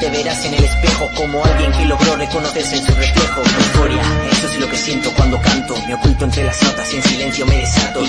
Te 0.00 0.10
verás 0.10 0.44
en 0.44 0.54
el 0.54 0.64
espejo 0.64 1.10
como 1.14 1.44
alguien 1.44 1.72
que 1.72 1.84
logró 1.84 2.16
reconocerse 2.16 2.76
en 2.76 2.84
su 2.84 2.94
reflejo. 2.94 3.40
Euforia, 3.40 4.02
eso 4.32 4.46
es 4.48 4.58
lo 4.60 4.68
que 4.68 4.76
siento 4.76 5.10
cuando 5.16 5.40
canto. 5.40 5.74
Me 5.86 5.94
oculto 5.94 6.24
entre 6.24 6.44
las 6.44 6.62
notas 6.62 6.92
y 6.92 6.96
en 6.96 7.02
silencio 7.02 7.46
me 7.46 7.58
desato. 7.58 8.04
¿Y 8.04 8.08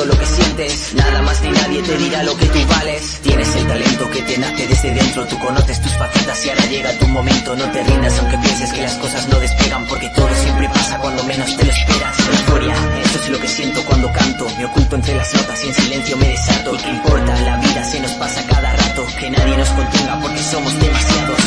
demostrando 0.00 0.04
lo 0.04 0.18
que 0.18 0.26
sientes, 0.26 0.94
nada 0.94 1.22
más 1.22 1.42
ni 1.42 1.50
nadie 1.50 1.82
te 1.82 1.96
dirá 1.98 2.22
lo 2.22 2.36
que 2.36 2.46
tú 2.46 2.58
vales. 2.68 3.20
Tienes 3.22 3.56
el 3.56 3.66
talento 3.66 4.10
que 4.10 4.22
te 4.22 4.38
nace 4.38 4.66
desde 4.66 4.94
dentro, 4.94 5.26
tú 5.26 5.38
conoces 5.38 5.80
tus 5.82 5.92
facetas 5.92 6.44
y 6.44 6.50
ahora 6.50 6.66
llega 6.66 6.98
tu 6.98 7.08
momento, 7.08 7.56
no 7.56 7.64
te 7.70 7.82
rindas 7.82 8.18
aunque 8.18 8.38
pienses 8.38 8.72
que 8.72 8.82
las 8.82 8.94
cosas 8.94 9.28
no 9.28 9.40
despegan, 9.40 9.86
porque 9.86 10.08
todo 10.14 10.28
siempre 10.42 10.68
pasa 10.68 10.98
cuando 10.98 11.24
menos 11.24 11.56
te 11.56 11.64
lo 11.64 11.72
esperas. 11.72 12.18
Euforia, 12.18 12.74
eso 13.04 13.18
es 13.18 13.28
lo 13.30 13.38
que 13.40 13.48
siento 13.48 13.80
cuando 13.86 14.12
canto, 14.12 14.46
me 14.58 14.64
oculto 14.66 14.96
entre 14.96 15.16
las 15.16 15.34
notas 15.34 15.64
y 15.64 15.68
en 15.68 15.74
silencio 15.74 16.16
me 16.16 16.28
desato. 16.28 16.74
¿Y 16.74 16.78
qué 16.78 16.90
importa? 16.90 17.40
La 17.40 17.56
vida 17.56 17.84
se 17.84 18.00
nos 18.00 18.12
pasa 18.12 18.42
cada 18.46 18.72
rato. 18.76 19.06
Que 19.18 19.30
nadie 19.30 19.56
nos 19.56 19.68
contenga 19.70 20.20
porque 20.20 20.38
somos 20.38 20.80
demasiados. 20.80 21.40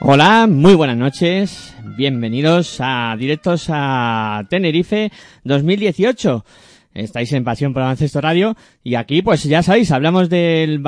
Hola, 0.00 0.46
muy 0.48 0.74
buenas 0.74 0.96
noches. 0.96 1.65
Bienvenidos 1.96 2.76
a 2.80 3.16
directos 3.18 3.68
a 3.70 4.44
Tenerife 4.50 5.10
2018. 5.44 6.44
Estáis 6.92 7.32
en 7.32 7.42
Pasión 7.42 7.72
por 7.72 7.80
Baloncesto 7.80 8.20
Radio 8.20 8.54
y 8.84 8.96
aquí, 8.96 9.22
pues 9.22 9.44
ya 9.44 9.62
sabéis, 9.62 9.90
hablamos 9.92 10.28
del, 10.28 10.82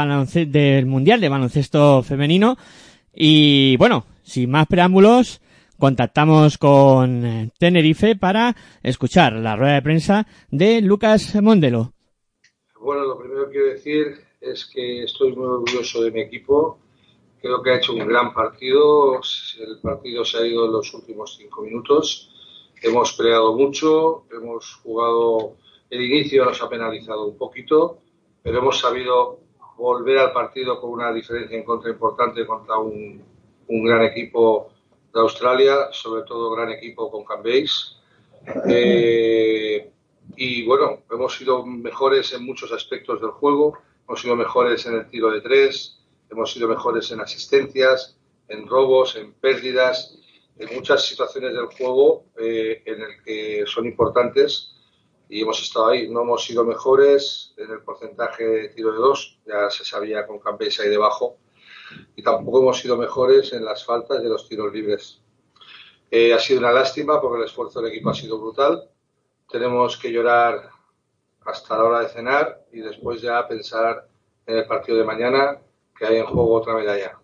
del 0.49 0.85
Mundial 0.85 1.23
de 1.23 1.31
Baloncesto 1.31 2.03
Femenino 2.03 2.59
y 3.15 3.79
bueno, 3.79 4.05
sin 4.23 4.51
más 4.51 4.67
preámbulos, 4.67 5.41
contactamos 5.79 6.59
con 6.59 7.53
Tenerife 7.59 8.15
para 8.15 8.55
escuchar 8.83 9.33
la 9.33 9.57
rueda 9.57 9.77
de 9.77 9.83
prensa 9.83 10.27
de 10.51 10.83
Lucas 10.83 11.35
Mondelo. 11.41 11.95
Bueno, 12.83 13.05
lo 13.05 13.19
primero 13.19 13.47
que 13.47 13.53
quiero 13.53 13.69
decir 13.69 14.07
es 14.43 14.67
que 14.67 15.05
estoy 15.05 15.35
muy 15.35 15.47
orgulloso 15.47 16.03
de 16.03 16.11
mi 16.11 16.21
equipo. 16.21 16.79
Creo 17.41 17.63
que 17.63 17.71
ha 17.71 17.77
hecho 17.77 17.93
un 17.93 18.07
gran 18.07 18.35
partido. 18.35 19.21
El 19.59 19.79
partido 19.81 20.25
se 20.25 20.39
ha 20.39 20.47
ido 20.47 20.67
en 20.67 20.73
los 20.73 20.93
últimos 20.95 21.37
cinco 21.37 21.63
minutos. 21.63 22.31
Hemos 22.83 23.13
peleado 23.13 23.55
mucho, 23.55 24.25
hemos 24.33 24.75
jugado. 24.83 25.57
El 25.91 26.03
inicio 26.03 26.45
nos 26.45 26.61
ha 26.63 26.69
penalizado 26.69 27.27
un 27.27 27.39
poquito, 27.39 27.99
pero 28.43 28.59
hemos 28.59 28.79
sabido 28.79 29.41
volver 29.77 30.19
al 30.19 30.33
partido 30.33 30.81
con 30.81 30.91
una 30.91 31.13
diferencia 31.13 31.57
en 31.57 31.65
contra 31.65 31.91
importante 31.91 32.45
contra 32.45 32.77
un, 32.79 33.23
gran 33.69 34.03
equipo 34.05 34.71
de 35.15 35.21
Australia, 35.21 35.89
sobre 35.93 36.23
todo 36.23 36.51
gran 36.51 36.71
equipo 36.71 37.11
con 37.11 37.25
Cambase. 37.25 37.97
Eh, 38.69 39.91
y 40.37 40.65
bueno, 40.67 41.03
hemos 41.11 41.37
sido 41.37 41.65
mejores 41.65 42.33
en 42.33 42.45
muchos 42.45 42.73
aspectos 42.73 43.21
del 43.21 43.31
juego, 43.31 43.79
hemos 44.07 44.21
sido 44.21 44.37
mejores 44.37 44.85
en 44.87 44.95
el 44.97 45.09
tiro 45.09 45.31
de 45.31 45.41
tres, 45.41 45.98
hemos 46.31 46.53
sido 46.53 46.69
mejores 46.69 47.11
en 47.11 47.21
asistencias, 47.21 48.19
en 48.49 48.67
robos, 48.67 49.17
en 49.17 49.33
pérdidas, 49.35 50.19
en 50.59 50.75
muchas 50.75 51.07
situaciones 51.07 51.53
del 51.53 51.67
juego 51.67 52.25
eh, 52.39 52.83
en 52.85 53.01
el 53.03 53.23
que 53.25 53.65
son 53.67 53.87
importantes 53.87 54.75
y 55.29 55.43
hemos 55.43 55.63
estado 55.63 55.89
ahí. 55.89 56.09
No 56.09 56.23
hemos 56.23 56.45
sido 56.45 56.65
mejores 56.65 57.55
en 57.57 57.71
el 57.71 57.81
porcentaje 57.83 58.45
de 58.45 58.69
tiro 58.71 58.93
de 58.93 58.99
dos, 58.99 59.39
ya 59.47 59.71
se 59.71 59.85
sabía 59.85 60.27
con 60.27 60.39
Cambase 60.39 60.83
ahí 60.83 60.89
debajo, 60.89 61.39
y 62.17 62.23
tampoco 62.23 62.61
hemos 62.61 62.79
sido 62.79 62.97
mejores 62.97 63.53
en 63.53 63.65
las 63.65 63.85
faltas 63.85 64.19
en 64.19 64.29
los 64.29 64.49
tiros 64.49 64.73
libres. 64.73 65.21
Eh, 66.11 66.33
ha 66.33 66.39
sido 66.39 66.61
una 66.61 66.73
lástima 66.73 67.21
porque 67.21 67.39
el 67.39 67.45
esfuerzo 67.45 67.81
del 67.81 67.93
equipo 67.93 68.11
ha 68.11 68.15
sido 68.15 68.39
brutal. 68.41 68.89
Tenemos 69.51 69.97
que 69.97 70.11
llorar 70.11 70.71
hasta 71.45 71.77
la 71.77 71.85
hora 71.85 72.01
de 72.01 72.09
cenar 72.09 72.67
y 72.73 72.81
después 72.81 73.21
ya 73.23 73.47
pensar 73.47 74.09
en 74.47 74.59
el 74.59 74.67
partido 74.67 74.99
de 74.99 75.05
mañana 75.05 75.61
que 75.99 76.07
hay 76.07 76.19
en 76.19 76.27
juego 76.27 76.55
otra 76.55 76.75
medalla. 76.75 77.19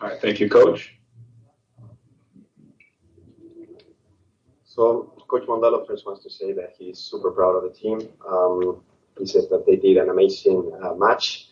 All 0.00 0.08
right, 0.08 0.20
thank 0.20 0.40
you, 0.40 0.48
Coach. 0.48 0.98
So 4.64 5.14
Coach 5.28 5.46
Mondalo 5.46 5.86
first 5.86 6.04
wants 6.06 6.22
to 6.24 6.30
say 6.30 6.52
that 6.52 6.74
he's 6.78 6.98
super 6.98 7.30
proud 7.30 7.56
of 7.56 7.62
the 7.62 7.70
team. 7.70 8.00
Um, 8.28 8.82
he 9.18 9.26
says 9.26 9.48
that 9.50 9.64
they 9.66 9.76
did 9.76 9.98
an 9.98 10.08
amazing 10.08 10.72
uh, 10.82 10.94
match, 10.94 11.50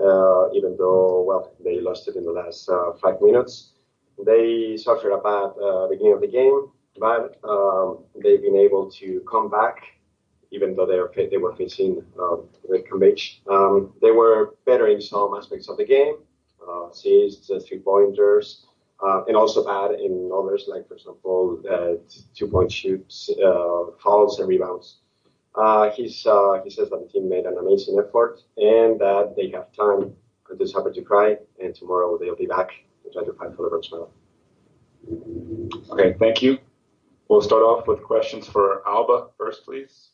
uh, 0.00 0.50
even 0.52 0.76
though 0.78 1.24
well 1.26 1.52
they 1.64 1.80
lost 1.80 2.06
it 2.06 2.16
in 2.16 2.24
the 2.24 2.30
last 2.30 2.68
uh, 2.68 2.92
five 3.02 3.20
minutes. 3.20 3.72
They 4.24 4.76
suffered 4.76 5.12
a 5.12 5.18
bad 5.18 5.50
uh, 5.60 5.88
beginning 5.88 6.12
of 6.12 6.20
the 6.20 6.28
game, 6.28 6.70
but 6.98 7.40
um, 7.42 8.04
they've 8.22 8.40
been 8.40 8.56
able 8.56 8.90
to 8.92 9.20
come 9.30 9.50
back, 9.50 9.82
even 10.50 10.74
though 10.74 10.86
they 10.86 11.26
they 11.26 11.36
were 11.36 11.54
facing 11.56 12.02
uh, 12.20 12.36
Red 12.68 12.88
Cambridge. 12.88 13.42
Um, 13.50 13.92
they 14.02 14.10
were 14.10 14.56
better 14.66 14.88
in 14.88 15.00
some 15.00 15.34
aspects 15.36 15.68
of 15.68 15.76
the 15.76 15.84
game, 15.84 16.16
uh, 16.66 16.88
assists, 16.88 17.50
uh, 17.50 17.60
three 17.66 17.78
pointers, 17.78 18.66
uh, 19.02 19.24
and 19.26 19.36
also 19.36 19.64
bad 19.64 19.98
in 19.98 20.30
others, 20.34 20.64
like 20.68 20.86
for 20.88 20.94
example, 20.94 21.62
uh, 21.70 21.94
two 22.34 22.48
point 22.48 22.70
shoots, 22.70 23.30
uh, 23.44 23.84
fouls, 24.02 24.38
and 24.38 24.48
rebounds. 24.48 24.98
Uh, 25.54 25.90
he's, 25.90 26.14
he 26.64 26.70
says 26.70 26.90
that 26.90 27.00
the 27.02 27.08
team 27.12 27.28
made 27.28 27.44
an 27.44 27.58
amazing 27.58 27.98
effort 27.98 28.40
and 28.56 29.00
that 29.00 29.34
they 29.36 29.50
have 29.50 29.72
time 29.72 30.14
until 30.48 30.66
supper 30.66 30.92
to 30.92 31.02
cry, 31.02 31.36
and 31.62 31.74
tomorrow 31.74 32.18
they'll 32.18 32.36
be 32.36 32.46
back 32.46 32.70
to 33.04 33.10
try 33.12 33.24
to 33.24 33.32
fight 33.32 33.54
for 33.56 33.64
the 33.64 33.68
bronze 33.68 33.90
medal. 33.90 34.12
Okay, 35.90 36.14
thank 36.18 36.42
you. 36.42 36.58
We'll 37.28 37.42
start 37.42 37.62
off 37.62 37.86
with 37.86 38.02
questions 38.02 38.46
for 38.46 38.86
Alba 38.86 39.28
first, 39.38 39.64
please. 39.64 40.10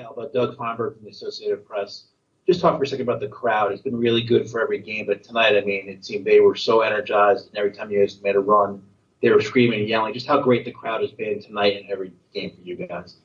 Alba, 0.00 0.30
Doug 0.32 0.56
Feinberg 0.56 0.94
from 0.96 1.04
the 1.04 1.10
Associated 1.10 1.66
Press. 1.66 2.04
Just 2.46 2.60
talk 2.60 2.76
for 2.76 2.82
a 2.82 2.86
second 2.86 3.08
about 3.08 3.20
the 3.20 3.28
crowd. 3.28 3.72
It's 3.72 3.82
been 3.82 3.96
really 3.96 4.22
good 4.22 4.48
for 4.50 4.60
every 4.60 4.78
game, 4.78 5.06
but 5.06 5.22
tonight, 5.22 5.56
I 5.56 5.60
mean, 5.60 5.88
it 5.88 6.04
seemed 6.04 6.24
they 6.24 6.40
were 6.40 6.56
so 6.56 6.80
energized, 6.80 7.48
and 7.48 7.56
every 7.56 7.72
time 7.72 7.90
you 7.90 8.00
guys 8.00 8.20
made 8.22 8.34
a 8.34 8.40
run, 8.40 8.82
they 9.20 9.30
were 9.30 9.40
screaming 9.40 9.80
and 9.80 9.88
yelling. 9.88 10.12
Just 10.12 10.26
how 10.26 10.40
great 10.40 10.64
the 10.64 10.72
crowd 10.72 11.02
has 11.02 11.12
been 11.12 11.40
tonight 11.40 11.76
and 11.80 11.90
every 11.90 12.12
game 12.34 12.50
for 12.50 12.62
you 12.62 12.74
guys. 12.74 13.16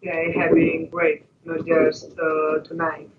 Yeah, 0.00 0.14
it 0.14 0.34
has 0.36 0.52
been 0.52 0.88
great, 0.88 1.26
not 1.44 1.66
just 1.66 2.18
uh, 2.18 2.60
tonight. 2.60 3.10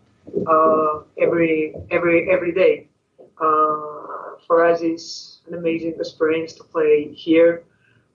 Uh, 0.48 1.04
every 1.20 1.76
every 1.92 2.32
every 2.32 2.54
day. 2.54 2.88
Uh, 3.20 4.38
for 4.48 4.66
us, 4.66 4.82
it's 4.82 5.42
an 5.48 5.54
amazing 5.54 5.94
experience 6.00 6.54
to 6.54 6.64
play 6.64 7.14
here. 7.14 7.64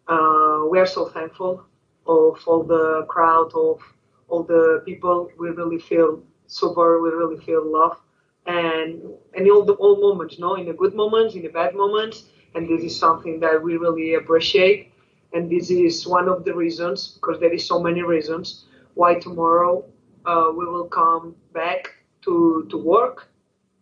Uh, 0.08 0.64
we 0.70 0.78
are 0.78 0.86
so 0.86 1.06
thankful 1.08 1.64
of 2.06 2.42
all 2.46 2.64
the 2.64 3.04
crowd, 3.08 3.52
of 3.54 3.80
all 4.28 4.42
the 4.42 4.82
people. 4.84 5.30
We 5.38 5.50
really 5.50 5.78
feel 5.78 6.22
super. 6.46 7.00
We 7.02 7.10
really 7.10 7.38
feel 7.44 7.64
love, 7.64 7.98
and 8.46 9.02
in 9.34 9.50
all 9.50 9.64
the 9.64 9.74
all 9.74 10.00
moments, 10.00 10.38
no, 10.38 10.54
in 10.54 10.66
the 10.66 10.72
good 10.72 10.94
moments, 10.94 11.34
in 11.34 11.42
the 11.42 11.48
bad 11.48 11.74
moments, 11.74 12.24
and 12.54 12.68
this 12.68 12.82
is 12.82 12.98
something 12.98 13.40
that 13.40 13.62
we 13.62 13.76
really 13.76 14.14
appreciate. 14.14 14.92
And 15.34 15.50
this 15.50 15.70
is 15.70 16.06
one 16.06 16.26
of 16.26 16.44
the 16.46 16.54
reasons, 16.54 17.08
because 17.08 17.38
there 17.38 17.52
is 17.52 17.66
so 17.66 17.78
many 17.78 18.02
reasons, 18.02 18.64
why 18.94 19.18
tomorrow 19.18 19.84
uh, 20.24 20.50
we 20.56 20.64
will 20.64 20.88
come 20.88 21.36
back 21.52 21.94
to 22.22 22.66
to 22.70 22.76
work, 22.78 23.28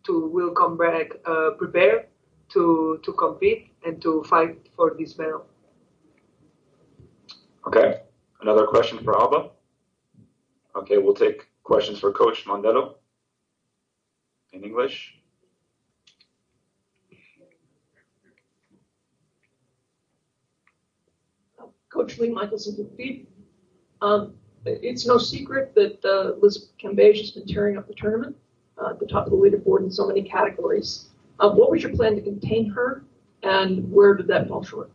to 0.05 0.27
will 0.27 0.51
come 0.51 0.77
back 0.77 1.13
uh, 1.25 1.51
prepared 1.57 2.07
to 2.49 2.99
to 3.05 3.13
compete 3.13 3.71
and 3.85 4.03
to 4.03 4.23
fight 4.25 4.59
for 4.75 4.95
this 4.99 5.17
medal. 5.19 5.47
Okay. 7.67 8.01
Another 8.41 8.67
question 8.67 8.99
for 9.03 9.19
Alba. 9.19 9.51
Okay, 10.77 10.99
we'll 10.99 11.15
take 11.15 11.49
questions 11.63 11.99
for 11.99 12.13
Coach 12.13 12.45
Mondello 12.45 12.97
in 14.53 14.63
English. 14.63 15.15
Coach 21.89 22.19
Lee 22.19 22.29
Michelson 22.29 22.77
from 22.77 22.95
Feed. 22.95 23.27
Um, 24.03 24.35
it's 24.67 25.07
no 25.07 25.17
secret 25.17 25.75
that 25.75 26.05
uh, 26.05 26.39
Liz 26.43 26.69
Cambage 26.79 27.21
has 27.21 27.31
been 27.31 27.47
tearing 27.47 27.79
up 27.79 27.89
the 27.89 27.95
tournament 27.95 28.37
uh, 28.77 28.91
at 28.91 29.01
the 29.01 29.07
top 29.07 29.25
of 29.25 29.31
the 29.31 29.37
leaderboard 29.37 29.83
in 29.83 29.91
so 29.91 30.07
many 30.07 30.23
categories. 30.23 31.07
Uh, 31.41 31.51
what 31.51 31.71
was 31.71 31.83
your 31.83 31.95
plan 31.95 32.15
to 32.17 32.21
contain 32.21 32.69
her, 32.69 33.03
and 33.43 33.91
where 33.91 34.15
did 34.15 34.27
that 34.27 34.47
fall 34.49 34.63
short? 34.63 34.91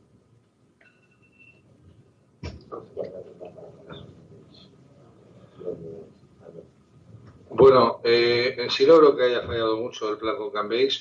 Bueno, 7.62 8.02
eh, 8.04 8.58
sí 8.72 8.88
no 8.88 8.98
creo 8.98 9.16
que 9.16 9.24
haya 9.26 9.44
fallado 9.44 9.78
mucho 9.78 10.10
el 10.10 10.18
plan 10.18 10.36
con 10.36 10.52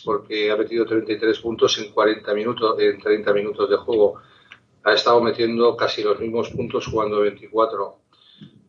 porque 0.05 0.51
ha 0.51 0.57
metido 0.59 0.85
33 0.85 1.39
puntos 1.39 1.79
en 1.79 1.91
40 1.91 2.35
minutos, 2.35 2.79
en 2.79 3.01
30 3.01 3.33
minutos 3.33 3.71
de 3.71 3.79
juego. 3.79 4.21
Ha 4.85 4.93
estado 4.93 5.23
metiendo 5.23 5.75
casi 5.75 6.03
los 6.03 6.21
mismos 6.21 6.51
puntos 6.51 6.87
jugando 6.87 7.21
24. 7.21 7.97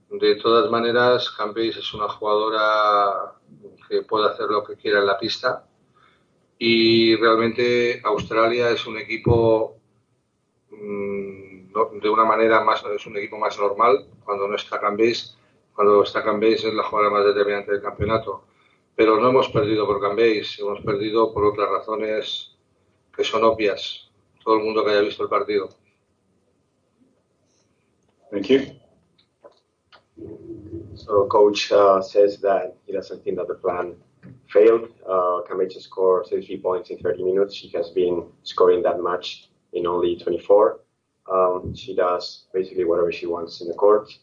De 0.10 0.36
todas 0.36 0.72
maneras, 0.72 1.32
Cambase 1.32 1.80
es 1.80 1.94
una 1.94 2.08
jugadora 2.08 3.34
que 3.90 4.04
puede 4.04 4.30
hacer 4.30 4.46
lo 4.46 4.64
que 4.64 4.78
quiera 4.78 5.00
en 5.00 5.08
la 5.08 5.20
pista 5.20 5.68
y 6.58 7.18
realmente 7.18 8.00
Australia 8.06 8.70
es 8.70 8.88
un 8.88 9.00
equipo 9.00 9.76
mmm, 10.70 12.00
de 12.02 12.10
una 12.10 12.24
manera 12.24 12.64
más, 12.64 12.86
es 12.86 13.06
un 13.06 13.18
equipo 13.18 13.38
más 13.38 13.60
normal 13.60 14.08
cuando 14.24 14.48
no 14.48 14.56
está 14.56 14.80
Cambase 14.80 15.41
cuando 15.82 16.04
está 16.04 16.24
Cambase 16.24 16.68
es 16.68 16.74
la 16.76 16.84
jugadora 16.84 17.10
más 17.10 17.26
determinante 17.26 17.72
del 17.72 17.82
campeonato. 17.82 18.44
Pero 18.96 19.20
no 19.20 19.30
hemos 19.30 19.50
perdido 19.50 19.88
por 19.88 20.00
Cambase, 20.00 20.62
hemos 20.62 20.80
perdido 20.82 21.34
por 21.34 21.44
otras 21.44 21.68
razones 21.70 22.56
que 23.16 23.24
son 23.24 23.44
obvias. 23.44 24.08
Todo 24.44 24.58
el 24.58 24.64
mundo 24.64 24.86
que 24.86 24.92
haya 24.92 25.02
visto 25.02 25.24
el 25.24 25.30
partido. 25.30 25.70
Thank 28.30 28.50
you. 28.50 28.60
So 30.94 31.28
coach 31.28 31.72
uh, 31.72 32.00
says 32.04 32.40
that 32.42 32.76
he 32.86 32.94
doesn't 32.94 33.24
think 33.24 33.38
that 33.38 33.48
the 33.48 33.56
plan 33.56 33.96
failed. 34.50 34.88
Uh, 35.04 35.42
Cambage 35.50 35.82
scored 35.82 36.28
33 36.28 36.58
points 36.62 36.92
in 36.92 37.00
30 37.00 37.24
minutes. 37.24 37.56
She 37.56 37.70
has 37.70 37.90
been 37.90 38.28
scoring 38.44 38.84
that 38.84 39.02
much 39.02 39.50
in 39.74 39.88
only 39.88 40.16
24. 40.16 40.80
Um, 41.28 41.74
she 41.74 41.96
does 41.96 42.46
basically 42.54 42.86
whatever 42.86 43.12
she 43.12 43.26
wants 43.26 43.62
in 43.62 43.68
the 43.68 43.74
court. 43.74 44.14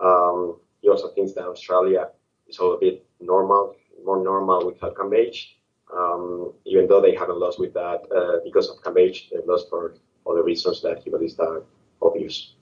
Um, 0.00 0.60
he 0.80 0.88
also 0.88 1.08
thinks 1.08 1.32
that 1.32 1.44
Australia 1.44 2.08
is 2.46 2.58
all 2.58 2.74
a 2.74 2.78
bit 2.78 3.06
normal, 3.20 3.76
more 4.04 4.22
normal 4.22 4.66
without 4.66 4.94
Cambage. 4.94 5.54
Um, 5.96 6.52
even 6.66 6.86
though 6.86 7.00
they 7.00 7.14
haven't 7.14 7.38
lost 7.38 7.58
with 7.58 7.72
that 7.74 8.02
uh, 8.14 8.44
because 8.44 8.68
of 8.68 8.76
Cambage, 8.82 9.30
they've 9.30 9.46
lost 9.46 9.68
for 9.70 9.94
other 10.28 10.42
reasons 10.42 10.82
that 10.82 11.02
he 11.02 11.10
believes 11.10 11.38
are 11.38 11.62
obvious. 12.02 12.54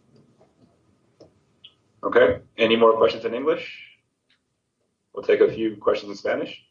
Okay. 2.05 2.39
Any 2.57 2.77
more 2.77 2.97
questions 2.97 3.25
in 3.25 3.35
English? 3.35 3.83
We'll 5.13 5.25
take 5.25 5.41
a 5.41 5.51
few 5.51 5.77
questions 5.77 6.11
in 6.11 6.17
Spanish. 6.17 6.63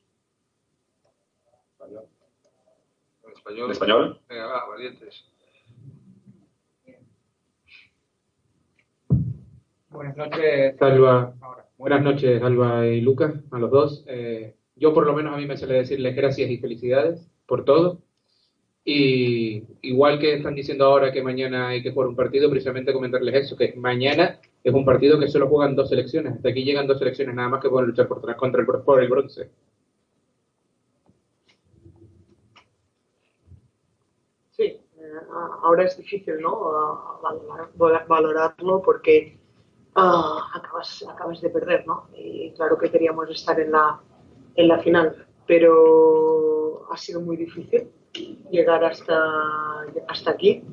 En 1.81 3.31
español. 3.33 3.65
¿En 3.65 3.71
español? 3.71 4.19
Venga, 4.29 4.47
va, 4.47 4.65
valientes. 4.69 5.23
Buenas 9.95 10.17
noches, 10.17 10.81
Alba. 10.81 11.33
Buenas 11.77 12.03
noches, 12.03 12.43
Alba 12.43 12.85
y 12.85 12.99
Lucas, 12.99 13.33
a 13.49 13.57
los 13.57 13.71
dos. 13.71 14.03
Eh, 14.07 14.53
yo, 14.75 14.93
por 14.93 15.05
lo 15.05 15.13
menos, 15.13 15.33
a 15.33 15.37
mí 15.37 15.45
me 15.45 15.55
suele 15.55 15.75
decirles 15.75 16.15
gracias 16.17 16.49
y 16.49 16.57
felicidades 16.57 17.31
por 17.45 17.63
todo. 17.63 18.01
Y 18.83 19.63
igual 19.83 20.19
que 20.19 20.33
están 20.35 20.53
diciendo 20.53 20.83
ahora 20.85 21.13
que 21.13 21.23
mañana 21.23 21.69
hay 21.69 21.81
que 21.81 21.91
jugar 21.91 22.09
un 22.09 22.15
partido, 22.15 22.49
precisamente 22.49 22.91
comentarles 22.91 23.35
eso, 23.35 23.55
que 23.55 23.73
mañana 23.77 24.39
es 24.65 24.73
un 24.73 24.83
partido 24.83 25.17
que 25.17 25.29
solo 25.29 25.47
juegan 25.47 25.77
dos 25.77 25.87
selecciones. 25.87 26.33
Hasta 26.33 26.49
aquí 26.49 26.65
llegan 26.65 26.87
dos 26.87 26.99
selecciones 26.99 27.33
nada 27.33 27.47
más 27.47 27.61
que 27.61 27.69
pueden 27.69 27.87
luchar 27.87 28.09
por, 28.09 28.35
contra 28.35 28.61
el, 28.61 28.67
por 28.67 29.01
el 29.01 29.09
bronce. 29.09 29.49
Sí, 34.51 34.63
eh, 34.63 34.81
ahora 35.63 35.85
es 35.85 35.97
difícil, 35.97 36.41
¿no? 36.41 37.21
Valorar, 37.77 38.07
valorarlo 38.07 38.81
porque 38.81 39.44
uh, 39.95 40.39
acabas, 40.53 41.03
acabas 41.07 41.41
de 41.41 41.49
perder, 41.49 41.85
¿no? 41.87 42.07
Y 42.15 42.51
claro 42.51 42.77
que 42.77 42.91
queríamos 42.91 43.29
estar 43.29 43.59
en 43.59 43.71
la, 43.71 43.99
en 44.55 44.67
la 44.67 44.79
final, 44.79 45.25
pero 45.47 46.87
ha 46.91 46.97
sido 46.97 47.21
muy 47.21 47.37
difícil 47.37 47.91
llegar 48.49 48.83
hasta, 48.83 49.17
hasta 50.07 50.31
aquí. 50.31 50.63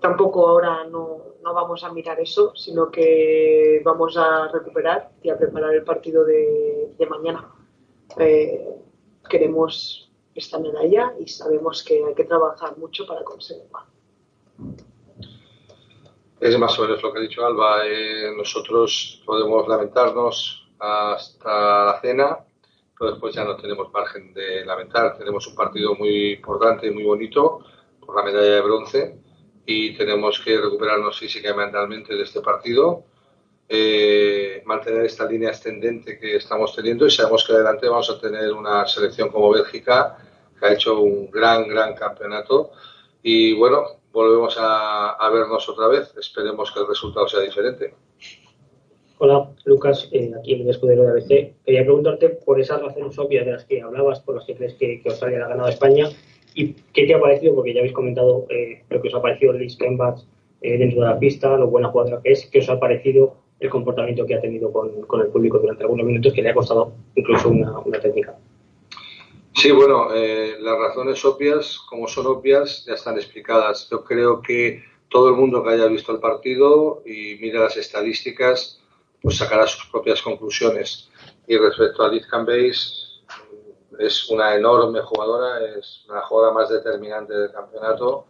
Tampoco 0.00 0.48
ahora 0.48 0.84
no, 0.84 1.18
no 1.42 1.54
vamos 1.54 1.84
a 1.84 1.92
mirar 1.92 2.18
eso, 2.20 2.54
sino 2.56 2.90
que 2.90 3.82
vamos 3.84 4.16
a 4.16 4.48
recuperar 4.48 5.10
y 5.22 5.30
a 5.30 5.36
preparar 5.36 5.74
el 5.74 5.84
partido 5.84 6.24
de, 6.24 6.94
de 6.98 7.06
mañana. 7.06 7.48
Eh, 8.18 8.66
queremos 9.28 10.10
esta 10.34 10.58
medalla 10.58 11.12
y 11.18 11.28
sabemos 11.28 11.84
que 11.84 12.04
hay 12.04 12.14
que 12.14 12.24
trabajar 12.24 12.78
mucho 12.78 13.06
para 13.06 13.22
conseguirla. 13.24 13.84
Es 16.40 16.58
más 16.58 16.78
o 16.78 16.82
menos 16.82 17.02
lo 17.02 17.12
que 17.12 17.18
ha 17.18 17.22
dicho 17.22 17.44
Alba. 17.44 17.86
Eh, 17.86 18.32
nosotros 18.34 19.22
podemos 19.26 19.68
lamentarnos 19.68 20.70
hasta 20.78 21.84
la 21.84 22.00
cena, 22.00 22.38
pero 22.98 23.10
después 23.10 23.34
ya 23.34 23.44
no 23.44 23.56
tenemos 23.56 23.92
margen 23.92 24.32
de 24.32 24.64
lamentar. 24.64 25.18
Tenemos 25.18 25.46
un 25.46 25.54
partido 25.54 25.94
muy 25.96 26.32
importante 26.32 26.86
y 26.86 26.92
muy 26.92 27.04
bonito 27.04 27.60
por 28.04 28.16
la 28.16 28.22
medalla 28.22 28.54
de 28.54 28.60
bronce 28.62 29.18
y 29.66 29.94
tenemos 29.94 30.40
que 30.40 30.56
recuperarnos 30.56 31.18
física 31.18 31.50
y 31.50 31.54
mentalmente 31.54 32.14
de 32.14 32.22
este 32.22 32.40
partido, 32.40 33.04
eh, 33.68 34.62
mantener 34.64 35.04
esta 35.04 35.26
línea 35.26 35.50
ascendente 35.50 36.18
que 36.18 36.36
estamos 36.36 36.74
teniendo 36.74 37.06
y 37.06 37.10
sabemos 37.10 37.44
que 37.46 37.52
adelante 37.52 37.86
vamos 37.86 38.08
a 38.08 38.18
tener 38.18 38.50
una 38.54 38.86
selección 38.86 39.28
como 39.28 39.50
Bélgica 39.50 40.16
que 40.58 40.66
ha 40.66 40.72
hecho 40.72 41.00
un 41.00 41.30
gran, 41.30 41.68
gran 41.68 41.94
campeonato 41.94 42.72
y 43.22 43.52
bueno, 43.52 43.99
volvemos 44.12 44.56
a, 44.58 45.30
vernos 45.32 45.68
otra 45.68 45.88
vez. 45.88 46.14
Esperemos 46.18 46.72
que 46.72 46.80
el 46.80 46.88
resultado 46.88 47.28
sea 47.28 47.40
diferente. 47.40 47.94
Hola, 49.18 49.50
Lucas, 49.64 50.08
eh, 50.12 50.32
aquí 50.38 50.54
en 50.54 50.62
el 50.62 50.70
escudero 50.70 51.02
de 51.02 51.10
ABC. 51.10 51.54
Quería 51.64 51.82
preguntarte 51.82 52.30
por 52.30 52.58
esas 52.58 52.80
razones 52.80 53.18
obvias 53.18 53.44
de 53.44 53.52
las 53.52 53.64
que 53.64 53.82
hablabas, 53.82 54.20
por 54.20 54.36
las 54.36 54.46
que 54.46 54.56
crees 54.56 54.74
que, 54.74 55.02
que 55.02 55.08
Australia 55.10 55.44
ha 55.44 55.48
ganado 55.48 55.68
España, 55.68 56.08
y 56.54 56.72
qué 56.94 57.06
te 57.06 57.14
ha 57.14 57.20
parecido, 57.20 57.54
porque 57.54 57.74
ya 57.74 57.80
habéis 57.80 57.92
comentado 57.92 58.46
eh, 58.48 58.82
lo 58.88 59.00
que 59.02 59.08
os 59.08 59.14
ha 59.14 59.22
parecido 59.22 59.52
Liz 59.52 59.76
Kembach 59.76 60.20
eh, 60.62 60.78
dentro 60.78 61.02
de 61.02 61.06
la 61.06 61.18
pista, 61.18 61.56
lo 61.56 61.68
buena 61.68 61.88
jugadora 61.88 62.20
que 62.22 62.32
es, 62.32 62.46
qué 62.46 62.60
os 62.60 62.68
ha 62.70 62.80
parecido 62.80 63.34
el 63.60 63.68
comportamiento 63.68 64.24
que 64.24 64.34
ha 64.34 64.40
tenido 64.40 64.72
con, 64.72 65.02
con 65.02 65.20
el 65.20 65.28
público 65.28 65.58
durante 65.58 65.82
algunos 65.82 66.06
minutos, 66.06 66.32
que 66.32 66.42
le 66.42 66.48
ha 66.48 66.54
costado 66.54 66.94
incluso 67.14 67.50
una 67.50 68.00
técnica. 68.00 68.38
Sí, 69.54 69.72
bueno, 69.72 70.14
eh, 70.14 70.56
las 70.60 70.78
razones 70.78 71.24
obvias, 71.24 71.78
como 71.88 72.06
son 72.06 72.26
obvias, 72.26 72.84
ya 72.86 72.94
están 72.94 73.16
explicadas. 73.16 73.88
Yo 73.90 74.04
creo 74.04 74.40
que 74.40 74.84
todo 75.08 75.28
el 75.28 75.34
mundo 75.34 75.62
que 75.62 75.70
haya 75.70 75.86
visto 75.86 76.12
el 76.12 76.20
partido 76.20 77.02
y 77.04 77.36
mire 77.40 77.58
las 77.58 77.76
estadísticas, 77.76 78.80
pues 79.20 79.36
sacará 79.36 79.66
sus 79.66 79.90
propias 79.90 80.22
conclusiones. 80.22 81.10
Y 81.46 81.58
respecto 81.58 82.04
a 82.04 82.08
Liz 82.08 82.26
Cambase, 82.26 83.10
es 83.98 84.30
una 84.30 84.54
enorme 84.54 85.02
jugadora, 85.02 85.62
es 85.76 86.04
una 86.08 86.22
jugadora 86.22 86.54
más 86.54 86.68
determinante 86.70 87.34
del 87.34 87.52
campeonato. 87.52 88.26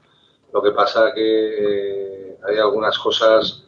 Lo 0.52 0.62
que 0.62 0.72
pasa 0.72 1.12
que 1.14 1.20
eh, 1.22 2.38
hay 2.48 2.58
algunas 2.58 2.98
cosas, 2.98 3.64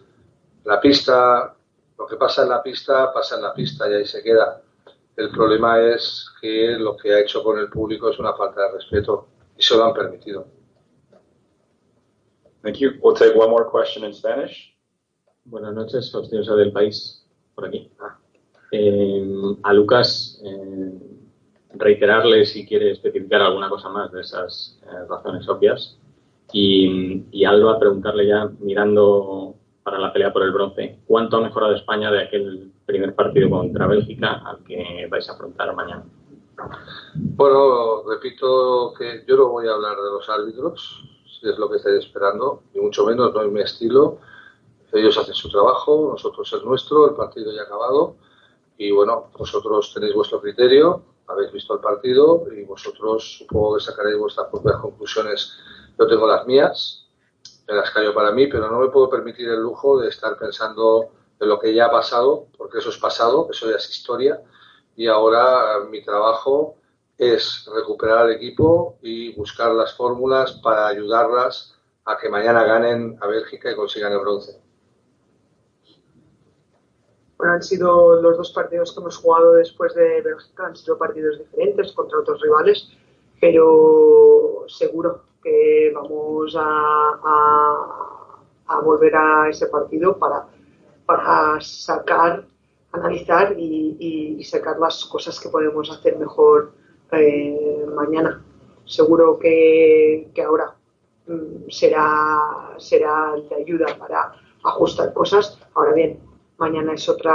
la 0.65 0.81
pista, 0.81 1.55
lo 1.99 2.07
que 2.07 2.17
pasa 2.17 2.43
en 2.43 2.49
la 2.49 2.63
pista, 2.63 3.13
pasa 3.13 3.37
en 3.37 3.43
la 3.43 3.55
pista 3.55 3.89
y 3.89 3.95
ahí 3.95 4.07
se 4.07 4.23
queda. 4.23 4.62
El 5.17 5.31
problema 5.31 5.81
es 5.81 6.27
que 6.41 6.77
lo 6.79 6.97
que 6.97 7.13
ha 7.13 7.21
hecho 7.21 7.43
con 7.43 7.59
el 7.59 7.69
público 7.69 8.09
es 8.11 8.19
una 8.19 8.35
falta 8.35 8.63
de 8.63 8.73
respeto 8.73 9.29
y 9.57 9.63
se 9.63 9.77
lo 9.77 9.85
han 9.85 9.95
permitido. 9.95 10.47
Thank 12.63 12.77
you. 12.79 12.93
We'll 13.03 13.15
take 13.15 13.35
one 13.37 13.51
more 13.51 13.69
question 13.71 14.05
in 14.05 14.15
Spanish. 14.15 14.73
Buenas 15.45 15.75
noches, 15.75 16.11
Faustino 16.13 16.57
del 16.57 16.73
País, 16.73 17.27
por 17.55 17.67
aquí. 17.67 17.91
Eh, 18.71 19.57
a 19.65 19.73
Lucas, 19.73 20.41
eh, 20.45 20.93
reiterarle 21.75 22.47
si 22.47 22.65
quiere 22.65 22.93
especificar 22.93 23.43
alguna 23.43 23.69
cosa 23.69 23.89
más 23.89 24.13
de 24.13 24.21
esas 24.21 24.81
eh, 24.85 25.05
razones 25.09 25.49
obvias. 25.49 25.99
Y, 26.53 27.25
y 27.33 27.45
Alba, 27.45 27.79
preguntarle 27.79 28.29
ya, 28.29 28.51
mirando 28.61 29.57
para 29.83 29.99
la 29.99 30.13
pelea 30.13 30.33
por 30.33 30.43
el 30.43 30.53
bronce, 30.53 31.01
¿cuánto 31.07 31.37
ha 31.37 31.41
mejorado 31.41 31.75
España 31.75 32.11
de 32.11 32.23
aquel 32.23 32.73
primer 32.87 33.15
partido 33.15 33.51
contra 33.51 33.87
Bélgica 33.87 34.43
al 34.45 34.63
que 34.65 35.07
vais 35.11 35.29
a 35.29 35.33
afrontar 35.33 35.75
mañana? 35.75 36.05
Bueno, 37.15 38.03
repito 38.09 38.95
que 38.97 39.25
yo 39.27 39.37
no 39.37 39.49
voy 39.49 39.67
a 39.67 39.73
hablar 39.73 39.97
de 39.97 40.11
los 40.11 40.29
árbitros, 40.29 41.03
si 41.25 41.49
es 41.49 41.59
lo 41.59 41.69
que 41.69 41.77
estáis 41.77 42.05
esperando, 42.05 42.63
ni 42.75 42.81
mucho 42.81 43.05
menos, 43.05 43.35
no 43.35 43.43
es 43.43 43.51
mi 43.51 43.61
estilo. 43.61 44.19
Ellos 44.93 45.17
hacen 45.19 45.35
su 45.35 45.49
trabajo, 45.49 46.11
nosotros 46.13 46.53
el 46.53 46.65
nuestro, 46.65 47.09
el 47.09 47.17
partido 47.17 47.51
ya 47.51 47.63
ha 47.63 47.65
acabado 47.65 48.17
y 48.77 48.91
bueno, 48.91 49.31
vosotros 49.37 49.93
tenéis 49.95 50.15
vuestro 50.15 50.41
criterio, 50.41 51.03
habéis 51.27 51.53
visto 51.53 51.75
el 51.75 51.81
partido 51.81 52.45
y 52.55 52.65
vosotros 52.65 53.39
supongo 53.39 53.77
que 53.77 53.85
sacaréis 53.85 54.19
vuestras 54.19 54.49
propias 54.49 54.77
conclusiones. 54.77 55.57
Yo 55.99 56.07
tengo 56.07 56.27
las 56.27 56.47
mías, 56.47 57.02
me 57.67 57.75
las 57.75 57.91
callo 57.91 58.15
para 58.15 58.33
mí, 58.33 58.47
pero 58.47 58.71
no 58.71 58.81
me 58.81 58.89
puedo 58.89 59.09
permitir 59.09 59.49
el 59.49 59.61
lujo 59.61 60.01
de 60.01 60.09
estar 60.09 60.37
pensando 60.37 61.11
en 61.41 61.49
lo 61.49 61.59
que 61.59 61.75
ya 61.75 61.87
ha 61.87 61.91
pasado, 61.91 62.47
porque 62.57 62.79
eso 62.79 62.91
es 62.91 62.99
pasado, 62.99 63.49
eso 63.51 63.71
ya 63.71 63.77
es 63.77 63.91
historia 63.91 64.41
y 64.97 65.07
ahora 65.07 65.81
mi 65.91 66.03
trabajo 66.03 66.77
es 67.17 67.69
recuperar 67.75 68.29
el 68.29 68.37
equipo 68.37 68.99
y 69.01 69.35
buscar 69.35 69.73
las 69.73 69.95
fórmulas 69.95 70.53
para 70.63 70.87
ayudarlas 70.87 71.79
a 72.05 72.19
que 72.19 72.29
mañana 72.29 72.65
ganen 72.65 73.17
a 73.21 73.27
Bélgica 73.27 73.71
y 73.71 73.77
consigan 73.77 74.13
el 74.13 74.19
bronce. 74.19 74.61
Bueno, 77.37 77.55
han 77.55 77.63
sido 77.63 78.21
los 78.21 78.37
dos 78.37 78.53
partidos 78.53 78.93
que 78.93 79.01
hemos 79.01 79.17
jugado 79.17 79.55
después 79.55 79.95
de 79.95 80.21
Bélgica, 80.23 80.67
han 80.67 80.77
sido 80.77 80.99
partidos 80.99 81.39
diferentes 81.39 81.93
contra 81.93 82.19
otros 82.19 82.41
rivales, 82.41 82.89
pero 83.41 84.65
seguro 84.69 85.25
que 85.43 85.93
vamos 85.95 86.57
a, 86.59 87.19
volver 88.83 89.15
a 89.15 89.49
ese 89.49 89.67
partido 89.67 90.19
para, 90.19 90.47
para 91.07 91.61
sacar 91.61 92.45
analizar 92.93 93.55
y, 93.59 94.37
y, 94.39 94.45
sacar 94.45 94.79
las 94.79 95.05
cosas 95.07 95.41
que 95.41 95.49
podemos 95.49 95.91
hacer 95.91 96.19
mejor 96.19 96.73
eh, 97.13 97.87
mañana. 97.95 98.45
Seguro 98.85 99.39
que, 99.39 100.31
que 100.35 100.43
ahora 100.43 100.75
mm, 101.27 101.71
será, 101.71 102.75
será 102.79 103.33
de 103.49 103.55
ayuda 103.55 103.87
para 103.99 104.33
ajustar 104.65 105.13
cosas. 105.13 105.59
Ahora 105.75 105.95
bien, 105.95 106.21
mañana 106.59 106.93
es 106.93 107.09
otra, 107.09 107.35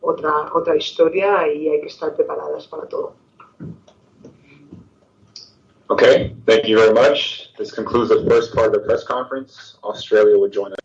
otra, 0.00 0.52
otra 0.52 0.76
historia 0.76 1.48
y 1.48 1.68
hay 1.68 1.80
que 1.80 1.86
estar 1.86 2.14
preparadas 2.14 2.66
para 2.68 2.86
todo. 2.86 3.14
Okay, 5.92 6.34
thank 6.46 6.64
you 6.66 6.78
very 6.78 6.94
much. 6.94 7.50
This 7.58 7.70
concludes 7.70 8.08
the 8.08 8.24
first 8.26 8.54
part 8.54 8.68
of 8.68 8.72
the 8.72 8.78
press 8.78 9.04
conference. 9.04 9.76
Australia 9.84 10.38
will 10.38 10.50
join 10.50 10.72
us. 10.72 10.78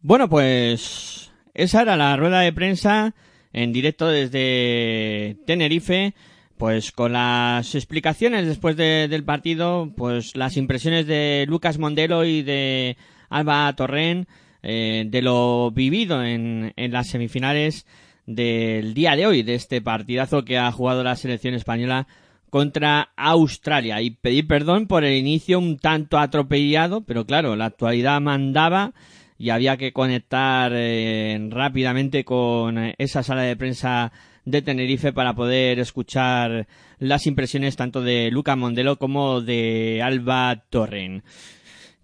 Bueno, 0.00 0.28
pues 0.28 1.32
esa 1.52 1.82
era 1.82 1.96
la 1.96 2.16
rueda 2.16 2.38
de 2.40 2.52
prensa 2.52 3.16
en 3.52 3.72
directo 3.72 4.06
desde 4.06 5.38
Tenerife, 5.44 6.14
pues 6.56 6.92
con 6.92 7.14
las 7.14 7.74
explicaciones 7.74 8.46
después 8.46 8.76
de, 8.76 9.08
del 9.08 9.24
partido, 9.24 9.90
pues 9.96 10.36
las 10.36 10.56
impresiones 10.56 11.08
de 11.08 11.44
Lucas 11.48 11.78
Mondelo 11.78 12.24
y 12.24 12.42
de 12.42 12.96
Alba 13.28 13.74
Torren 13.74 14.28
eh, 14.62 15.04
de 15.08 15.20
lo 15.20 15.72
vivido 15.72 16.22
en, 16.22 16.74
en 16.76 16.92
las 16.92 17.08
semifinales 17.08 17.86
del 18.24 18.94
día 18.94 19.16
de 19.16 19.26
hoy, 19.26 19.42
de 19.42 19.56
este 19.56 19.82
partidazo 19.82 20.44
que 20.44 20.58
ha 20.58 20.70
jugado 20.70 21.02
la 21.02 21.16
selección 21.16 21.54
española 21.54 22.06
contra 22.52 23.12
Australia. 23.16 24.02
Y 24.02 24.10
pedir 24.10 24.46
perdón 24.46 24.86
por 24.86 25.04
el 25.04 25.16
inicio 25.16 25.58
un 25.58 25.78
tanto 25.78 26.18
atropellado, 26.18 27.00
pero 27.00 27.24
claro, 27.24 27.56
la 27.56 27.64
actualidad 27.64 28.20
mandaba 28.20 28.92
y 29.38 29.48
había 29.48 29.78
que 29.78 29.94
conectar 29.94 30.70
eh, 30.74 31.48
rápidamente 31.48 32.26
con 32.26 32.92
esa 32.98 33.22
sala 33.22 33.40
de 33.40 33.56
prensa 33.56 34.12
de 34.44 34.60
Tenerife 34.60 35.14
para 35.14 35.34
poder 35.34 35.78
escuchar 35.78 36.66
las 36.98 37.26
impresiones 37.26 37.76
tanto 37.76 38.02
de 38.02 38.30
Luca 38.30 38.54
Mondelo 38.54 38.98
como 38.98 39.40
de 39.40 40.02
Alba 40.04 40.62
Torren. 40.68 41.22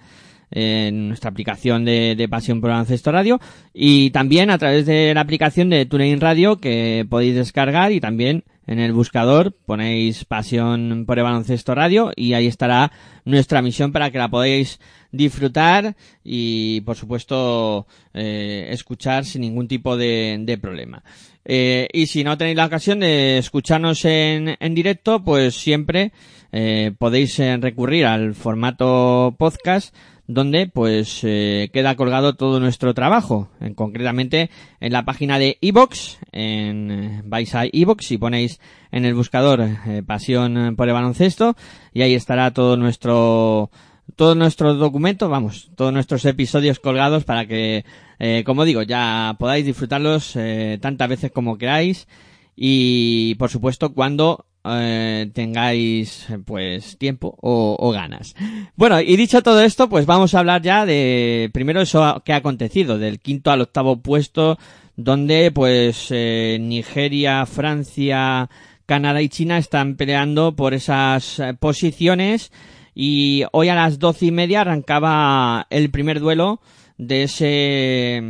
en 0.51 1.07
nuestra 1.07 1.31
aplicación 1.31 1.85
de, 1.85 2.13
de 2.15 2.29
Pasión 2.29 2.61
por 2.61 2.69
Baloncesto 2.69 3.11
Radio 3.11 3.41
y 3.73 4.11
también 4.11 4.51
a 4.51 4.59
través 4.59 4.85
de 4.85 5.11
la 5.15 5.21
aplicación 5.21 5.71
de 5.71 5.87
TuneIn 5.87 6.21
Radio 6.21 6.57
que 6.57 7.07
podéis 7.09 7.33
descargar 7.33 7.91
y 7.91 7.99
también 7.99 8.43
en 8.67 8.79
el 8.79 8.93
buscador 8.93 9.55
ponéis 9.65 10.25
Pasión 10.25 11.05
por 11.05 11.17
el 11.17 11.23
Baloncesto 11.23 11.75
Radio 11.75 12.11
y 12.15 12.33
ahí 12.33 12.47
estará 12.47 12.91
nuestra 13.25 13.61
misión 13.61 13.91
para 13.91 14.11
que 14.11 14.17
la 14.17 14.29
podáis 14.29 14.79
disfrutar 15.11 15.95
y 16.23 16.81
por 16.81 16.95
supuesto 16.95 17.87
eh, 18.13 18.67
escuchar 18.71 19.25
sin 19.25 19.41
ningún 19.41 19.67
tipo 19.67 19.97
de, 19.97 20.59
problema. 20.61 21.03
Eh, 21.45 21.87
y 21.91 22.05
si 22.07 22.23
no 22.23 22.37
tenéis 22.37 22.57
la 22.57 22.65
ocasión 22.65 23.01
de 23.01 23.37
escucharnos 23.37 24.05
en, 24.05 24.55
en 24.59 24.75
directo, 24.75 25.23
pues 25.23 25.55
siempre 25.55 26.13
eh, 26.51 26.91
podéis 26.97 27.37
recurrir 27.37 28.05
al 28.05 28.33
formato 28.33 29.35
podcast 29.37 29.93
donde 30.27 30.67
pues 30.67 31.19
eh, 31.23 31.69
queda 31.73 31.95
colgado 31.95 32.35
todo 32.35 32.59
nuestro 32.59 32.93
trabajo, 32.93 33.49
en, 33.59 33.73
concretamente 33.73 34.49
en 34.79 34.93
la 34.93 35.05
página 35.05 35.39
de 35.39 35.57
iBox, 35.61 36.19
en 36.31 36.91
eh, 36.91 37.21
vais 37.25 37.53
a 37.55 37.65
iBox 37.71 38.11
y 38.11 38.17
ponéis 38.17 38.59
en 38.91 39.05
el 39.05 39.13
buscador 39.15 39.61
eh, 39.61 40.03
Pasión 40.05 40.75
por 40.75 40.87
el 40.87 40.93
baloncesto 40.93 41.55
y 41.93 42.01
ahí 42.01 42.13
estará 42.13 42.51
todo 42.51 42.77
nuestro 42.77 43.69
todos 44.15 44.37
nuestros 44.37 44.77
documentos, 44.77 45.29
vamos, 45.29 45.71
todos 45.75 45.93
nuestros 45.93 46.25
episodios 46.25 46.79
colgados 46.79 47.23
para 47.23 47.45
que, 47.45 47.85
eh, 48.19 48.43
como 48.45 48.65
digo, 48.65 48.83
ya 48.83 49.35
podáis 49.39 49.65
disfrutarlos 49.65 50.35
eh, 50.35 50.77
tantas 50.81 51.09
veces 51.09 51.31
como 51.31 51.57
queráis. 51.57 52.07
Y, 52.55 53.35
por 53.35 53.49
supuesto, 53.49 53.93
cuando 53.93 54.45
eh, 54.65 55.29
tengáis 55.33 56.27
pues 56.45 56.97
tiempo 56.97 57.37
o, 57.41 57.91
ganas. 57.91 58.35
Bueno, 58.75 59.01
y 59.01 59.15
dicho 59.17 59.41
todo 59.41 59.61
esto, 59.61 59.89
pues 59.89 60.05
vamos 60.05 60.33
a 60.33 60.39
hablar 60.39 60.61
ya 60.61 60.85
de 60.85 61.49
primero 61.53 61.81
eso 61.81 62.21
que 62.25 62.33
ha 62.33 62.37
acontecido, 62.37 62.97
del 62.97 63.19
quinto 63.19 63.51
al 63.51 63.61
octavo 63.61 64.01
puesto, 64.01 64.57
donde 64.95 65.51
pues 65.51 66.07
eh, 66.11 66.57
Nigeria, 66.61 67.45
Francia, 67.45 68.49
Canadá 68.85 69.21
y 69.21 69.29
China 69.29 69.57
están 69.57 69.95
peleando 69.95 70.55
por 70.55 70.73
esas 70.73 71.39
eh, 71.39 71.53
posiciones 71.59 72.51
y 72.95 73.43
hoy 73.51 73.69
a 73.69 73.75
las 73.75 73.99
doce 73.99 74.27
y 74.27 74.31
media 74.31 74.61
arrancaba 74.61 75.67
el 75.71 75.89
primer 75.89 76.19
duelo 76.19 76.61
de 76.97 77.23
ese 77.23 78.23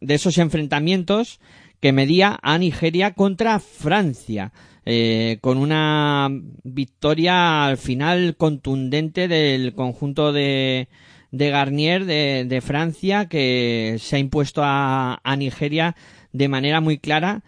de 0.00 0.14
esos 0.14 0.38
enfrentamientos 0.38 1.38
que 1.80 1.92
medía 1.92 2.38
a 2.42 2.58
Nigeria 2.58 3.12
contra 3.12 3.60
Francia 3.60 4.52
eh, 4.86 5.38
con 5.40 5.58
una 5.58 6.28
victoria 6.64 7.66
al 7.66 7.76
final 7.76 8.36
contundente 8.36 9.28
del 9.28 9.74
conjunto 9.74 10.32
de, 10.32 10.88
de 11.30 11.50
Garnier 11.50 12.04
de, 12.04 12.60
Francia 12.60 13.28
que 13.28 13.96
se 13.98 14.16
ha 14.16 14.18
impuesto 14.18 14.62
a, 14.64 15.20
a 15.22 15.36
Nigeria 15.36 15.96
de 16.32 16.48
manera 16.48 16.80
muy 16.80 16.98
clara. 16.98 17.42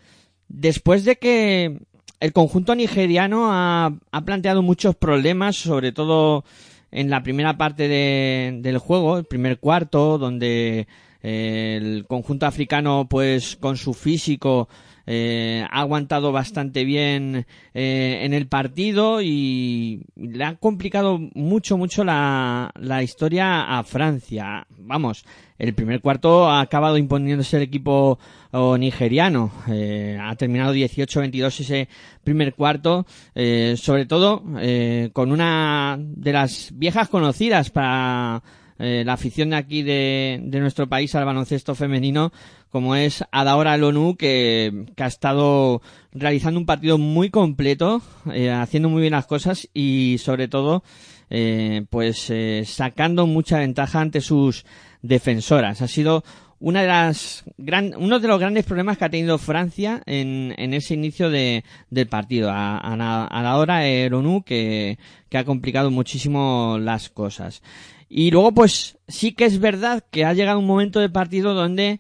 Después 0.49 1.05
de 1.05 1.17
que 1.17 1.79
el 2.21 2.33
conjunto 2.33 2.75
nigeriano 2.75 3.53
ha, 3.53 3.95
ha, 4.13 4.25
planteado 4.25 4.63
muchos 4.63 4.95
problemas, 4.95 5.57
sobre 5.57 5.93
todo 5.93 6.45
en 6.93 7.11
la 7.11 7.23
primera 7.23 7.57
parte 7.57 7.89
de, 7.89 8.59
del 8.61 8.79
juego, 8.79 9.19
el 9.19 9.25
primer 9.25 9.59
cuarto, 9.59 10.19
donde 10.19 10.87
eh, 11.23 11.79
el 11.81 12.05
conjunto 12.07 12.47
africano, 12.47 13.07
pues 13.09 13.57
con 13.57 13.77
su 13.77 13.95
físico, 13.95 14.69
eh, 15.07 15.65
ha 15.71 15.81
aguantado 15.81 16.33
bastante 16.33 16.85
bien 16.85 17.47
eh, 17.75 18.21
en 18.23 18.33
el 18.35 18.47
partido 18.49 19.23
y 19.23 20.03
le 20.17 20.45
ha 20.45 20.57
complicado 20.57 21.19
mucho, 21.35 21.77
mucho 21.77 22.05
la, 22.05 22.71
la 22.77 23.03
historia 23.03 23.79
a 23.79 23.83
Francia. 23.85 24.67
Vamos, 24.79 25.25
el 25.63 25.75
primer 25.75 26.01
cuarto 26.01 26.51
ha 26.51 26.61
acabado 26.61 26.99
imponiéndose 26.99 27.57
el 27.57 27.63
equipo 27.63 28.19
oh, 28.51 28.77
nigeriano. 28.77 29.53
Eh, 29.69 30.19
ha 30.21 30.35
terminado 30.35 30.75
18-22 30.75 31.61
ese 31.61 31.89
primer 32.25 32.55
cuarto, 32.55 33.07
eh, 33.33 33.77
sobre 33.77 34.07
todo 34.07 34.43
eh, 34.59 35.11
con 35.13 35.31
una 35.31 35.97
de 36.01 36.33
las 36.33 36.73
viejas 36.75 37.09
conocidas 37.09 37.71
para 37.71 38.43
eh, 38.83 39.05
la 39.07 39.13
afición 39.13 39.51
de 39.51 39.57
aquí 39.57 39.83
de, 39.85 40.41
nuestro 40.43 40.89
país 40.89 41.15
al 41.15 41.25
baloncesto 41.25 41.77
femenino, 41.77 42.33
como 42.69 42.97
es 42.97 43.23
Adaora 43.31 43.77
Lonu, 43.77 44.17
que, 44.17 44.87
que 44.97 45.03
ha 45.05 45.07
estado 45.07 45.81
realizando 46.13 46.59
un 46.59 46.67
partido 46.67 46.99
muy 46.99 47.31
completo, 47.31 48.03
eh, 48.33 48.51
haciendo 48.51 48.89
muy 48.89 49.03
bien 49.03 49.13
las 49.13 49.27
cosas 49.27 49.69
y 49.73 50.17
sobre 50.19 50.49
todo, 50.49 50.83
eh, 51.31 51.85
pues 51.91 52.29
eh, 52.31 52.65
sacando 52.67 53.29
mucha 53.29 53.59
ventaja 53.59 54.01
ante 54.01 54.21
sus 54.21 54.67
defensoras. 55.01 55.81
Ha 55.81 55.87
sido 55.87 56.25
una 56.59 56.83
de 56.83 56.89
las 56.89 57.45
gran, 57.59 57.95
uno 57.97 58.19
de 58.19 58.27
los 58.27 58.41
grandes 58.41 58.65
problemas 58.65 58.99
que 58.99 59.05
ha 59.05 59.11
tenido 59.11 59.39
Francia 59.39 60.03
en, 60.07 60.55
en 60.59 60.75
ese 60.75 60.95
inicio 60.95 61.31
de, 61.31 61.63
del 61.89 62.09
partido. 62.09 62.51
A, 62.51 62.79
a 62.79 63.43
la 63.43 63.57
hora 63.59 63.87
Eronu 63.87 64.43
que, 64.43 64.99
que 65.29 65.39
ha 65.39 65.45
complicado 65.45 65.93
muchísimo 65.93 66.79
las 66.81 67.11
cosas. 67.11 67.63
Y 68.15 68.31
luego, 68.31 68.53
pues, 68.53 68.99
sí 69.09 69.33
que 69.33 69.47
es 69.47 69.59
verdad 69.59 70.05
que 70.11 70.27
ha 70.27 70.35
llegado 70.35 70.59
un 70.59 70.67
momento 70.67 71.01
del 71.01 71.11
partido 71.11 71.55
donde 71.55 71.99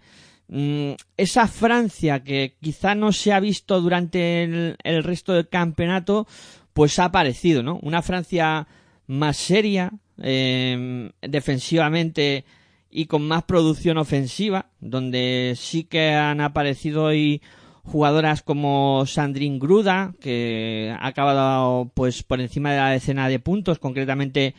mm, 0.48 0.90
esa 1.16 1.48
Francia 1.48 2.22
que 2.22 2.55
quizá 2.61 2.94
no 2.94 3.12
se 3.12 3.33
ha 3.33 3.40
visto 3.40 3.81
durante 3.81 4.42
el, 4.42 5.05
resto 5.05 5.33
del 5.33 5.48
campeonato, 5.48 6.27
pues 6.75 6.98
ha 6.98 7.07
aparecido, 7.07 7.62
¿no? 7.62 7.79
Una 7.81 8.03
Francia 8.03 8.66
más 9.07 9.38
seria, 9.38 9.90
eh, 10.22 11.11
defensivamente 11.22 12.44
y 12.90 13.07
con 13.07 13.27
más 13.27 13.44
producción 13.44 13.96
ofensiva, 13.96 14.66
donde 14.81 15.55
sí 15.57 15.85
que 15.85 16.11
han 16.11 16.42
aparecido 16.42 17.05
hoy 17.05 17.40
jugadoras 17.85 18.42
como 18.42 19.07
Sandrine 19.07 19.59
Gruda, 19.59 20.12
que 20.20 20.94
ha 20.94 21.07
acabado 21.07 21.90
pues 21.94 22.22
por 22.22 22.42
encima 22.42 22.70
de 22.70 22.77
la 22.77 22.90
decena 22.90 23.31
de 23.31 23.38
puntos, 23.38 23.79
concretamente 23.79 24.55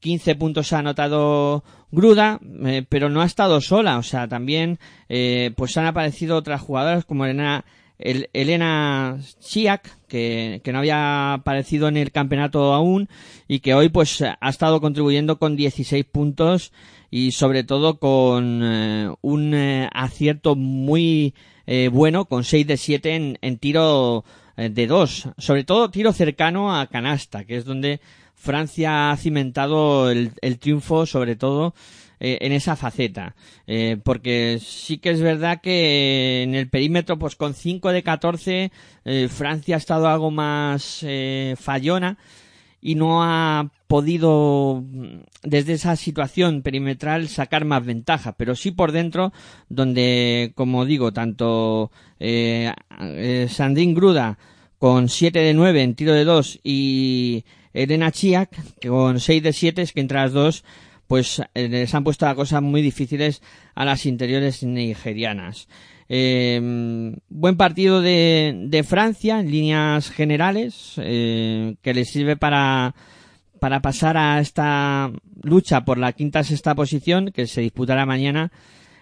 15 0.00 0.34
puntos 0.36 0.72
ha 0.72 0.78
anotado 0.78 1.64
Gruda, 1.90 2.40
eh, 2.64 2.84
pero 2.88 3.08
no 3.08 3.22
ha 3.22 3.26
estado 3.26 3.60
sola, 3.60 3.98
o 3.98 4.02
sea, 4.02 4.28
también 4.28 4.78
eh, 5.08 5.52
pues 5.56 5.76
han 5.76 5.86
aparecido 5.86 6.36
otras 6.36 6.60
jugadoras 6.60 7.04
como 7.04 7.24
Elena, 7.24 7.64
el, 7.98 8.28
Elena 8.32 9.18
Chiak, 9.40 9.98
que, 10.06 10.62
no 10.72 10.78
había 10.78 11.34
aparecido 11.34 11.88
en 11.88 11.96
el 11.96 12.12
campeonato 12.12 12.74
aún 12.74 13.08
y 13.46 13.60
que 13.60 13.74
hoy 13.74 13.88
pues 13.88 14.22
ha 14.22 14.48
estado 14.48 14.80
contribuyendo 14.80 15.38
con 15.38 15.56
16 15.56 16.04
puntos 16.06 16.72
y 17.10 17.32
sobre 17.32 17.64
todo 17.64 17.98
con 17.98 18.60
eh, 18.62 19.14
un 19.20 19.54
eh, 19.54 19.88
acierto 19.92 20.56
muy 20.56 21.34
eh, 21.66 21.88
bueno, 21.92 22.24
con 22.24 22.44
6 22.44 22.66
de 22.66 22.76
7 22.76 23.14
en, 23.14 23.38
en 23.42 23.58
tiro 23.58 24.24
de 24.56 24.88
2, 24.88 25.28
sobre 25.38 25.62
todo 25.62 25.88
tiro 25.88 26.12
cercano 26.12 26.74
a 26.74 26.88
canasta, 26.88 27.44
que 27.44 27.56
es 27.56 27.64
donde 27.64 28.00
Francia 28.38 29.10
ha 29.10 29.16
cimentado 29.16 30.10
el, 30.10 30.58
triunfo, 30.58 31.06
sobre 31.06 31.34
todo 31.36 31.74
eh, 32.20 32.38
en 32.40 32.52
esa 32.52 32.76
faceta. 32.76 33.34
Eh, 33.66 33.98
porque 34.02 34.58
sí 34.62 34.98
que 34.98 35.10
es 35.10 35.20
verdad 35.20 35.60
que 35.60 36.44
en 36.44 36.54
el 36.54 36.68
perímetro, 36.68 37.18
pues 37.18 37.34
con 37.34 37.54
5 37.54 37.90
de 37.90 38.02
14, 38.02 38.72
eh, 39.04 39.28
Francia 39.28 39.74
ha 39.74 39.78
estado 39.78 40.08
algo 40.08 40.30
más 40.30 41.04
fallona 41.56 42.16
y 42.80 42.94
no 42.94 43.24
ha 43.24 43.72
podido 43.88 44.84
desde 45.42 45.72
esa 45.72 45.96
situación 45.96 46.62
perimetral 46.62 47.28
sacar 47.28 47.64
más 47.64 47.84
ventaja, 47.84 48.32
pero 48.36 48.54
sí 48.54 48.70
por 48.70 48.92
dentro, 48.92 49.32
donde, 49.68 50.52
como 50.54 50.84
digo, 50.84 51.12
tanto 51.12 51.90
Sandrine 52.20 53.94
Gruda 53.94 54.38
con 54.78 55.08
7 55.08 55.40
de 55.40 55.54
9 55.54 55.82
en 55.82 55.94
tiro 55.96 56.12
de 56.12 56.24
2 56.24 56.60
y 56.62 57.44
Elena 57.82 58.10
Chiak 58.10 58.50
con 58.86 59.20
6 59.20 59.42
de 59.42 59.52
7 59.52 59.82
es 59.82 59.92
que 59.92 60.00
entre 60.00 60.18
las 60.18 60.32
dos 60.32 60.64
pues 61.06 61.42
les 61.54 61.94
han 61.94 62.04
puesto 62.04 62.26
a 62.26 62.34
cosas 62.34 62.60
muy 62.60 62.82
difíciles 62.82 63.40
a 63.74 63.86
las 63.86 64.04
interiores 64.04 64.62
nigerianas. 64.62 65.68
Eh, 66.10 66.60
buen 67.28 67.56
partido 67.56 68.00
de, 68.02 68.66
de, 68.66 68.82
Francia 68.82 69.40
en 69.40 69.50
líneas 69.50 70.10
generales 70.10 70.94
eh, 70.96 71.76
que 71.82 71.94
les 71.94 72.10
sirve 72.10 72.36
para 72.36 72.94
para 73.58 73.80
pasar 73.80 74.16
a 74.16 74.40
esta 74.40 75.10
lucha 75.42 75.84
por 75.84 75.98
la 75.98 76.12
quinta 76.12 76.44
sexta 76.44 76.74
posición 76.74 77.32
que 77.32 77.46
se 77.46 77.60
disputará 77.60 78.06
mañana 78.06 78.52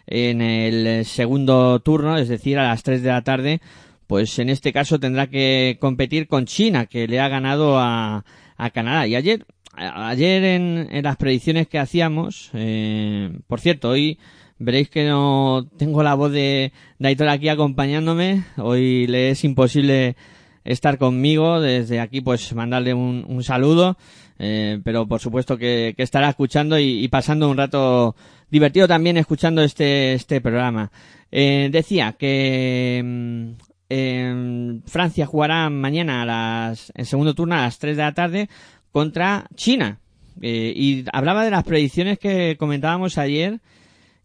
en 0.06 0.40
el 0.40 1.04
segundo 1.04 1.80
turno, 1.80 2.16
es 2.16 2.28
decir, 2.28 2.58
a 2.58 2.68
las 2.68 2.82
3 2.82 3.02
de 3.02 3.10
la 3.10 3.22
tarde, 3.22 3.60
pues 4.06 4.38
en 4.38 4.48
este 4.50 4.72
caso 4.72 4.98
tendrá 4.98 5.26
que 5.26 5.78
competir 5.80 6.28
con 6.28 6.46
China, 6.46 6.86
que 6.86 7.08
le 7.08 7.20
ha 7.20 7.28
ganado 7.28 7.78
a, 7.78 8.24
a 8.56 8.70
Canadá. 8.70 9.06
Y 9.06 9.14
ayer, 9.14 9.46
ayer 9.74 10.44
en, 10.44 10.88
en 10.90 11.04
las 11.04 11.16
predicciones 11.16 11.68
que 11.68 11.78
hacíamos, 11.78 12.50
eh, 12.54 13.30
por 13.46 13.60
cierto, 13.60 13.90
hoy 13.90 14.18
veréis 14.58 14.88
que 14.88 15.06
no 15.06 15.68
tengo 15.76 16.02
la 16.02 16.14
voz 16.14 16.32
de 16.32 16.72
Daitor 16.98 17.28
aquí 17.28 17.48
acompañándome. 17.48 18.44
Hoy 18.56 19.06
le 19.06 19.30
es 19.30 19.44
imposible 19.44 20.16
estar 20.64 20.98
conmigo. 20.98 21.60
Desde 21.60 22.00
aquí, 22.00 22.20
pues 22.20 22.54
mandarle 22.54 22.94
un, 22.94 23.24
un 23.28 23.42
saludo. 23.42 23.96
Eh, 24.38 24.80
pero 24.84 25.06
por 25.06 25.20
supuesto 25.20 25.56
que, 25.56 25.94
estará 25.96 26.28
escuchando 26.28 26.78
y, 26.78 27.08
pasando 27.08 27.48
un 27.48 27.56
rato 27.56 28.14
divertido 28.50 28.86
también 28.86 29.16
escuchando 29.16 29.62
este, 29.62 30.14
este 30.14 30.40
programa. 30.40 30.90
Eh, 31.32 31.68
decía 31.72 32.14
que 32.18 33.54
eh, 33.88 34.80
Francia 34.86 35.26
jugará 35.26 35.70
mañana 35.70 36.22
a 36.22 36.26
las, 36.26 36.92
en 36.94 37.04
segundo 37.06 37.34
turno 37.34 37.54
a 37.54 37.62
las 37.62 37.78
3 37.78 37.96
de 37.96 38.02
la 38.02 38.14
tarde 38.14 38.48
contra 38.92 39.46
China. 39.54 40.00
Eh, 40.42 40.72
y 40.76 41.04
hablaba 41.12 41.44
de 41.44 41.50
las 41.50 41.64
predicciones 41.64 42.18
que 42.18 42.56
comentábamos 42.58 43.16
ayer 43.16 43.60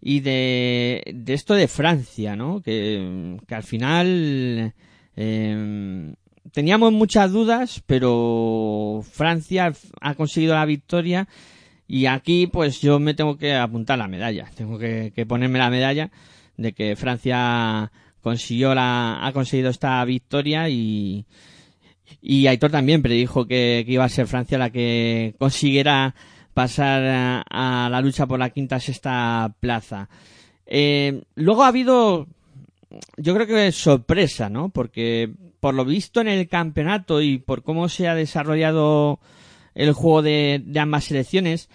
y 0.01 0.19
de, 0.19 1.03
esto 1.27 1.53
de 1.53 1.67
Francia, 1.67 2.35
¿no? 2.35 2.61
Que, 2.61 3.37
al 3.49 3.63
final 3.63 4.73
eh, 5.15 6.13
teníamos 6.51 6.91
muchas 6.91 7.31
dudas, 7.31 7.81
pero 7.85 9.01
Francia 9.09 9.71
ha 10.01 10.15
conseguido 10.15 10.55
la 10.55 10.65
victoria 10.65 11.27
y 11.87 12.07
aquí 12.07 12.47
pues 12.47 12.81
yo 12.81 12.99
me 12.99 13.13
tengo 13.13 13.37
que 13.37 13.53
apuntar 13.53 13.97
la 13.99 14.07
medalla, 14.07 14.49
tengo 14.55 14.79
que 14.79 15.25
ponerme 15.27 15.59
la 15.59 15.69
medalla 15.69 16.11
de 16.57 16.73
que 16.73 16.95
Francia 16.95 17.91
consiguió 18.21 18.73
la, 18.73 19.25
ha 19.25 19.33
conseguido 19.33 19.69
esta 19.69 20.03
victoria 20.05 20.69
y, 20.69 21.25
y 22.21 22.47
Aitor 22.47 22.71
también 22.71 23.01
predijo 23.01 23.45
que, 23.47 23.83
que 23.85 23.91
iba 23.93 24.05
a 24.05 24.09
ser 24.09 24.27
Francia 24.27 24.57
la 24.57 24.69
que 24.69 25.35
consiguiera 25.39 26.15
pasar 26.53 27.43
a, 27.49 27.89
la 27.89 28.01
lucha 28.01 28.27
por 28.27 28.39
la 28.39 28.49
quinta 28.49 28.79
sexta 28.79 29.53
plaza. 29.59 30.09
Eh, 30.65 31.23
luego 31.35 31.63
ha 31.63 31.67
habido, 31.67 32.27
yo 33.17 33.33
creo 33.33 33.47
que 33.47 33.71
sorpresa, 33.71 34.49
¿no? 34.49 34.69
Porque 34.69 35.31
por 35.59 35.73
lo 35.73 35.85
visto 35.85 36.21
en 36.21 36.27
el 36.27 36.47
campeonato 36.47 37.21
y 37.21 37.37
por 37.37 37.63
cómo 37.63 37.89
se 37.89 38.07
ha 38.07 38.15
desarrollado 38.15 39.19
el 39.75 39.93
juego 39.93 40.21
de, 40.21 40.61
de 40.65 40.79
ambas 40.79 41.05
selecciones, 41.05 41.69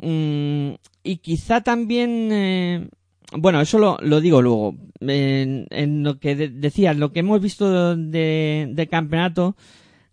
mmm, 0.00 0.72
y 1.02 1.16
quizá 1.18 1.62
también 1.62 2.28
eh, 2.32 2.88
bueno, 3.32 3.60
eso 3.60 3.78
lo, 3.78 3.98
lo 4.00 4.20
digo 4.20 4.42
luego. 4.42 4.76
En, 5.00 5.66
en 5.70 6.02
lo 6.02 6.18
que 6.18 6.36
de, 6.36 6.48
decía, 6.48 6.94
lo 6.94 7.12
que 7.12 7.20
hemos 7.20 7.40
visto 7.40 7.96
de, 7.96 8.68
de, 8.70 8.86
campeonato, 8.88 9.56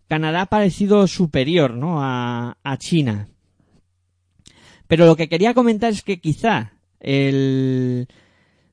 Canadá 0.08 0.42
ha 0.42 0.46
parecido 0.46 1.06
superior, 1.06 1.74
¿no? 1.74 2.02
A, 2.02 2.56
a 2.62 2.76
China. 2.78 3.28
Pero 4.86 5.06
lo 5.06 5.16
que 5.16 5.28
quería 5.28 5.54
comentar 5.54 5.92
es 5.92 6.02
que 6.02 6.20
quizá 6.20 6.72
el, 7.00 8.08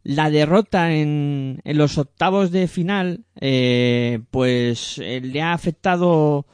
la 0.04 0.30
derrota 0.30 0.94
en, 0.94 1.62
en 1.64 1.78
los 1.78 1.98
octavos 1.98 2.52
de 2.52 2.68
final, 2.68 3.26
eh, 3.42 4.20
pues 4.32 5.00
eh, 5.00 5.20
le 5.20 5.42
ha 5.42 5.52
afectado 5.52 6.46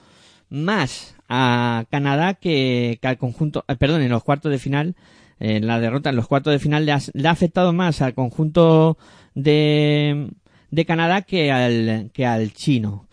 más 0.50 1.16
a 1.30 1.86
Canadá 1.92 2.34
que, 2.34 2.98
que 3.02 3.08
al 3.08 3.18
conjunto, 3.18 3.64
eh, 3.68 3.76
perdón, 3.76 4.02
en 4.02 4.10
los 4.10 4.24
cuartos 4.24 4.52
de 4.52 4.58
final, 4.60 4.96
en 5.42 5.66
la 5.66 5.80
derrota 5.80 6.12
en 6.12 6.16
los 6.16 6.28
cuartos 6.28 6.54
de 6.54 6.60
final 6.60 6.86
le 6.86 6.92
ha, 6.92 7.32
afectado 7.32 7.74
más 7.74 8.02
al 8.02 8.14
conjunto 8.14 8.98
de, 9.34 10.30
de 10.70 10.86
Canadá 10.86 11.24
que 11.24 11.52
al, 11.52 12.12
que 12.14 12.26
al 12.28 12.54
chino. 12.54 13.08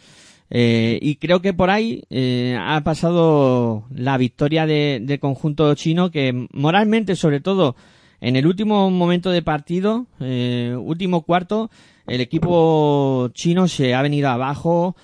Eh, 0.51 0.99
y 1.01 1.17
creo 1.17 1.41
que 1.41 1.55
por 1.55 1.71
ahí 1.71 2.05
eh, 2.11 2.59
ha 2.61 2.83
pasado 2.83 3.85
la 3.91 4.19
victoria 4.19 4.67
de, 4.67 5.01
del 5.03 5.21
conjunto 5.21 5.75
chino 5.75 6.11
que 6.11 6.49
moralmente 6.53 7.17
sobre 7.17 7.41
todo 7.41 7.77
en 8.21 8.37
el 8.37 8.47
último 8.47 8.91
momento 8.91 9.31
de 9.31 9.43
partido, 9.43 10.07
eh, 10.21 10.75
último 10.79 11.23
cuarto, 11.23 11.71
el 12.07 12.21
equipo 12.21 13.31
chino 13.33 13.69
se 13.69 13.95
ha 13.95 14.03
venido 14.03 14.29
abajo 14.29 14.97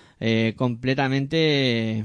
completamente. 0.57 2.05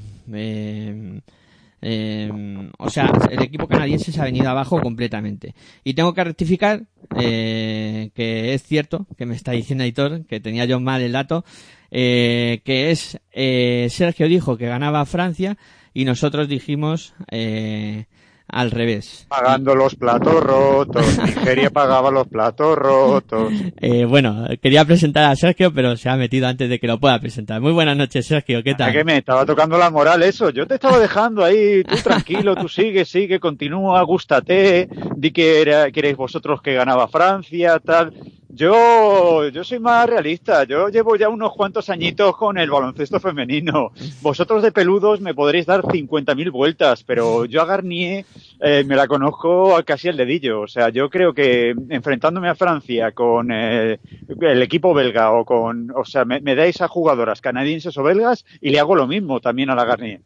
Eh, 1.82 2.70
o 2.78 2.90
sea, 2.90 3.12
el 3.30 3.42
equipo 3.42 3.68
canadiense 3.68 4.12
se 4.12 4.22
ha 4.22 4.26
venido 4.26 4.50
abajo 4.50 4.82
completamente. 4.82 5.56
Y 5.84 5.94
tengo 5.94 6.14
que 6.14 6.24
rectificar 6.24 6.84
eh, 7.18 8.12
que 8.14 8.54
es 8.54 8.64
cierto, 8.64 9.08
que 9.18 9.26
me 9.26 9.36
está 9.36 9.52
diciendo 9.52 9.84
Aitor, 9.84 10.26
que 10.26 10.40
tenía 10.40 10.66
yo 10.66 10.80
mal 10.80 11.02
el 11.02 11.14
dato, 11.14 11.44
eh, 11.92 12.62
que 12.66 12.92
es 12.92 13.20
eh, 13.32 13.88
Sergio 13.90 14.28
dijo 14.28 14.58
que 14.58 14.68
ganaba 14.68 15.06
Francia 15.06 15.58
y 15.94 16.06
nosotros 16.06 16.48
dijimos 16.48 17.14
eh, 17.32 18.06
al 18.52 18.72
revés. 18.72 19.26
Pagando 19.30 19.76
los 19.76 19.96
platos 19.96 20.42
rotos. 20.44 21.06
Nigeria 21.24 21.70
pagaba 21.74 22.12
los 22.12 22.28
platos 22.28 22.78
rotos. 22.78 23.52
Eh, 23.80 24.06
bueno, 24.06 24.48
quería 24.62 24.86
presentar 24.86 25.26
a 25.32 25.36
Sergio, 25.36 25.74
pero 25.74 25.96
se 25.98 26.10
ha 26.10 26.16
metido 26.16 26.48
antes 26.48 26.70
de 26.70 26.80
que 26.80 26.88
lo 26.88 27.00
pueda 27.00 27.20
presentar. 27.20 27.62
Muy 27.62 27.72
buenas 27.72 27.96
noches, 27.98 28.26
Sergio, 28.26 28.64
¿qué 28.64 28.72
Es 28.72 28.78
tal? 28.78 28.92
que 28.92 29.04
me 29.04 29.18
estaba 29.18 29.46
tocando 29.46 29.78
la 29.78 29.90
moral 29.90 30.24
eso. 30.24 30.50
Yo 30.50 30.66
te 30.68 30.76
estaba 30.76 31.00
dejando 31.00 31.44
ahí, 31.44 31.84
tú 31.84 31.96
tranquilo, 32.04 32.56
tú 32.56 32.68
sigue, 32.68 33.06
sigue, 33.06 33.40
continúa, 33.40 34.02
gústate, 34.04 34.90
di 35.16 35.32
que, 35.32 35.62
era, 35.62 35.92
que 35.92 36.00
erais 36.00 36.18
vosotros 36.18 36.62
que 36.62 36.74
ganaba 36.74 37.08
Francia, 37.08 37.80
tal. 37.80 38.14
Yo, 38.52 39.48
yo 39.50 39.64
soy 39.64 39.80
más 39.80 40.10
realista. 40.10 40.64
Yo 40.64 40.90
llevo 40.90 41.16
ya 41.16 41.30
unos 41.30 41.54
cuantos 41.54 41.88
añitos 41.90 42.36
con 42.36 42.58
el 42.58 42.72
baloncesto 42.72 43.20
femenino. 43.20 43.92
Vosotros 44.22 44.64
de 44.64 44.72
peludos 44.72 45.22
me 45.22 45.36
podréis 45.36 45.68
dar 45.68 45.84
50.000 45.84 46.52
vueltas, 46.52 47.04
pero 47.04 47.46
yo 47.46 47.62
a 47.62 47.66
Garnier 47.66 48.26
eh, 48.60 48.84
me 48.88 48.96
la 48.96 49.08
conozco 49.08 49.78
casi 49.86 50.08
el 50.08 50.18
dedillo. 50.18 50.62
O 50.62 50.68
sea, 50.68 50.90
yo 50.90 51.12
creo 51.12 51.34
que 51.34 51.76
enfrentándome 51.90 52.50
a 52.50 52.56
Francia 52.56 53.12
con 53.12 53.52
eh, 53.52 54.00
el 54.42 54.62
equipo 54.64 54.96
belga 54.96 55.32
o 55.32 55.46
con, 55.46 55.92
o 55.96 56.04
sea, 56.04 56.26
me, 56.26 56.42
dais 56.42 56.82
a 56.82 56.88
jugadoras 56.88 57.42
canadienses 57.42 57.96
o 58.00 58.04
belgas 58.04 58.46
y 58.62 58.72
le 58.72 58.80
hago 58.80 58.96
lo 58.96 59.06
mismo 59.06 59.42
también 59.42 59.70
a 59.70 59.76
la 59.76 59.86
Garnier. 59.86 60.22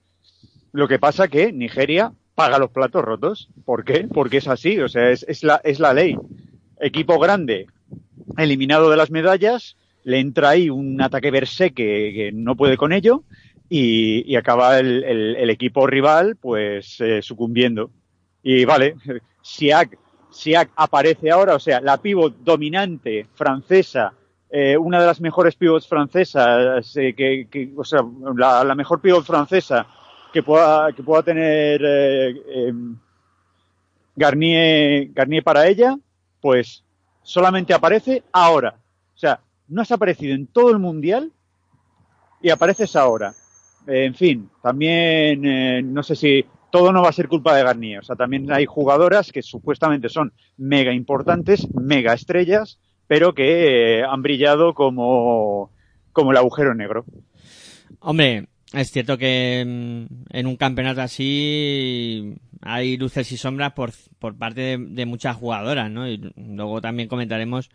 Lo 0.72 0.88
que 0.88 0.98
pasa 0.98 1.28
que 1.28 1.52
Nigeria 1.52 2.14
paga 2.36 2.58
los 2.58 2.72
platos 2.72 3.04
rotos. 3.04 3.50
¿Por 3.66 3.84
qué? 3.84 4.08
Porque 4.12 4.38
es 4.38 4.48
así, 4.48 4.80
o 4.80 4.88
sea, 4.88 5.12
es 5.12 5.44
la, 5.44 5.60
es 5.64 5.80
la 5.80 5.94
ley. 5.94 6.18
Equipo 6.80 7.20
grande, 7.20 7.68
eliminado 8.38 8.90
de 8.90 8.98
las 8.98 9.12
medallas, 9.12 9.76
le 10.04 10.20
entra 10.20 10.50
ahí 10.50 10.70
un 10.70 11.02
ataque 11.02 11.32
versé 11.32 11.72
que, 11.72 12.32
no 12.34 12.56
puede 12.56 12.78
con 12.78 12.94
ello 12.94 13.24
y, 13.70 14.36
acaba 14.36 14.80
el, 14.80 15.50
equipo 15.50 15.88
rival 15.88 16.36
pues 16.36 17.00
eh, 17.00 17.22
sucumbiendo. 17.22 17.90
Y 18.42 18.66
vale, 18.66 18.96
Siak, 19.42 19.98
Siak 20.30 20.72
aparece 20.76 21.32
ahora, 21.32 21.56
o 21.56 21.60
sea, 21.60 21.80
la 21.82 21.98
pivot 21.98 22.36
dominante 22.40 23.28
francesa, 23.34 24.14
eh, 24.50 24.78
una 24.78 25.00
de 25.00 25.08
las 25.08 25.22
mejores 25.22 25.56
pivots 25.56 25.88
francesas, 25.88 26.96
eh, 26.98 27.14
que, 27.16 27.72
o 27.76 27.84
sea, 27.84 28.02
la, 28.36 28.76
mejor 28.76 29.02
pivot 29.02 29.26
francesa 29.26 29.88
que 30.32 30.44
pueda, 30.44 30.92
que 30.94 31.04
pueda 31.04 31.24
tener 31.24 31.82
Garnier, 34.16 35.10
Garnier 35.14 35.44
para 35.44 35.68
ella, 35.68 35.98
pues 36.42 36.83
solamente 37.24 37.74
aparece 37.74 38.24
ahora. 38.32 38.76
O 39.16 39.18
sea, 39.18 39.40
no 39.68 39.82
has 39.82 39.92
aparecido 39.92 40.36
en 40.36 40.48
todo 40.48 40.70
el 40.72 40.80
mundial 40.80 41.32
y 42.42 42.50
apareces 42.50 42.96
ahora. 42.96 43.34
Eh, 43.88 44.06
en 44.06 44.16
fin, 44.16 44.50
también 44.62 45.46
eh, 45.46 45.82
no 45.84 46.04
sé 46.04 46.16
si 46.16 46.46
todo 46.72 46.92
no 46.92 47.02
va 47.02 47.10
a 47.10 47.14
ser 47.14 47.28
culpa 47.28 47.56
de 47.56 47.64
Garnier. 47.64 48.00
O 48.00 48.04
sea, 48.04 48.16
también 48.16 48.52
hay 48.52 48.66
jugadoras 48.66 49.32
que 49.32 49.42
supuestamente 49.42 50.10
son 50.10 50.34
mega 50.58 50.94
importantes, 50.94 51.68
mega 51.74 52.14
estrellas, 52.14 52.80
pero 53.08 53.34
que 53.34 54.00
eh, 54.00 54.04
han 54.04 54.22
brillado 54.22 54.74
como, 54.74 55.72
como 56.12 56.32
el 56.32 56.38
agujero 56.38 56.74
negro. 56.74 57.06
Hombre, 58.00 58.48
es 58.74 58.92
cierto 58.92 59.18
que 59.18 59.60
en 59.62 60.48
un 60.48 60.56
campeonato 60.58 61.02
así 61.02 62.36
hay 62.62 62.98
luces 62.98 63.32
y 63.32 63.38
sombras 63.38 63.74
por, 63.74 63.92
por 64.20 64.38
parte 64.38 64.78
de, 64.80 65.06
muchas 65.06 65.36
jugadoras, 65.36 65.92
¿no? 65.92 66.08
Y 66.08 66.34
luego 66.36 66.82
también 66.82 67.08
comentaremos 67.08 67.70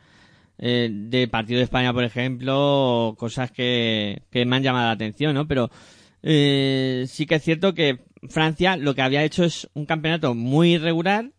eh, 0.59 0.89
de 0.91 1.29
partido 1.29 1.59
de 1.59 1.65
España, 1.65 1.93
por 1.93 2.05
ejemplo, 2.05 3.15
cosas 3.19 3.51
que, 3.53 4.23
que 4.31 4.45
me 4.45 4.57
han 4.57 4.63
llamado 4.63 4.87
la 4.87 4.93
atención, 4.93 5.35
¿no? 5.35 5.47
Pero 5.47 5.71
eh, 6.23 7.05
sí 7.07 7.27
que 7.27 7.37
es 7.37 7.43
cierto 7.45 7.75
que 7.75 8.01
Francia 8.29 8.77
lo 8.77 8.95
que 8.95 9.03
había 9.03 9.25
hecho 9.25 9.45
es 9.45 9.69
un 9.75 9.87
campeonato 9.87 10.35
muy 10.35 10.75
irregular 10.75 11.31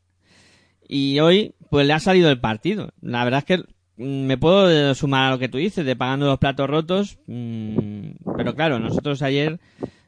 y 0.88 1.19
hoy 1.19 1.54
pues 1.69 1.86
le 1.86 1.93
ha 1.93 2.00
salido 2.00 2.30
el 2.30 2.39
partido. 2.39 2.93
La 3.02 3.24
verdad 3.24 3.39
es 3.39 3.45
que 3.45 3.63
me 3.99 4.38
puedo 4.38 4.95
sumar 4.95 5.27
a 5.27 5.31
lo 5.31 5.39
que 5.39 5.49
tú 5.49 5.57
dices 5.57 5.85
de 5.85 5.95
pagando 5.95 6.25
los 6.27 6.39
platos 6.39 6.69
rotos, 6.69 7.17
mm, 7.27 8.09
pero 8.38 8.55
claro, 8.55 8.79
nosotros 8.79 9.21
ayer 9.21 9.59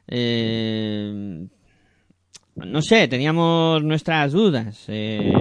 eh, 0.08 1.46
no 2.56 2.82
sé, 2.82 3.08
teníamos 3.08 3.82
nuestras 3.82 4.32
dudas. 4.32 4.84
eh, 4.88 5.32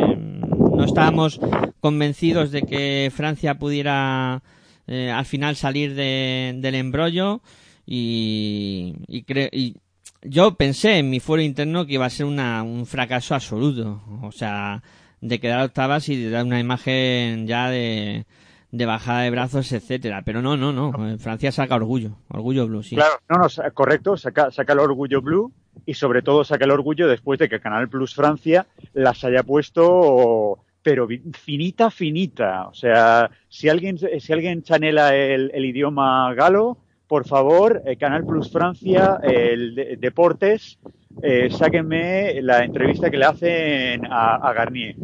no 0.75 0.85
estábamos 0.85 1.39
convencidos 1.79 2.51
de 2.51 2.61
que 2.63 3.11
Francia 3.13 3.55
pudiera 3.55 4.41
eh, 4.87 5.09
al 5.11 5.25
final 5.25 5.55
salir 5.55 5.93
de- 5.95 6.53
del 6.57 6.75
embrollo 6.75 7.41
y, 7.85 8.95
y, 9.07 9.23
cre- 9.23 9.49
y 9.51 9.75
yo 10.23 10.55
pensé 10.55 10.97
en 10.97 11.09
mi 11.09 11.19
fuero 11.19 11.43
interno 11.43 11.85
que 11.85 11.93
iba 11.95 12.05
a 12.05 12.09
ser 12.09 12.25
una, 12.25 12.63
un 12.63 12.85
fracaso 12.85 13.35
absoluto. 13.35 14.01
O 14.21 14.31
sea, 14.31 14.81
de 15.19 15.39
quedar 15.39 15.63
octavas 15.65 16.07
y 16.09 16.15
de 16.15 16.29
dar 16.29 16.45
una 16.45 16.59
imagen 16.59 17.45
ya 17.47 17.69
de, 17.69 18.25
de 18.71 18.85
bajada 18.85 19.21
de 19.21 19.29
brazos, 19.31 19.71
etcétera. 19.71 20.21
Pero 20.25 20.41
no, 20.41 20.55
no, 20.57 20.71
no. 20.71 21.17
Francia 21.19 21.51
saca 21.51 21.75
orgullo. 21.75 22.11
Orgullo 22.29 22.67
blue, 22.67 22.83
sí. 22.83 22.95
Claro, 22.95 23.15
no, 23.29 23.37
no, 23.37 23.73
correcto, 23.73 24.15
saca, 24.17 24.49
saca 24.51 24.73
el 24.73 24.79
orgullo 24.79 25.21
blue 25.21 25.51
y 25.85 25.93
sobre 25.93 26.21
todo 26.21 26.43
saca 26.43 26.65
el 26.65 26.71
orgullo 26.71 27.07
después 27.07 27.37
de 27.39 27.49
que 27.49 27.59
Canal 27.59 27.89
Plus 27.89 28.13
Francia 28.15 28.65
las 28.93 29.23
haya 29.23 29.43
puesto, 29.43 30.59
pero 30.81 31.07
finita, 31.33 31.89
finita. 31.91 32.67
O 32.67 32.73
sea, 32.73 33.29
si 33.49 33.69
alguien, 33.69 33.97
si 33.97 34.33
alguien 34.33 34.63
chanela 34.63 35.15
el, 35.15 35.51
el 35.53 35.65
idioma 35.65 36.33
galo, 36.33 36.77
por 37.07 37.27
favor, 37.27 37.81
eh, 37.85 37.97
Canal 37.97 38.23
Plus 38.25 38.49
Francia, 38.51 39.19
el 39.21 39.75
de- 39.75 39.97
Deportes, 39.97 40.79
eh, 41.21 41.49
sáquenme 41.51 42.41
la 42.41 42.63
entrevista 42.63 43.09
que 43.11 43.17
le 43.17 43.25
hacen 43.25 44.05
a, 44.09 44.35
a 44.35 44.53
Garnier. 44.53 44.95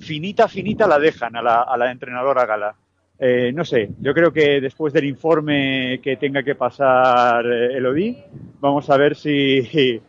Finita, 0.00 0.48
finita 0.48 0.86
la 0.88 0.98
dejan 0.98 1.36
a 1.36 1.42
la, 1.42 1.62
a 1.62 1.76
la 1.76 1.90
entrenadora 1.92 2.44
gala. 2.46 2.74
Eh, 3.18 3.50
no 3.52 3.64
sé, 3.64 3.90
yo 4.00 4.12
creo 4.12 4.30
que 4.30 4.60
después 4.60 4.92
del 4.92 5.06
informe 5.06 6.00
que 6.02 6.16
tenga 6.16 6.42
que 6.42 6.54
pasar 6.54 7.46
eh, 7.46 7.76
Elodie, 7.76 8.24
vamos 8.60 8.90
a 8.90 8.96
ver 8.98 9.16
si, 9.16 9.62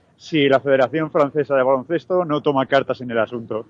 si 0.18 0.50
la 0.50 0.60
Federación 0.60 1.10
Francesa 1.10 1.56
de 1.56 1.64
Baloncesto 1.64 2.26
no 2.26 2.42
toma 2.42 2.66
cartas 2.66 3.00
en 3.02 3.12
el 3.12 3.20
asunto. 3.20 3.66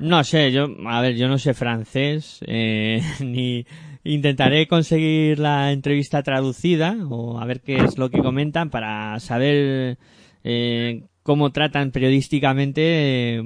No 0.00 0.24
sé, 0.24 0.50
yo, 0.50 0.66
a 0.86 1.00
ver, 1.02 1.14
yo 1.14 1.28
no 1.28 1.36
sé 1.36 1.52
francés, 1.52 2.40
eh, 2.46 3.02
ni 3.20 3.66
intentaré 4.02 4.66
conseguir 4.66 5.38
la 5.38 5.72
entrevista 5.72 6.22
traducida 6.22 6.96
o 7.08 7.38
a 7.38 7.44
ver 7.44 7.60
qué 7.60 7.76
es 7.76 7.98
lo 7.98 8.10
que 8.10 8.22
comentan 8.22 8.70
para 8.70 9.20
saber 9.20 9.98
eh, 10.42 11.02
cómo 11.22 11.52
tratan 11.52 11.90
periodísticamente. 11.90 13.42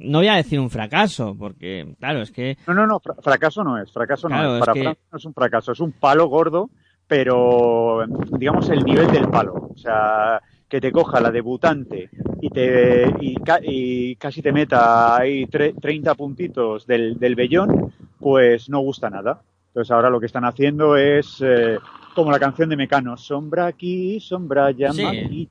No 0.00 0.18
voy 0.18 0.28
a 0.28 0.34
decir 0.36 0.58
un 0.60 0.70
fracaso, 0.70 1.36
porque, 1.38 1.94
claro, 1.98 2.22
es 2.22 2.30
que 2.30 2.56
No, 2.66 2.74
no, 2.74 2.86
no, 2.86 3.00
fra- 3.00 3.14
fracaso 3.22 3.62
no 3.64 3.78
es, 3.80 3.90
fracaso 3.92 4.28
no 4.28 4.36
Claro, 4.36 4.50
es. 4.50 4.54
es 4.56 4.60
Para 4.60 4.72
que- 4.72 4.82
Francia 4.82 5.04
no 5.12 5.18
es 5.18 5.24
un 5.24 5.34
fracaso, 5.34 5.72
es 5.72 5.80
un 5.80 5.92
palo 5.92 6.26
gordo, 6.28 6.70
pero 7.06 8.04
digamos 8.38 8.68
el 8.70 8.84
nivel 8.84 9.10
del 9.10 9.28
palo. 9.28 9.68
O 9.74 9.76
sea, 9.76 10.40
que 10.68 10.80
te 10.80 10.92
coja 10.92 11.20
la 11.20 11.30
debutante 11.32 12.08
y 12.40 12.48
te 12.48 13.12
y, 13.20 13.34
ca- 13.36 13.58
y 13.62 14.14
casi 14.16 14.40
te 14.40 14.52
meta 14.52 15.16
ahí 15.16 15.44
tre- 15.46 15.74
30 15.80 16.14
puntitos 16.14 16.86
del, 16.86 17.18
del 17.18 17.34
vellón, 17.34 17.92
pues 18.18 18.68
no 18.70 18.78
gusta 18.80 19.10
nada. 19.10 19.42
Entonces 19.68 19.90
ahora 19.90 20.10
lo 20.10 20.20
que 20.20 20.26
están 20.26 20.44
haciendo 20.44 20.96
es 20.96 21.38
eh, 21.44 21.76
como 22.14 22.30
la 22.30 22.38
canción 22.38 22.68
de 22.68 22.76
Mecano, 22.76 23.16
sombra 23.16 23.66
aquí, 23.66 24.20
sombra 24.20 24.66
allá, 24.66 24.92
Sí. 24.92 25.48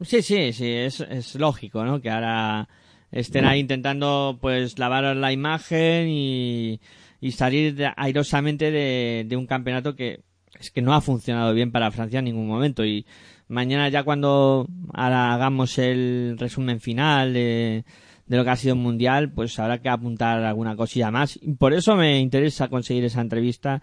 Sí, 0.00 0.22
sí, 0.22 0.52
sí, 0.52 0.70
es, 0.72 1.00
es 1.00 1.36
lógico, 1.36 1.84
¿no? 1.84 2.00
Que 2.00 2.10
ahora 2.10 2.68
estén 3.14 3.46
ahí 3.46 3.60
intentando, 3.60 4.38
pues, 4.40 4.78
lavar 4.78 5.16
la 5.16 5.32
imagen 5.32 6.08
y, 6.08 6.80
y 7.20 7.32
salir 7.32 7.86
airosamente 7.96 8.70
de, 8.70 9.24
de 9.26 9.36
un 9.36 9.46
campeonato 9.46 9.94
que 9.94 10.20
es 10.58 10.70
que 10.70 10.82
no 10.82 10.94
ha 10.94 11.00
funcionado 11.00 11.52
bien 11.52 11.72
para 11.72 11.90
Francia 11.90 12.18
en 12.18 12.26
ningún 12.26 12.46
momento. 12.46 12.84
Y 12.84 13.06
mañana 13.48 13.88
ya 13.88 14.02
cuando 14.02 14.66
hagamos 14.92 15.78
el 15.78 16.36
resumen 16.38 16.80
final 16.80 17.32
de, 17.32 17.84
de 18.26 18.36
lo 18.36 18.44
que 18.44 18.50
ha 18.50 18.56
sido 18.56 18.74
el 18.74 18.80
Mundial, 18.80 19.32
pues 19.32 19.58
habrá 19.58 19.78
que 19.78 19.88
apuntar 19.88 20.42
alguna 20.44 20.76
cosilla 20.76 21.10
más. 21.10 21.38
Y 21.40 21.54
por 21.54 21.72
eso 21.72 21.96
me 21.96 22.20
interesa 22.20 22.68
conseguir 22.68 23.04
esa 23.04 23.20
entrevista 23.20 23.82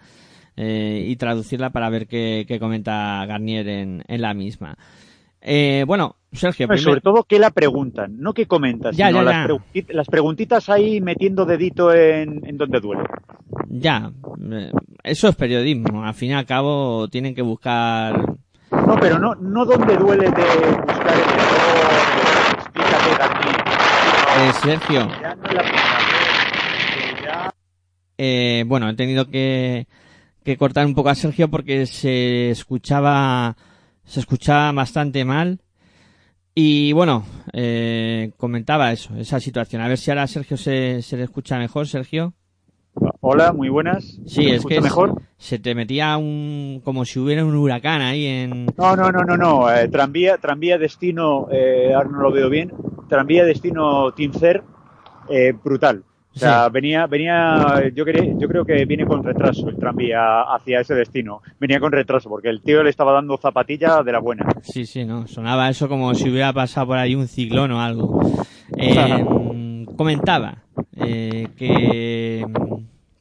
eh, 0.55 1.05
y 1.07 1.15
traducirla 1.15 1.71
para 1.71 1.89
ver 1.89 2.07
qué, 2.07 2.45
qué 2.47 2.59
comenta 2.59 3.25
Garnier 3.25 3.67
en, 3.67 4.03
en 4.07 4.21
la 4.21 4.33
misma. 4.33 4.77
Eh, 5.41 5.83
bueno, 5.87 6.15
Sergio, 6.31 6.67
primer- 6.67 6.83
sobre 6.83 7.01
todo, 7.01 7.23
¿qué 7.23 7.39
la 7.39 7.49
preguntan? 7.49 8.15
No 8.19 8.33
que 8.33 8.45
comentas, 8.45 8.95
Ya, 8.95 9.07
sino 9.07 9.23
ya, 9.23 9.47
las, 9.93 10.07
preguntitas 10.07 10.69
ahí 10.69 11.01
metiendo 11.01 11.45
dedito 11.45 11.91
en, 11.93 12.45
en 12.45 12.57
donde 12.57 12.79
duele. 12.79 13.03
ya, 13.69 14.11
eh, 14.51 14.71
eso 15.03 15.27
es 15.29 15.35
periodismo. 15.35 16.03
Al 16.05 16.13
fin 16.13 16.29
y 16.31 16.33
al 16.33 16.45
cabo 16.45 17.07
tienen 17.07 17.33
que 17.33 17.41
buscar. 17.41 18.15
No, 18.71 18.95
pero 18.99 19.17
no, 19.19 19.33
no 19.35 19.65
donde 19.65 19.97
duele 19.97 20.25
de 20.29 20.29
buscar 20.29 21.13
el 21.13 21.19
error, 21.19 21.91
explícate. 22.57 23.09
Eh, 24.47 24.53
Sergio, 24.61 25.07
Ya 25.21 25.35
no 25.35 25.43
es 25.45 25.53
la 25.53 25.61
primera 25.63 25.97
vez, 25.97 27.15
que 27.17 27.23
ya- 27.25 27.53
eh, 28.17 28.63
bueno, 28.67 28.89
he 28.89 28.93
tenido 28.95 29.25
que, 29.27 29.87
que 30.43 30.55
cortar 30.55 30.85
un 30.85 30.93
poco 30.95 31.09
a 31.09 31.15
Sergio 31.15 31.49
porque 31.49 31.85
se 31.87 32.51
escuchaba, 32.51 33.57
se 34.11 34.19
escuchaba 34.19 34.71
bastante 34.73 35.23
mal. 35.23 35.59
Y 36.53 36.91
bueno, 36.91 37.23
eh, 37.53 38.31
comentaba 38.35 38.91
eso, 38.91 39.15
esa 39.15 39.39
situación. 39.39 39.81
A 39.81 39.87
ver 39.87 39.97
si 39.97 40.11
ahora 40.11 40.27
Sergio 40.27 40.57
se, 40.57 41.01
se 41.01 41.15
le 41.15 41.23
escucha 41.23 41.57
mejor, 41.57 41.87
Sergio. 41.87 42.33
Hola, 43.21 43.53
muy 43.53 43.69
buenas. 43.69 44.19
Sí, 44.25 44.43
¿Me 44.45 44.55
es 44.55 44.65
que 44.65 44.81
mejor? 44.81 45.21
se 45.37 45.59
te 45.59 45.73
metía 45.75 46.17
un, 46.17 46.81
como 46.83 47.05
si 47.05 47.19
hubiera 47.19 47.45
un 47.45 47.55
huracán 47.55 48.01
ahí 48.01 48.25
en, 48.25 48.65
No, 48.77 48.97
no, 48.97 49.11
no, 49.13 49.23
no, 49.23 49.37
no. 49.37 49.71
eh, 49.73 49.87
tranvía, 49.87 50.37
tranvía 50.39 50.77
destino, 50.77 51.47
eh, 51.49 51.93
ahora 51.95 52.09
no 52.09 52.19
lo 52.19 52.31
veo 52.33 52.49
bien. 52.49 52.73
Tranvía 53.07 53.45
destino 53.45 54.11
Tincer, 54.11 54.61
eh, 55.29 55.53
brutal. 55.63 56.03
O 56.33 56.39
sea, 56.39 56.69
venía, 56.69 57.07
venía, 57.07 57.91
yo, 57.93 58.05
creo, 58.05 58.39
yo 58.39 58.47
creo 58.47 58.63
que 58.65 58.85
viene 58.85 59.05
con 59.05 59.21
retraso 59.21 59.67
el 59.67 59.75
tranvía 59.75 60.41
hacia 60.43 60.79
ese 60.79 60.95
destino. 60.95 61.41
Venía 61.59 61.79
con 61.79 61.91
retraso 61.91 62.29
porque 62.29 62.47
el 62.47 62.61
tío 62.61 62.81
le 62.83 62.89
estaba 62.89 63.11
dando 63.11 63.37
zapatilla 63.37 64.01
de 64.01 64.11
la 64.13 64.19
buena. 64.19 64.47
Sí, 64.61 64.85
sí, 64.85 65.03
no. 65.03 65.27
Sonaba 65.27 65.69
eso 65.69 65.89
como 65.89 66.15
si 66.15 66.29
hubiera 66.29 66.53
pasado 66.53 66.87
por 66.87 66.97
ahí 66.97 67.15
un 67.15 67.27
ciclón 67.27 67.71
o 67.71 67.81
algo. 67.81 68.21
Eh, 68.77 69.85
comentaba 69.97 70.63
eh, 70.95 71.49
que, 71.57 72.45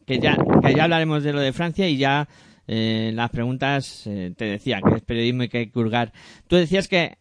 que, 0.06 0.18
ya, 0.20 0.36
que 0.62 0.74
ya 0.74 0.84
hablaremos 0.84 1.24
de 1.24 1.32
lo 1.32 1.40
de 1.40 1.52
Francia 1.52 1.88
y 1.88 1.96
ya 1.96 2.28
eh, 2.68 3.10
las 3.12 3.30
preguntas 3.30 4.04
te 4.04 4.44
decía 4.44 4.80
que 4.80 4.94
es 4.94 5.02
periodismo 5.02 5.42
y 5.42 5.48
que 5.48 5.58
hay 5.58 5.66
que 5.70 5.78
hurgar. 5.80 6.12
Tú 6.46 6.54
decías 6.54 6.86
que 6.86 7.18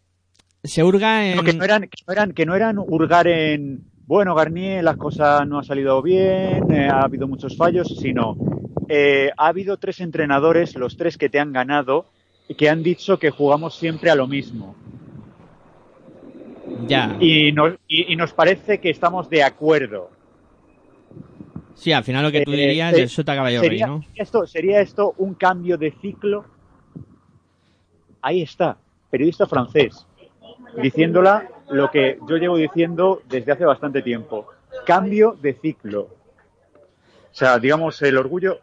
se 0.63 0.83
hurga 0.83 1.27
en... 1.27 1.37
No, 1.37 1.43
que 1.43 1.53
no 1.53 1.63
eran, 1.63 1.81
que 1.81 2.03
no 2.05 2.13
eran, 2.13 2.31
que 2.33 2.45
no 2.45 2.55
eran 2.55 2.77
hurgar 2.77 3.27
en, 3.27 3.83
bueno, 4.09 4.33
Garnier, 4.33 4.83
las 4.83 4.97
cosas 4.97 5.47
no 5.47 5.59
han 5.59 5.63
salido 5.63 6.01
bien, 6.01 6.71
eh, 6.71 6.87
ha 6.91 7.01
habido 7.03 7.27
muchos 7.27 7.55
fallos, 7.55 7.95
sino 8.01 8.35
eh, 8.87 9.29
ha 9.37 9.47
habido 9.49 9.77
tres 9.77 9.99
entrenadores, 9.99 10.75
los 10.75 10.97
tres 10.97 11.15
que 11.15 11.29
te 11.29 11.39
han 11.39 11.53
ganado, 11.53 12.07
que 12.57 12.69
han 12.69 12.81
dicho 12.81 13.19
que 13.19 13.29
jugamos 13.29 13.75
siempre 13.75 14.09
a 14.09 14.15
lo 14.15 14.25
mismo. 14.25 14.75
Ya. 16.87 17.15
Y 17.19 17.51
nos, 17.51 17.75
y, 17.87 18.11
y 18.11 18.15
nos 18.15 18.33
parece 18.33 18.79
que 18.79 18.89
estamos 18.89 19.29
de 19.29 19.43
acuerdo. 19.43 20.09
Sí, 21.75 21.91
al 21.91 22.03
final 22.03 22.23
lo 22.23 22.31
que 22.31 22.41
tú 22.41 22.51
Eh, 22.51 22.57
dirías 22.57 22.97
eh, 22.97 23.03
es 23.03 23.11
Sota 23.11 23.35
Caballo 23.35 23.59
Rey, 23.61 23.69
sería, 23.69 23.87
¿no? 23.87 24.03
esto, 24.15 24.47
¿Sería 24.47 24.81
esto 24.81 25.13
un 25.19 25.35
cambio 25.35 25.77
de 25.77 25.91
ciclo? 26.01 26.45
Ahí 28.23 28.41
está, 28.41 28.75
periodista 29.11 29.45
francés, 29.45 30.07
diciéndola 30.81 31.47
lo 31.69 31.89
que 31.91 32.17
yo 32.27 32.37
llevo 32.37 32.57
diciendo 32.57 33.21
desde 33.27 33.51
hace 33.51 33.65
bastante 33.65 34.01
tiempo. 34.01 34.47
Cambio 34.85 35.37
de 35.41 35.53
ciclo. 35.53 36.01
O 36.01 37.35
sea, 37.39 37.59
digamos, 37.59 38.01
el 38.01 38.17
orgullo, 38.17 38.59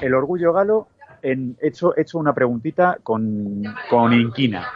el 0.00 0.14
orgullo 0.14 0.52
galo, 0.52 0.88
en, 1.22 1.56
hecho, 1.60 1.96
hecho 1.96 2.18
una 2.18 2.34
preguntita 2.34 2.98
con, 3.02 3.62
con 3.88 4.12
inquina. 4.12 4.66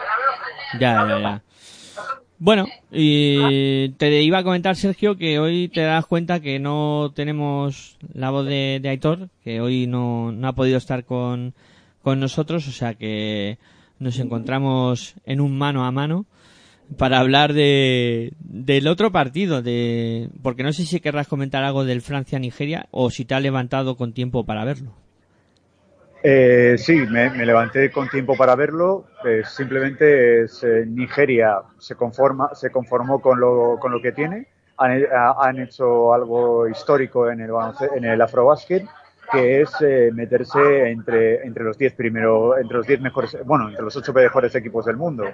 Ya, 0.78 1.06
ya, 1.06 1.20
ya. 1.20 1.42
Bueno, 2.38 2.66
y 2.90 3.90
te 3.90 4.20
iba 4.22 4.38
a 4.38 4.44
comentar, 4.44 4.76
Sergio, 4.76 5.16
que 5.16 5.38
hoy 5.38 5.68
te 5.68 5.80
das 5.80 6.04
cuenta 6.04 6.40
que 6.40 6.58
no 6.58 7.12
tenemos 7.14 7.96
la 8.12 8.30
voz 8.30 8.44
de, 8.46 8.78
de 8.82 8.88
Aitor, 8.90 9.30
que 9.42 9.62
hoy 9.62 9.86
no, 9.86 10.32
no 10.32 10.48
ha 10.48 10.52
podido 10.52 10.76
estar 10.76 11.04
con, 11.04 11.54
con 12.02 12.20
nosotros, 12.20 12.68
o 12.68 12.72
sea 12.72 12.92
que 12.94 13.58
nos 13.98 14.18
encontramos 14.18 15.14
en 15.24 15.40
un 15.40 15.56
mano 15.56 15.86
a 15.86 15.90
mano 15.90 16.26
para 16.98 17.18
hablar 17.18 17.52
de, 17.52 18.32
del 18.40 18.86
otro 18.88 19.10
partido, 19.12 19.62
de, 19.62 20.30
porque 20.42 20.62
no 20.62 20.72
sé 20.72 20.84
si 20.84 21.00
querrás 21.00 21.28
comentar 21.28 21.64
algo 21.64 21.84
del 21.84 22.00
Francia-Nigeria 22.00 22.86
o 22.90 23.10
si 23.10 23.24
te 23.24 23.34
has 23.34 23.42
levantado 23.42 23.96
con 23.96 24.12
tiempo 24.12 24.44
para 24.44 24.64
verlo. 24.64 24.92
Eh, 26.22 26.76
sí, 26.78 26.94
me, 27.08 27.30
levanté 27.44 27.90
con 27.90 28.08
tiempo 28.08 28.36
para 28.36 28.56
verlo. 28.56 29.04
Eh, 29.24 29.42
simplemente 29.44 30.42
eh, 30.44 30.84
Nigeria 30.86 31.58
se 31.78 31.94
conforma, 31.94 32.50
se 32.54 32.70
conformó 32.70 33.20
con 33.20 33.38
lo, 33.38 33.76
con 33.78 33.92
lo 33.92 34.00
que 34.00 34.12
tiene. 34.12 34.48
Han, 34.78 35.04
ha- 35.14 35.36
han 35.40 35.60
hecho 35.60 36.12
algo 36.12 36.68
histórico 36.68 37.30
en 37.30 37.40
el, 37.40 37.50
en 37.96 38.04
el 38.04 38.20
afrobásquet, 38.20 38.84
que 39.30 39.62
es 39.62 39.70
eh, 39.80 40.10
meterse 40.12 40.90
entre, 40.90 41.44
entre 41.44 41.64
los 41.64 41.76
10 41.78 41.94
primero, 41.94 42.56
entre 42.56 42.76
los 42.78 42.86
10 42.86 43.00
mejores, 43.00 43.36
bueno, 43.44 43.68
entre 43.68 43.82
los 43.84 43.96
8 43.96 44.12
mejores 44.12 44.54
equipos 44.54 44.84
del 44.84 44.96
mundo. 44.96 45.24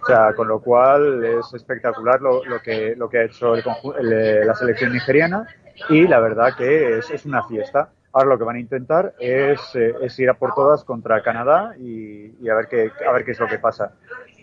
O 0.00 0.06
sea, 0.06 0.32
con 0.34 0.48
lo 0.48 0.60
cual 0.60 1.24
es 1.24 1.52
espectacular 1.54 2.20
lo, 2.20 2.44
lo 2.44 2.60
que, 2.60 2.94
lo 2.96 3.08
que 3.08 3.18
ha 3.18 3.24
hecho 3.24 3.54
el 3.54 3.62
el, 3.98 4.12
eh, 4.12 4.44
la 4.44 4.54
selección 4.54 4.92
nigeriana 4.92 5.46
y 5.88 6.06
la 6.06 6.20
verdad 6.20 6.54
que 6.56 6.98
es, 6.98 7.10
es 7.10 7.24
una 7.24 7.42
fiesta. 7.44 7.90
Ahora 8.14 8.28
lo 8.28 8.38
que 8.38 8.44
van 8.44 8.56
a 8.56 8.60
intentar 8.60 9.14
es, 9.18 9.74
eh, 9.74 9.94
es 10.02 10.18
ir 10.18 10.28
a 10.28 10.34
por 10.34 10.54
todas 10.54 10.84
contra 10.84 11.22
Canadá 11.22 11.74
y, 11.78 12.34
y 12.44 12.48
a 12.50 12.54
ver 12.54 12.68
qué 12.68 12.90
a 13.06 13.12
ver 13.12 13.24
qué 13.24 13.30
es 13.30 13.40
lo 13.40 13.48
que 13.48 13.58
pasa. 13.58 13.92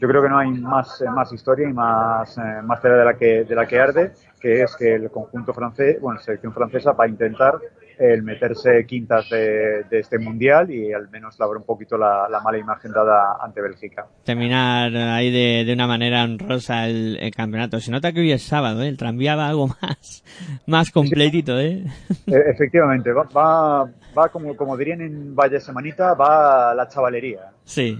Yo 0.01 0.07
creo 0.07 0.23
que 0.23 0.29
no 0.29 0.39
hay 0.39 0.49
más, 0.49 1.01
eh, 1.01 1.09
más 1.09 1.31
historia 1.33 1.69
y 1.69 1.73
más, 1.73 2.37
eh, 2.37 2.61
más 2.63 2.81
tela 2.81 2.95
de 2.95 3.05
la 3.05 3.13
que 3.15 3.43
de 3.43 3.55
la 3.55 3.67
que 3.67 3.79
arde, 3.79 4.13
que 4.39 4.63
es 4.63 4.75
que 4.75 4.95
el 4.95 5.11
conjunto 5.11 5.53
francés, 5.53 5.99
bueno, 6.01 6.17
la 6.17 6.23
selección 6.23 6.53
francesa 6.53 6.93
va 6.93 7.03
a 7.03 7.07
intentar 7.09 7.59
el 7.99 8.23
meterse 8.23 8.85
quintas 8.87 9.29
de, 9.29 9.83
de 9.89 9.99
este 9.99 10.17
mundial 10.17 10.71
y 10.71 10.93
al 10.93 11.09
menos 11.09 11.37
lavar 11.37 11.57
un 11.57 11.63
poquito 11.63 11.97
la, 11.97 12.27
la 12.29 12.39
mala 12.39 12.57
imagen 12.57 12.91
dada 12.93 13.37
ante 13.41 13.61
Bélgica. 13.61 14.07
terminar 14.23 14.95
ahí 14.95 15.29
de, 15.31 15.65
de 15.65 15.73
una 15.73 15.85
manera 15.85 16.23
honrosa 16.23 16.87
el, 16.87 17.17
el 17.19 17.31
campeonato. 17.35 17.79
Se 17.79 17.91
nota 17.91 18.13
que 18.13 18.21
hoy 18.21 18.31
es 18.31 18.41
sábado, 18.43 18.83
¿eh? 18.83 18.87
El 18.87 18.97
tranvía 18.97 19.35
va 19.35 19.49
algo 19.49 19.67
más, 19.81 20.23
más 20.65 20.91
completito, 20.91 21.59
¿eh? 21.59 21.83
Eh, 22.27 22.43
efectivamente, 22.53 23.11
va, 23.11 23.23
va, 23.23 23.91
va 24.17 24.29
como, 24.29 24.55
como 24.55 24.77
dirían 24.77 25.01
en 25.01 25.35
Valle 25.35 25.59
Semanita, 25.59 26.13
va 26.13 26.73
la 26.73 26.87
chavalería. 26.87 27.51
Sí. 27.65 27.99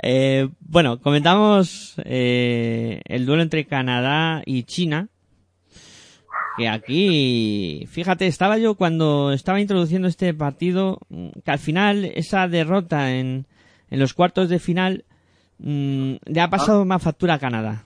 Eh, 0.00 0.48
bueno, 0.60 1.00
comentamos 1.00 1.96
eh, 2.04 3.02
el 3.04 3.26
duelo 3.26 3.42
entre 3.42 3.66
Canadá 3.66 4.42
y 4.46 4.62
China. 4.62 5.08
Que 6.58 6.68
aquí, 6.68 7.86
fíjate, 7.88 8.26
estaba 8.26 8.58
yo 8.58 8.74
cuando 8.74 9.32
estaba 9.32 9.60
introduciendo 9.60 10.08
este 10.08 10.34
partido, 10.34 10.98
mm, 11.08 11.28
que 11.44 11.50
al 11.50 11.58
final 11.58 12.04
esa 12.04 12.48
derrota 12.48 13.12
en, 13.12 13.46
en 13.90 13.98
los 14.00 14.12
cuartos 14.12 14.48
de 14.48 14.58
final 14.58 15.04
mm, 15.58 16.14
le 16.24 16.40
ha 16.40 16.50
pasado 16.50 16.84
más 16.84 17.02
factura 17.02 17.34
a 17.34 17.38
Canadá. 17.38 17.84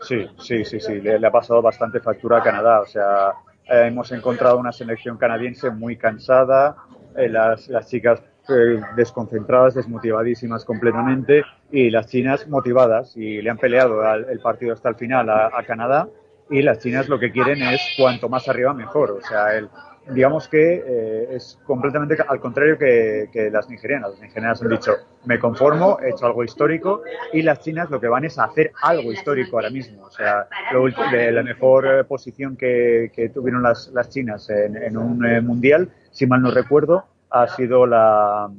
Sí, 0.00 0.26
sí, 0.38 0.64
sí, 0.64 0.80
sí, 0.80 1.00
le, 1.00 1.26
ha 1.26 1.30
pasado 1.30 1.60
bastante 1.62 1.98
factura 2.00 2.38
a 2.38 2.42
Canadá. 2.42 2.80
O 2.80 2.86
sea, 2.86 3.30
eh, 3.68 3.86
hemos 3.88 4.12
encontrado 4.12 4.58
una 4.58 4.70
selección 4.72 5.16
canadiense 5.16 5.70
muy 5.70 5.96
cansada, 5.96 6.76
eh, 7.16 7.28
las, 7.28 7.68
las 7.68 7.88
chicas 7.88 8.22
eh, 8.50 8.80
desconcentradas, 8.96 9.74
desmotivadísimas 9.74 10.64
completamente, 10.64 11.42
y 11.72 11.90
las 11.90 12.06
chinas 12.06 12.46
motivadas 12.48 13.16
y 13.16 13.40
le 13.40 13.48
han 13.50 13.56
peleado 13.56 14.02
al- 14.02 14.26
el 14.28 14.40
partido 14.40 14.74
hasta 14.74 14.90
el 14.90 14.94
final 14.96 15.30
a 15.30 15.50
Canadá. 15.66 16.06
Y 16.50 16.62
las 16.62 16.78
chinas 16.78 17.08
lo 17.08 17.18
que 17.18 17.32
quieren 17.32 17.62
es 17.62 17.80
cuanto 17.96 18.28
más 18.28 18.48
arriba 18.48 18.74
mejor. 18.74 19.12
O 19.12 19.20
sea, 19.22 19.56
el, 19.56 19.68
digamos 20.10 20.48
que 20.48 20.82
eh, 20.86 21.28
es 21.30 21.58
completamente 21.64 22.16
al 22.26 22.40
contrario 22.40 22.76
que, 22.76 23.28
que 23.32 23.50
las 23.50 23.68
nigerianas. 23.68 24.10
Las 24.10 24.20
nigerianas 24.20 24.62
han 24.62 24.68
dicho, 24.68 24.92
me 25.24 25.38
conformo, 25.38 25.98
he 26.00 26.10
hecho 26.10 26.26
algo 26.26 26.44
histórico, 26.44 27.02
y 27.32 27.42
las 27.42 27.60
chinas 27.60 27.90
lo 27.90 28.00
que 28.00 28.08
van 28.08 28.24
es 28.24 28.38
a 28.38 28.44
hacer 28.44 28.72
algo 28.82 29.12
histórico 29.12 29.56
ahora 29.56 29.70
mismo. 29.70 30.04
O 30.04 30.10
sea, 30.10 30.46
lo 30.72 30.84
de 30.84 31.32
la 31.32 31.42
mejor 31.42 31.86
eh, 31.86 32.04
posición 32.04 32.56
que, 32.56 33.10
que 33.14 33.30
tuvieron 33.30 33.62
las, 33.62 33.90
las 33.94 34.10
chinas 34.10 34.50
en, 34.50 34.76
en 34.76 34.96
un 34.96 35.24
eh, 35.24 35.40
mundial, 35.40 35.90
si 36.10 36.26
mal 36.26 36.42
no 36.42 36.50
recuerdo, 36.50 37.04
ha 37.30 37.48
sido 37.48 37.86
la, 37.86 38.50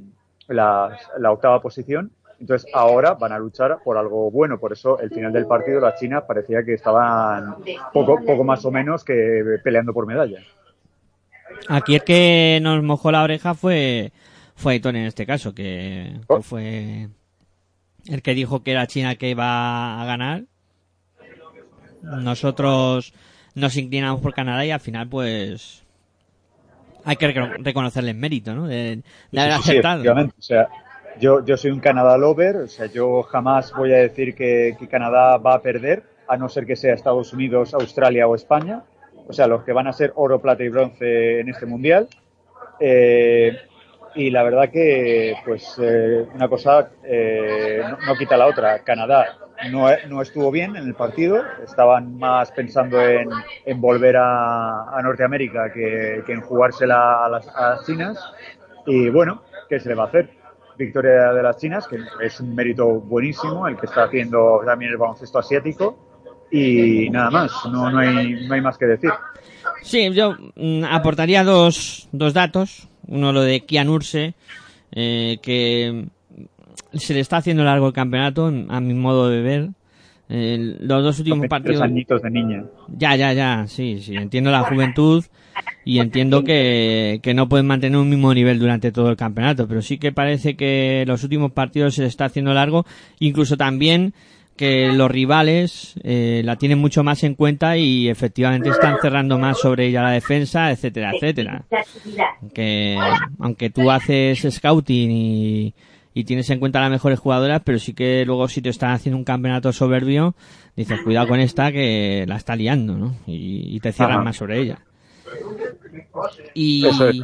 la, 0.48 0.98
la 1.17 1.32
octava 1.32 1.62
posición. 1.62 2.12
Entonces 2.45 2.69
ahora 2.75 3.15
van 3.15 3.31
a 3.31 3.39
luchar 3.39 3.79
por 3.84 3.97
algo 3.97 4.29
bueno. 4.29 4.60
Por 4.60 4.71
eso 4.71 4.99
el 4.99 5.10
final 5.10 5.34
del 5.34 5.47
partido 5.47 5.79
las 5.79 5.99
chinas 5.99 6.23
parecía 6.27 6.63
que 6.63 6.75
estaban 6.75 7.55
poco, 7.91 8.23
poco 8.23 8.43
más 8.43 8.63
o 8.65 8.69
menos 8.71 9.03
que 9.03 9.41
peleando 9.63 9.93
por 9.93 10.05
medalla. 10.05 10.38
Aquí 11.67 11.95
el 11.95 12.03
que 12.03 12.60
nos 12.62 12.84
mojó 12.84 13.12
la 13.12 13.23
oreja 13.23 13.55
fue, 13.55 14.12
fue 14.55 14.73
Aitor 14.73 14.95
en 14.95 15.05
este 15.08 15.25
caso, 15.25 15.55
que, 15.55 16.19
Oh. 16.27 16.38
que 16.38 16.43
fue 16.43 17.08
el 18.08 18.21
que 18.21 18.34
dijo 18.36 18.62
que 18.62 18.71
era 18.73 18.86
China 18.86 19.15
que 19.15 19.31
iba 19.31 19.99
a 19.99 20.05
ganar. 20.05 20.43
Nosotros 22.03 23.12
nos 23.55 23.75
inclinamos 23.77 24.21
por 24.21 24.36
Canadá 24.36 24.63
y 24.65 24.69
al 24.71 24.79
final 24.79 25.08
pues 25.10 25.84
hay 27.03 27.15
que 27.15 27.27
reconocerle 27.60 28.12
el 28.12 28.17
mérito, 28.17 28.53
¿no? 28.53 28.67
De, 28.67 29.01
de 29.31 29.39
haber 29.41 29.53
Sí, 29.58 29.62
sí, 29.63 29.69
aceptado. 29.71 29.95
efectivamente. 30.01 30.36
O 30.38 30.41
sea, 30.41 30.67
yo, 31.19 31.43
yo 31.45 31.58
soy 31.58 31.72
un 31.72 31.80
Canadá 31.80 32.18
lover, 32.18 32.57
o 32.57 32.68
sea, 32.68 32.88
yo 32.88 33.24
jamás 33.24 33.74
voy 33.74 33.93
a 33.93 33.97
decir 33.97 34.36
que, 34.36 34.76
Canadá 34.89 35.38
va 35.38 35.55
a 35.55 35.61
perder, 35.61 36.03
a 36.28 36.38
no 36.38 36.49
ser 36.49 36.66
que 36.66 36.76
sea 36.76 36.93
Estados 36.93 37.34
Unidos, 37.34 37.74
Australia 37.74 38.28
o 38.28 38.36
España. 38.36 38.84
O 39.28 39.34
sea, 39.34 39.47
los 39.47 39.63
que 39.63 39.74
van 39.74 39.88
a 39.88 39.93
ser 39.93 40.11
oro, 40.16 40.39
plata 40.39 40.63
y 40.63 40.70
bronce 40.70 41.39
en 41.39 41.49
este 41.49 41.66
mundial. 41.66 42.07
Eh, 42.80 43.57
y 44.13 44.30
la 44.30 44.43
verdad 44.43 44.70
que, 44.70 45.36
pues, 45.43 45.80
eh, 45.82 46.26
una 46.34 46.47
cosa 46.47 46.91
eh, 47.03 47.82
no, 48.05 48.16
quita 48.16 48.38
la 48.38 48.47
otra. 48.47 48.80
Canadá 48.80 49.38
no, 49.72 49.88
no 50.07 50.22
estuvo 50.22 50.51
bien 50.51 50.76
en 50.76 50.86
el 50.86 50.93
partido, 50.93 51.41
estaban 51.63 52.18
más 52.18 52.51
pensando 52.51 53.01
en, 53.01 53.30
volver 53.82 54.16
a, 54.18 54.99
Norteamérica 55.01 55.72
que, 55.74 56.24
que 56.26 56.34
en 56.34 56.41
jugársela 56.41 57.26
a 57.26 57.30
las, 57.30 57.47
a 57.55 57.70
las 57.72 57.86
chinas. 57.86 58.34
Y 58.86 59.09
bueno, 59.09 59.41
¿qué 59.70 59.80
se 59.80 59.89
le 59.89 59.95
va 59.95 60.03
a 60.03 60.07
hacer? 60.07 60.45
Victoria 60.78 61.34
de 61.34 61.43
las 61.43 61.57
chinas, 61.57 61.88
que 61.88 61.97
es 62.21 62.39
un 62.39 62.53
mérito 62.53 62.88
buenísimo, 62.88 63.67
el 63.67 63.78
que 63.78 63.86
está 63.86 64.03
haciendo 64.03 64.61
también 64.65 64.91
el 64.91 64.97
baloncesto 64.97 65.39
asiático. 65.39 65.97
Y 66.51 67.09
nada 67.09 67.32
más, 67.32 67.51
no, 67.71 67.89
no, 67.89 67.97
hay, 67.97 68.47
no 68.47 68.53
hay 68.53 68.61
más 68.61 68.78
que 68.78 68.86
decir. 68.86 69.11
Sí, 69.82 70.11
yo 70.13 70.36
mm, 70.55 70.84
aportaría 70.86 71.43
dos, 71.43 72.07
dos 72.11 72.34
datos. 72.34 72.88
Uno 73.07 73.32
lo 73.32 73.41
de 73.41 73.61
Kian 73.61 73.89
Urse, 73.89 74.34
eh, 74.91 75.38
que 75.41 76.05
se 76.93 77.13
le 77.13 77.19
está 77.19 77.38
haciendo 77.38 77.63
largo 77.63 77.88
el 77.88 77.93
campeonato, 77.93 78.47
a 78.47 78.80
mi 78.80 78.93
modo 78.93 79.30
de 79.30 79.41
ver. 79.41 79.69
Eh, 80.28 80.78
los 80.80 81.03
dos 81.03 81.19
últimos 81.19 81.47
partidos. 81.47 81.82
añitos 81.82 82.21
de 82.21 82.32
niña. 82.32 82.63
Ya, 82.88 83.15
ya, 83.15 83.34
ya, 83.34 83.65
sí, 83.67 83.99
sí, 84.01 84.15
entiendo 84.15 84.51
la 84.51 84.63
juventud 84.63 85.23
y 85.84 85.99
entiendo 85.99 86.43
que, 86.43 87.19
que 87.21 87.34
no 87.34 87.47
pueden 87.47 87.67
mantener 87.67 87.99
un 87.99 88.09
mismo 88.09 88.34
nivel 88.34 88.57
durante 88.57 88.91
todo 88.91 89.09
el 89.09 89.17
campeonato, 89.17 89.67
pero 89.67 89.82
sí 89.82 89.99
que 89.99 90.11
parece 90.11 90.55
que 90.55 91.03
los 91.05 91.23
últimos 91.23 91.51
partidos 91.51 91.95
se 91.95 92.01
les 92.01 92.09
está 92.09 92.26
haciendo 92.26 92.53
largo, 92.53 92.86
incluso 93.19 93.55
también 93.55 94.13
que 94.55 94.88
los 94.93 95.11
rivales 95.11 95.95
eh, 96.03 96.41
la 96.45 96.55
tienen 96.55 96.80
mucho 96.80 97.03
más 97.03 97.23
en 97.23 97.36
cuenta 97.36 97.78
y 97.78 98.07
efectivamente 98.07 98.69
están 98.69 98.97
cerrando 99.01 99.38
más 99.38 99.59
sobre 99.59 99.88
ella 99.88 100.01
la 100.01 100.11
defensa, 100.11 100.71
etcétera, 100.71 101.11
etcétera. 101.13 101.65
Que 102.53 102.97
aunque 103.39 103.69
tú 103.69 103.91
haces 103.91 104.47
scouting 104.49 105.11
y, 105.11 105.73
y 106.16 106.24
tienes 106.24 106.49
en 106.49 106.59
cuenta 106.59 106.80
las 106.80 106.89
mejores 106.89 107.20
jugadoras, 107.20 107.61
pero 107.63 107.78
sí 107.78 107.93
que 107.93 108.24
luego 108.26 108.47
si 108.47 108.61
te 108.63 108.70
están 108.70 108.91
haciendo 108.91 109.18
un 109.18 109.26
campeonato 109.26 109.72
soberbio, 109.74 110.34
dices 110.76 111.01
cuidado 111.01 111.28
con 111.28 111.39
esta 111.39 111.72
que 111.72 112.26
la 112.28 112.38
está 112.38 112.55
liando, 112.55 112.95
¿no? 112.97 113.16
Y, 113.28 113.76
y 113.76 113.80
te 113.82 113.91
cierran 113.91 114.16
Ajá. 114.16 114.24
más 114.24 114.38
sobre 114.38 114.59
ella. 114.59 114.80
Y 116.53 116.88
Eso 116.88 117.09
es, 117.09 117.18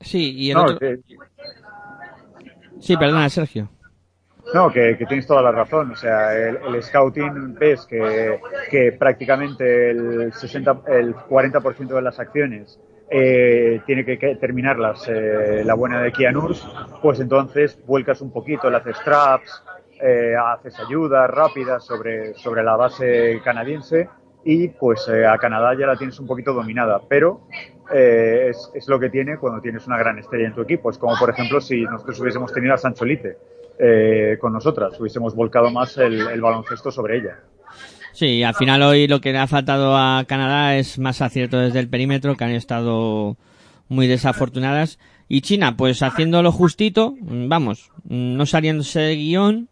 sí, 0.00 0.32
y 0.36 0.50
el 0.50 0.56
No, 0.56 0.62
otro... 0.64 0.78
que- 0.78 0.98
Sí, 2.80 2.96
perdona, 2.96 3.28
Sergio. 3.28 3.68
No, 4.54 4.70
que, 4.70 4.96
que 4.96 5.04
tienes 5.06 5.26
toda 5.26 5.42
la 5.42 5.50
razón. 5.52 5.90
O 5.90 5.96
sea, 5.96 6.32
el, 6.34 6.56
el 6.74 6.82
scouting 6.82 7.54
ves 7.54 7.84
que, 7.86 8.38
que 8.70 8.92
prácticamente 8.92 9.90
el 9.90 10.32
60, 10.32 10.82
el 10.88 11.14
40% 11.14 11.88
de 11.88 12.02
las 12.02 12.18
acciones 12.18 12.78
eh, 13.10 13.80
tiene 13.86 14.04
que, 14.04 14.18
que 14.18 14.36
terminarlas 14.36 15.08
eh, 15.08 15.62
la 15.64 15.74
buena 15.74 16.02
de 16.02 16.12
Kian 16.12 16.36
Urs, 16.36 16.66
pues 17.02 17.20
entonces 17.20 17.78
vuelcas 17.86 18.20
un 18.20 18.30
poquito, 18.32 18.70
le 18.70 18.76
haces 18.76 18.96
traps, 19.04 19.62
eh, 20.00 20.34
haces 20.36 20.78
ayudas 20.78 21.28
rápidas 21.30 21.84
sobre, 21.84 22.34
sobre 22.34 22.62
la 22.62 22.76
base 22.76 23.40
canadiense 23.42 24.08
y 24.44 24.68
pues 24.68 25.08
eh, 25.08 25.26
a 25.26 25.36
Canadá 25.38 25.74
ya 25.78 25.86
la 25.86 25.96
tienes 25.96 26.18
un 26.20 26.26
poquito 26.26 26.52
dominada, 26.52 27.00
pero 27.08 27.40
eh, 27.92 28.48
es, 28.50 28.70
es 28.74 28.88
lo 28.88 28.98
que 28.98 29.10
tiene 29.10 29.38
cuando 29.38 29.60
tienes 29.60 29.86
una 29.86 29.98
gran 29.98 30.18
estrella 30.18 30.46
en 30.46 30.54
tu 30.54 30.62
equipo. 30.62 30.90
Es 30.90 30.98
como 30.98 31.18
por 31.18 31.30
ejemplo 31.30 31.60
si 31.60 31.82
nosotros 31.82 32.20
hubiésemos 32.20 32.52
tenido 32.52 32.74
a 32.74 32.78
Sancho 32.78 33.04
Lite 33.04 33.36
eh, 33.78 34.38
con 34.40 34.52
nosotras, 34.52 34.98
hubiésemos 35.00 35.34
volcado 35.34 35.70
más 35.70 35.96
el, 35.98 36.28
el 36.28 36.40
baloncesto 36.40 36.90
sobre 36.90 37.18
ella. 37.18 37.38
Sí, 38.12 38.42
al 38.42 38.54
final 38.54 38.82
hoy 38.82 39.06
lo 39.06 39.20
que 39.20 39.32
le 39.32 39.38
ha 39.38 39.46
faltado 39.46 39.96
a 39.96 40.24
Canadá 40.26 40.76
es 40.76 40.98
más 40.98 41.22
acierto 41.22 41.58
desde 41.58 41.80
el 41.80 41.88
perímetro, 41.88 42.36
que 42.36 42.44
han 42.44 42.50
estado 42.50 43.36
muy 43.88 44.06
desafortunadas. 44.06 44.98
Y 45.28 45.42
China, 45.42 45.76
pues 45.76 46.02
haciendo 46.02 46.42
lo 46.42 46.52
justito, 46.52 47.14
mm, 47.20 47.48
vamos, 47.48 47.90
mm, 48.04 48.36
no 48.36 48.46
saliéndose 48.46 49.00
de 49.00 49.16
guion, 49.16 49.68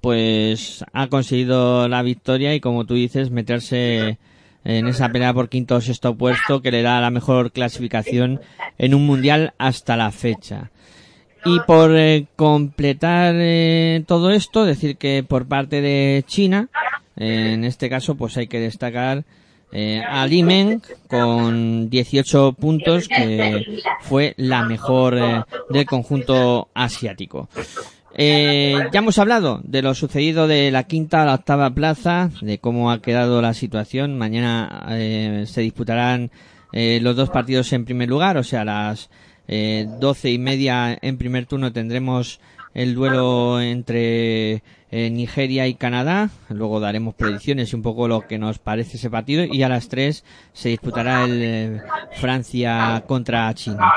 pues 0.00 0.84
ha 0.92 1.08
conseguido 1.08 1.88
la 1.88 2.02
victoria 2.02 2.54
y 2.54 2.60
como 2.60 2.84
tú 2.84 2.94
dices, 2.94 3.30
meterse 3.30 4.18
en 4.64 4.88
esa 4.88 5.10
pelea 5.10 5.34
por 5.34 5.48
quinto 5.48 5.76
o 5.76 5.80
sexto 5.80 6.16
puesto 6.16 6.62
que 6.62 6.70
le 6.70 6.82
da 6.82 7.00
la 7.00 7.10
mejor 7.10 7.52
clasificación 7.52 8.40
en 8.78 8.94
un 8.94 9.06
mundial 9.06 9.52
hasta 9.58 9.96
la 9.96 10.10
fecha. 10.10 10.70
Y 11.44 11.60
por 11.66 11.94
eh, 11.94 12.26
completar 12.36 13.34
eh, 13.36 14.02
todo 14.06 14.30
esto, 14.30 14.64
decir 14.64 14.96
que 14.96 15.22
por 15.22 15.46
parte 15.46 15.82
de 15.82 16.24
China, 16.26 16.68
en 17.16 17.64
este 17.64 17.88
caso, 17.88 18.14
pues 18.14 18.36
hay 18.36 18.46
que 18.46 18.60
destacar 18.60 19.24
eh, 19.72 20.02
a 20.06 20.26
Li 20.26 20.42
Meng 20.42 20.80
con 21.08 21.90
18 21.90 22.52
puntos, 22.52 23.08
que 23.08 23.82
fue 24.02 24.34
la 24.36 24.64
mejor 24.64 25.18
eh, 25.18 25.42
del 25.70 25.86
conjunto 25.86 26.68
asiático. 26.74 27.48
Eh, 28.16 28.76
ya 28.92 29.00
hemos 29.00 29.18
hablado 29.18 29.60
de 29.64 29.82
lo 29.82 29.92
sucedido 29.94 30.46
de 30.46 30.70
la 30.70 30.84
quinta 30.84 31.22
a 31.22 31.26
la 31.26 31.34
octava 31.34 31.70
plaza, 31.70 32.30
de 32.40 32.58
cómo 32.58 32.92
ha 32.92 33.02
quedado 33.02 33.42
la 33.42 33.54
situación. 33.54 34.16
Mañana 34.16 34.86
eh, 34.90 35.44
se 35.46 35.62
disputarán 35.62 36.30
eh, 36.72 37.00
los 37.02 37.16
dos 37.16 37.30
partidos 37.30 37.72
en 37.72 37.84
primer 37.84 38.08
lugar, 38.08 38.36
o 38.36 38.44
sea, 38.44 38.64
las 38.64 39.10
eh, 39.48 39.86
doce 40.00 40.30
y 40.30 40.38
media 40.38 40.96
en 41.02 41.18
primer 41.18 41.46
turno 41.46 41.72
tendremos 41.72 42.40
el 42.72 42.94
duelo 42.94 43.60
entre 43.60 44.62
Nigeria 45.10 45.66
y 45.66 45.74
Canadá. 45.74 46.30
Luego 46.48 46.80
daremos 46.80 47.14
predicciones 47.14 47.72
y 47.72 47.76
un 47.76 47.82
poco 47.82 48.06
lo 48.06 48.22
que 48.22 48.38
nos 48.38 48.58
parece 48.58 48.96
ese 48.96 49.10
partido. 49.10 49.44
Y 49.44 49.62
a 49.62 49.68
las 49.68 49.88
3 49.88 50.24
se 50.52 50.68
disputará 50.68 51.24
el 51.24 51.42
eh, 51.42 51.80
Francia 52.20 53.02
contra 53.06 53.52
China. 53.54 53.92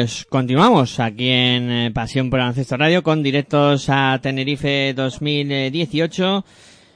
Pues 0.00 0.24
continuamos 0.24 0.98
aquí 0.98 1.28
en 1.28 1.70
eh, 1.70 1.90
Pasión 1.90 2.30
por 2.30 2.40
el 2.40 2.46
Ancestro 2.46 2.78
Radio 2.78 3.02
con 3.02 3.22
directos 3.22 3.90
a 3.90 4.18
Tenerife 4.22 4.94
2018. 4.94 6.42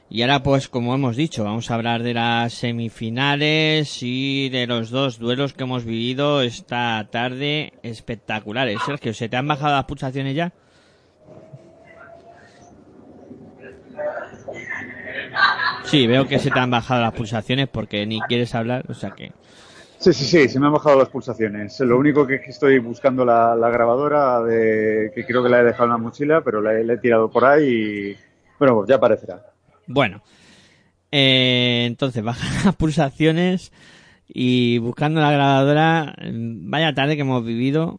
Y 0.09 0.23
ahora, 0.23 0.43
pues 0.43 0.71
como 0.71 0.95
hemos 0.95 1.15
dicho, 1.15 1.45
vamos 1.45 1.71
a 1.71 1.75
hablar 1.75 2.03
de 2.03 2.15
las 2.15 2.55
semifinales 2.55 4.03
y 4.03 4.49
de 4.49 4.67
los 4.67 4.89
dos 4.89 5.19
duelos 5.19 5.53
que 5.53 5.65
hemos 5.65 5.85
vivido 5.85 6.41
esta 6.41 7.07
tarde 7.11 7.75
espectaculares. 7.83 8.79
Sergio, 8.87 9.13
¿se 9.13 9.29
te 9.29 9.37
han 9.37 9.49
bajado 9.49 9.75
las 9.75 9.85
pulsaciones 9.85 10.35
ya? 10.35 10.55
Sí, 15.85 16.07
veo 16.07 16.27
que 16.27 16.39
se 16.39 16.51
te 16.51 16.59
han 16.59 16.71
bajado 16.71 17.03
las 17.03 17.13
pulsaciones 17.13 17.69
porque 17.69 18.07
ni 18.07 18.23
quieres 18.23 18.55
hablar, 18.55 18.87
o 18.89 18.95
sea 18.95 19.11
que... 19.11 19.33
Sí, 20.05 20.13
sí, 20.13 20.25
sí, 20.27 20.49
se 20.51 20.61
me 20.61 20.67
han 20.67 20.73
bajado 20.75 20.99
las 20.99 21.09
pulsaciones. 21.09 21.81
Lo 21.81 21.97
único 21.97 22.27
que 22.27 22.35
es 22.35 22.43
que 22.43 22.51
estoy 22.51 22.79
buscando 22.79 23.25
la, 23.25 23.57
grabadora 23.71 24.43
de 24.43 25.11
que 25.15 25.25
creo 25.25 25.43
que 25.43 25.49
la 25.49 25.61
he 25.61 25.65
dejado 25.65 25.85
en 25.85 25.91
la 25.93 25.97
mochila, 25.97 26.43
pero 26.45 26.61
la 26.61 26.79
he, 26.79 26.99
tirado 26.99 27.31
por 27.31 27.47
ahí 27.47 27.65
y... 28.13 28.17
Bueno, 28.59 28.85
ya 28.87 28.97
aparecerá. 28.97 29.47
Bueno, 29.87 30.23
eh, 31.11 31.85
entonces 31.87 32.23
bajan 32.23 32.67
las 32.67 32.77
pulsaciones 32.77 33.73
y 34.29 34.77
buscando 34.77 35.23
la 35.23 35.33
grabadora, 35.33 36.15
mm, 36.23 36.69
vaya 36.69 36.93
tarde 36.93 37.17
que 37.17 37.23
hemos 37.23 37.43
vivido 37.43 37.99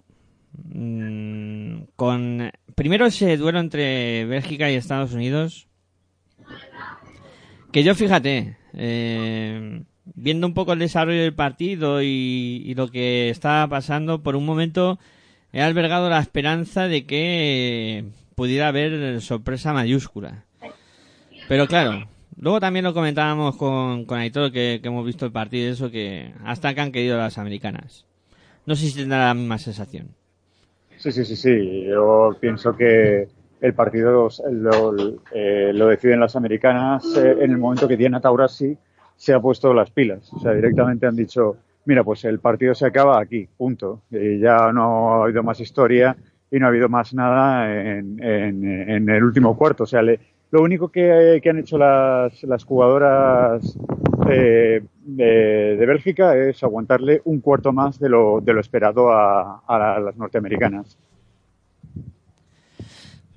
mm, 0.54 1.86
con 1.96 2.52
primero 2.76 3.08
ese 3.08 3.36
duelo 3.36 3.60
entre 3.60 4.26
Bélgica 4.26 4.70
y 4.70 4.76
Estados 4.76 5.14
Unidos. 5.14 5.68
Que 7.72 7.84
yo 7.84 7.96
fíjate, 7.96 8.58
eh, 8.74 9.82
viendo 10.14 10.46
un 10.48 10.54
poco 10.54 10.74
el 10.74 10.80
desarrollo 10.80 11.22
del 11.22 11.34
partido 11.34 12.02
y, 12.02 12.74
lo 12.76 12.90
que 12.90 13.30
estaba 13.30 13.68
pasando, 13.68 14.22
por 14.22 14.36
un 14.36 14.46
momento 14.46 15.00
he 15.52 15.62
albergado 15.62 16.10
la 16.10 16.20
esperanza 16.20 16.88
de 16.88 17.06
que 17.06 18.06
pudiera 18.36 18.68
haber 18.68 19.22
sorpresa 19.22 19.74
mayúscula. 19.74 20.44
Pero 21.48 21.68
claro, 21.68 22.08
luego 22.38 22.60
también 22.60 22.86
lo 22.86 22.94
comentábamos 22.94 23.56
con, 23.56 24.06
con 24.06 24.20
Aitor 24.20 24.52
que, 24.52 24.80
que 24.82 24.88
hemos 24.88 25.06
visto 25.06 25.26
el 25.26 25.32
partido 25.32 25.72
eso 25.72 25.92
que 25.92 26.34
hasta 26.44 26.74
que 26.74 26.82
han 26.82 26.92
querido 26.92 27.18
las 27.18 27.38
americanas. 27.38 28.06
No 28.66 28.76
sé 28.76 28.88
si 28.88 28.98
tendrá 28.98 29.28
la 29.28 29.34
misma 29.34 29.58
sensación. 29.58 30.10
Sí, 30.98 31.12
sí, 31.12 31.24
sí, 31.24 31.36
sí. 31.36 31.84
Yo 31.86 32.36
pienso 32.40 32.76
que 32.76 33.28
el 33.62 33.74
partido 33.74 34.30
lo, 34.52 34.96
eh, 35.34 35.72
lo 35.74 35.88
deciden 35.88 36.20
las 36.20 36.36
americanas 36.36 37.06
eh, 37.16 37.38
en 37.42 37.52
el 37.52 37.58
momento 37.58 37.88
que 37.88 37.98
Diana 37.98 38.22
Taurasi 38.22 38.78
se 39.16 39.34
ha 39.34 39.40
puesto 39.40 39.74
las 39.74 39.92
pilas. 39.92 40.32
O 40.34 40.40
sea, 40.40 40.54
directamente 40.54 41.06
han 41.06 41.16
dicho, 41.16 41.58
mira, 41.86 42.04
pues 42.04 42.26
el 42.26 42.40
partido 42.40 42.76
se 42.76 42.86
acaba 42.86 43.20
aquí, 43.20 43.48
punto. 43.58 44.02
Y 44.12 44.40
ya 44.40 44.72
no 44.72 45.22
ha 45.22 45.24
habido 45.26 45.44
más 45.44 45.60
historia 45.60 46.16
y 46.52 46.60
no 46.60 46.66
ha 46.66 46.70
habido 46.70 46.90
más 46.90 47.14
nada 47.14 47.74
en, 47.74 48.22
en, 48.22 49.10
el 49.10 49.24
último 49.24 49.58
cuarto. 49.58 49.84
O 49.84 49.88
sea, 49.88 50.02
le, 50.02 50.20
lo 50.52 50.62
único 50.62 50.90
que, 50.90 51.40
que, 51.42 51.50
han 51.50 51.60
hecho 51.60 51.78
las, 51.78 52.44
las 52.44 52.64
jugadoras 52.64 53.78
eh, 54.30 54.82
de, 55.04 55.26
de, 55.78 55.86
Bélgica 55.86 56.36
es 56.38 56.64
aguantarle 56.64 57.22
un 57.26 57.40
cuarto 57.42 57.74
más 57.74 58.00
de 58.00 58.10
lo, 58.10 58.42
de 58.42 58.54
lo 58.54 58.62
esperado 58.62 59.12
a, 59.12 59.64
a 59.68 60.00
las 60.00 60.16
norteamericanas. 60.18 60.98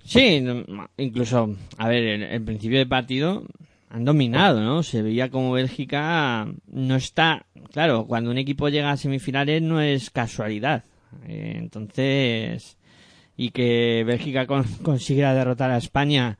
Sí, 0.05 0.43
incluso, 0.97 1.55
a 1.76 1.89
ver, 1.89 2.03
en 2.05 2.22
el 2.22 2.43
principio 2.43 2.79
del 2.79 2.89
partido 2.89 3.43
han 3.91 4.05
dominado, 4.05 4.61
¿no? 4.61 4.82
Se 4.82 5.03
veía 5.03 5.30
como 5.30 5.53
Bélgica 5.53 6.47
no 6.66 6.97
está, 6.97 7.47
claro, 7.72 8.07
cuando 8.07 8.30
un 8.30 8.39
equipo 8.39 8.68
llega 8.68 8.91
a 8.91 8.97
semifinales 8.97 9.62
no 9.62 9.80
es 9.80 10.11
casualidad. 10.11 10.84
Eh, 11.26 11.55
entonces, 11.57 12.76
y 13.36 13.51
que 13.51 14.05
Bélgica 14.07 14.47
con, 14.47 14.64
consiguiera 14.82 15.34
derrotar 15.34 15.70
a 15.70 15.78
España 15.78 16.39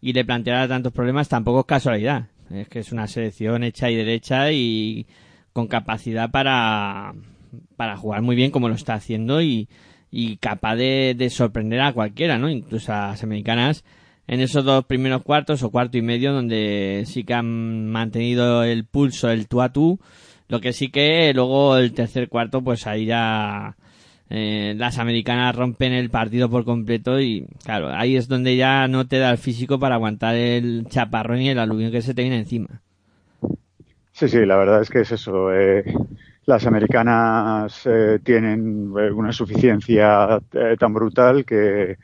y 0.00 0.12
le 0.12 0.24
planteara 0.24 0.68
tantos 0.68 0.92
problemas 0.92 1.28
tampoco 1.28 1.60
es 1.60 1.66
casualidad. 1.66 2.28
Es 2.50 2.68
que 2.68 2.80
es 2.80 2.92
una 2.92 3.08
selección 3.08 3.64
hecha 3.64 3.90
y 3.90 3.96
derecha 3.96 4.52
y 4.52 5.06
con 5.52 5.66
capacidad 5.66 6.30
para, 6.30 7.14
para 7.76 7.96
jugar 7.96 8.22
muy 8.22 8.36
bien 8.36 8.50
como 8.50 8.68
lo 8.68 8.74
está 8.74 8.94
haciendo 8.94 9.40
y, 9.40 9.68
y 10.10 10.36
capaz 10.36 10.76
de, 10.76 11.14
de 11.16 11.30
sorprender 11.30 11.80
a 11.80 11.92
cualquiera, 11.92 12.38
¿no? 12.38 12.50
Incluso 12.50 12.92
a 12.92 13.08
las 13.08 13.22
americanas 13.24 13.84
en 14.26 14.40
esos 14.40 14.64
dos 14.64 14.84
primeros 14.84 15.22
cuartos 15.22 15.62
o 15.62 15.70
cuarto 15.70 15.98
y 15.98 16.02
medio 16.02 16.32
donde 16.32 17.04
sí 17.06 17.24
que 17.24 17.34
han 17.34 17.90
mantenido 17.90 18.64
el 18.64 18.84
pulso, 18.84 19.30
el 19.30 19.48
tú 19.48 19.62
a 19.62 19.70
tú, 19.70 19.98
lo 20.48 20.60
que 20.60 20.72
sí 20.72 20.90
que 20.90 21.32
luego 21.34 21.76
el 21.76 21.92
tercer 21.92 22.28
cuarto 22.28 22.62
pues 22.62 22.86
ahí 22.86 23.06
ya 23.06 23.76
eh, 24.30 24.74
las 24.76 24.98
americanas 24.98 25.54
rompen 25.54 25.92
el 25.92 26.10
partido 26.10 26.48
por 26.48 26.64
completo 26.64 27.20
y 27.20 27.46
claro, 27.64 27.90
ahí 27.94 28.16
es 28.16 28.28
donde 28.28 28.56
ya 28.56 28.88
no 28.88 29.06
te 29.06 29.18
da 29.18 29.30
el 29.30 29.38
físico 29.38 29.78
para 29.78 29.96
aguantar 29.96 30.34
el 30.34 30.86
chaparrón 30.88 31.40
y 31.40 31.50
el 31.50 31.58
aluvión 31.58 31.92
que 31.92 32.02
se 32.02 32.14
te 32.14 32.22
viene 32.22 32.38
encima. 32.38 32.80
Sí, 34.12 34.28
sí, 34.28 34.46
la 34.46 34.56
verdad 34.56 34.80
es 34.80 34.90
que 34.90 35.00
es 35.00 35.10
eso. 35.10 35.52
Eh, 35.52 35.84
las 36.46 36.66
americanas 36.66 37.86
eh, 37.86 38.18
tienen 38.22 38.92
eh, 38.98 39.10
una 39.10 39.32
suficiencia 39.32 40.40
eh, 40.52 40.76
tan 40.78 40.92
brutal 40.92 41.44
que, 41.44 41.96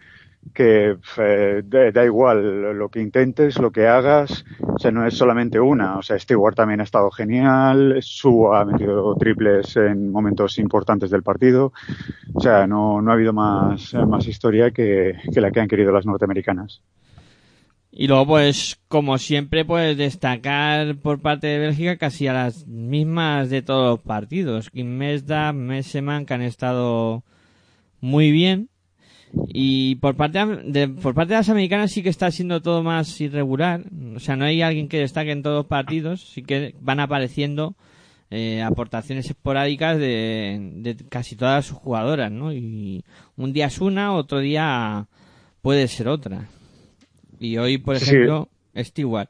que 0.55 0.97
eh, 1.19 1.63
da, 1.65 2.05
igual 2.05 2.77
lo 2.77 2.89
que 2.89 3.01
intentes, 3.01 3.59
lo 3.59 3.71
que 3.71 3.87
hagas, 3.87 4.45
o 4.61 4.79
sea, 4.79 4.91
no 4.91 5.07
es 5.07 5.15
solamente 5.15 5.61
una, 5.61 5.99
o 5.99 6.03
sea, 6.03 6.19
Stewart 6.19 6.57
también 6.57 6.81
ha 6.81 6.85
estado 6.85 7.11
genial, 7.11 7.99
Su 8.01 8.53
ha 8.53 8.65
metido 8.65 9.15
triples 9.17 9.77
en 9.77 10.11
momentos 10.11 10.59
importantes 10.59 11.11
del 11.11 11.23
partido, 11.23 11.73
o 12.35 12.41
sea, 12.41 12.67
no, 12.67 13.01
no 13.01 13.11
ha 13.11 13.15
habido 13.15 13.33
más, 13.33 13.95
más 13.95 14.27
historia 14.27 14.71
que, 14.71 15.15
que 15.33 15.41
la 15.41 15.51
que 15.51 15.61
han 15.61 15.69
querido 15.69 15.93
las 15.93 16.07
norteamericanas. 16.07 16.83
Y 17.93 18.07
luego, 18.07 18.27
pues, 18.27 18.81
como 18.87 19.19
siempre, 19.19 19.65
pues 19.65 19.97
destacar 19.97 20.97
por 20.99 21.21
parte 21.21 21.49
de 21.49 21.59
Bélgica 21.59 21.97
casi 21.97 22.29
a 22.29 22.33
las 22.33 22.67
mismas 22.67 23.51
de 23.51 23.63
todos 23.63 23.91
los 23.91 24.01
partidos. 24.01 24.71
Kim 24.71 24.97
Mesda, 24.97 25.53
Messeman, 25.53 26.25
que 26.25 26.35
han 26.35 26.43
estado 26.43 27.25
muy 28.01 28.31
bien. 28.31 28.70
Y 29.49 29.97
por 29.97 30.17
parte 30.17 30.45
de, 30.65 30.89
por 30.89 31.15
parte 31.15 31.35
de 31.35 31.39
las 31.39 31.49
americanas 31.49 31.93
sí 31.93 32.03
que 32.03 32.09
está 32.09 32.31
siendo 32.31 32.61
todo 32.63 32.83
más 32.83 33.21
irregular. 33.21 33.83
O 34.17 34.19
sea, 34.21 34.37
no 34.37 34.45
hay 34.45 34.63
alguien 34.63 34.89
que 34.89 34.99
destaque 34.99 35.31
en 35.33 35.43
todos 35.43 35.57
los 35.57 35.67
partidos. 35.67 36.21
Sí 36.33 36.43
que 36.43 36.75
van 36.81 36.99
apareciendo 37.01 37.75
eh, 38.31 38.63
aportaciones 38.63 39.27
esporádicas 39.31 39.99
de, 39.99 40.59
de 40.77 40.97
casi 41.09 41.37
todas 41.37 41.67
sus 41.67 41.79
jugadoras, 41.79 42.31
¿no? 42.33 42.53
Y 42.53 43.05
un 43.37 43.53
día 43.53 43.67
es 43.67 43.81
una, 43.81 44.15
otro 44.15 44.39
día 44.41 45.07
puede 45.63 45.87
ser 45.89 46.09
otra. 46.09 46.47
Y 47.39 47.57
hoy, 47.59 47.79
por 47.79 47.99
Sí. 47.99 48.11
ejemplo, 48.11 48.49
Stewart. 48.77 49.29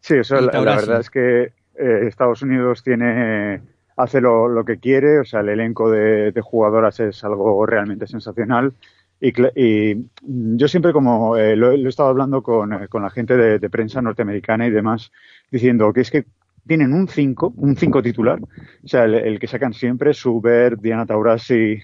Sí, 0.00 0.14
eso 0.16 0.40
la, 0.40 0.60
verdad 0.60 1.00
es 1.00 1.10
que 1.10 1.44
eh, 1.44 2.06
Estados 2.06 2.42
Unidos 2.42 2.82
tiene 2.82 3.60
hace 3.96 4.20
lo, 4.20 4.48
lo 4.48 4.64
que 4.64 4.78
quiere, 4.78 5.18
o 5.20 5.24
sea, 5.24 5.40
el 5.40 5.50
elenco 5.50 5.90
de, 5.90 6.32
de 6.32 6.40
jugadoras 6.40 7.00
es 7.00 7.22
algo 7.24 7.64
realmente 7.66 8.06
sensacional. 8.06 8.74
Y, 9.20 9.32
y 9.56 10.06
yo 10.22 10.68
siempre 10.68 10.92
como 10.92 11.36
eh, 11.36 11.56
lo, 11.56 11.72
he 11.72 11.88
estado 11.88 12.08
hablando 12.10 12.42
con, 12.42 12.72
eh, 12.72 12.88
con 12.88 13.02
la 13.02 13.10
gente 13.10 13.36
de, 13.36 13.70
prensa 13.70 14.02
norteamericana 14.02 14.66
y 14.66 14.70
demás, 14.70 15.12
diciendo 15.50 15.92
que 15.92 16.00
es 16.02 16.10
que 16.10 16.26
tienen 16.66 16.92
un 16.92 17.08
5, 17.08 17.52
un 17.56 17.76
5 17.76 18.02
titular, 18.02 18.40
o 18.42 18.88
sea, 18.88 19.04
el, 19.04 19.38
que 19.38 19.46
sacan 19.46 19.72
siempre, 19.72 20.12
Subert, 20.14 20.80
Diana 20.80 21.06
Taurasi, 21.06 21.78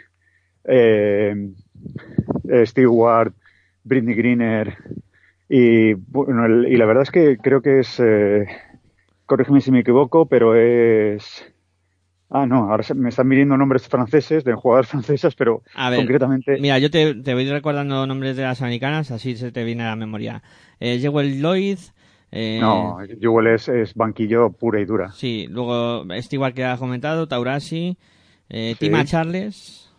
eh, 0.65 1.35
Stewart, 2.67 3.33
Britney 3.85 4.15
Greener, 4.15 4.77
y, 5.49 5.95
bueno, 5.95 6.47
el- 6.47 6.69
y 6.73 6.77
la 6.77 6.87
verdad 6.87 7.03
es 7.05 7.11
que 7.11 7.39
creo 7.39 7.63
que 7.63 7.81
es, 7.81 8.01
corrígeme 9.27 9.61
si 9.61 9.71
me 9.71 9.81
equivoco, 9.81 10.27
pero 10.27 10.55
es... 10.55 11.50
Ah, 12.33 12.47
no, 12.47 12.71
ahora 12.71 12.85
me 12.95 13.09
están 13.09 13.27
midiendo 13.27 13.57
nombres 13.57 13.89
franceses, 13.89 14.45
de 14.45 14.55
jugadoras 14.55 14.89
francesas, 14.89 15.35
pero 15.35 15.63
A 15.75 15.91
ver, 15.91 15.99
concretamente... 15.99 16.59
Mira, 16.61 16.79
yo 16.79 16.89
te, 16.91 17.15
te 17.17 17.35
voy 17.35 17.49
recordando 17.51 18.07
nombres 18.07 18.37
de 18.37 18.45
las 18.45 18.63
americanas, 18.63 19.11
así 19.11 19.37
se 19.37 19.51
te 19.51 19.65
viene 19.65 19.83
a 19.83 19.89
la 19.91 19.97
memoria. 19.97 20.43
Eh, 20.79 20.99
Jewel 21.01 21.41
Lloyd. 21.43 21.79
Eh, 22.31 22.59
No, 22.61 22.99
Jewel 23.21 23.49
es, 23.49 23.69
es 23.69 23.95
banquillo 23.95 24.51
pura 24.53 24.81
y 24.81 24.85
dura. 24.85 25.11
Sí, 25.11 25.49
luego 25.51 26.05
Stewart 26.21 26.55
que 26.55 26.65
has 26.65 26.79
comentado, 26.79 27.27
Taurasi, 27.27 27.97
eh, 28.49 28.75
Sí. 28.79 28.87
Tima 28.87 29.05
Charles. 29.05 29.91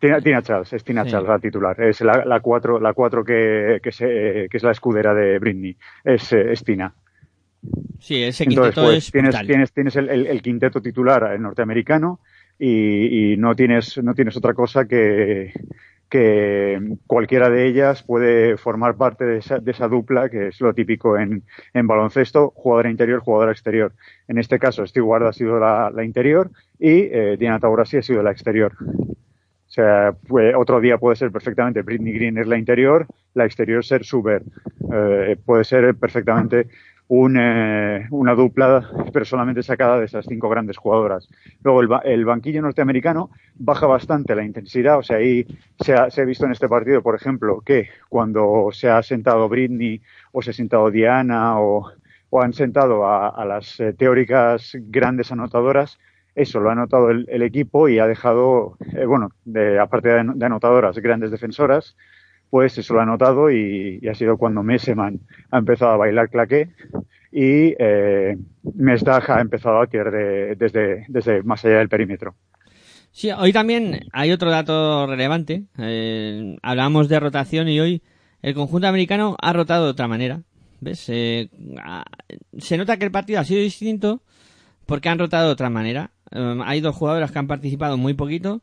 Tina, 0.00 0.20
Tina 0.22 0.40
Charles, 0.42 0.72
es 0.72 0.84
Tina 0.84 1.04
Sí. 1.04 1.10
Charles 1.10 1.28
la 1.28 1.38
titular. 1.38 1.78
Es 1.82 2.00
la, 2.00 2.24
la 2.24 2.40
cuatro, 2.40 2.80
la 2.80 2.94
cuatro 2.94 3.22
que, 3.24 3.80
que, 3.82 3.92
se- 3.92 4.48
que 4.50 4.56
es 4.56 4.62
la 4.62 4.70
escudera 4.70 5.12
de 5.12 5.38
Britney. 5.38 5.76
Es, 6.02 6.32
eh, 6.32 6.52
es 6.52 6.64
Tina. 6.64 6.94
Sí, 8.00 8.22
ese 8.22 8.44
Entonces, 8.44 8.74
quinteto 8.74 8.82
pues, 8.84 8.98
es 9.06 9.12
tienes, 9.12 9.30
brutal. 9.30 9.46
tienes, 9.46 9.72
tienes 9.72 9.96
el, 9.96 10.08
el- 10.10 10.26
el 10.26 10.42
quinteto 10.42 10.82
titular 10.82 11.32
eh, 11.34 11.38
norteamericano 11.38 12.20
y, 12.58 13.32
y 13.32 13.36
no 13.36 13.54
tienes, 13.56 13.96
no 14.02 14.14
tienes 14.14 14.36
otra 14.36 14.52
cosa 14.54 14.86
que, 14.86 15.52
que 16.08 16.96
cualquiera 17.06 17.48
de 17.50 17.66
ellas 17.66 18.02
puede 18.02 18.56
formar 18.58 18.96
parte 18.96 19.24
de 19.24 19.38
esa, 19.38 19.58
de 19.58 19.70
esa 19.70 19.88
dupla, 19.88 20.28
que 20.28 20.48
es 20.48 20.60
lo 20.60 20.74
típico 20.74 21.18
en, 21.18 21.42
en 21.72 21.86
baloncesto, 21.86 22.52
jugadora 22.54 22.90
interior, 22.90 23.20
jugadora 23.20 23.52
exterior. 23.52 23.92
En 24.28 24.38
este 24.38 24.58
caso, 24.58 24.86
Stewart 24.86 25.24
ha 25.24 25.32
sido 25.32 25.58
la, 25.58 25.90
la 25.90 26.04
interior 26.04 26.50
y 26.78 27.08
eh, 27.10 27.36
Diana 27.38 27.58
Taurasi 27.58 27.96
ha 27.98 28.02
sido 28.02 28.22
la 28.22 28.30
exterior. 28.32 28.74
O 29.66 29.70
sea, 29.74 30.14
pues, 30.28 30.54
otro 30.56 30.78
día 30.80 30.98
puede 30.98 31.16
ser 31.16 31.32
perfectamente 31.32 31.82
Britney 31.82 32.12
Green 32.12 32.38
es 32.38 32.46
la 32.46 32.58
interior, 32.58 33.06
la 33.32 33.44
exterior 33.44 33.84
ser 33.84 34.04
Subert. 34.04 34.44
Eh, 34.92 35.36
puede 35.44 35.64
ser 35.64 35.96
perfectamente 35.96 36.68
un, 37.08 37.36
eh, 37.38 38.06
una 38.10 38.34
dupla, 38.34 38.88
pero 39.12 39.24
solamente 39.24 39.62
sacada 39.62 39.98
de 39.98 40.06
esas 40.06 40.24
cinco 40.26 40.48
grandes 40.48 40.78
jugadoras. 40.78 41.28
Luego 41.62 41.82
el, 41.82 41.88
el 42.04 42.24
banquillo 42.24 42.62
norteamericano 42.62 43.30
baja 43.54 43.86
bastante 43.86 44.34
la 44.34 44.44
intensidad, 44.44 44.98
o 44.98 45.02
sea, 45.02 45.18
ahí 45.18 45.46
se 45.80 45.94
ha, 45.94 46.10
se 46.10 46.22
ha 46.22 46.24
visto 46.24 46.46
en 46.46 46.52
este 46.52 46.68
partido, 46.68 47.02
por 47.02 47.14
ejemplo, 47.14 47.60
que 47.60 47.88
cuando 48.08 48.70
se 48.72 48.88
ha 48.88 49.02
sentado 49.02 49.48
Britney 49.48 50.00
o 50.32 50.42
se 50.42 50.50
ha 50.50 50.54
sentado 50.54 50.90
Diana 50.90 51.60
o, 51.60 51.90
o 52.30 52.42
han 52.42 52.52
sentado 52.52 53.06
a, 53.06 53.44
las 53.44 53.78
eh, 53.80 53.92
teóricas 53.92 54.72
grandes 54.74 55.30
anotadoras, 55.30 55.98
eso 56.34 56.58
lo 56.58 56.70
ha 56.70 56.72
anotado 56.72 57.10
el, 57.10 57.26
el 57.28 57.42
equipo 57.42 57.88
y 57.88 57.98
ha 57.98 58.06
dejado, 58.06 58.76
eh, 58.96 59.04
bueno, 59.04 59.30
de, 59.44 59.78
aparte 59.78 60.08
de, 60.08 60.32
de 60.34 60.46
anotadoras, 60.46 60.98
grandes 60.98 61.30
defensoras, 61.30 61.96
pues 62.54 62.78
eso 62.78 62.94
lo 62.94 63.00
ha 63.00 63.04
notado 63.04 63.50
y, 63.50 64.00
ha 64.08 64.14
sido 64.14 64.36
cuando 64.38 64.62
Messeman 64.62 65.18
ha 65.50 65.58
empezado 65.58 65.90
a 65.90 65.96
bailar 65.96 66.30
claqué 66.30 66.68
y 67.32 67.74
eh, 67.76 68.38
Mesdag 68.76 69.28
ha 69.28 69.40
empezado 69.40 69.80
a 69.80 69.88
tirar 69.88 70.12
de- 70.12 70.54
desde, 70.54 71.42
más 71.42 71.64
allá 71.64 71.78
del 71.78 71.88
perímetro. 71.88 72.36
Sí, 73.10 73.28
hoy 73.32 73.52
también 73.52 74.02
hay 74.12 74.30
otro 74.30 74.52
dato 74.52 75.04
relevante. 75.08 75.64
Eh, 75.78 76.56
hablábamos 76.62 77.08
de 77.08 77.18
rotación 77.18 77.68
y 77.68 77.80
hoy 77.80 78.02
el 78.40 78.54
conjunto 78.54 78.86
americano 78.86 79.36
ha 79.42 79.52
rotado 79.52 79.86
de 79.86 79.90
otra 79.90 80.06
manera. 80.06 80.42
¿Ves? 80.80 81.08
Eh, 81.08 81.48
se 82.58 82.78
nota 82.78 82.98
que 82.98 83.04
el 83.04 83.10
partido 83.10 83.40
ha 83.40 83.44
sido 83.44 83.62
distinto 83.62 84.22
porque 84.86 85.08
han 85.08 85.18
rotado 85.18 85.48
de 85.48 85.54
otra 85.54 85.70
manera. 85.70 86.12
Eh, 86.30 86.60
hay 86.64 86.80
dos 86.80 86.94
jugadoras 86.94 87.32
que 87.32 87.38
han 87.40 87.48
participado 87.48 87.96
muy 87.96 88.14
poquito. 88.14 88.62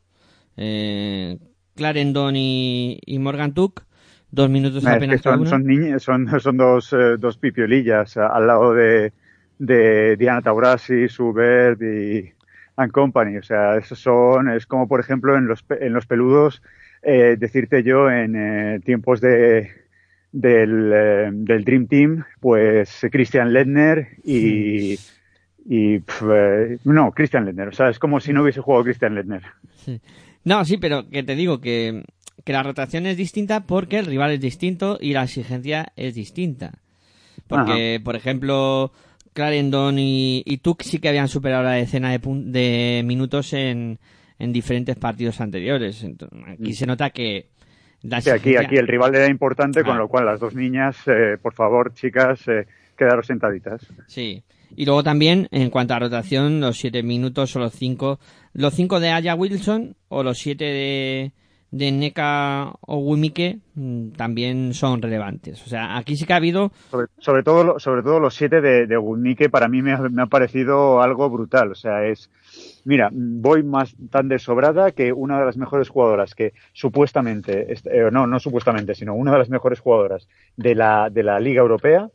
Eh, 0.56 1.40
Clarendon 1.82 2.36
y, 2.36 3.00
y 3.06 3.18
Morgan 3.18 3.54
Tuck. 3.54 3.84
Dos 4.30 4.50
minutos 4.50 4.84
Es 4.84 4.90
que 4.90 4.96
apenas 4.96 5.22
son, 5.22 5.48
son, 5.48 5.66
niñas, 5.66 6.04
son, 6.04 6.28
son 6.40 6.58
dos, 6.58 6.94
eh, 6.94 7.18
dos 7.20 7.38
pipiolillas 7.38 8.16
al 8.18 8.48
lado 8.48 8.74
de, 8.74 9.12
de 9.58 10.16
Diana 10.16 10.42
Taurasi, 10.42 11.10
Subert 11.10 11.82
y 11.82 12.32
and 12.78 12.92
Company. 12.92 13.38
O 13.38 13.44
sea, 13.44 13.78
esos 13.78 14.00
son, 14.00 14.50
es 14.50 14.66
como 14.66 14.88
por 14.88 15.00
ejemplo 15.00 15.36
en 15.38 15.48
los, 15.48 15.66
en 15.70 15.94
los 15.94 16.06
peludos, 16.06 16.62
eh, 17.02 17.36
decirte 17.38 17.84
yo 17.84 18.10
en 18.10 18.36
eh, 18.36 18.80
tiempos 18.86 19.22
de, 19.22 19.72
del, 20.32 20.92
eh, 20.94 21.30
del 21.32 21.64
Dream 21.64 21.88
Team, 21.88 22.24
pues 22.40 23.06
Christian 23.12 23.52
Ledner 23.52 24.08
y, 24.24 25.00
y 25.68 26.04
no, 26.86 27.12
Christian 27.12 27.46
Ledner. 27.46 27.70
O 27.70 27.74
sea, 27.74 27.90
es 27.90 28.00
como 28.00 28.20
si 28.20 28.34
no 28.34 28.44
hubiese 28.44 28.62
jugado 28.62 28.84
Christian 28.84 29.16
Ledner. 29.16 29.44
No, 30.44 30.66
sí, 30.66 30.78
pero 30.78 31.10
que 31.10 31.24
te 31.24 31.36
digo 31.36 31.62
que, 31.62 32.04
que 32.44 32.54
la 32.54 32.64
rotación 32.64 33.06
es 33.06 33.18
distinta 33.18 33.66
porque 33.66 34.00
el 34.00 34.06
rival 34.06 34.32
es 34.32 34.42
distinto 34.42 34.98
y 35.00 35.14
la 35.14 35.24
exigencia 35.24 35.94
es 35.96 36.16
distinta. 36.16 36.80
Porque, 37.48 38.00
por 38.04 38.16
ejemplo, 38.16 38.92
Clarendon 39.34 40.00
y, 40.00 40.42
y 40.46 40.58
Tuck 40.60 40.84
sí 40.84 41.00
que 41.00 41.10
habían 41.10 41.28
superado 41.28 41.64
la 41.64 41.72
decena 41.72 42.18
de, 42.18 43.02
minutos 43.06 43.54
en, 43.54 44.00
en 44.40 44.54
diferentes 44.54 44.96
partidos 44.96 45.42
anteriores. 45.42 46.04
Entonces, 46.04 46.40
aquí 46.48 46.74
se 46.74 46.86
nota 46.86 47.10
que 47.10 47.50
la 48.04 48.22
Sí, 48.22 48.30
aquí, 48.30 48.56
aquí 48.56 48.76
el 48.78 48.88
rival 48.88 49.14
era 49.16 49.30
importante, 49.30 49.84
con 49.84 49.98
lo 49.98 50.08
cual 50.08 50.26
las 50.26 50.40
dos 50.40 50.56
niñas, 50.56 50.98
eh, 51.08 51.38
por 51.42 51.54
favor, 51.54 51.94
chicas, 51.94 52.48
eh, 52.48 52.66
quedaros 52.98 53.28
sentaditas. 53.28 53.86
Sí. 54.08 54.44
Y 54.76 54.86
luego 54.86 55.04
también, 55.04 55.48
en 55.52 55.70
cuanto 55.70 55.94
a 55.94 56.00
rotación, 56.00 56.62
los 56.62 56.78
siete 56.78 57.04
minutos 57.04 57.56
o 57.56 57.60
los 57.60 57.74
cinco, 57.74 58.20
los 58.54 58.74
cinco 58.74 59.00
de 59.00 59.10
Aya 59.10 59.36
Wilson 59.36 59.96
o 60.10 60.24
los 60.24 60.38
siete 60.40 60.66
de, 60.66 61.32
de 61.72 61.92
Neka 61.92 62.74
o 62.82 62.98
Wimike 62.98 63.60
mm, 63.76 64.12
también 64.12 64.74
son 64.74 65.02
relevantes. 65.02 65.66
O 65.66 65.70
sea, 65.70 65.98
aquí 65.98 66.16
sí 66.18 66.26
que 66.26 66.34
ha 66.34 66.38
habido... 66.38 66.72
Sobre, 66.90 67.08
sobre 67.18 67.44
todo, 67.44 67.80
sobre 67.80 68.04
todo 68.04 68.20
los 68.20 68.36
siete 68.36 68.62
de, 68.62 68.88
de 68.88 69.50
para 69.50 69.70
mí 69.70 69.82
me 69.82 69.94
ha, 69.94 70.26
parecido 70.28 71.02
algo 71.02 71.30
brutal. 71.30 71.72
O 71.72 71.76
sea, 71.76 72.06
es, 72.06 72.30
mira, 72.84 73.10
voy 73.14 73.64
más 73.64 73.96
tan 74.10 74.28
de 74.28 74.38
sobrada 74.38 74.92
que 74.92 75.14
una 75.14 75.40
de 75.40 75.46
las 75.46 75.58
mejores 75.58 75.90
jugadoras 75.90 76.36
que 76.36 76.54
supuestamente, 76.74 77.72
est- 77.72 77.88
eh, 77.88 78.10
no, 78.12 78.28
no 78.28 78.40
supuestamente, 78.40 78.94
sino 78.94 79.16
una 79.16 79.32
de 79.32 79.40
las 79.40 79.50
mejores 79.50 79.80
jugadoras 79.80 80.28
de 80.58 80.76
la, 80.76 81.10
de 81.10 81.24
la 81.24 81.40
Liga 81.40 81.62
Europea, 81.62 82.10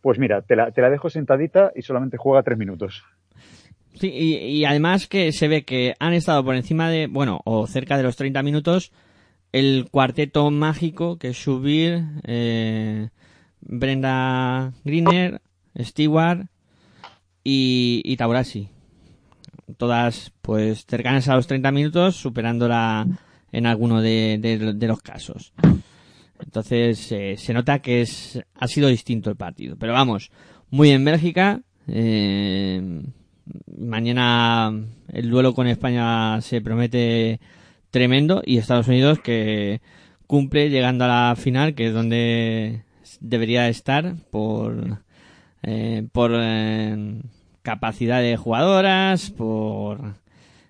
pues 0.00 0.18
mira, 0.18 0.40
te 0.40 0.56
la, 0.56 0.70
te 0.70 0.80
la 0.80 0.88
dejo 0.88 1.10
sentadita 1.10 1.72
y 1.74 1.82
solamente 1.82 2.16
juega 2.16 2.42
tres 2.42 2.56
minutos. 2.56 3.04
Sí, 4.00 4.08
y, 4.08 4.64
además 4.64 5.06
que 5.06 5.32
se 5.32 5.48
ve 5.48 5.64
que 5.64 5.94
han 5.98 6.12
estado 6.12 6.44
por 6.44 6.54
encima 6.54 6.90
de, 6.90 7.06
bueno, 7.06 7.40
o 7.44 7.66
cerca 7.66 7.96
de 7.96 8.02
los 8.02 8.16
30 8.16 8.42
minutos, 8.42 8.92
el 9.52 9.88
cuarteto 9.90 10.50
mágico 10.50 11.18
que 11.18 11.28
es 11.28 11.42
Subir, 11.42 12.04
eh, 12.24 13.08
Brenda 13.60 14.72
Greener, 14.84 15.40
Stewart 15.78 16.46
y, 17.42 18.02
y 18.04 18.16
Taurasi. 18.16 18.68
Todas, 19.78 20.32
pues, 20.42 20.84
cercanas 20.86 21.28
a 21.28 21.34
los 21.36 21.46
30 21.46 21.72
minutos, 21.72 22.16
superándola 22.16 23.06
en 23.52 23.66
alguno 23.66 24.00
de, 24.02 24.38
de- 24.40 24.74
de 24.74 24.86
los 24.86 25.00
casos. 25.00 25.52
Entonces, 26.40 27.10
eh, 27.12 27.36
se 27.38 27.52
nota 27.54 27.80
que 27.80 28.02
es, 28.02 28.40
ha 28.54 28.68
sido 28.68 28.88
distinto 28.88 29.30
el 29.30 29.36
partido. 29.36 29.76
Pero 29.76 29.92
vamos, 29.94 30.30
muy 30.70 30.90
en 30.90 31.04
Bélgica, 31.04 31.62
eh, 31.88 33.02
mañana 33.78 34.72
el 35.12 35.30
duelo 35.30 35.54
con 35.54 35.66
España 35.66 36.40
se 36.40 36.60
promete 36.60 37.40
tremendo 37.90 38.42
y 38.44 38.58
Estados 38.58 38.88
Unidos 38.88 39.20
que 39.20 39.80
cumple 40.26 40.70
llegando 40.70 41.04
a 41.04 41.08
la 41.08 41.36
final 41.36 41.74
que 41.74 41.86
es 41.88 41.94
donde 41.94 42.82
debería 43.20 43.68
estar 43.68 44.14
por 44.30 44.98
eh, 45.62 46.06
por 46.12 46.32
eh, 46.34 47.20
capacidad 47.62 48.20
de 48.20 48.36
jugadoras 48.36 49.30
por 49.30 50.00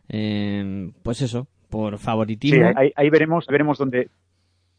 eh, 0.09 0.91
pues 1.03 1.23
eso 1.23 1.49
por 1.69 1.99
Sí, 1.99 2.05
favoritismo 2.05 2.73
ahí, 2.75 2.93
ahí 2.97 3.11
veremos, 3.11 3.47
veremos 3.47 3.79
dónde, 3.79 4.09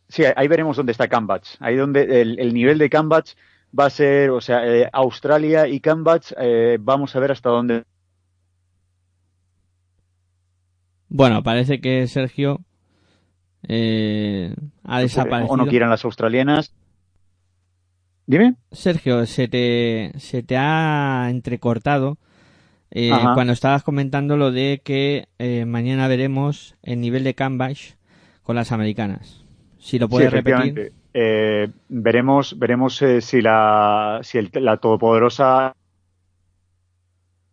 sí, 0.08 0.24
ahí 0.36 0.48
veremos 0.48 0.78
dónde 0.78 0.94
está 0.94 1.08
Cambach. 1.08 1.48
Ahí 1.60 1.76
donde 1.76 2.22
el, 2.22 2.40
el 2.40 2.54
nivel 2.54 2.78
de 2.78 2.90
Cambach 2.90 3.32
va 3.78 3.86
a 3.86 3.90
ser, 3.90 4.32
o 4.32 4.42
sea, 4.42 4.66
eh, 4.66 4.90
Australia 4.92 5.68
y 5.68 5.80
Cambach, 5.80 6.32
eh, 6.38 6.78
vamos 6.80 7.16
a 7.16 7.20
ver 7.20 7.32
hasta 7.32 7.50
dónde. 7.50 7.84
bueno 11.10 11.42
parece 11.42 11.80
que 11.80 12.06
Sergio 12.08 12.60
eh, 13.68 14.54
ha 14.84 15.00
desaparecido 15.00 15.54
o 15.54 15.58
no 15.58 15.68
quieran 15.68 15.90
las 15.90 16.04
australianas. 16.04 16.74
Dime. 18.26 18.56
Sergio, 18.72 19.26
se 19.26 19.48
te, 19.48 20.12
se 20.18 20.44
te 20.44 20.58
ha 20.58 21.28
entrecortado 21.30 22.18
eh, 22.92 23.12
cuando 23.34 23.54
estabas 23.54 23.84
comentando 23.84 24.36
lo 24.36 24.52
de 24.52 24.82
que 24.84 25.28
mañana 25.66 26.10
veremos 26.10 26.76
el 26.84 27.00
nivel 27.00 27.24
de 27.24 27.36
Canvas 27.36 27.98
con 28.44 28.58
las 28.58 28.74
americanas. 28.74 29.46
Si 29.80 29.98
lo 29.98 30.10
puedes 30.10 30.30
sí, 30.30 30.36
repetir. 30.36 30.94
Eh, 31.20 31.68
veremos, 31.90 32.58
veremos 32.60 33.02
eh, 33.02 33.22
si 33.22 33.42
la, 33.42 34.20
si 34.24 34.38
el- 34.38 34.52
la 34.54 34.78
todopoderosa, 34.78 35.74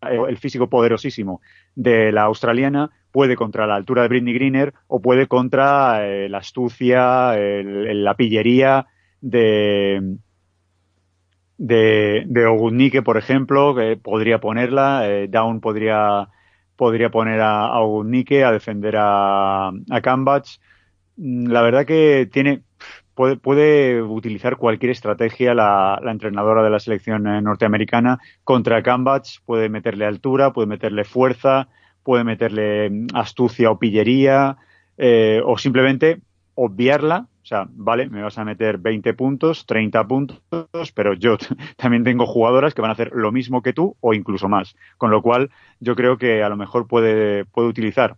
eh, 0.01 0.19
el 0.27 0.37
físico 0.37 0.69
poderosísimo 0.69 1.41
de 1.75 2.11
la 2.11 2.23
australiana 2.23 2.91
puede 3.11 3.35
contra 3.35 3.65
la 3.67 3.75
altura 3.75 4.03
de 4.03 4.07
Britney 4.09 4.33
Greener 4.33 4.73
o 4.87 5.01
puede 5.01 5.27
contra 5.27 6.01
la 6.29 6.37
astucia, 6.37 7.35
el- 7.37 8.03
la 8.03 8.15
pillería 8.15 8.87
de 9.21 10.17
de, 11.57 12.23
de 12.27 12.45
Ogunike, 12.45 13.01
por 13.01 13.17
ejemplo, 13.17 13.75
que 13.75 13.97
podría 13.97 14.39
ponerla, 14.39 15.03
Down 15.29 15.61
podría, 15.61 16.27
podría 16.75 17.09
poner 17.09 17.39
a, 17.41 17.65
a 17.67 17.79
Ogunike 17.81 18.43
a 18.43 18.51
defender 18.51 18.95
a, 18.97 19.69
a 19.69 20.01
Cambach. 20.01 20.57
Mm, 21.17 21.47
La 21.51 21.61
verdad 21.61 21.85
que 21.85 22.29
tiene, 22.31 22.63
puede, 23.15 24.01
utilizar 24.01 24.57
cualquier 24.57 24.91
estrategia 24.91 25.53
la, 25.53 25.99
la 26.03 26.11
entrenadora 26.11 26.63
de 26.63 26.69
la 26.69 26.79
selección 26.79 27.27
eh, 27.27 27.41
norteamericana 27.41 28.19
contra 28.43 28.83
Cambach, 28.83 29.39
puede 29.45 29.69
meterle 29.69 30.05
altura, 30.05 30.53
puede 30.53 30.67
meterle 30.67 31.05
fuerza, 31.05 31.69
puede 32.03 32.23
meterle 32.23 32.89
mm, 32.89 33.07
astucia 33.13 33.71
o 33.71 33.79
pillería, 33.79 34.57
eh, 34.97 35.41
o 35.43 35.57
simplemente 35.57 36.19
obviarla, 36.55 37.27
o 37.41 37.45
sea, 37.45 37.67
vale, 37.69 38.09
me 38.09 38.21
vas 38.21 38.37
a 38.37 38.45
meter 38.45 38.77
20 38.77 39.13
puntos, 39.13 39.65
30 39.65 40.07
puntos, 40.07 40.41
pero 40.93 41.13
yo 41.13 41.37
también 41.77 42.03
tengo 42.03 42.25
jugadoras 42.25 42.73
que 42.73 42.81
van 42.81 42.89
a 42.89 42.93
hacer 42.93 43.11
lo 43.13 43.31
mismo 43.31 43.61
que 43.61 43.73
tú 43.73 43.95
o 43.99 44.13
incluso 44.13 44.49
más. 44.49 44.75
Con 44.97 45.11
lo 45.11 45.21
cual, 45.21 45.51
yo 45.79 45.95
creo 45.95 46.17
que 46.17 46.43
a 46.43 46.49
lo 46.49 46.57
mejor 46.57 46.87
puede, 46.87 47.45
puede 47.45 47.67
utilizar, 47.67 48.17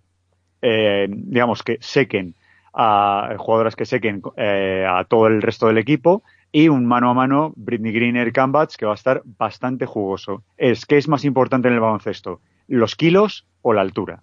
eh, 0.62 1.08
digamos, 1.10 1.64
que 1.64 1.78
sequen 1.82 2.36
a 2.80 3.36
jugadoras 3.38 3.76
que 3.76 3.88
sequen 3.88 4.22
eh, 4.38 4.86
a 4.88 5.04
todo 5.06 5.26
el 5.26 5.42
resto 5.42 5.66
del 5.66 5.80
equipo 5.80 6.22
y 6.52 6.70
un 6.70 6.86
mano 6.86 7.10
a 7.10 7.16
mano 7.16 7.52
Britney 7.56 7.92
Greener 7.92 8.32
Cambach 8.32 8.76
que 8.76 8.86
va 8.86 8.92
a 8.92 8.96
estar 8.96 9.24
bastante 9.26 9.88
jugoso. 9.88 10.44
Es 10.58 10.86
que 10.86 10.98
es 10.98 11.08
más 11.08 11.26
importante 11.26 11.68
en 11.68 11.74
el 11.74 11.80
baloncesto, 11.80 12.40
los 12.68 12.96
kilos 12.96 13.48
o 13.64 13.74
la 13.74 13.82
altura. 13.82 14.22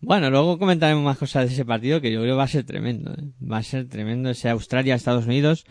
Bueno, 0.00 0.30
luego 0.30 0.58
comentaremos 0.58 1.04
más 1.04 1.18
cosas 1.18 1.46
de 1.46 1.52
ese 1.52 1.66
partido 1.66 2.00
que 2.00 2.10
yo 2.10 2.22
creo 2.22 2.36
va 2.36 2.44
a 2.44 2.48
ser 2.48 2.64
tremendo. 2.64 3.12
¿eh? 3.12 3.24
Va 3.42 3.58
a 3.58 3.62
ser 3.62 3.86
tremendo 3.88 4.30
ese 4.30 4.48
Australia-Estados 4.48 5.26
Unidos 5.26 5.66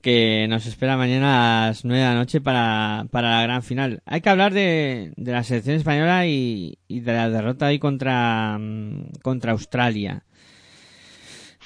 que 0.00 0.48
nos 0.48 0.66
espera 0.66 0.96
mañana 0.96 1.62
a 1.62 1.66
las 1.68 1.84
9 1.84 2.02
de 2.02 2.08
la 2.08 2.14
noche 2.14 2.40
para, 2.40 3.06
para 3.12 3.30
la 3.30 3.42
gran 3.42 3.62
final. 3.62 4.02
Hay 4.04 4.20
que 4.20 4.30
hablar 4.30 4.52
de, 4.52 5.12
de 5.16 5.32
la 5.32 5.44
selección 5.44 5.76
española 5.76 6.26
y, 6.26 6.78
y 6.88 7.00
de 7.00 7.12
la 7.12 7.30
derrota 7.30 7.66
ahí 7.66 7.78
contra, 7.78 8.58
mm, 8.58 9.20
contra 9.22 9.52
Australia. 9.52 10.24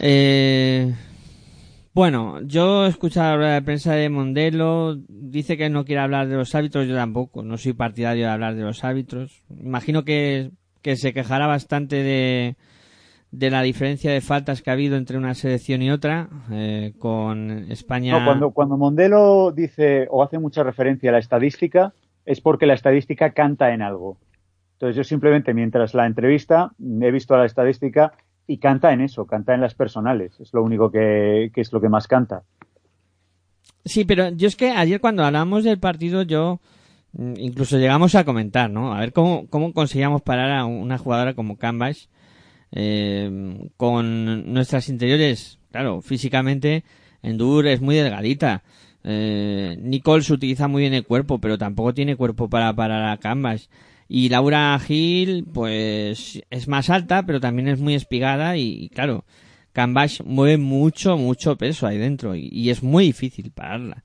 Eh, 0.00 0.94
bueno, 1.94 2.40
yo 2.42 2.84
he 2.84 2.88
escuchado 2.88 3.38
de 3.38 3.62
prensa 3.62 3.94
de 3.94 4.10
Mondelo, 4.10 4.96
dice 5.08 5.56
que 5.56 5.70
no 5.70 5.84
quiere 5.84 6.02
hablar 6.02 6.28
de 6.28 6.36
los 6.36 6.54
árbitros, 6.54 6.86
yo 6.86 6.94
tampoco, 6.94 7.42
no 7.42 7.56
soy 7.56 7.72
partidario 7.72 8.26
de 8.26 8.30
hablar 8.30 8.54
de 8.54 8.62
los 8.62 8.84
árbitros. 8.84 9.42
Imagino 9.48 10.04
que, 10.04 10.50
que 10.82 10.96
se 10.96 11.14
quejará 11.14 11.46
bastante 11.46 12.02
de, 12.02 12.56
de 13.30 13.50
la 13.50 13.62
diferencia 13.62 14.12
de 14.12 14.20
faltas 14.20 14.60
que 14.60 14.70
ha 14.70 14.74
habido 14.74 14.96
entre 14.96 15.16
una 15.16 15.34
selección 15.34 15.80
y 15.80 15.90
otra, 15.90 16.28
eh, 16.52 16.92
con 16.98 17.70
España. 17.70 18.18
No, 18.18 18.24
cuando, 18.24 18.50
cuando 18.50 18.76
Mondelo 18.76 19.52
dice 19.52 20.06
o 20.10 20.22
hace 20.22 20.38
mucha 20.38 20.62
referencia 20.62 21.10
a 21.10 21.12
la 21.14 21.18
estadística, 21.18 21.94
es 22.26 22.40
porque 22.40 22.66
la 22.66 22.74
estadística 22.74 23.30
canta 23.30 23.72
en 23.72 23.80
algo. 23.82 24.18
Entonces 24.74 24.96
yo 24.96 25.04
simplemente 25.04 25.54
mientras 25.54 25.94
la 25.94 26.04
entrevista 26.04 26.72
he 26.78 27.10
visto 27.10 27.36
la 27.36 27.46
estadística 27.46 28.12
y 28.46 28.58
canta 28.58 28.92
en 28.92 29.00
eso, 29.00 29.26
canta 29.26 29.54
en 29.54 29.60
las 29.60 29.74
personales. 29.74 30.38
Es 30.40 30.52
lo 30.52 30.62
único 30.62 30.90
que, 30.90 31.50
que 31.54 31.60
es 31.60 31.72
lo 31.72 31.80
que 31.80 31.88
más 31.88 32.06
canta. 32.06 32.42
Sí, 33.84 34.04
pero 34.04 34.30
yo 34.30 34.48
es 34.48 34.56
que 34.56 34.70
ayer 34.70 35.00
cuando 35.00 35.24
hablábamos 35.24 35.64
del 35.64 35.78
partido 35.78 36.22
yo 36.22 36.60
mm, 37.12 37.34
incluso 37.38 37.78
llegamos 37.78 38.14
a 38.14 38.24
comentar, 38.24 38.70
¿no? 38.70 38.94
A 38.94 39.00
ver 39.00 39.12
cómo, 39.12 39.46
cómo 39.48 39.72
conseguíamos 39.72 40.22
parar 40.22 40.50
a 40.52 40.64
una 40.64 40.98
jugadora 40.98 41.34
como 41.34 41.56
Canvas 41.56 42.08
eh, 42.72 43.68
con 43.76 44.52
nuestras 44.52 44.88
interiores. 44.88 45.58
Claro, 45.70 46.00
físicamente 46.00 46.84
Endur 47.22 47.66
es 47.66 47.80
muy 47.80 47.96
delgadita. 47.96 48.62
Eh, 49.04 49.78
Nicole 49.80 50.24
se 50.24 50.32
utiliza 50.32 50.66
muy 50.66 50.82
bien 50.82 50.94
el 50.94 51.06
cuerpo, 51.06 51.38
pero 51.38 51.58
tampoco 51.58 51.94
tiene 51.94 52.16
cuerpo 52.16 52.48
para 52.48 52.72
parar 52.74 53.08
a 53.08 53.16
Canvas. 53.18 53.70
Y 54.08 54.28
Laura 54.28 54.78
Gil, 54.78 55.44
pues 55.52 56.40
es 56.50 56.68
más 56.68 56.90
alta, 56.90 57.24
pero 57.26 57.40
también 57.40 57.68
es 57.68 57.80
muy 57.80 57.94
espigada 57.94 58.56
y, 58.56 58.84
y 58.84 58.88
claro, 58.88 59.24
Canvas 59.72 60.22
mueve 60.24 60.58
mucho, 60.58 61.16
mucho 61.16 61.56
peso 61.56 61.86
ahí 61.86 61.98
dentro 61.98 62.34
y, 62.36 62.48
y 62.52 62.70
es 62.70 62.82
muy 62.82 63.06
difícil 63.06 63.50
pararla. 63.50 64.04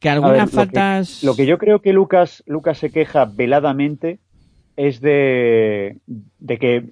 Que 0.00 0.08
algunas 0.08 0.32
ver, 0.32 0.40
lo 0.42 0.46
que- 0.50 0.56
faltas... 0.56 1.22
Lo 1.22 1.36
que, 1.36 1.46
yo 1.46 1.58
creo 1.58 1.80
que 1.80 1.92
Lucas, 1.92 2.42
Lucas 2.46 2.78
se 2.78 2.90
queja 2.90 3.24
veladamente 3.26 4.18
es 4.76 5.00
de, 5.00 5.98
de 6.38 6.58
que 6.58 6.84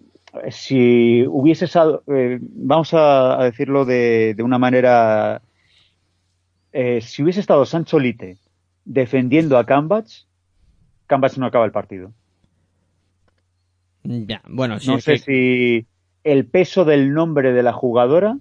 si 0.50 1.24
hubiese 1.26 1.64
estado, 1.64 2.02
eh, 2.06 2.38
vamos 2.40 2.92
a, 2.94 3.40
a 3.40 3.44
decirlo 3.44 3.84
de, 3.86 4.34
de 4.34 4.42
una 4.42 4.58
manera, 4.58 5.40
eh, 6.72 7.00
si 7.00 7.22
hubiese 7.22 7.40
estado 7.40 7.64
Sancho 7.64 7.98
Lite 7.98 8.36
defendiendo 8.84 9.56
a 9.58 9.64
Cambach, 9.64 10.08
Cambach 11.06 11.36
no 11.38 11.46
acaba 11.46 11.64
el 11.64 11.72
partido. 11.72 12.12
Ya, 14.08 14.42
bueno, 14.48 14.80
sí, 14.80 14.88
no 14.88 14.98
sé 15.00 15.12
que- 15.12 15.18
si 15.18 15.88
el 16.24 16.46
peso 16.48 16.84
del 16.84 17.12
nombre 17.12 17.52
de 17.52 17.62
la 17.62 17.72
jugadora 17.72 18.38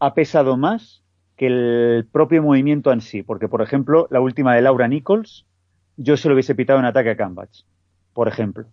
ha 0.00 0.14
pesado 0.14 0.56
más 0.56 1.04
que 1.36 1.46
el 1.46 2.08
propio 2.10 2.42
movimiento 2.42 2.92
en 2.92 3.00
sí. 3.00 3.22
Porque, 3.22 3.48
por 3.48 3.62
ejemplo, 3.62 4.08
la 4.10 4.20
última 4.20 4.54
de 4.54 4.62
Laura 4.62 4.88
Nichols, 4.88 5.46
yo 5.96 6.16
se 6.16 6.28
lo 6.28 6.34
hubiese 6.34 6.54
pitado 6.54 6.78
en 6.80 6.84
ataque 6.86 7.10
a 7.10 7.16
Cambach, 7.16 7.50
por 8.12 8.28
ejemplo. 8.28 8.66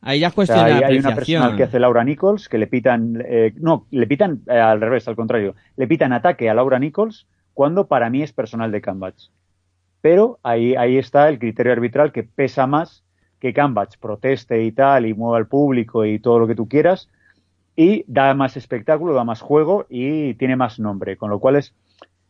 Ahí 0.00 0.20
ya 0.20 0.28
es 0.28 0.34
O 0.34 0.36
cuestión 0.36 0.58
sea, 0.58 0.64
de 0.66 0.72
hay, 0.72 0.82
hay 0.82 0.98
una 0.98 1.14
personal 1.14 1.54
que 1.56 1.62
hace 1.64 1.80
Laura 1.80 2.04
Nichols 2.04 2.48
que 2.48 2.58
le 2.58 2.66
pitan, 2.66 3.22
eh, 3.26 3.54
no, 3.56 3.86
le 3.90 4.06
pitan 4.06 4.42
eh, 4.48 4.58
al 4.58 4.80
revés, 4.80 5.08
al 5.08 5.16
contrario, 5.16 5.54
le 5.76 5.86
pitan 5.88 6.12
ataque 6.12 6.50
a 6.50 6.54
Laura 6.54 6.78
Nichols 6.78 7.26
cuando 7.54 7.88
para 7.88 8.10
mí 8.10 8.22
es 8.22 8.32
personal 8.32 8.70
de 8.70 8.82
Cambach. 8.82 9.16
Pero 10.02 10.40
ahí, 10.42 10.76
ahí 10.76 10.98
está 10.98 11.28
el 11.28 11.38
criterio 11.38 11.72
arbitral 11.72 12.12
que 12.12 12.24
pesa 12.24 12.66
más 12.66 13.03
que 13.44 13.52
Cambach 13.52 13.98
proteste 14.00 14.62
y 14.64 14.72
tal 14.72 15.04
y 15.06 15.12
mueva 15.14 15.36
al 15.36 15.46
público 15.48 16.04
y 16.06 16.18
todo 16.18 16.38
lo 16.38 16.46
que 16.46 16.54
tú 16.54 16.66
quieras 16.66 17.10
y 17.76 18.04
da 18.06 18.32
más 18.34 18.56
espectáculo, 18.56 19.14
da 19.14 19.24
más 19.24 19.40
juego 19.42 19.86
y 19.90 20.34
tiene 20.34 20.56
más 20.56 20.78
nombre, 20.80 21.16
con 21.18 21.28
lo 21.30 21.38
cual 21.40 21.56
es 21.56 21.74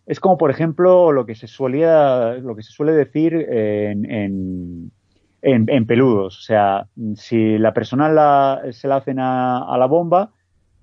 es 0.06 0.18
como 0.20 0.36
por 0.36 0.50
ejemplo 0.50 1.12
lo 1.12 1.24
que 1.26 1.34
se 1.36 1.46
solía 1.46 2.34
lo 2.34 2.56
que 2.56 2.62
se 2.62 2.72
suele 2.72 2.92
decir 2.92 3.34
en, 3.34 4.04
en, 4.10 4.90
en- 5.42 5.70
en 5.70 5.86
peludos. 5.86 6.38
O 6.38 6.42
sea 6.42 6.86
si 7.16 7.58
la 7.58 7.72
persona 7.72 8.08
la- 8.08 8.60
se 8.72 8.88
la 8.88 8.96
hacen 8.96 9.18
a, 9.20 9.58
a 9.72 9.78
la 9.78 9.86
bomba 9.86 10.32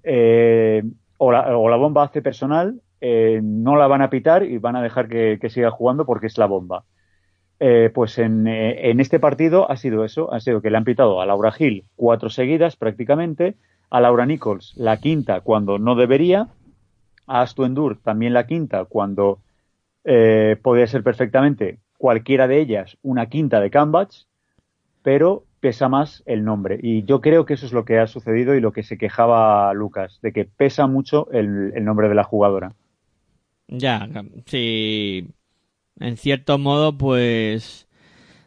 eh, 0.04 0.84
o, 1.18 1.32
la, 1.32 1.76
bomba 1.78 2.04
hace 2.04 2.22
personal 2.22 2.82
eh, 3.02 3.42
no 3.44 3.76
la 3.76 3.88
van 3.88 4.02
a 4.02 4.10
pitar 4.10 4.44
y 4.44 4.58
van 4.60 4.76
a 4.78 4.82
dejar 4.82 5.08
que 5.10 5.50
siga 5.50 5.72
jugando 5.72 6.06
porque 6.06 6.28
es 6.28 6.38
la 6.38 6.48
bomba 6.48 6.86
Eh, 7.64 7.92
pues 7.94 8.18
en, 8.18 8.48
eh, 8.48 8.90
en 8.90 9.00
este 9.00 9.20
partido 9.20 9.70
ha 9.70 9.78
sido 9.78 10.04
eso 10.04 10.34
ha 10.34 10.40
sido 10.40 10.64
que 10.64 10.72
le 10.72 10.78
han 10.78 10.84
pitado 10.84 11.22
a 11.22 11.28
Laura 11.28 11.52
Gil 11.52 11.86
cuatro 11.96 12.32
seguidas 12.32 12.76
prácticamente 12.76 13.54
a 13.92 14.02
Laura 14.02 14.26
Nichols 14.26 14.74
la 14.78 14.98
quinta 14.98 15.42
cuando 15.42 15.78
no 15.78 15.94
debería 15.94 16.48
a 17.28 17.42
Astu 17.42 17.66
Endur 17.66 18.00
también 18.02 18.34
la 18.34 18.48
quinta 18.48 18.86
cuando 18.86 19.42
eh, 20.04 20.58
podía 20.62 20.88
ser 20.88 21.04
perfectamente 21.04 21.78
cualquiera 21.98 22.48
de 22.48 22.60
ellas 22.60 22.98
una 23.04 23.28
quinta 23.28 23.60
de 23.60 23.70
Cambach, 23.70 24.26
pero 25.04 25.46
pesa 25.60 25.88
más 25.88 26.24
el 26.26 26.44
nombre. 26.44 26.80
Y 26.82 27.04
yo 27.04 27.22
creo 27.22 27.46
que 27.46 27.54
eso 27.54 27.68
es 27.68 27.74
lo 27.74 27.86
que 27.86 28.00
ha 28.00 28.08
sucedido 28.08 28.56
y 28.56 28.62
lo 28.62 28.74
que 28.74 28.84
se 28.84 28.98
quejaba 28.98 29.72
Lucas, 29.74 30.20
de 30.24 30.34
que 30.34 30.46
pesa 30.46 30.88
mucho 30.88 31.30
el, 31.32 31.72
el 31.76 31.86
nombre 31.86 32.10
de 32.10 32.16
la 32.16 32.24
jugadora. 32.24 32.74
Ya, 33.68 34.10
sí. 34.48 35.28
En 36.02 36.18
cierto 36.18 36.58
modo, 36.58 36.98
pues. 36.98 37.88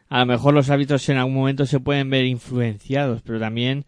A 0.08 0.20
lo 0.20 0.26
mejor 0.26 0.54
los 0.54 0.70
árbitros 0.70 1.08
en 1.08 1.16
algún 1.16 1.34
momento 1.34 1.66
se 1.66 1.80
pueden 1.80 2.10
ver 2.10 2.24
influenciados, 2.24 3.22
pero 3.22 3.40
también 3.40 3.84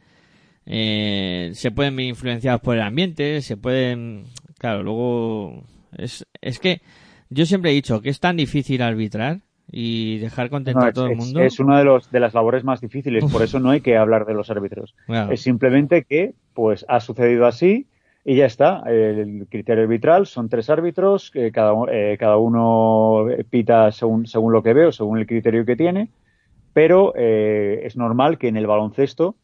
eh, 0.65 1.51
se 1.55 1.71
pueden 1.71 1.95
ver 1.95 2.07
influenciados 2.07 2.61
por 2.61 2.75
el 2.77 2.83
ambiente, 2.83 3.43
se 3.43 3.57
pueden. 3.57 4.25
Claro, 4.59 4.83
luego. 4.83 5.65
Es, 5.97 6.27
es 6.41 6.59
que 6.59 6.81
yo 7.31 7.47
siempre 7.47 7.71
he 7.71 7.75
dicho 7.75 8.01
que 8.01 8.11
es 8.11 8.19
tan 8.21 8.37
difícil 8.37 8.83
arbitrar 8.83 9.41
y 9.71 10.19
dejar 10.19 10.49
contento 10.51 10.81
No, 10.81 10.87
a 10.87 10.89
es, 10.89 10.95
todo 10.95 11.07
el 11.07 11.17
mundo. 11.17 11.41
es 11.41 11.59
una 11.61 11.79
de, 11.79 11.85
los, 11.85 12.11
de 12.11 12.21
las 12.21 12.35
labores 12.35 12.65
más 12.65 12.81
difíciles, 12.81 13.25
por 13.31 13.43
eso 13.43 13.59
no 13.61 13.71
hay 13.71 13.81
que 13.81 13.97
hablar 13.97 14.25
de 14.27 14.35
los 14.35 14.51
árbitros. 14.51 14.95
Claro. 15.07 15.33
Es 15.33 15.41
simplemente 15.41 16.05
que 16.05 16.35
pues 16.55 16.85
ha 16.89 17.01
sucedido 17.01 17.47
así 17.47 17.87
y 18.29 18.35
ya 18.35 18.47
está. 18.47 18.83
El 18.89 19.47
criterio 19.49 19.85
arbitral 19.85 20.27
son 20.27 20.49
tres 20.49 20.69
árbitros, 20.69 21.31
que 21.31 21.53
cada, 21.53 21.73
eh, 21.93 22.17
cada 22.19 22.37
uno 22.39 23.27
pita 23.49 23.93
según, 23.93 24.27
según 24.27 24.53
lo 24.53 24.65
que 24.65 24.75
veo, 24.75 24.91
según 24.91 25.19
el 25.19 25.27
criterio 25.29 25.65
que 25.65 25.77
tiene, 25.77 26.11
pero 26.73 27.13
eh, 27.17 27.83
es 27.85 27.97
normal 27.97 28.37
que 28.37 28.49
en 28.49 28.57
el 28.57 28.67
baloncesto 28.67 29.37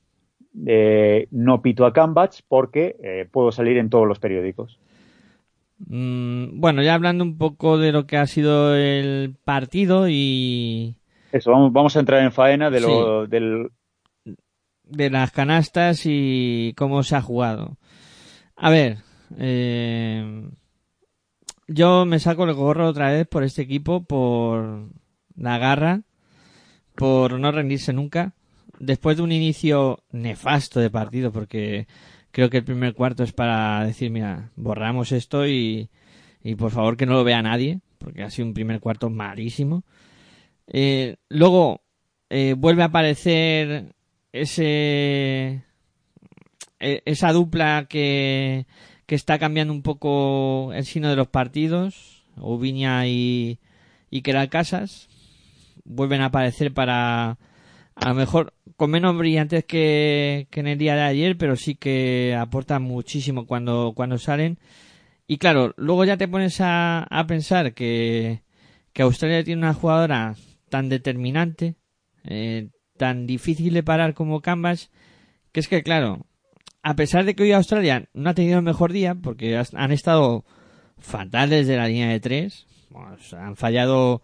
eh, 0.66 1.28
no 1.30 1.62
pito 1.62 1.86
a 1.86 1.92
Cambach 1.92 2.40
porque 2.48 2.96
eh, 3.02 3.28
puedo 3.30 3.52
salir 3.52 3.78
en 3.78 3.88
todos 3.88 4.08
los 4.08 4.18
periódicos. 4.18 4.80
Mm, 5.86 6.60
bueno, 6.60 6.82
ya 6.82 6.94
hablando 6.94 7.22
un 7.22 7.38
poco 7.38 7.78
de 7.78 7.92
lo 7.92 8.06
que 8.06 8.16
ha 8.16 8.26
sido 8.26 8.74
el 8.74 9.36
partido 9.44 10.08
y 10.08 10.96
Eso, 11.30 11.52
vamos, 11.52 11.72
vamos 11.72 11.96
a 11.96 12.00
entrar 12.00 12.22
en 12.22 12.32
faena 12.32 12.68
de 12.68 12.80
lo, 12.80 13.24
Sí. 13.26 13.30
del, 13.30 13.70
de 14.82 15.10
las 15.10 15.30
canastas 15.30 16.02
y 16.04 16.74
cómo 16.76 17.04
se 17.04 17.14
ha 17.14 17.22
jugado. 17.22 17.76
A 18.64 18.70
ver, 18.70 18.98
eh, 19.38 20.48
yo 21.66 22.06
me 22.06 22.20
saco 22.20 22.44
el 22.44 22.54
gorro 22.54 22.86
otra 22.86 23.10
vez 23.10 23.26
por 23.26 23.42
este 23.42 23.62
equipo, 23.62 24.04
por 24.04 24.88
la 25.34 25.58
garra, 25.58 26.02
por 26.94 27.40
no 27.40 27.50
rendirse 27.50 27.92
nunca. 27.92 28.34
Después 28.78 29.16
de 29.16 29.24
un 29.24 29.32
inicio 29.32 30.04
nefasto 30.12 30.78
de 30.78 30.90
partido, 30.90 31.32
porque 31.32 31.88
creo 32.30 32.50
que 32.50 32.58
el 32.58 32.64
primer 32.64 32.94
cuarto 32.94 33.24
es 33.24 33.32
para 33.32 33.84
decir, 33.84 34.12
mira, 34.12 34.52
borramos 34.54 35.10
esto 35.10 35.44
y, 35.44 35.90
y 36.44 36.54
por 36.54 36.70
favor 36.70 36.96
que 36.96 37.06
no 37.06 37.14
lo 37.14 37.24
vea 37.24 37.42
nadie, 37.42 37.80
porque 37.98 38.22
ha 38.22 38.30
sido 38.30 38.46
un 38.46 38.54
primer 38.54 38.78
cuarto 38.78 39.10
malísimo. 39.10 39.82
Eh, 40.68 41.16
luego 41.28 41.82
eh, 42.30 42.54
vuelve 42.56 42.82
a 42.82 42.86
aparecer 42.86 43.96
ese 44.30 45.64
esa 46.82 47.32
dupla 47.32 47.86
que, 47.88 48.66
que 49.06 49.14
está 49.14 49.38
cambiando 49.38 49.72
un 49.72 49.82
poco 49.82 50.72
el 50.74 50.84
sino 50.84 51.08
de 51.08 51.16
los 51.16 51.28
partidos, 51.28 52.24
Ubiña 52.36 53.06
y, 53.06 53.58
y 54.10 54.22
Keral 54.22 54.48
Casas, 54.48 55.08
vuelven 55.84 56.20
a 56.20 56.26
aparecer 56.26 56.72
para 56.72 57.38
a 57.94 58.08
lo 58.08 58.14
mejor 58.14 58.54
con 58.76 58.90
menos 58.90 59.16
brillantes 59.16 59.64
que, 59.64 60.48
que 60.50 60.60
en 60.60 60.66
el 60.66 60.78
día 60.78 60.94
de 60.94 61.02
ayer, 61.02 61.36
pero 61.36 61.56
sí 61.56 61.74
que 61.74 62.36
aportan 62.38 62.82
muchísimo 62.82 63.46
cuando, 63.46 63.92
cuando 63.94 64.18
salen. 64.18 64.58
Y 65.26 65.38
claro, 65.38 65.74
luego 65.76 66.04
ya 66.04 66.16
te 66.16 66.28
pones 66.28 66.60
a, 66.60 67.04
a 67.04 67.26
pensar 67.26 67.74
que, 67.74 68.42
que 68.92 69.02
Australia 69.02 69.44
tiene 69.44 69.62
una 69.62 69.74
jugadora 69.74 70.34
tan 70.68 70.88
determinante, 70.88 71.76
eh, 72.24 72.70
tan 72.96 73.26
difícil 73.26 73.74
de 73.74 73.82
parar 73.82 74.14
como 74.14 74.40
Canvas, 74.40 74.90
que 75.52 75.60
es 75.60 75.68
que 75.68 75.82
claro, 75.82 76.26
a 76.82 76.96
pesar 76.96 77.24
de 77.24 77.34
que 77.34 77.44
hoy 77.44 77.52
Australia 77.52 78.08
no 78.14 78.30
ha 78.30 78.34
tenido 78.34 78.58
el 78.58 78.64
mejor 78.64 78.92
día, 78.92 79.14
porque 79.14 79.60
han 79.74 79.92
estado 79.92 80.44
fatales 80.98 81.66
de 81.66 81.76
la 81.76 81.88
línea 81.88 82.08
de 82.08 82.20
tres, 82.20 82.66
sea, 83.20 83.46
han 83.46 83.56
fallado 83.56 84.22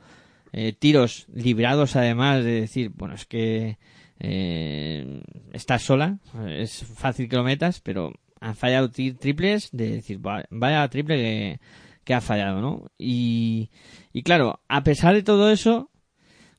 eh, 0.53 0.73
tiros 0.73 1.27
librados 1.33 1.97
además 1.97 2.45
de 2.45 2.61
decir, 2.63 2.91
bueno, 2.95 3.15
es 3.15 3.27
que 3.27 3.79
eh, 4.21 5.23
estás 5.53 5.83
sola, 5.83 6.19
es 6.49 6.85
fácil 6.85 7.29
que 7.29 7.37
lo 7.37 7.45
metas, 7.45 7.81
pero 7.81 8.13
han 8.41 8.55
fallado 8.57 8.91
tri- 8.91 9.17
triples 9.19 9.71
de 9.73 9.91
decir, 9.93 10.25
"Va- 10.25 10.45
vaya 10.51 10.89
triple 10.89 11.17
que, 11.17 11.61
que 12.05 12.15
ha 12.15 12.21
fallado, 12.21 12.61
¿no? 12.61 12.87
Y, 12.99 13.71
y 14.13 14.23
claro, 14.23 14.61
a 14.69 14.83
pesar 14.85 15.15
de 15.15 15.23
todo 15.23 15.51
eso, 15.51 15.91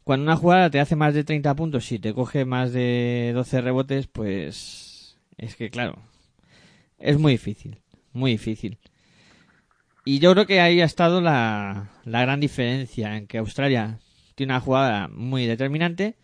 cuando 0.03 0.23
una 0.23 0.35
jugada 0.35 0.69
te 0.69 0.79
hace 0.79 0.95
más 0.95 1.13
de 1.13 1.23
30 1.23 1.55
puntos 1.55 1.91
y 1.91 1.99
te 1.99 2.13
coge 2.13 2.45
más 2.45 2.73
de 2.73 3.31
12 3.33 3.61
rebotes, 3.61 4.07
pues 4.07 4.88
es 5.39 5.55
que 5.55 5.69
claro, 5.69 6.01
es 6.99 7.17
muy 7.17 7.33
difícil, 7.33 7.79
muy 8.13 8.31
difícil. 8.31 8.77
Y 10.05 10.19
yo 10.19 10.33
creo 10.33 10.45
que 10.45 10.61
ahí 10.61 10.81
ha 10.81 10.85
estado 10.85 11.21
la, 11.21 11.91
la 12.05 12.21
gran 12.21 12.39
diferencia 12.39 13.17
en 13.17 13.27
que 13.27 13.37
Australia 13.37 13.99
tiene 14.35 14.53
una 14.53 14.61
jugada 14.61 15.07
muy 15.09 15.45
determinante 15.45 16.15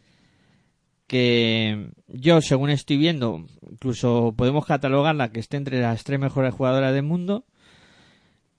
que 1.08 1.90
yo, 2.08 2.42
según 2.42 2.70
estoy 2.70 2.98
viendo, 2.98 3.46
incluso 3.70 4.34
podemos 4.36 4.66
catalogarla 4.66 5.32
que 5.32 5.40
esté 5.40 5.58
entre 5.58 5.82
las 5.82 6.04
tres 6.04 6.20
mejores 6.20 6.54
jugadoras 6.54 6.94
del 6.94 7.04
mundo. 7.04 7.46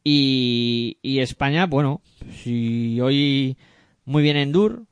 Y, 0.04 0.98
y 1.02 1.18
España, 1.18 1.66
bueno, 1.66 2.00
si 2.44 3.00
hoy 3.00 3.57
muy 4.04 4.22
bien 4.22 4.36
en 4.36 4.52
Dur, 4.52 4.84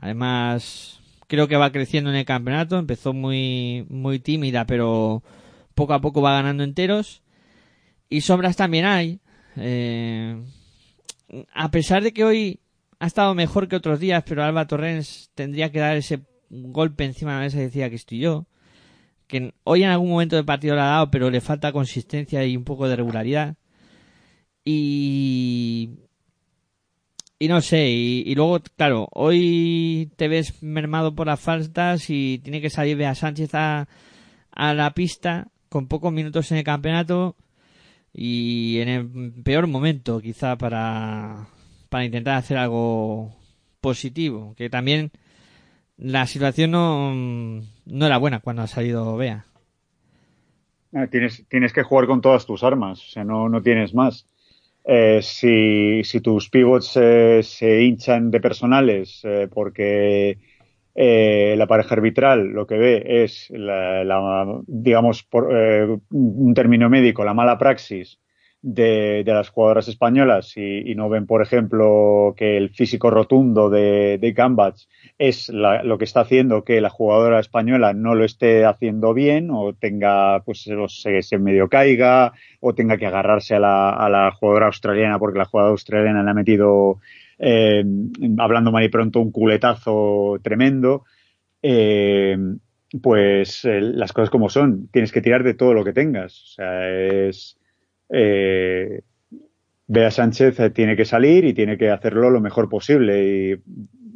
además 0.00 1.00
creo 1.26 1.48
que 1.48 1.56
va 1.56 1.72
creciendo 1.72 2.10
en 2.10 2.16
el 2.16 2.24
campeonato, 2.24 2.78
empezó 2.78 3.12
muy, 3.12 3.86
muy 3.88 4.18
tímida, 4.18 4.66
pero 4.66 5.22
poco 5.74 5.94
a 5.94 6.00
poco 6.00 6.22
va 6.22 6.34
ganando 6.34 6.64
enteros. 6.64 7.22
Y 8.08 8.20
sombras 8.20 8.56
también 8.56 8.84
hay. 8.84 9.20
Eh, 9.56 10.42
a 11.52 11.70
pesar 11.70 12.02
de 12.02 12.12
que 12.12 12.24
hoy 12.24 12.60
ha 12.98 13.06
estado 13.06 13.34
mejor 13.34 13.68
que 13.68 13.76
otros 13.76 14.00
días, 14.00 14.24
pero 14.26 14.44
Alba 14.44 14.66
Torrens 14.66 15.30
tendría 15.34 15.70
que 15.70 15.80
dar 15.80 15.96
ese 15.96 16.20
golpe 16.50 17.04
encima 17.04 17.32
de 17.32 17.38
la 17.38 17.44
mesa 17.44 17.58
y 17.58 17.62
decía 17.62 17.90
que 17.90 17.96
estoy 17.96 18.18
yo. 18.18 18.46
Que 19.26 19.54
hoy 19.64 19.82
en 19.82 19.90
algún 19.90 20.10
momento 20.10 20.36
del 20.36 20.44
partido 20.44 20.74
lo 20.74 20.82
ha 20.82 20.86
dado, 20.86 21.10
pero 21.10 21.30
le 21.30 21.40
falta 21.40 21.72
consistencia 21.72 22.44
y 22.44 22.56
un 22.56 22.64
poco 22.64 22.88
de 22.88 22.96
regularidad. 22.96 23.56
Y. 24.64 25.90
Y 27.44 27.48
no 27.48 27.60
sé, 27.60 27.90
y, 27.90 28.34
luego, 28.34 28.58
claro, 28.74 29.06
hoy 29.12 30.10
te 30.16 30.28
ves 30.28 30.62
mermado 30.62 31.14
por 31.14 31.26
las 31.26 31.38
faltas 31.38 32.08
y 32.08 32.38
tiene 32.38 32.62
que 32.62 32.70
salir 32.70 32.96
Bea 32.96 33.14
Sánchez 33.14 33.54
a, 33.54 33.86
a 34.50 34.72
la 34.72 34.94
pista 34.94 35.48
con 35.68 35.86
pocos 35.86 36.10
minutos 36.10 36.50
en 36.50 36.56
el 36.56 36.64
campeonato 36.64 37.36
y 38.14 38.78
en 38.78 38.88
el 38.88 39.32
peor 39.42 39.66
momento 39.66 40.22
quizá 40.22 40.56
para, 40.56 41.48
para 41.90 42.06
intentar 42.06 42.36
hacer 42.36 42.56
algo 42.56 43.36
positivo, 43.82 44.54
que 44.56 44.70
también 44.70 45.10
la 45.98 46.26
situación 46.26 46.70
no, 46.70 47.12
no 47.12 48.06
era 48.06 48.16
buena 48.16 48.40
cuando 48.40 48.62
ha 48.62 48.68
salido 48.68 49.18
Bea. 49.18 49.44
Ah, 50.94 51.08
Tienes, 51.08 51.44
tienes 51.50 51.74
que 51.74 51.82
jugar 51.82 52.06
con 52.06 52.22
todas 52.22 52.46
tus 52.46 52.64
armas, 52.64 53.00
o 53.00 53.10
sea, 53.10 53.22
no, 53.22 53.50
no 53.50 53.60
tienes 53.60 53.92
más. 53.92 54.24
Eh, 54.86 55.20
si, 55.22 56.04
si 56.04 56.20
tus 56.20 56.50
pivots 56.50 56.96
eh, 56.96 57.40
se 57.42 57.82
hinchan 57.82 58.30
de 58.30 58.40
personales 58.40 59.20
eh, 59.24 59.48
porque 59.50 60.38
eh, 60.94 61.54
la 61.56 61.66
pareja 61.66 61.94
arbitral 61.94 62.48
lo 62.48 62.66
que 62.66 62.76
ve 62.76 63.02
es, 63.24 63.48
la, 63.50 64.04
la, 64.04 64.60
digamos, 64.66 65.22
por 65.22 65.48
eh, 65.56 65.86
un 66.10 66.54
término 66.54 66.90
médico, 66.90 67.24
la 67.24 67.34
mala 67.34 67.56
praxis 67.58 68.20
de, 68.66 69.24
de 69.24 69.32
las 69.34 69.50
jugadoras 69.50 69.88
españolas 69.88 70.56
y, 70.56 70.94
no 70.94 71.10
ven, 71.10 71.26
por 71.26 71.42
ejemplo, 71.42 72.32
que 72.34 72.56
el 72.56 72.70
físico 72.70 73.10
rotundo 73.10 73.68
de, 73.68 74.16
de 74.16 74.32
Gambach 74.32 74.80
es 75.18 75.50
la, 75.50 75.82
lo 75.82 75.98
que 75.98 76.04
está 76.04 76.20
haciendo 76.20 76.64
que 76.64 76.80
la 76.80 76.88
jugadora 76.88 77.40
española 77.40 77.92
no 77.92 78.14
lo 78.14 78.24
esté 78.24 78.64
haciendo 78.64 79.12
bien 79.12 79.50
o 79.50 79.74
tenga, 79.74 80.40
pues, 80.44 80.66
se, 80.88 81.20
se 81.20 81.38
medio 81.38 81.68
caiga 81.68 82.32
o 82.60 82.74
tenga 82.74 82.96
que 82.96 83.04
agarrarse 83.04 83.54
a 83.54 83.60
la, 83.60 83.90
a 83.90 84.08
la 84.08 84.30
jugadora 84.32 84.66
australiana 84.66 85.18
porque 85.18 85.38
la 85.38 85.44
jugadora 85.44 85.72
australiana 85.72 86.22
le 86.22 86.30
ha 86.30 86.34
metido, 86.34 87.00
eh, 87.38 87.84
hablando 88.38 88.72
mal 88.72 88.82
y 88.82 88.88
pronto, 88.88 89.20
un 89.20 89.30
culetazo 89.30 90.38
tremendo. 90.42 91.04
Eh, 91.60 92.38
pues 93.02 93.64
eh, 93.66 93.80
las 93.80 94.14
cosas 94.14 94.30
como 94.30 94.48
son, 94.48 94.88
tienes 94.88 95.12
que 95.12 95.20
tirar 95.20 95.42
de 95.42 95.52
todo 95.52 95.74
lo 95.74 95.84
que 95.84 95.92
tengas. 95.92 96.42
O 96.44 96.46
sea, 96.46 96.88
es, 96.88 97.58
eh, 98.10 99.02
Bea 99.86 100.10
Sánchez 100.10 100.72
tiene 100.72 100.96
que 100.96 101.04
salir 101.04 101.44
y 101.44 101.54
tiene 101.54 101.76
que 101.76 101.90
hacerlo 101.90 102.30
lo 102.30 102.40
mejor 102.40 102.68
posible. 102.68 103.24
Y 103.26 103.62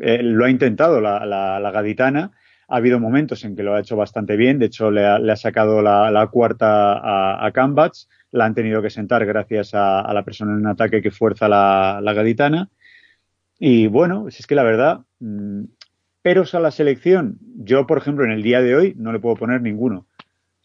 eh, 0.00 0.22
lo 0.22 0.44
ha 0.44 0.50
intentado 0.50 1.00
la, 1.00 1.24
la, 1.26 1.60
la, 1.60 1.70
gaditana. 1.70 2.32
Ha 2.68 2.76
habido 2.76 3.00
momentos 3.00 3.44
en 3.44 3.56
que 3.56 3.62
lo 3.62 3.74
ha 3.74 3.80
hecho 3.80 3.96
bastante 3.96 4.36
bien. 4.36 4.58
De 4.58 4.66
hecho, 4.66 4.90
le 4.90 5.06
ha, 5.06 5.18
le 5.18 5.32
ha 5.32 5.36
sacado 5.36 5.82
la, 5.82 6.28
cuarta 6.30 6.94
a, 6.94 7.46
a. 7.46 7.90
La 8.30 8.44
han 8.44 8.54
tenido 8.54 8.82
que 8.82 8.90
sentar 8.90 9.24
gracias 9.24 9.70
a, 9.74 10.12
la 10.12 10.24
persona 10.24 10.52
en 10.58 10.66
ataque 10.66 11.02
que 11.02 11.10
fuerza 11.10 11.48
la, 11.48 12.12
gaditana. 12.14 12.70
Y 13.58 13.86
bueno, 13.88 14.28
es 14.28 14.46
que 14.46 14.54
la 14.54 14.62
verdad, 14.62 15.00
mmm, 15.20 15.64
peros 16.22 16.54
a 16.54 16.60
la 16.60 16.70
selección. 16.70 17.38
Yo, 17.56 17.86
por 17.86 17.98
ejemplo, 17.98 18.24
en 18.24 18.32
el 18.32 18.42
día 18.42 18.60
de 18.60 18.76
hoy 18.76 18.94
no 18.96 19.12
le 19.12 19.18
puedo 19.20 19.36
poner 19.36 19.62
ninguno. 19.62 20.06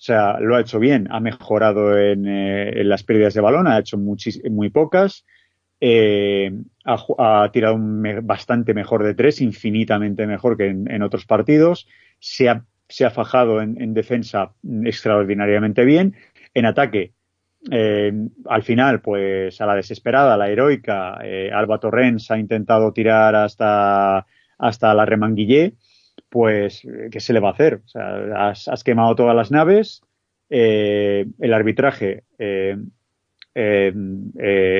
O 0.04 0.06
sea, 0.06 0.38
lo 0.42 0.58
ha 0.58 0.60
hecho 0.60 0.80
bien, 0.80 1.08
ha 1.12 1.22
mejorado 1.22 1.98
en, 1.98 2.28
eh, 2.28 2.84
las 2.84 3.04
pérdidas 3.04 3.34
de 3.36 3.40
balón, 3.40 3.68
ha 3.68 3.80
hecho 3.80 3.98
muy 3.98 4.70
pocas, 4.70 5.26
eh, 5.80 6.52
ha, 6.84 7.50
tirado 7.54 7.78
me, 7.78 8.20
bastante 8.20 8.74
mejor 8.74 9.06
de 9.06 9.14
tres, 9.16 9.40
infinitamente 9.40 10.28
mejor 10.28 10.58
que 10.58 10.68
en, 10.68 11.02
otros 11.04 11.26
partidos, 11.26 11.88
se 12.20 12.50
ha, 12.50 12.66
se 12.90 13.10
fajado 13.12 13.62
en, 13.62 13.82
en, 13.82 13.94
defensa 13.94 14.52
extraordinariamente 14.84 15.86
bien, 15.86 16.18
en 16.54 16.66
ataque. 16.66 17.14
Eh, 17.72 18.12
al 18.48 18.64
final, 18.64 19.00
pues 19.00 19.62
a 19.62 19.66
la 19.66 19.76
desesperada, 19.76 20.34
a 20.34 20.38
la 20.38 20.50
heroica, 20.50 21.18
Alba 21.54 21.80
Torrens 21.80 22.30
ha 22.30 22.38
intentado 22.38 22.92
tirar 22.92 23.36
hasta, 23.36 24.26
hasta 24.58 24.94
la 24.94 25.06
Remanguillé, 25.06 25.76
pues, 26.34 26.82
¿qué 27.12 27.20
se 27.20 27.32
le 27.32 27.40
va 27.40 27.50
a 27.50 27.52
hacer? 27.52 27.82
O 27.86 27.88
sea, 27.88 28.50
has, 28.50 28.68
has 28.68 28.84
quemado 28.84 29.14
todas 29.14 29.36
las 29.36 29.52
naves, 29.52 30.02
eh, 30.50 31.28
el 31.40 31.54
arbitraje 31.54 32.24
eh, 32.40 32.76
eh, 33.54 33.94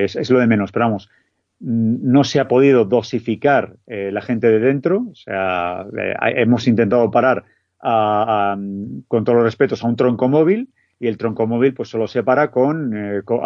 es, 0.04 0.16
es, 0.16 0.32
lo 0.32 0.40
de 0.40 0.48
menos, 0.48 0.72
pero 0.72 0.86
vamos, 0.86 1.12
no 1.60 2.24
se 2.24 2.40
ha 2.40 2.48
podido 2.48 2.86
dosificar 2.86 3.76
eh, 3.86 4.10
la 4.12 4.22
gente 4.22 4.48
de 4.48 4.60
dentro, 4.60 5.06
o 5.12 5.16
sea, 5.16 5.86
eh, 5.96 6.16
hemos 6.38 6.68
intentado 6.68 7.12
parar 7.12 7.44
a, 7.80 8.58
con 9.08 9.24
todos 9.24 9.36
los 9.36 9.46
respetos 9.46 9.84
a 9.84 9.88
un 9.88 9.96
tronco 9.96 10.28
móvil 10.28 10.70
y 11.00 11.06
el 11.06 11.20
tronco 11.20 11.46
móvil 11.46 11.76
pues 11.76 11.90
solo 11.90 12.08
se 12.08 12.24
para 12.24 12.50
con, 12.50 12.98
eh, 12.98 13.22
con, 13.24 13.42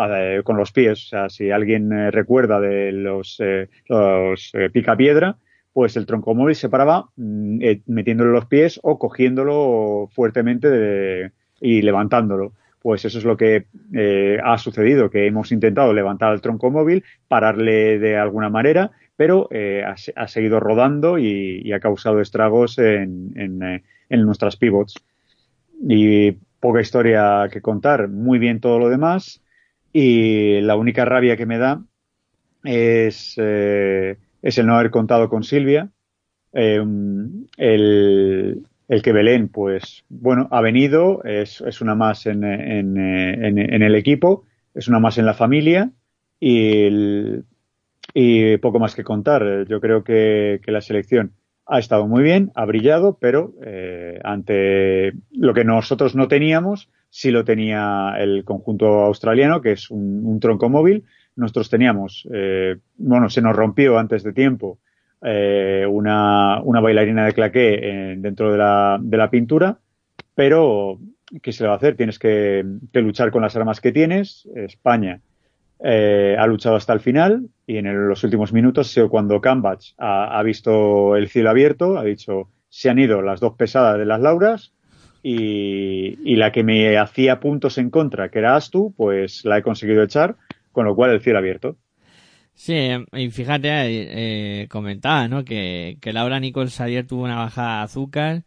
con, 0.45 0.55
los 0.55 0.71
pies, 0.71 1.03
o 1.03 1.07
sea, 1.09 1.29
si 1.29 1.51
alguien 1.51 1.91
recuerda 2.13 2.61
de 2.61 2.93
los, 2.93 3.37
los 3.89 4.53
picapiedra, 4.71 5.35
pues 5.77 5.95
el 5.95 6.07
tronco 6.07 6.33
móvil 6.33 6.55
se 6.55 6.69
paraba 6.69 7.07
mm, 7.17 7.61
eh, 7.61 7.81
metiéndole 7.85 8.31
los 8.31 8.47
pies 8.47 8.79
o 8.81 8.97
cogiéndolo 8.97 10.09
fuertemente 10.11 11.31
y 11.61 11.83
levantándolo. 11.83 12.53
Pues 12.81 13.05
eso 13.05 13.19
es 13.19 13.23
lo 13.23 13.37
que 13.37 13.67
eh, 13.93 14.39
ha 14.43 14.57
sucedido, 14.57 15.11
que 15.11 15.27
hemos 15.27 15.51
intentado 15.51 15.93
levantar 15.93 16.33
el 16.33 16.41
tronco 16.41 16.71
móvil, 16.71 17.03
pararle 17.27 17.99
de 17.99 18.17
alguna 18.17 18.49
manera, 18.49 18.89
pero 19.15 19.49
eh, 19.51 19.83
ha, 19.85 20.27
seguido 20.27 20.59
rodando 20.59 21.19
y, 21.19 21.71
ha 21.71 21.79
causado 21.79 22.21
estragos 22.21 22.79
en, 22.79 23.33
en, 23.35 24.25
nuestras 24.25 24.57
pivots. 24.57 24.95
Y 25.87 26.31
poca 26.59 26.81
historia 26.81 27.49
que 27.51 27.61
contar, 27.61 28.07
muy 28.07 28.39
bien 28.39 28.61
todo 28.61 28.79
lo 28.79 28.89
demás. 28.89 29.43
Y 29.93 30.59
la 30.61 30.75
única 30.75 31.05
rabia 31.05 31.37
que 31.37 31.45
me 31.45 31.59
da 31.59 31.83
es 32.63 33.37
es 34.47 34.57
el 34.57 34.65
no 34.65 34.75
haber 34.75 34.91
contado 34.91 35.27
con 35.27 35.43
Silvia. 35.43 35.89
Eh, 36.53 36.81
el, 37.57 38.63
el, 38.87 39.01
que 39.01 39.11
Belén, 39.11 39.49
pues, 39.49 40.05
bueno, 40.07 40.47
ha 40.51 40.61
venido, 40.61 41.21
es, 41.25 41.59
es 41.59 41.81
una 41.81 41.95
más 41.95 42.25
en, 42.25 42.45
en, 42.45 42.97
en, 42.97 43.83
el 43.83 43.95
equipo, 43.95 44.45
es 44.73 44.87
una 44.87 44.99
más 44.99 45.17
en 45.17 45.25
la 45.25 45.33
familia 45.33 45.91
y, 46.39 46.87
y 48.13 48.57
poco 48.59 48.79
más 48.79 48.95
que 48.95 49.03
contar. 49.03 49.65
Yo 49.67 49.81
creo 49.81 50.05
que, 50.05 50.61
que, 50.63 50.71
la 50.71 50.79
selección 50.79 51.33
ha 51.65 51.79
estado 51.79 52.07
muy 52.07 52.23
bien, 52.23 52.53
ha 52.55 52.63
brillado, 52.63 53.17
pero 53.19 53.53
eh, 53.61 54.21
ante 54.23 55.11
lo 55.31 55.53
que 55.53 55.65
nosotros 55.65 56.15
no 56.15 56.29
teníamos, 56.29 56.89
sí 57.09 57.31
lo 57.31 57.43
tenía 57.43 58.13
el 58.17 58.45
conjunto 58.45 59.01
australiano, 59.01 59.59
que 59.59 59.73
es 59.73 59.91
un 59.91 60.39
tronco 60.39 60.69
móvil, 60.69 61.03
nosotros 61.37 61.69
teníamos, 61.69 62.27
eh, 62.33 62.77
bueno, 62.97 63.29
se 63.29 63.41
nos 63.41 63.55
rompió 63.55 63.97
antes 63.97 64.23
de 64.23 64.33
tiempo 64.33 64.79
eh, 65.21 65.85
una, 65.89 66.61
una, 66.61 66.79
bailarina 66.79 67.25
de 67.25 67.33
claqué 67.33 67.79
eh, 67.81 68.15
dentro 68.17 68.51
de 68.51 68.57
la, 68.57 68.99
de 69.01 69.17
la, 69.17 69.31
pintura, 69.31 69.79
pero 70.35 70.99
¿qué 71.41 71.51
se 71.51 71.63
le 71.63 71.69
va 71.69 71.73
a 71.73 71.77
hacer? 71.77 71.95
Tienes 71.95 72.19
que, 72.19 72.63
luchar 72.93 73.31
con 73.31 73.41
las 73.41 73.55
armas 73.55 73.81
que 73.81 73.91
tienes. 73.91 74.47
España 74.55 75.21
eh, 75.83 76.35
ha 76.37 76.45
luchado 76.45 76.75
hasta 76.75 76.93
el 76.93 76.99
final 76.99 77.47
y 77.65 77.77
en 77.77 78.07
los 78.07 78.23
últimos 78.23 78.53
minutos, 78.53 78.95
cuando 79.09 79.41
Cambach 79.41 79.93
ha, 79.97 80.37
ha, 80.37 80.43
visto 80.43 81.15
el 81.15 81.29
cielo 81.29 81.49
abierto, 81.49 81.97
ha 81.97 82.03
dicho, 82.03 82.49
se 82.69 82.89
han 82.89 82.99
ido 82.99 83.23
las 83.23 83.39
dos 83.39 83.55
pesadas 83.55 83.97
de 83.97 84.05
las 84.05 84.21
Lauras 84.21 84.71
y, 85.23 86.19
y 86.31 86.35
la 86.35 86.51
que 86.51 86.63
me 86.63 86.95
hacía 86.97 87.39
puntos 87.39 87.79
en 87.79 87.89
contra, 87.89 88.29
que 88.29 88.37
era 88.37 88.55
Astu, 88.55 88.93
pues 88.95 89.43
la 89.45 89.57
he 89.57 89.63
conseguido 89.63 90.03
echar 90.03 90.35
con 90.77 90.85
lo 90.85 90.95
cual 90.95 91.09
el 91.09 91.21
cielo 91.21 91.39
abierto. 91.39 91.75
Sí, 92.53 92.77
y 93.13 93.31
fíjate, 93.31 93.69
eh, 93.71 94.67
comentaba, 94.67 95.27
¿no? 95.27 95.43
Que, 95.43 95.97
que 95.99 96.13
Laura 96.13 96.39
Nichols 96.39 96.79
ayer 96.81 97.03
tuvo 97.07 97.23
una 97.23 97.37
bajada 97.37 97.79
de 97.79 97.83
azúcar, 97.85 98.43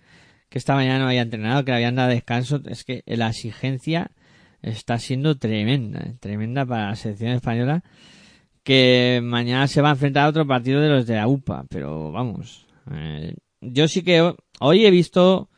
que 0.48 0.58
esta 0.58 0.76
mañana 0.76 1.00
no 1.00 1.06
había 1.06 1.22
entrenado, 1.22 1.64
que 1.64 1.72
le 1.72 1.78
habían 1.78 1.96
dado 1.96 2.10
descanso. 2.10 2.60
Es 2.66 2.84
que 2.84 3.02
la 3.04 3.30
exigencia 3.30 4.12
está 4.62 5.00
siendo 5.00 5.38
tremenda, 5.38 6.04
tremenda 6.20 6.64
para 6.64 6.90
la 6.90 6.94
selección 6.94 7.32
española, 7.32 7.82
que 8.62 9.18
mañana 9.24 9.66
se 9.66 9.82
va 9.82 9.88
a 9.88 9.94
enfrentar 9.94 10.26
a 10.26 10.28
otro 10.28 10.46
partido 10.46 10.80
de 10.80 10.88
los 10.88 11.08
de 11.08 11.16
la 11.16 11.26
UPA, 11.26 11.64
pero 11.68 12.12
vamos, 12.12 12.68
eh, 12.92 13.34
yo 13.60 13.88
sí 13.88 14.04
que 14.04 14.36
hoy 14.60 14.86
he 14.86 14.90
visto 14.92 15.50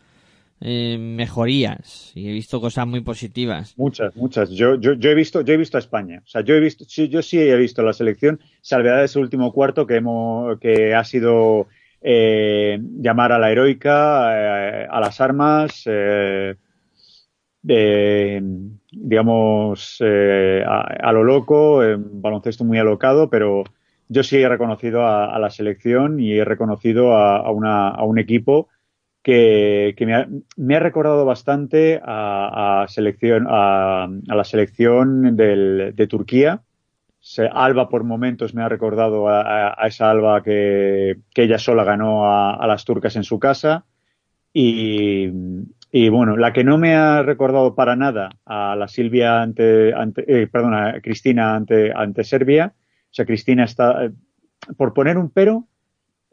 eh, 0.64 0.96
mejorías 0.98 2.12
y 2.14 2.28
he 2.28 2.32
visto 2.32 2.60
cosas 2.60 2.86
muy 2.86 3.00
positivas. 3.00 3.74
Muchas, 3.76 4.14
muchas. 4.14 4.50
Yo, 4.50 4.76
yo, 4.76 4.92
he 4.92 5.14
visto, 5.14 5.40
yo 5.40 5.54
he 5.54 5.56
visto 5.56 5.76
a 5.76 5.80
España. 5.80 6.22
O 6.24 6.28
sea, 6.28 6.42
yo 6.42 6.54
he 6.54 6.60
visto, 6.60 6.84
sí, 6.84 7.08
yo 7.08 7.20
sí 7.20 7.38
he 7.38 7.56
visto 7.56 7.82
la 7.82 7.92
selección, 7.92 8.40
salvedad 8.60 8.98
de 8.98 9.06
ese 9.06 9.18
último 9.18 9.52
cuarto 9.52 9.86
que 9.86 9.96
hemos, 9.96 10.58
que 10.60 10.94
ha 10.94 11.02
sido 11.02 11.66
eh, 12.00 12.78
llamar 12.80 13.32
a 13.32 13.38
la 13.38 13.50
heroica, 13.50 14.82
eh, 14.82 14.86
a 14.88 15.00
las 15.00 15.20
armas, 15.20 15.82
eh, 15.86 16.54
digamos, 18.92 19.96
eh, 20.00 20.64
a, 20.66 20.80
a, 20.80 21.12
lo 21.12 21.24
loco, 21.24 21.80
baloncesto 21.98 22.64
muy 22.64 22.78
alocado, 22.78 23.30
pero 23.30 23.64
yo 24.08 24.22
sí 24.22 24.36
he 24.36 24.48
reconocido 24.48 25.06
a, 25.06 25.38
la 25.38 25.50
selección 25.50 26.20
y 26.20 26.34
he 26.34 26.44
reconocido 26.44 27.16
a, 27.16 27.38
a 27.38 28.04
un 28.04 28.18
equipo 28.18 28.68
que, 29.22 29.94
me, 30.00 30.14
ha, 30.14 30.28
me, 30.56 30.76
ha, 30.76 30.80
recordado 30.80 31.24
bastante 31.24 32.00
a, 32.04 32.82
a 32.82 32.88
selección, 32.88 33.46
a, 33.48 34.04
a, 34.04 34.34
la 34.34 34.44
selección 34.44 35.36
del, 35.36 35.92
de 35.94 36.06
Turquía. 36.06 36.62
Se, 37.20 37.46
Alba 37.46 37.88
por 37.88 38.02
momentos 38.02 38.52
me 38.52 38.62
ha 38.62 38.68
recordado 38.68 39.28
a, 39.28 39.74
a 39.80 39.86
esa 39.86 40.10
Alba 40.10 40.42
que, 40.42 41.18
que, 41.32 41.44
ella 41.44 41.58
sola 41.58 41.84
ganó 41.84 42.26
a, 42.26 42.66
las 42.66 42.84
turcas 42.84 43.14
en 43.14 43.22
su 43.22 43.38
casa. 43.38 43.84
Y, 44.52 45.30
y, 45.92 46.08
bueno, 46.08 46.36
la 46.36 46.52
que 46.52 46.64
no 46.64 46.76
me 46.76 46.94
ha 46.94 47.22
recordado 47.22 47.74
para 47.74 47.94
nada 47.94 48.30
a 48.44 48.74
la 48.74 48.88
Silvia 48.88 49.40
ante, 49.40 49.94
ante 49.94 50.24
eh, 50.26 50.46
perdón, 50.48 50.74
a 50.74 51.00
Cristina 51.00 51.54
ante, 51.54 51.92
ante 51.94 52.24
Serbia. 52.24 52.74
O 52.76 53.14
sea, 53.14 53.24
Cristina 53.24 53.64
está, 53.64 54.06
eh, 54.06 54.10
por 54.76 54.92
poner 54.92 55.16
un 55.16 55.30
pero, 55.30 55.68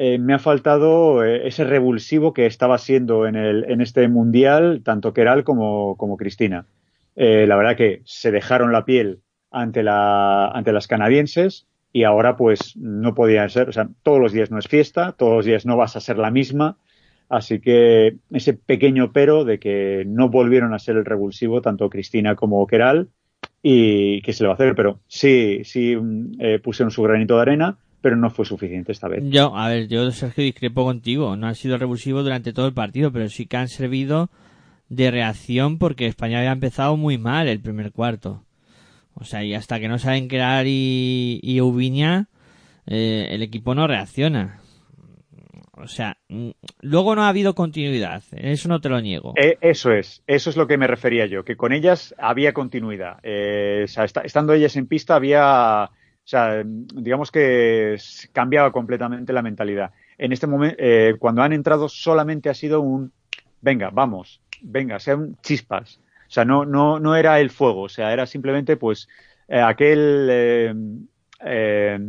eh, 0.01 0.17
me 0.17 0.33
ha 0.33 0.39
faltado 0.39 1.25
eh, 1.25 1.45
ese 1.45 1.65
revulsivo 1.65 2.33
que 2.33 2.45
estaba 2.45 2.77
siendo 2.77 3.27
en, 3.27 3.35
el, 3.35 3.65
en 3.69 3.81
este 3.81 4.07
mundial 4.07 4.81
tanto 4.81 5.13
Keral 5.13 5.43
como, 5.43 5.97
como 5.97 6.15
Cristina. 6.15 6.67
Eh, 7.17 7.45
la 7.45 7.57
verdad 7.57 7.75
que 7.75 8.01
se 8.05 8.31
dejaron 8.31 8.71
la 8.71 8.85
piel 8.85 9.19
ante, 9.51 9.83
la, 9.83 10.47
ante 10.47 10.71
las 10.71 10.87
canadienses 10.87 11.67
y 11.91 12.05
ahora 12.05 12.37
pues 12.37 12.77
no 12.77 13.13
podían 13.13 13.49
ser, 13.49 13.67
o 13.67 13.73
sea, 13.73 13.89
todos 14.01 14.21
los 14.21 14.31
días 14.31 14.51
no 14.51 14.57
es 14.57 14.69
fiesta, 14.69 15.11
todos 15.11 15.35
los 15.35 15.45
días 15.45 15.65
no 15.65 15.75
vas 15.75 15.97
a 15.97 16.01
ser 16.01 16.17
la 16.17 16.31
misma, 16.31 16.77
Así 17.27 17.59
que 17.59 18.15
ese 18.31 18.55
pequeño 18.55 19.11
pero 19.13 19.45
de 19.45 19.59
que 19.59 20.03
no 20.07 20.29
volvieron 20.29 20.73
a 20.73 20.79
ser 20.79 20.95
el 20.95 21.05
revulsivo 21.05 21.61
tanto 21.61 21.87
Cristina 21.87 22.35
como 22.35 22.65
Keral 22.65 23.09
y 23.61 24.23
que 24.23 24.33
se 24.33 24.43
le 24.43 24.47
va 24.47 24.53
a 24.53 24.55
hacer, 24.55 24.73
pero 24.73 24.99
sí, 25.07 25.61
sí 25.63 25.95
mm, 25.95 26.61
pusieron 26.63 26.89
su 26.89 27.03
granito 27.03 27.35
de 27.35 27.41
arena, 27.43 27.77
pero 28.01 28.15
no 28.15 28.29
fue 28.29 28.45
suficiente 28.45 28.91
esta 28.91 29.07
vez. 29.07 29.23
Yo, 29.27 29.55
a 29.55 29.67
ver, 29.69 29.87
yo 29.87 30.09
Sergio 30.11 30.43
discrepo 30.43 30.83
contigo. 30.85 31.35
No 31.35 31.47
han 31.47 31.55
sido 31.55 31.77
revulsivos 31.77 32.23
durante 32.23 32.53
todo 32.53 32.67
el 32.67 32.73
partido, 32.73 33.11
pero 33.11 33.27
sí 33.29 33.45
que 33.45 33.57
han 33.57 33.67
servido 33.67 34.29
de 34.89 35.11
reacción 35.11 35.77
porque 35.77 36.07
España 36.07 36.39
había 36.39 36.51
empezado 36.51 36.97
muy 36.97 37.17
mal 37.17 37.47
el 37.47 37.59
primer 37.59 37.91
cuarto. 37.91 38.43
O 39.13 39.23
sea, 39.23 39.43
y 39.43 39.53
hasta 39.53 39.79
que 39.79 39.87
no 39.89 39.99
saben 39.99 40.27
crear 40.27 40.65
y, 40.67 41.39
y 41.43 41.59
Ubiña, 41.61 42.27
eh, 42.87 43.27
el 43.31 43.41
equipo 43.43 43.75
no 43.75 43.85
reacciona. 43.87 44.59
O 45.73 45.87
sea, 45.87 46.17
mm, 46.27 46.49
luego 46.81 47.15
no 47.15 47.23
ha 47.23 47.29
habido 47.29 47.55
continuidad, 47.55 48.21
eso 48.31 48.67
no 48.67 48.81
te 48.81 48.89
lo 48.89 48.99
niego. 48.99 49.33
Eh, 49.41 49.57
eso 49.61 49.91
es, 49.93 50.23
eso 50.27 50.49
es 50.49 50.57
lo 50.57 50.67
que 50.67 50.77
me 50.77 50.87
refería 50.87 51.25
yo, 51.25 51.45
que 51.45 51.55
con 51.55 51.71
ellas 51.71 52.13
había 52.17 52.51
continuidad. 52.53 53.19
Eh, 53.23 53.83
o 53.85 53.87
sea, 53.87 54.03
esta- 54.03 54.21
estando 54.21 54.51
ellas 54.53 54.75
en 54.75 54.87
pista 54.87 55.15
había, 55.15 55.89
sea, 56.29 56.63
digamos 56.65 57.31
que 57.31 57.97
cambiaba 58.31 58.71
completamente 58.71 59.33
la 59.33 59.41
mentalidad. 59.41 59.91
En 60.17 60.31
este 60.31 60.47
momento, 60.47 60.77
cuando 61.19 61.41
han 61.41 61.53
entrado 61.53 61.89
solamente 61.89 62.49
ha 62.49 62.53
sido 62.53 62.81
un, 62.81 63.11
venga, 63.61 63.89
vamos, 63.91 64.41
venga, 64.61 64.99
sean 64.99 65.37
chispas. 65.41 65.99
O 66.27 66.31
sea, 66.31 66.45
no, 66.45 66.65
no, 66.65 66.99
no 66.99 67.15
era 67.15 67.39
el 67.39 67.49
fuego, 67.49 67.81
o 67.83 67.89
sea, 67.89 68.13
era 68.13 68.25
simplemente 68.25 68.77
pues 68.77 69.07
eh, 69.47 69.59
aquel, 69.59 70.27
eh, 70.29 70.73
eh, 71.43 71.99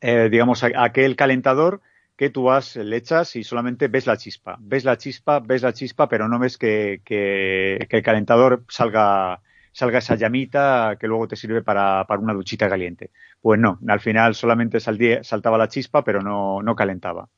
eh, 0.00 0.28
digamos, 0.30 0.64
aquel 0.64 1.14
calentador 1.14 1.82
que 2.16 2.30
tú 2.30 2.44
vas, 2.44 2.76
le 2.76 2.96
echas 2.96 3.36
y 3.36 3.44
solamente 3.44 3.88
ves 3.88 4.06
la 4.06 4.16
chispa. 4.16 4.56
Ves 4.60 4.84
la 4.84 4.96
chispa, 4.96 5.40
ves 5.40 5.62
la 5.62 5.72
chispa, 5.72 6.08
pero 6.08 6.28
no 6.28 6.38
ves 6.38 6.56
que, 6.56 7.02
que 7.04 7.86
el 7.90 8.02
calentador 8.02 8.64
salga, 8.68 9.40
salga 9.72 9.98
esa 9.98 10.16
llamita 10.16 10.96
que 11.00 11.06
luego 11.08 11.28
te 11.28 11.36
sirve 11.36 11.62
para, 11.62 12.04
para 12.06 12.20
una 12.20 12.34
duchita 12.34 12.68
caliente. 12.68 13.10
Pues 13.40 13.58
no, 13.60 13.78
al 13.88 14.00
final 14.00 14.34
solamente 14.34 14.78
saldía- 14.80 15.22
saltaba 15.24 15.58
la 15.58 15.68
chispa, 15.68 16.04
pero 16.04 16.22
no, 16.22 16.62
no 16.62 16.76
calentaba. 16.76 17.28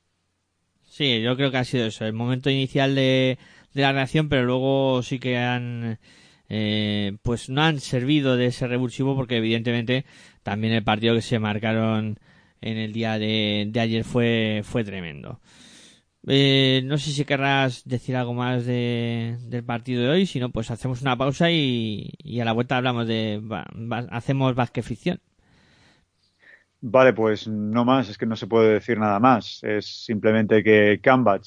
Sí, 0.83 1.21
yo 1.23 1.37
creo 1.37 1.51
que 1.51 1.57
ha 1.59 1.65
sido 1.65 1.87
eso, 1.87 2.05
el 2.07 2.13
momento 2.13 2.51
inicial 2.51 2.95
de, 2.95 3.39
de 3.73 3.83
la 3.83 3.93
reacción, 3.93 4.29
pero 4.29 4.45
luego 4.45 5.03
sí 5.03 5.19
que 5.19 5.39
han, 5.39 5.99
eh, 6.49 7.17
pues 7.23 7.49
no 7.49 7.63
han 7.63 7.81
servido 7.81 8.37
de 8.37 8.47
ese 8.47 8.69
revulsivo 8.69 9.17
porque 9.17 9.39
evidentemente 9.39 10.05
también 10.43 10.73
el 10.73 10.85
partido 10.85 11.15
que 11.15 11.23
se 11.23 11.39
marcaron 11.41 12.19
en 12.61 12.77
el 12.79 12.93
día 12.93 13.19
de, 13.19 13.67
de 13.71 13.81
ayer 13.81 14.05
fue, 14.05 14.63
fue 14.65 14.85
tremendo. 14.85 15.41
Eh, 16.27 16.83
no 16.85 16.97
sé 16.99 17.11
si 17.13 17.25
querrás 17.27 17.83
decir 17.85 18.17
algo 18.17 18.33
más 18.35 18.65
de, 18.65 19.37
del 19.43 19.65
partido 19.65 20.03
de 20.03 20.09
hoy, 20.09 20.27
si 20.27 20.41
no, 20.41 20.51
pues 20.51 20.71
hacemos 20.71 21.03
una 21.03 21.17
pausa 21.19 21.51
y, 21.51 22.11
y 22.19 22.41
a 22.41 22.45
la 22.47 22.53
vuelta 22.53 22.77
hablamos 22.79 23.07
de, 23.07 23.41
ba- 23.43 23.67
ba- 23.75 24.07
hacemos 24.11 24.55
básquet 24.55 24.85
ficción. 24.85 25.21
Vale, 26.81 27.15
pues 27.15 27.49
no 27.49 27.85
más, 27.85 28.09
es 28.11 28.19
que 28.19 28.27
no 28.27 28.37
se 28.37 28.47
puede 28.47 28.75
decir 28.75 28.99
nada 28.99 29.19
más. 29.21 29.61
Es 29.63 30.05
simplemente 30.05 30.63
que 30.63 31.01
Cambach 31.03 31.47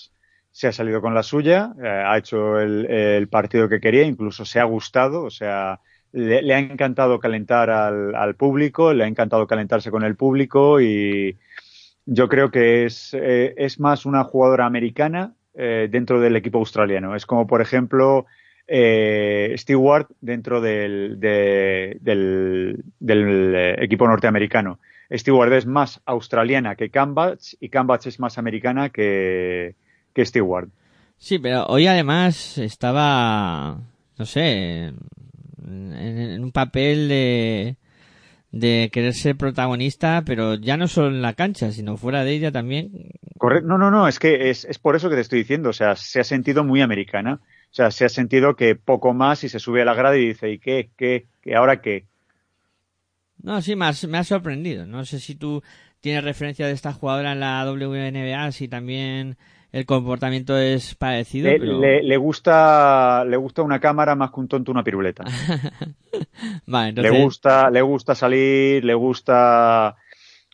se 0.51 0.67
ha 0.67 0.71
salido 0.71 0.99
con 1.01 1.13
la 1.13 1.21
suya, 1.23 1.73
eh, 1.81 1.87
ha 1.87 2.17
hecho 2.17 2.59
el, 2.59 3.29
partido 3.29 3.69
que 3.69 3.79
quería, 3.79 4.03
incluso 4.03 4.45
se 4.45 4.59
ha 4.59 4.63
gustado, 4.63 5.23
o 5.23 5.29
sea, 5.29 5.79
le, 6.11 6.41
le 6.41 6.53
ha 6.55 6.59
encantado 6.59 7.19
calentar 7.19 7.69
al, 7.69 8.15
al 8.15 8.35
público, 8.35 8.93
le 8.93 9.03
ha 9.03 9.07
encantado 9.07 9.45
calentarse 9.45 9.91
con 9.91 10.03
el 10.03 10.15
público 10.15 10.81
y 10.81 11.37
yo 12.07 12.27
creo 12.29 12.49
que 12.51 12.85
es, 12.85 13.13
eh, 13.13 13.53
es 13.57 13.79
más 13.79 14.05
una 14.07 14.23
jugadora 14.23 14.65
americana 14.65 15.35
eh, 15.53 15.87
dentro 15.91 16.19
del 16.19 16.35
equipo 16.35 16.57
australiano. 16.59 17.15
Es 17.15 17.25
como, 17.25 17.45
por 17.45 17.61
ejemplo, 17.61 18.25
eh, 18.67 19.53
Stewart 19.57 20.07
dentro 20.21 20.59
del, 20.61 21.19
de- 21.19 21.97
del, 22.01 22.83
del, 22.99 23.53
eh, 23.55 23.75
equipo 23.83 24.07
norteamericano. 24.07 24.79
Stewart 25.11 25.53
es 25.53 25.65
más 25.65 26.01
australiana 26.05 26.75
que 26.75 26.89
Cambach 26.89 27.53
y 27.59 27.69
Cambach 27.69 28.05
es 28.07 28.19
más 28.19 28.37
americana 28.37 28.89
que, 28.89 29.75
que 30.13 30.25
Stewart. 30.25 30.69
Sí, 31.17 31.39
pero 31.39 31.65
hoy 31.67 31.87
además 31.87 32.57
estaba, 32.57 33.79
no 34.17 34.25
sé, 34.25 34.93
en 35.67 36.43
un 36.43 36.51
papel 36.51 37.07
de, 37.09 37.75
de 38.51 38.89
querer 38.91 39.13
ser 39.13 39.37
protagonista, 39.37 40.23
pero 40.25 40.55
ya 40.55 40.77
no 40.77 40.87
solo 40.87 41.09
en 41.09 41.21
la 41.21 41.33
cancha, 41.33 41.71
sino 41.71 41.97
fuera 41.97 42.23
de 42.23 42.33
ella 42.33 42.51
también. 42.51 42.91
Correcto. 43.37 43.67
No, 43.67 43.77
no, 43.77 43.91
no, 43.91 44.07
es 44.07 44.19
que 44.19 44.49
es, 44.49 44.65
es 44.65 44.79
por 44.79 44.95
eso 44.95 45.09
que 45.09 45.15
te 45.15 45.21
estoy 45.21 45.39
diciendo. 45.39 45.69
O 45.69 45.73
sea, 45.73 45.95
se 45.95 46.19
ha 46.19 46.23
sentido 46.23 46.63
muy 46.63 46.81
americana. 46.81 47.39
O 47.71 47.73
sea, 47.73 47.91
se 47.91 48.05
ha 48.05 48.09
sentido 48.09 48.55
que 48.55 48.75
poco 48.75 49.13
más 49.13 49.43
y 49.43 49.49
se 49.49 49.59
sube 49.59 49.81
a 49.81 49.85
la 49.85 49.93
grada 49.93 50.17
y 50.17 50.27
dice, 50.29 50.49
¿y 50.51 50.59
qué? 50.59 50.89
¿Qué? 50.97 51.27
¿Qué? 51.41 51.55
¿Ahora 51.55 51.81
qué? 51.81 52.05
No, 53.41 53.61
sí, 53.61 53.75
me, 53.75 53.85
has- 53.85 54.07
me 54.07 54.17
ha 54.17 54.23
sorprendido. 54.23 54.85
No 54.87 55.05
sé 55.05 55.19
si 55.19 55.35
tú 55.35 55.63
tienes 56.01 56.23
referencia 56.23 56.67
de 56.67 56.73
esta 56.73 56.93
jugadora 56.93 57.33
en 57.33 57.39
la 57.39 57.63
WNBA, 57.65 58.51
si 58.51 58.67
también 58.67 59.37
el 59.71 59.85
comportamiento 59.85 60.57
es 60.57 60.95
parecido. 60.95 61.49
Le, 61.49 61.59
pero... 61.59 61.79
le- 61.81 62.03
le 62.03 62.17
gusta, 62.17 63.23
le 63.25 63.37
gusta 63.37 63.61
una 63.61 63.79
cámara 63.79 64.15
más 64.15 64.31
que 64.31 64.39
un 64.39 64.47
tonto 64.47 64.71
una 64.71 64.83
piruleta. 64.83 65.23
Vale, 66.65 66.89
entonces... 66.89 67.11
Le 67.13 67.23
gusta, 67.23 67.69
le 67.69 67.81
gusta 67.81 68.15
salir, 68.15 68.83
le 68.83 68.93
gusta, 68.93 69.95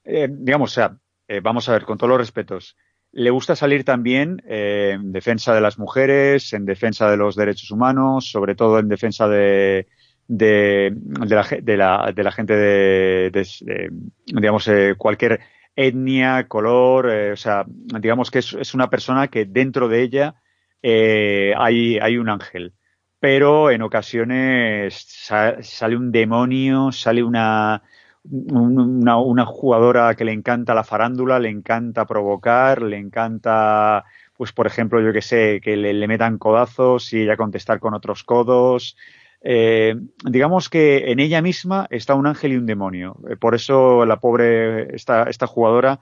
eh, 0.03 0.28
digamos, 0.30 0.72
o 0.72 0.74
sea, 0.74 0.97
eh, 1.28 1.39
vamos 1.41 1.68
a 1.70 1.74
ver, 1.74 1.84
con 1.84 1.97
todos 1.97 2.09
los 2.09 2.18
respetos, 2.20 2.76
le 3.11 3.30
gusta 3.30 3.55
salir 3.55 3.84
también 3.86 4.41
eh, 4.47 4.91
en 4.95 5.11
defensa 5.11 5.53
de 5.53 5.61
las 5.61 5.78
mujeres, 5.78 6.51
en 6.53 6.66
defensa 6.66 7.09
de 7.09 7.18
los 7.18 7.36
derechos 7.36 7.70
humanos, 7.72 8.30
sobre 8.30 8.55
todo 8.55 8.80
en 8.80 8.89
defensa 8.89 9.28
de, 9.28 9.88
de, 10.28 10.91
de, 10.95 11.36
la, 11.36 11.47
de, 11.61 11.78
la, 11.78 12.11
de 12.16 12.24
la 12.24 12.32
gente 12.32 12.55
de, 12.55 13.30
de- 13.32 13.47
de, 13.61 13.89
digamos, 14.26 14.68
eh, 14.68 14.95
cualquier 14.97 15.39
etnia, 15.76 16.47
color, 16.47 17.09
eh, 17.11 17.32
o 17.34 17.38
sea, 17.38 17.65
digamos 17.67 18.32
que 18.32 18.39
es, 18.39 18.74
una 18.74 18.89
persona 18.89 19.28
que 19.30 19.45
dentro 19.45 19.88
de 19.88 20.01
ella 20.03 20.36
eh, 20.82 21.53
hay, 21.57 21.97
hay 21.99 22.17
un 22.17 22.30
ángel 22.30 22.74
pero 23.19 23.71
en 23.71 23.82
ocasiones 23.82 24.95
sa- 25.07 25.61
sale 25.63 25.95
un 25.95 26.11
demonio, 26.11 26.91
sale 26.91 27.24
una, 27.24 27.82
un- 28.24 28.78
una, 28.80 29.17
una 29.17 29.45
jugadora 29.45 30.13
que 30.15 30.26
le 30.26 30.34
encanta 30.34 30.74
la 30.74 30.84
farándula, 30.84 31.39
le 31.39 31.49
encanta 31.49 32.05
provocar, 32.05 32.82
le 32.82 32.97
encanta, 32.97 34.03
pues 34.36 34.51
por 34.51 34.67
ejemplo, 34.67 35.01
yo 35.01 35.13
que 35.13 35.21
sé, 35.21 35.61
que 35.63 35.78
le, 35.78 35.93
le 35.93 36.07
metan 36.07 36.38
codazos 36.38 37.13
y 37.13 37.21
ella 37.21 37.38
contestar 37.38 37.80
con 37.80 37.93
otros 37.93 38.24
codos. 38.26 38.97
Eh, 39.43 39.95
digamos 40.23 40.69
que 40.69 41.11
en 41.11 41.19
ella 41.19 41.41
misma 41.41 41.85
está 41.89 42.15
un 42.15 42.27
ángel 42.27 42.53
y 42.53 42.57
un 42.57 42.65
demonio. 42.65 43.17
Eh, 43.29 43.35
Por 43.35 43.55
eso 43.55 44.05
la 44.05 44.17
pobre, 44.17 44.95
esta, 44.95 45.23
esta 45.23 45.47
jugadora 45.47 45.99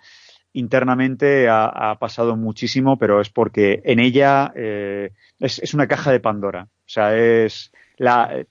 internamente 0.54 1.48
ha, 1.50 1.98
pasado 2.00 2.36
muchísimo, 2.36 2.98
pero 2.98 3.22
es 3.22 3.30
porque 3.30 3.82
en 3.86 4.00
ella 4.00 4.52
eh, 4.56 5.12
es, 5.40 5.60
es 5.60 5.74
una 5.74 5.88
caja 5.88 6.12
de 6.12 6.20
Pandora. 6.20 6.68
O 6.70 6.90
sea, 6.90 7.18
es 7.18 7.72
la, 7.98 8.46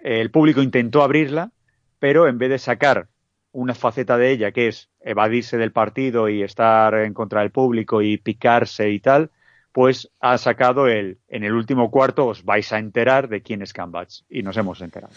el 0.00 0.30
público 0.30 0.62
intentó 0.62 1.02
abrirla, 1.02 1.52
pero 1.98 2.26
en 2.26 2.38
vez 2.38 2.50
de 2.50 2.58
sacar 2.58 3.08
una 3.52 3.74
faceta 3.74 4.16
de 4.16 4.30
ella 4.30 4.50
que 4.50 4.68
es 4.68 4.88
evadirse 5.00 5.58
del 5.58 5.72
partido 5.72 6.28
y 6.28 6.42
estar 6.42 6.94
en 6.94 7.12
contra 7.12 7.40
del 7.40 7.50
público 7.50 8.00
y 8.00 8.16
picarse 8.16 8.90
y 8.90 8.98
tal, 8.98 9.30
pues 9.72 10.10
ha 10.20 10.38
sacado 10.38 10.88
el 10.88 11.18
en 11.28 11.44
el 11.44 11.52
último 11.52 11.90
cuarto 11.90 12.26
os 12.26 12.44
vais 12.44 12.72
a 12.72 12.78
enterar 12.78 13.28
de 13.28 13.42
quién 13.42 13.62
es 13.62 13.72
Cambach 13.72 14.20
y 14.28 14.42
nos 14.42 14.56
hemos 14.56 14.80
enterado. 14.80 15.12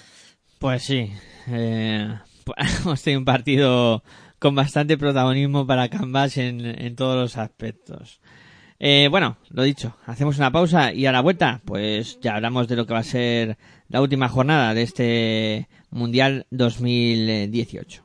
Pues 0.60 0.84
sí, 0.84 1.12
eh, 1.48 2.16
hemos 2.82 3.02
tenido 3.02 3.20
un 3.20 3.26
partido 3.26 4.04
con 4.40 4.56
bastante 4.56 4.98
protagonismo 4.98 5.68
para 5.68 5.90
Canvas 5.90 6.38
en, 6.38 6.66
en 6.66 6.96
todos 6.96 7.18
los 7.18 7.38
aspectos. 7.38 8.22
Eh, 8.80 9.08
bueno, 9.10 9.38
lo 9.50 9.64
dicho, 9.64 9.96
hacemos 10.06 10.38
una 10.38 10.52
pausa 10.52 10.94
y 10.94 11.06
a 11.06 11.12
la 11.12 11.22
vuelta, 11.22 11.62
pues 11.66 12.20
ya 12.20 12.36
hablamos 12.36 12.68
de 12.68 12.76
lo 12.76 12.86
que 12.86 12.94
va 12.94 13.00
a 13.00 13.04
ser 13.04 13.58
la 13.88 14.02
última 14.02 14.28
jornada 14.28 14.74
de 14.74 14.82
este 14.82 15.70
Mundial 15.92 16.46
2018. 16.52 18.05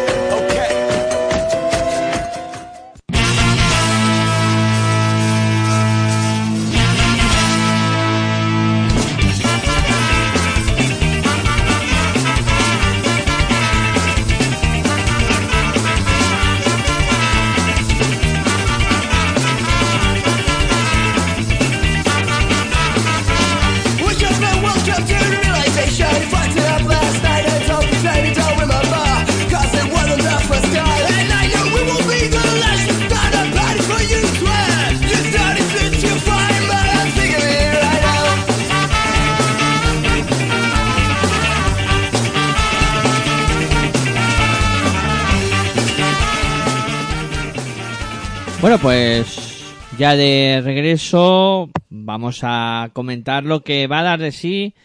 Bueno, 48.61 48.77
pues 48.77 49.73
ya 49.97 50.15
de 50.15 50.61
regreso 50.63 51.71
vamos 51.89 52.41
a 52.43 52.91
comentar 52.93 53.43
lo 53.43 53.63
que 53.63 53.87
va 53.87 54.01
a 54.01 54.03
dar 54.03 54.19
de 54.19 54.31
sí 54.31 54.75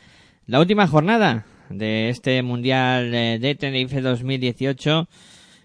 la 0.47 0.61
última 0.61 0.86
jornada 0.86 1.44
de 1.69 2.09
este 2.09 2.43
Mundial 2.43 3.15
eh, 3.15 3.39
de 3.39 3.55
Tenerife 3.55 4.01
2018. 4.01 5.09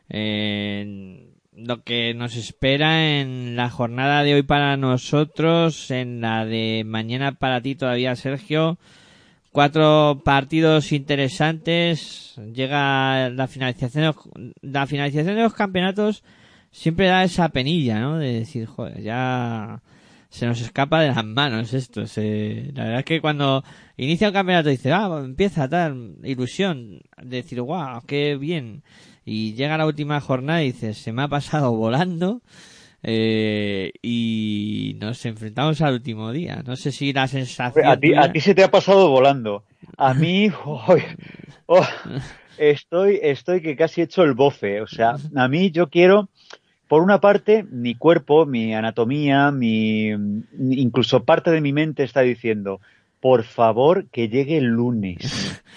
eh, 0.09 1.25
lo 1.55 1.83
que 1.83 2.13
nos 2.13 2.35
espera 2.35 3.21
en 3.21 3.55
la 3.55 3.69
jornada 3.69 4.23
de 4.23 4.33
hoy 4.33 4.43
para 4.43 4.75
nosotros, 4.75 5.89
en 5.89 6.19
la 6.19 6.43
de 6.43 6.83
mañana 6.85 7.31
para 7.31 7.61
ti 7.61 7.75
todavía, 7.75 8.17
Sergio. 8.17 8.77
Cuatro 9.53 10.21
partidos 10.25 10.91
interesantes. 10.91 12.35
Llega 12.53 13.29
la 13.29 13.47
finalización, 13.47 14.13
la 14.61 14.85
finalización 14.85 15.35
de 15.35 15.43
los 15.43 15.53
campeonatos 15.53 16.23
siempre 16.72 17.07
da 17.07 17.23
esa 17.23 17.49
penilla, 17.49 17.99
¿no? 17.99 18.18
De 18.18 18.39
decir, 18.39 18.65
joder, 18.65 19.02
ya 19.02 19.81
se 20.30 20.45
nos 20.45 20.61
escapa 20.61 21.02
de 21.02 21.10
las 21.10 21.23
manos 21.26 21.73
esto. 21.73 22.07
Se... 22.07 22.72
La 22.73 22.84
verdad 22.84 22.99
es 22.99 23.06
que 23.06 23.22
cuando 23.22 23.64
inicia 23.98 24.27
un 24.30 24.34
campeonato 24.34 24.69
dice, 24.69 24.91
ah, 24.91 25.22
empieza 25.23 25.68
tal 25.69 26.15
ilusión, 26.23 27.02
de 27.22 27.38
decir, 27.38 27.61
guau, 27.61 28.02
qué 28.07 28.38
bien. 28.38 28.84
Y 29.26 29.53
llega 29.53 29.77
la 29.77 29.85
última 29.85 30.19
jornada 30.22 30.64
y 30.64 30.72
dices, 30.72 30.98
se 30.98 31.11
me 31.14 31.23
ha 31.23 31.27
pasado 31.27 31.72
volando. 31.76 32.41
eh, 33.03 33.91
y 34.02 34.95
nos 34.99 35.26
enfrentamos 35.26 35.81
al 35.81 35.93
último 35.95 36.31
día. 36.31 36.64
No 36.65 36.76
sé 36.76 36.91
si 36.91 37.14
la 37.14 37.27
sensación. 37.27 37.85
A 37.88 37.98
ti, 37.99 38.14
a 38.14 38.31
ti 38.31 38.39
se 38.39 38.53
te 38.56 38.64
ha 38.64 38.72
pasado 38.72 39.10
volando. 39.10 39.64
A 39.98 40.14
mí, 40.14 40.49
oh, 40.65 40.95
oh, 41.65 41.85
estoy, 42.57 43.19
estoy 43.22 43.61
que 43.61 43.76
casi 43.76 44.02
he 44.02 44.03
hecho 44.06 44.23
el 44.23 44.34
bofe. 44.34 44.81
O 44.81 44.88
sea, 44.88 45.15
a 45.35 45.48
mí 45.48 45.72
yo 45.72 45.89
quiero, 45.89 46.30
por 46.91 47.03
una 47.03 47.22
parte, 47.22 47.63
mi 47.63 47.95
cuerpo, 47.95 48.45
mi 48.45 48.76
anatomía, 48.76 49.49
mi, 49.49 50.09
incluso 50.59 51.23
parte 51.23 51.49
de 51.49 51.61
mi 51.61 51.72
mente 51.72 52.03
está 52.03 52.19
diciendo, 52.19 52.81
por 53.22 53.43
favor, 53.43 54.07
que 54.09 54.27
llegue 54.27 54.57
el 54.57 54.65
lunes. 54.65 55.63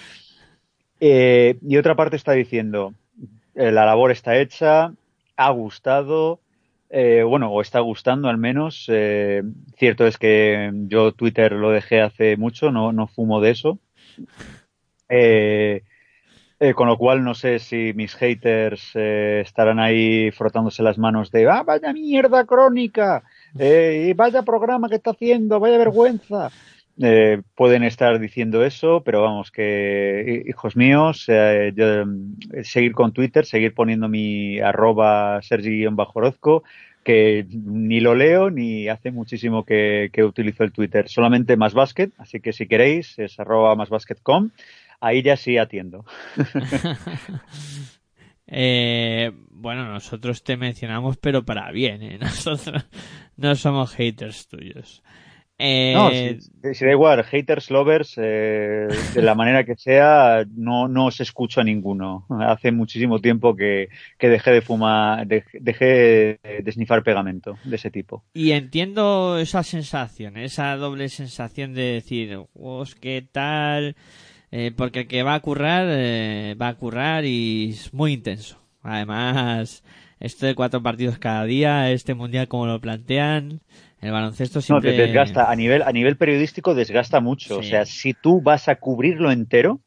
Eh, 1.00 1.58
y 1.60 1.76
otra 1.76 1.96
parte 1.96 2.16
está 2.16 2.32
diciendo, 2.32 2.94
eh, 3.54 3.70
la 3.72 3.84
labor 3.84 4.10
está 4.10 4.38
hecha, 4.38 4.94
ha 5.36 5.50
gustado, 5.50 6.40
eh, 6.88 7.22
bueno, 7.22 7.50
o 7.50 7.60
está 7.60 7.80
gustando 7.80 8.28
al 8.28 8.38
menos. 8.38 8.90
Cierto 9.76 10.06
es 10.06 10.16
que 10.16 10.70
yo 10.86 11.12
Twitter 11.12 11.52
lo 11.52 11.70
dejé 11.70 12.00
hace 12.00 12.38
mucho, 12.38 12.70
no, 12.70 12.92
no 12.92 13.06
fumo 13.06 13.42
de 13.42 13.50
eso. 13.50 13.78
Eh, 15.10 15.82
eh, 16.64 16.72
con 16.72 16.88
lo 16.88 16.96
cual 16.96 17.22
no 17.22 17.34
sé 17.34 17.58
si 17.58 17.92
mis 17.94 18.14
haters 18.14 18.92
eh, 18.94 19.42
estarán 19.44 19.78
ahí 19.78 20.30
frotándose 20.30 20.82
las 20.82 20.96
manos 20.96 21.30
de 21.30 21.46
¡Ah, 21.46 21.62
vaya 21.62 21.92
mierda 21.92 22.46
crónica! 22.46 23.22
Eh, 23.58 24.06
y 24.08 24.12
vaya 24.14 24.42
programa 24.42 24.88
que 24.88 24.94
está 24.94 25.10
haciendo, 25.10 25.60
vaya 25.60 25.76
vergüenza. 25.76 26.50
Eh, 27.02 27.42
pueden 27.54 27.82
estar 27.82 28.18
diciendo 28.18 28.64
eso, 28.64 29.02
pero 29.04 29.20
vamos, 29.20 29.50
que 29.50 30.44
hijos 30.46 30.74
míos, 30.74 31.26
yo, 31.26 32.04
seguir 32.62 32.92
con 32.92 33.12
Twitter, 33.12 33.44
seguir 33.44 33.74
poniendo 33.74 34.08
mi 34.08 34.58
arroba 34.60 35.42
Sergi-Orozco, 35.42 36.62
que 37.04 37.46
ni 37.50 38.00
lo 38.00 38.14
leo 38.14 38.50
ni 38.50 38.88
hace 38.88 39.12
muchísimo 39.12 39.64
que, 39.64 40.10
utilizo 40.26 40.64
el 40.64 40.72
Twitter, 40.72 41.08
solamente 41.08 41.56
más 41.56 41.74
basket, 41.74 42.10
así 42.16 42.40
que 42.40 42.52
si 42.52 42.66
queréis 42.66 43.18
es 43.18 43.38
arroba 43.38 43.76
más 43.76 43.90
ahí 45.00 45.22
ya 45.22 45.36
sí 45.36 45.58
atiendo. 45.58 46.04
Eh, 48.46 49.32
bueno, 49.50 49.86
nosotros 49.86 50.44
te 50.44 50.56
mencionamos, 50.56 51.16
pero 51.16 51.44
para 51.44 51.70
bien, 51.72 52.02
¿eh? 52.02 52.18
Nosotros 52.20 52.86
no 53.36 53.54
somos 53.54 53.94
haters 53.94 54.48
tuyos. 54.48 55.02
Eh, 55.56 55.92
No, 55.94 56.10
si, 56.10 56.74
si 56.74 56.84
da 56.84 56.90
igual, 56.90 57.22
haters, 57.24 57.70
lovers, 57.70 58.14
eh, 58.18 58.88
de 59.14 59.22
la 59.22 59.34
manera 59.34 59.64
que 59.64 59.76
sea, 59.76 60.44
no, 60.54 60.88
no 60.88 61.06
os 61.06 61.20
escucho 61.20 61.60
a 61.60 61.64
ninguno. 61.64 62.26
Hace 62.40 62.70
muchísimo 62.72 63.20
tiempo 63.20 63.54
que, 63.56 63.88
que 64.18 64.28
dejé 64.28 64.50
de 64.50 64.60
fumar, 64.62 65.26
de- 65.26 65.44
dejé 65.54 66.40
de 66.42 66.72
snifar 66.72 67.02
pegamento 67.04 67.56
de 67.64 67.76
ese 67.76 67.90
tipo. 67.90 68.24
Y 68.34 68.50
entiendo 68.50 69.38
esa 69.38 69.62
sensación, 69.62 70.36
esa 70.36 70.76
doble 70.76 71.08
sensación 71.08 71.72
de 71.72 71.82
decir, 71.94 72.36
"Os, 72.52 72.94
¿qué 72.96 73.26
tal? 73.30 73.96
Eh, 74.56 74.70
porque 74.76 75.00
el 75.00 75.06
que 75.08 75.24
va 75.24 75.34
a 75.34 75.40
currar, 75.40 75.84
eh, 75.88 76.54
va 76.60 76.68
a 76.68 76.74
currar 76.76 77.24
y 77.24 77.70
es 77.70 77.92
muy 77.92 78.12
intenso. 78.12 78.56
Además, 78.84 79.82
esto 80.20 80.46
de 80.46 80.54
cuatro 80.54 80.80
partidos 80.80 81.18
cada 81.18 81.44
día, 81.44 81.90
este 81.90 82.14
mundial 82.14 82.46
como 82.46 82.66
lo 82.66 82.80
plantean, 82.80 83.60
el 84.00 84.12
baloncesto 84.12 84.58
No, 84.58 84.62
siempre... 84.62 84.92
te 84.92 85.02
desgasta. 85.02 85.50
A 85.50 85.56
nivel, 85.56 85.82
a 85.82 85.90
nivel 85.90 86.16
periodístico 86.16 86.72
desgasta 86.74 87.18
mucho. 87.18 87.58
O 87.58 87.62
sea, 87.64 87.84
si 87.84 88.12
tú 88.14 88.40
vas 88.42 88.68
a 88.68 88.76
cubrirlo 88.76 89.32
entero, 89.32 89.80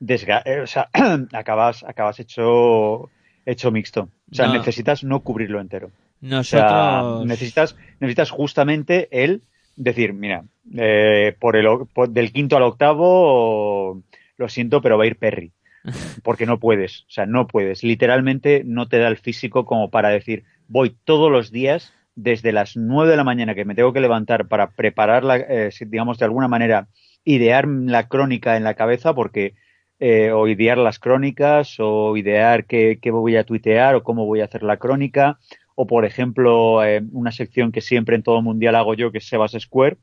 desga- 0.00 0.42
eh, 0.46 0.60
o 0.60 0.66
sea, 0.66 0.88
acabas, 1.34 1.84
acabas 1.84 2.18
hecho, 2.18 3.10
hecho 3.44 3.70
mixto. 3.70 4.08
O 4.32 4.34
sea, 4.34 4.46
No. 4.46 4.54
necesitas 4.54 5.04
no 5.04 5.20
cubrirlo 5.20 5.60
entero. 5.60 5.90
Nosotros- 6.22 6.72
O 6.72 7.16
sea, 7.18 7.26
necesitas, 7.26 7.76
necesitas 8.00 8.30
justamente 8.30 9.08
el 9.10 9.42
decir, 9.78 10.12
mira, 10.12 10.44
eh, 10.76 11.34
por 11.40 11.56
el, 11.56 11.66
por- 11.92 12.10
del 12.10 12.32
quinto 12.32 12.56
al 12.56 12.64
octavo, 12.64 14.02
lo 14.36 14.48
siento, 14.48 14.82
pero 14.82 14.98
va 14.98 15.04
a 15.04 15.06
ir 15.06 15.16
Perry. 15.16 15.52
Porque 16.22 16.44
no 16.44 16.58
puedes, 16.58 17.02
o 17.02 17.10
sea, 17.10 17.24
no 17.26 17.46
puedes. 17.46 17.82
Literalmente 17.82 18.62
no 18.64 18.88
te 18.88 18.98
da 18.98 19.08
el 19.08 19.16
físico 19.16 19.64
como 19.64 19.90
para 19.90 20.10
decir, 20.10 20.44
voy 20.66 20.94
todos 21.04 21.30
los 21.30 21.50
días 21.50 21.92
desde 22.14 22.52
las 22.52 22.76
9 22.76 23.12
de 23.12 23.16
la 23.16 23.24
mañana 23.24 23.54
que 23.54 23.64
me 23.64 23.76
tengo 23.76 23.92
que 23.92 24.00
levantar 24.00 24.48
para 24.48 24.70
preparar, 24.70 25.22
la, 25.24 25.36
eh, 25.36 25.70
digamos, 25.86 26.18
de 26.18 26.24
alguna 26.24 26.48
manera, 26.48 26.88
idear 27.24 27.66
la 27.68 28.08
crónica 28.08 28.56
en 28.56 28.64
la 28.64 28.74
cabeza, 28.74 29.14
porque 29.14 29.54
eh, 30.00 30.32
o 30.32 30.48
idear 30.48 30.78
las 30.78 30.98
crónicas, 30.98 31.76
o 31.78 32.16
idear 32.16 32.66
qué, 32.66 32.98
qué 33.00 33.10
voy 33.12 33.36
a 33.36 33.44
tuitear, 33.44 33.94
o 33.94 34.02
cómo 34.02 34.26
voy 34.26 34.40
a 34.40 34.46
hacer 34.46 34.64
la 34.64 34.78
crónica, 34.78 35.38
o 35.80 35.86
por 35.86 36.04
ejemplo, 36.04 36.82
eh, 36.84 37.00
una 37.12 37.30
sección 37.30 37.70
que 37.70 37.80
siempre 37.80 38.16
en 38.16 38.24
todo 38.24 38.42
mundial 38.42 38.74
hago 38.74 38.94
yo, 38.94 39.12
que 39.12 39.18
es 39.18 39.28
Sebas 39.28 39.52
Square, 39.56 39.96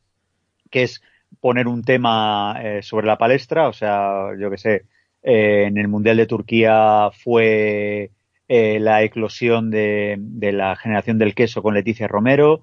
que 0.71 0.83
es 0.83 1.01
poner 1.41 1.67
un 1.67 1.83
tema 1.83 2.57
eh, 2.63 2.81
sobre 2.81 3.07
la 3.07 3.17
palestra, 3.17 3.67
o 3.67 3.73
sea, 3.73 4.29
yo 4.39 4.49
que 4.49 4.57
sé, 4.57 4.85
eh, 5.21 5.65
en 5.67 5.77
el 5.77 5.89
Mundial 5.89 6.15
de 6.15 6.27
Turquía 6.27 7.09
fue 7.11 8.11
eh, 8.47 8.79
la 8.79 9.03
eclosión 9.03 9.69
de, 9.69 10.15
de 10.17 10.53
la 10.53 10.77
generación 10.77 11.17
del 11.17 11.35
queso 11.35 11.61
con 11.61 11.73
Leticia 11.73 12.07
Romero, 12.07 12.61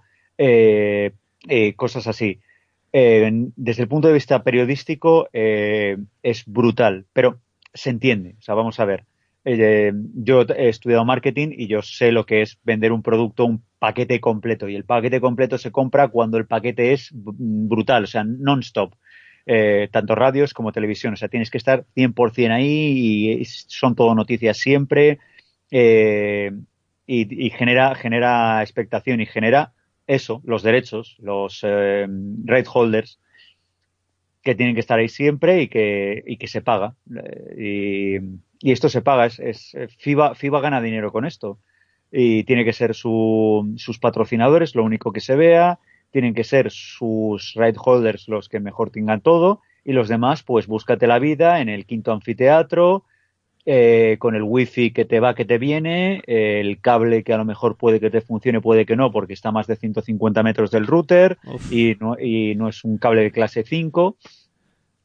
cosas 1.76 2.06
así. 2.06 2.40
Desde 2.90 3.82
el 3.82 3.88
punto 3.88 4.08
de 4.08 4.14
vista 4.14 4.42
periodístico 4.42 5.28
es 5.32 6.46
brutal, 6.46 7.04
pero 7.12 7.40
se 7.74 7.90
entiende. 7.90 8.36
O 8.38 8.42
sea, 8.42 8.54
vamos 8.54 8.80
a 8.80 8.86
ver. 8.86 9.04
Eh, 9.44 9.92
yo 10.14 10.42
he 10.42 10.68
estudiado 10.68 11.04
marketing 11.04 11.48
y 11.56 11.66
yo 11.66 11.82
sé 11.82 12.12
lo 12.12 12.24
que 12.26 12.42
es 12.42 12.58
vender 12.62 12.92
un 12.92 13.02
producto, 13.02 13.44
un 13.44 13.62
paquete 13.78 14.20
completo. 14.20 14.68
Y 14.68 14.76
el 14.76 14.84
paquete 14.84 15.20
completo 15.20 15.58
se 15.58 15.72
compra 15.72 16.08
cuando 16.08 16.38
el 16.38 16.46
paquete 16.46 16.92
es 16.92 17.10
brutal, 17.12 18.04
o 18.04 18.06
sea, 18.06 18.24
non-stop. 18.24 18.94
Eh, 19.44 19.88
tanto 19.90 20.14
radios 20.14 20.54
como 20.54 20.72
televisión. 20.72 21.14
O 21.14 21.16
sea, 21.16 21.28
tienes 21.28 21.50
que 21.50 21.58
estar 21.58 21.84
100% 21.96 22.52
ahí 22.52 23.40
y 23.40 23.44
son 23.44 23.94
todo 23.96 24.14
noticias 24.14 24.58
siempre. 24.58 25.18
eh, 25.70 26.52
y, 27.06 27.46
y 27.46 27.50
genera, 27.50 27.94
genera 27.94 28.62
expectación 28.62 29.20
y 29.20 29.26
genera 29.26 29.72
eso, 30.06 30.40
los 30.44 30.62
derechos, 30.62 31.16
los 31.18 31.60
eh, 31.62 32.06
right 32.44 32.66
holders 32.72 33.18
que 34.42 34.54
tienen 34.54 34.74
que 34.74 34.80
estar 34.80 34.98
ahí 34.98 35.08
siempre 35.08 35.62
y 35.62 35.68
que, 35.68 36.22
y 36.26 36.36
que 36.36 36.48
se 36.48 36.62
paga. 36.62 36.96
Eh, 37.56 38.20
y, 38.20 38.51
y 38.62 38.72
esto 38.72 38.88
se 38.88 39.02
paga, 39.02 39.26
es, 39.26 39.38
es 39.40 39.76
FIBA, 39.98 40.34
FIBA 40.34 40.60
gana 40.60 40.80
dinero 40.80 41.12
con 41.12 41.26
esto. 41.26 41.58
Y 42.10 42.44
tiene 42.44 42.64
que 42.64 42.72
ser 42.72 42.94
su, 42.94 43.74
sus 43.76 43.98
patrocinadores, 43.98 44.74
lo 44.74 44.84
único 44.84 45.12
que 45.12 45.20
se 45.20 45.34
vea, 45.34 45.78
tienen 46.10 46.34
que 46.34 46.44
ser 46.44 46.70
sus 46.70 47.54
right 47.56 47.76
holders 47.82 48.28
los 48.28 48.48
que 48.48 48.60
mejor 48.60 48.90
tengan 48.90 49.20
todo, 49.20 49.60
y 49.84 49.92
los 49.92 50.08
demás, 50.08 50.42
pues 50.42 50.66
búscate 50.66 51.06
la 51.06 51.18
vida 51.18 51.60
en 51.60 51.68
el 51.68 51.86
quinto 51.86 52.12
anfiteatro, 52.12 53.04
eh, 53.64 54.16
con 54.18 54.34
el 54.34 54.42
wifi 54.42 54.90
que 54.90 55.04
te 55.04 55.20
va, 55.20 55.34
que 55.34 55.44
te 55.44 55.58
viene, 55.58 56.22
eh, 56.26 56.60
el 56.60 56.80
cable 56.80 57.22
que 57.22 57.32
a 57.32 57.36
lo 57.36 57.44
mejor 57.44 57.76
puede 57.76 58.00
que 58.00 58.10
te 58.10 58.20
funcione, 58.20 58.60
puede 58.60 58.86
que 58.86 58.96
no, 58.96 59.12
porque 59.12 59.34
está 59.34 59.50
a 59.50 59.52
más 59.52 59.66
de 59.66 59.76
150 59.76 60.42
metros 60.42 60.70
del 60.70 60.86
router 60.86 61.38
y 61.70 61.96
no, 62.00 62.16
y 62.18 62.54
no 62.56 62.68
es 62.68 62.82
un 62.82 62.98
cable 62.98 63.22
de 63.22 63.30
clase 63.30 63.62
5. 63.64 64.16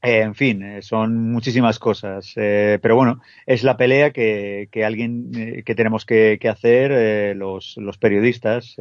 En 0.02 0.36
fin, 0.36 0.62
eh, 0.62 0.82
son 0.82 1.32
muchísimas 1.32 1.80
cosas. 1.80 2.34
Eh, 2.36 2.80
pero 2.82 2.96
bueno, 2.96 3.22
es 3.46 3.64
la 3.64 3.78
pelea 3.78 4.12
que, 4.12 4.70
que 4.72 4.86
alguien 4.86 5.32
eh, 5.36 5.64
que 5.64 5.76
tenemos 5.76 6.06
que, 6.06 6.38
que 6.40 6.50
hacer 6.50 6.92
eh, 6.94 7.36
los, 7.36 7.78
los 7.78 7.98
periodistas, 7.98 8.76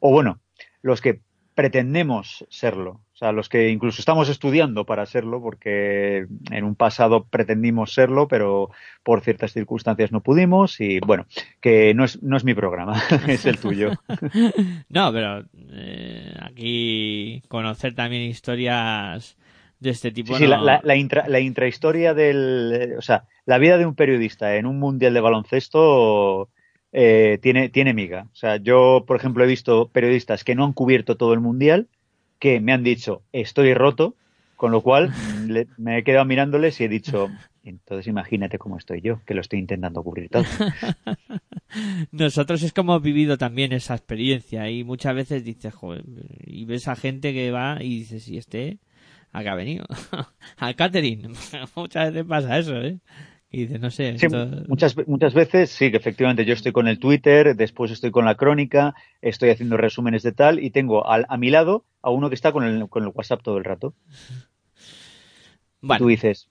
o 0.00 0.10
bueno, 0.10 0.40
los 0.82 1.00
que 1.00 1.20
pretendemos 1.54 2.46
serlo. 2.48 3.02
O 3.12 3.16
sea, 3.16 3.30
los 3.30 3.48
que 3.48 3.68
incluso 3.68 4.00
estamos 4.00 4.28
estudiando 4.28 4.86
para 4.86 5.06
serlo, 5.06 5.40
porque 5.40 6.26
en 6.50 6.64
un 6.64 6.74
pasado 6.74 7.26
pretendimos 7.28 7.94
serlo, 7.94 8.26
pero 8.26 8.70
por 9.04 9.20
ciertas 9.20 9.52
circunstancias 9.52 10.10
no 10.10 10.20
pudimos. 10.20 10.80
Y 10.80 10.98
bueno, 10.98 11.26
que 11.60 11.94
no 11.94 12.04
es, 12.04 12.20
no 12.22 12.36
es 12.36 12.44
mi 12.44 12.54
programa, 12.54 13.00
es 13.28 13.46
el 13.46 13.58
tuyo. 13.58 13.92
no, 14.88 15.12
pero 15.12 15.44
aquí 16.42 17.42
conocer 17.48 17.94
también 17.94 18.22
historias 18.22 19.36
de 19.84 19.90
este 19.90 20.10
tipo. 20.10 20.32
Sí, 20.34 20.38
sí, 20.38 20.44
no- 20.44 20.50
la, 20.50 20.60
la, 20.62 20.80
la, 20.82 20.96
intra- 20.96 21.28
la 21.28 21.38
intrahistoria 21.40 22.14
del. 22.14 22.94
O 22.98 23.02
sea, 23.02 23.24
la 23.46 23.58
vida 23.58 23.78
de 23.78 23.86
un 23.86 23.94
periodista 23.94 24.56
en 24.56 24.66
un 24.66 24.78
mundial 24.80 25.14
de 25.14 25.20
baloncesto 25.20 26.48
eh, 26.92 27.38
tiene, 27.42 27.68
tiene 27.68 27.94
miga. 27.94 28.26
O 28.32 28.34
sea, 28.36 28.56
yo, 28.56 29.04
por 29.06 29.16
ejemplo, 29.16 29.44
he 29.44 29.46
visto 29.48 29.88
periodistas 29.88 30.42
que 30.44 30.54
no 30.54 30.64
han 30.64 30.72
cubierto 30.72 31.16
todo 31.16 31.32
el 31.34 31.40
mundial 31.40 31.88
que 32.40 32.60
me 32.60 32.72
han 32.72 32.82
dicho, 32.82 33.22
estoy 33.32 33.72
roto, 33.74 34.14
con 34.56 34.70
lo 34.72 34.80
cual 34.82 35.10
le- 35.48 35.66
me 35.78 35.98
he 35.98 36.04
quedado 36.04 36.24
mirándoles 36.24 36.80
y 36.80 36.84
he 36.84 36.88
dicho, 36.88 37.30
entonces 37.64 38.06
imagínate 38.06 38.58
cómo 38.58 38.76
estoy 38.76 39.00
yo, 39.00 39.20
que 39.26 39.34
lo 39.34 39.40
estoy 39.40 39.58
intentando 39.60 40.02
cubrir 40.02 40.28
todo. 40.30 40.44
Nosotros 42.12 42.62
es 42.62 42.72
como 42.72 42.92
hemos 42.94 43.02
vivido 43.02 43.36
también 43.38 43.72
esa 43.72 43.94
experiencia 43.94 44.70
y 44.70 44.84
muchas 44.84 45.14
veces 45.14 45.44
dices, 45.44 45.74
joder, 45.74 46.04
y 46.46 46.64
ves 46.66 46.86
a 46.88 46.94
gente 46.96 47.32
que 47.32 47.50
va 47.50 47.78
y 47.80 47.98
dices, 48.00 48.28
¿y 48.28 48.36
este 48.38 48.78
a 49.34 49.42
qué 49.42 49.48
ha 49.50 49.54
venido? 49.54 49.84
Al 50.58 50.74
catering. 50.76 51.34
muchas 51.76 52.12
veces 52.12 52.28
pasa 52.28 52.58
eso, 52.58 52.76
¿eh? 52.80 52.98
Y 53.50 53.66
dices, 53.66 53.80
no 53.80 53.90
sé, 53.90 54.14
Sí, 54.16 54.26
esto- 54.26 54.46
muchas, 54.68 54.96
muchas 55.06 55.34
veces 55.34 55.70
sí, 55.70 55.90
que 55.90 55.96
efectivamente 55.96 56.44
yo 56.44 56.54
estoy 56.54 56.72
con 56.72 56.88
el 56.88 56.98
Twitter, 56.98 57.54
después 57.54 57.90
estoy 57.92 58.10
con 58.10 58.24
la 58.24 58.34
crónica, 58.36 58.94
estoy 59.22 59.50
haciendo 59.50 59.76
resúmenes 59.76 60.22
de 60.22 60.32
tal 60.32 60.58
y 60.62 60.70
tengo 60.70 61.06
al- 61.06 61.26
a 61.28 61.36
mi 61.36 61.50
lado 61.50 61.84
a 62.02 62.10
uno 62.10 62.28
que 62.28 62.34
está 62.34 62.52
con 62.52 62.64
el, 62.64 62.88
con 62.88 63.04
el 63.04 63.12
WhatsApp 63.14 63.42
todo 63.42 63.58
el 63.58 63.64
rato. 63.64 63.94
Tú 65.98 66.06
dices, 66.06 66.48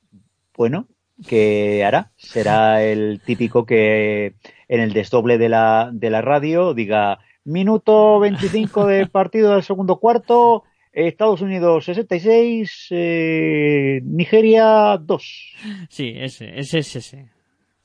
bueno, 0.55 0.87
¿qué 1.25 1.83
hará? 1.83 2.11
Será 2.17 2.83
el 2.83 3.21
típico 3.25 3.65
que 3.65 4.35
en 4.67 4.79
el 4.79 4.93
desdoble 4.93 5.37
de 5.37 5.49
la, 5.49 5.89
de 5.91 6.09
la 6.09 6.21
radio 6.21 6.73
diga 6.73 7.19
minuto 7.43 8.19
25 8.19 8.85
de 8.87 9.07
partido 9.07 9.53
del 9.53 9.63
segundo 9.63 9.97
cuarto, 9.99 10.63
Estados 10.93 11.41
Unidos 11.41 11.85
66, 11.85 12.87
eh, 12.91 13.99
Nigeria 14.03 14.97
2. 14.97 15.53
Sí, 15.89 16.13
ese, 16.15 16.57
ese 16.59 16.79
es 16.79 16.95
ese. 16.95 17.29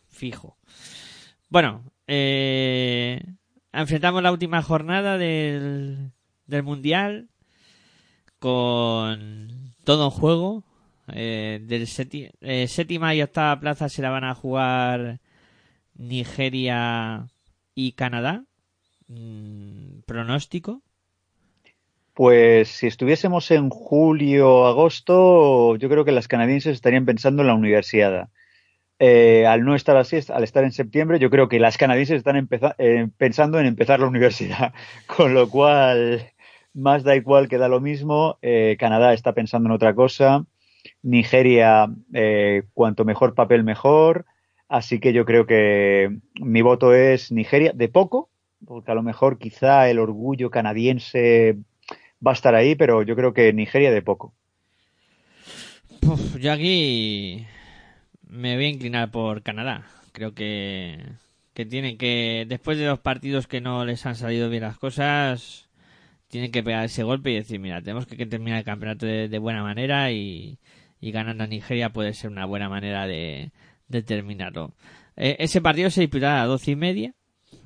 Fijo. 0.08 0.58
Bueno, 1.48 1.90
eh, 2.06 3.22
enfrentamos 3.72 4.22
la 4.22 4.32
última 4.32 4.62
jornada 4.62 5.16
del, 5.16 6.12
del 6.46 6.62
Mundial 6.62 7.28
con 8.38 9.74
todo 9.84 10.04
en 10.04 10.10
juego. 10.10 10.64
Eh, 11.10 11.60
del 11.62 11.88
eh, 12.42 12.68
séptima 12.68 13.14
y 13.14 13.22
octava 13.22 13.58
plaza 13.58 13.88
se 13.88 14.02
la 14.02 14.10
van 14.10 14.24
a 14.24 14.34
jugar 14.34 15.20
Nigeria 15.94 17.28
y 17.74 17.92
Canadá. 17.92 18.44
Mm, 19.08 20.00
pronóstico. 20.04 20.82
Pues 22.18 22.70
si 22.70 22.88
estuviésemos 22.88 23.48
en 23.52 23.70
julio 23.70 24.66
agosto, 24.66 25.76
yo 25.76 25.88
creo 25.88 26.04
que 26.04 26.10
las 26.10 26.26
canadienses 26.26 26.74
estarían 26.74 27.04
pensando 27.04 27.42
en 27.42 27.46
la 27.46 27.54
universidad. 27.54 28.28
Eh, 28.98 29.46
al 29.46 29.64
no 29.64 29.76
estar 29.76 29.96
así, 29.96 30.18
al 30.28 30.42
estar 30.42 30.64
en 30.64 30.72
septiembre, 30.72 31.20
yo 31.20 31.30
creo 31.30 31.48
que 31.48 31.60
las 31.60 31.78
canadienses 31.78 32.16
están 32.16 32.48
eh, 32.78 33.08
pensando 33.16 33.60
en 33.60 33.66
empezar 33.66 34.00
la 34.00 34.08
universidad. 34.08 34.74
Con 35.06 35.32
lo 35.32 35.48
cual, 35.48 36.32
más 36.74 37.04
da 37.04 37.14
igual 37.14 37.48
que 37.48 37.56
da 37.56 37.68
lo 37.68 37.80
mismo. 37.80 38.36
Eh, 38.42 38.76
Canadá 38.80 39.12
está 39.12 39.32
pensando 39.32 39.68
en 39.68 39.76
otra 39.76 39.94
cosa. 39.94 40.44
Nigeria, 41.02 41.86
cuanto 42.74 43.04
mejor 43.04 43.36
papel, 43.36 43.62
mejor. 43.62 44.26
Así 44.68 44.98
que 44.98 45.12
yo 45.12 45.24
creo 45.24 45.46
que 45.46 46.18
mi 46.40 46.62
voto 46.62 46.94
es 46.94 47.30
Nigeria, 47.30 47.70
de 47.76 47.88
poco, 47.88 48.28
porque 48.66 48.90
a 48.90 48.96
lo 48.96 49.04
mejor 49.04 49.38
quizá 49.38 49.88
el 49.88 50.00
orgullo 50.00 50.50
canadiense 50.50 51.58
va 52.24 52.32
a 52.32 52.34
estar 52.34 52.54
ahí, 52.54 52.74
pero 52.74 53.02
yo 53.02 53.16
creo 53.16 53.32
que 53.32 53.52
Nigeria 53.52 53.90
de 53.90 54.02
poco. 54.02 54.34
Yo 56.38 56.52
aquí 56.52 57.46
me 58.26 58.56
voy 58.56 58.66
a 58.66 58.68
inclinar 58.68 59.10
por 59.10 59.42
Canadá. 59.42 59.86
Creo 60.12 60.34
que, 60.34 60.98
que 61.54 61.66
tienen 61.66 61.98
que, 61.98 62.46
después 62.48 62.78
de 62.78 62.86
los 62.86 63.00
partidos 63.00 63.46
que 63.46 63.60
no 63.60 63.84
les 63.84 64.04
han 64.06 64.16
salido 64.16 64.48
bien 64.48 64.62
las 64.62 64.78
cosas, 64.78 65.68
tienen 66.28 66.50
que 66.50 66.62
pegar 66.62 66.84
ese 66.84 67.02
golpe 67.02 67.30
y 67.30 67.36
decir, 67.36 67.60
mira, 67.60 67.82
tenemos 67.82 68.06
que, 68.06 68.26
terminar 68.26 68.58
el 68.58 68.64
campeonato 68.64 69.06
de, 69.06 69.38
buena 69.38 69.62
manera 69.62 70.10
y, 70.12 70.58
y 71.00 71.10
ganando 71.10 71.44
a 71.44 71.46
Nigeria 71.46 71.90
puede 71.90 72.14
ser 72.14 72.30
una 72.30 72.46
buena 72.46 72.68
manera 72.68 73.06
de, 73.06 73.50
de 73.88 74.02
terminarlo. 74.02 74.74
Eh, 75.16 75.36
ese 75.40 75.60
partido 75.60 75.90
se 75.90 76.02
disputará 76.02 76.42
a 76.42 76.46
doce 76.46 76.72
y 76.72 76.76
media, 76.76 77.14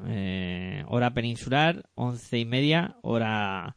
eh, 0.07 0.85
hora 0.89 1.13
peninsular, 1.13 1.85
once 1.95 2.39
y 2.39 2.45
media, 2.45 2.97
hora 3.03 3.77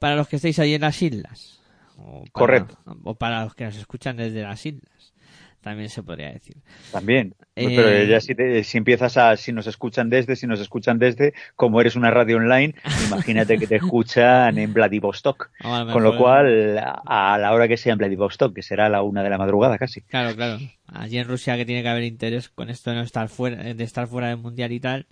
para 0.00 0.16
los 0.16 0.28
que 0.28 0.36
estéis 0.36 0.58
ahí 0.58 0.74
en 0.74 0.82
las 0.82 1.00
islas. 1.02 1.60
O 1.96 2.20
para- 2.20 2.30
Correcto. 2.32 2.78
O 3.04 3.14
para 3.14 3.44
los 3.44 3.54
que 3.54 3.64
nos 3.64 3.76
escuchan 3.76 4.16
desde 4.16 4.42
las 4.42 4.64
islas. 4.64 5.12
También 5.60 5.88
se 5.88 6.04
podría 6.04 6.30
decir. 6.30 6.56
También. 6.92 7.34
Eh, 7.56 7.74
Pero 7.74 8.04
ya 8.04 8.20
si, 8.20 8.32
te- 8.36 8.62
si 8.62 8.78
empiezas 8.78 9.16
a, 9.16 9.36
si 9.36 9.52
nos 9.52 9.66
escuchan 9.66 10.08
desde, 10.08 10.36
si 10.36 10.46
nos 10.46 10.60
escuchan 10.60 11.00
desde, 11.00 11.34
como 11.56 11.80
eres 11.80 11.96
una 11.96 12.12
radio 12.12 12.36
online, 12.36 12.76
imagínate 13.08 13.58
que 13.58 13.66
te 13.66 13.76
escuchan 13.76 14.56
en 14.56 14.72
Vladivostok. 14.72 15.50
Con 15.92 16.04
lo 16.04 16.16
cual, 16.16 16.78
a 16.78 17.34
a 17.34 17.38
la 17.38 17.52
hora 17.52 17.66
que 17.66 17.76
sea 17.76 17.92
en 17.92 17.98
Vladivostok, 17.98 18.54
que 18.54 18.62
será 18.62 18.86
a 18.86 18.88
la 18.88 19.02
una 19.02 19.24
de 19.24 19.30
la 19.30 19.36
madrugada 19.38 19.76
casi. 19.78 20.00
Claro, 20.02 20.34
claro. 20.36 20.58
Allí 20.86 21.18
en 21.18 21.26
Rusia 21.26 21.56
que 21.56 21.66
tiene 21.66 21.82
que 21.82 21.88
haber 21.88 22.04
interés 22.04 22.48
con 22.48 22.70
esto 22.70 22.90
de 22.90 22.96
no 22.96 23.02
estar 23.02 23.28
fuera, 23.28 23.56
de 23.74 23.84
estar 23.84 24.06
fuera 24.06 24.28
del 24.28 24.38
mundial 24.38 24.70
y 24.70 24.78
tal, 24.78 25.06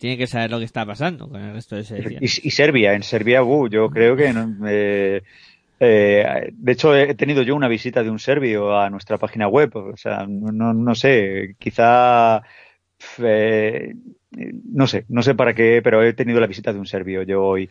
tiene 0.00 0.16
que 0.16 0.26
saber 0.26 0.50
lo 0.50 0.58
que 0.58 0.64
está 0.64 0.86
pasando 0.86 1.28
con 1.28 1.42
el 1.42 1.52
resto 1.52 1.76
de 1.76 1.84
selecciones. 1.84 2.42
Y, 2.42 2.48
y 2.48 2.50
Serbia, 2.50 2.94
en 2.94 3.02
Serbia, 3.02 3.42
uh, 3.44 3.68
yo 3.68 3.90
creo 3.90 4.16
que 4.16 4.32
no, 4.32 4.56
eh, 4.66 5.22
eh, 5.78 6.50
de 6.52 6.72
hecho, 6.72 6.96
he 6.96 7.14
tenido 7.14 7.42
yo 7.42 7.54
una 7.54 7.68
visita 7.68 8.02
de 8.02 8.08
un 8.08 8.18
serbio 8.18 8.78
a 8.78 8.88
nuestra 8.88 9.18
página 9.18 9.46
web. 9.46 9.76
O 9.76 9.96
sea, 9.98 10.26
no, 10.26 10.72
no 10.72 10.94
sé, 10.94 11.54
quizá. 11.58 12.42
Eh, 13.18 13.94
no 14.72 14.86
sé, 14.86 15.04
no 15.08 15.22
sé 15.22 15.34
para 15.34 15.54
qué, 15.54 15.82
pero 15.84 16.02
he 16.02 16.14
tenido 16.14 16.40
la 16.40 16.46
visita 16.46 16.72
de 16.72 16.78
un 16.78 16.86
serbio 16.86 17.22
yo 17.22 17.44
hoy. 17.44 17.68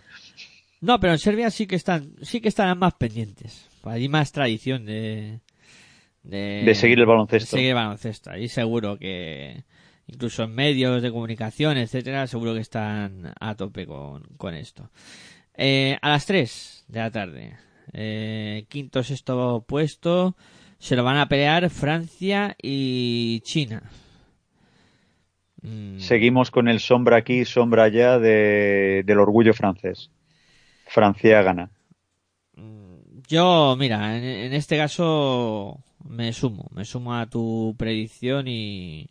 No, 0.82 1.00
pero 1.00 1.14
en 1.14 1.20
Serbia 1.20 1.50
sí 1.50 1.66
que 1.66 1.76
están, 1.76 2.14
sí 2.22 2.42
que 2.42 2.50
estarán 2.50 2.78
más 2.78 2.94
pendientes. 2.94 3.68
Hay 3.84 4.08
más 4.08 4.32
tradición 4.32 4.86
de, 4.86 5.40
de, 6.22 6.76
seguir 6.76 7.00
el 7.00 7.08
baloncesto. 7.08 7.58
seguir 7.58 7.70
el 7.70 7.76
baloncesto. 7.76 8.30
Ahí 8.30 8.48
seguro 8.48 9.00
que 9.00 9.64
incluso 10.12 10.44
en 10.44 10.54
medios 10.54 11.02
de 11.02 11.12
comunicación, 11.12 11.78
etcétera, 11.78 12.28
seguro 12.28 12.54
que 12.54 12.62
están 12.62 13.34
a 13.40 13.56
tope 13.56 13.86
con, 13.86 14.24
con 14.38 14.56
esto. 14.56 14.90
Eh, 15.56 15.98
a 16.02 16.10
las 16.10 16.26
3 16.26 16.86
de 16.88 17.00
la 17.00 17.12
tarde, 17.12 17.58
eh, 17.94 18.66
quinto, 18.70 19.04
sexto 19.04 19.64
puesto. 19.68 20.36
Se 20.78 20.96
lo 20.96 21.04
van 21.04 21.18
a 21.18 21.28
pelear 21.28 21.70
Francia 21.70 22.56
y 22.62 23.42
China. 23.42 23.84
Mm. 25.62 26.00
Seguimos 26.00 26.52
con 26.52 26.70
el 26.70 26.80
sombra 26.80 27.18
aquí, 27.18 27.44
sombra 27.44 27.84
allá 27.84 28.18
de, 28.18 29.04
del 29.06 29.20
orgullo 29.20 29.54
francés. 29.54 30.10
Francia 30.88 31.42
gana. 31.42 31.72
Mm, 32.56 33.22
yo, 33.28 33.76
mira, 33.78 34.18
en, 34.18 34.54
este 34.54 34.78
caso 34.78 35.84
me 36.06 36.32
sumo, 36.32 36.70
me 36.74 36.86
sumo 36.86 37.16
a 37.16 37.26
tu 37.26 37.76
predicción 37.78 38.48
y, 38.48 39.10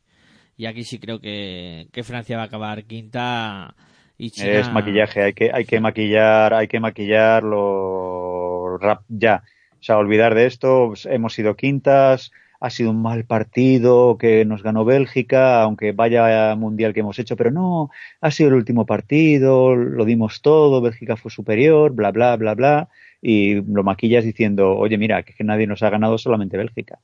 y 0.59 0.67
aquí 0.67 0.85
sí 0.85 0.99
creo 0.99 1.21
que, 1.21 1.87
que 1.93 2.03
Francia 2.03 2.37
va 2.37 2.43
a 2.43 2.47
acabar 2.47 2.85
quinta 2.85 3.75
y 4.19 4.33
China... 4.33 4.53
Es 4.53 4.71
maquillaje, 4.73 5.23
hay 5.23 5.33
que, 5.33 5.51
hay 5.55 5.65
que 5.65 5.81
maquillar, 5.81 6.53
hay 6.53 6.67
que 6.67 6.81
maquillarlo 6.81 8.77
rap 8.79 9.03
ya. 9.09 9.45
O 9.81 9.83
sea, 9.83 9.97
olvidar 9.99 10.35
de 10.35 10.47
esto, 10.47 10.89
pues, 10.89 11.07
hemos 11.07 11.33
sido 11.33 11.55
quintas, 11.55 12.33
ha 12.59 12.71
sido 12.71 12.91
un 12.91 13.01
mal 13.01 13.25
partido 13.25 14.19
que 14.19 14.45
nos 14.45 14.65
ganó 14.65 14.85
Bélgica, 14.85 15.63
aunque 15.63 15.93
vaya 15.93 16.57
mundial 16.57 16.93
que 16.93 17.01
hemos 17.01 17.21
hecho, 17.21 17.37
pero 17.37 17.53
no, 17.53 17.91
ha 18.21 18.31
sido 18.33 18.49
el 18.49 18.57
último 18.57 18.85
partido, 18.85 19.77
lo 19.77 20.05
dimos 20.05 20.43
todo, 20.43 20.81
Bélgica 20.81 21.17
fue 21.17 21.31
superior, 21.31 21.93
bla, 21.93 22.11
bla, 22.11 22.37
bla, 22.37 22.55
bla, 22.55 22.89
y 23.23 23.55
lo 23.63 23.85
maquillas 23.85 24.25
diciendo, 24.25 24.77
oye, 24.77 24.99
mira, 24.99 25.23
que, 25.23 25.45
nadie 25.45 25.69
nos 25.69 25.85
ha 25.85 25.91
ganado, 25.91 26.19
solamente 26.19 26.57
Bélgica. 26.57 26.99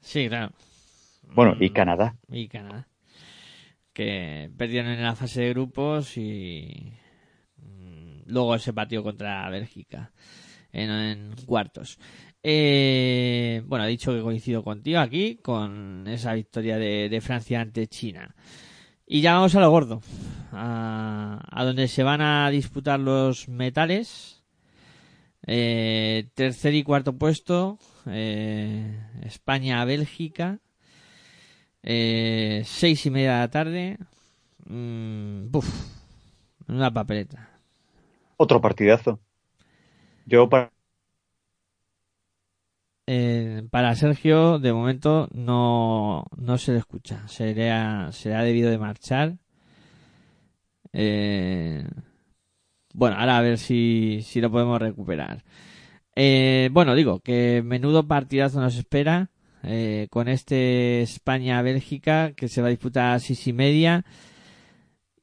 Sí, 0.00 0.26
claro. 0.26 0.52
Bueno, 1.34 1.56
y 1.58 1.70
Canadá. 1.70 2.16
Y 2.30 2.48
Canadá. 2.48 2.88
Que 3.92 4.50
perdieron 4.56 4.92
en 4.92 5.02
la 5.02 5.14
fase 5.14 5.42
de 5.42 5.50
grupos 5.50 6.16
y 6.16 6.92
mm, 7.56 8.22
luego 8.26 8.54
ese 8.54 8.72
partido 8.72 9.02
contra 9.02 9.48
Bélgica 9.50 10.12
en, 10.72 11.34
cuartos. 11.46 11.98
Eh, 12.42 13.62
bueno, 13.66 13.84
he 13.84 13.88
dicho 13.88 14.12
que 14.12 14.22
coincido 14.22 14.64
contigo 14.64 14.98
aquí 14.98 15.36
con 15.36 16.06
esa 16.08 16.34
victoria 16.34 16.76
de, 16.76 17.20
Francia 17.20 17.60
ante 17.60 17.86
China. 17.86 18.34
Y 19.06 19.20
ya 19.20 19.34
vamos 19.34 19.54
a 19.54 19.60
lo 19.60 19.70
gordo, 19.70 20.00
a, 20.52 21.62
donde 21.64 21.88
se 21.88 22.02
van 22.02 22.20
a 22.20 22.50
disputar 22.50 22.98
los 22.98 23.48
metales. 23.48 24.42
Eh, 25.46 26.28
tercer 26.34 26.74
y 26.74 26.82
cuarto 26.82 27.18
puesto, 27.18 27.78
eh, 28.06 28.96
España-Bélgica. 29.22 30.60
Eh, 31.82 32.62
seis 32.64 33.04
y 33.06 33.10
media 33.10 33.34
de 33.34 33.38
la 33.38 33.50
tarde. 33.50 33.98
Mm, 34.66 35.48
una 36.68 36.92
papeleta. 36.92 37.48
Otro 38.36 38.60
partidazo. 38.60 39.20
Yo 40.26 40.48
para... 40.48 40.72
Eh, 43.06 43.66
para 43.70 43.96
Sergio, 43.96 44.58
de 44.60 44.72
momento 44.72 45.28
no, 45.32 46.24
no 46.36 46.58
se 46.58 46.72
le 46.72 46.78
escucha. 46.78 47.26
Se 47.28 47.54
le 47.54 47.70
ha, 47.70 48.10
se 48.12 48.34
ha 48.34 48.42
debido 48.42 48.70
de 48.70 48.78
marchar. 48.78 49.38
Eh, 50.92 51.84
bueno, 52.94 53.16
ahora 53.16 53.38
a 53.38 53.42
ver 53.42 53.58
si, 53.58 54.20
si 54.22 54.40
lo 54.40 54.50
podemos 54.50 54.80
recuperar. 54.80 55.42
Eh, 56.14 56.68
bueno, 56.72 56.94
digo 56.94 57.20
que 57.20 57.62
menudo 57.64 58.06
partidazo 58.06 58.60
nos 58.60 58.76
espera 58.76 59.31
con 60.10 60.28
este 60.28 61.02
España-Bélgica 61.02 62.32
que 62.32 62.48
se 62.48 62.60
va 62.60 62.68
a 62.68 62.70
disputar 62.70 63.14
a 63.14 63.18
seis 63.18 63.46
y 63.46 63.52
media. 63.52 64.04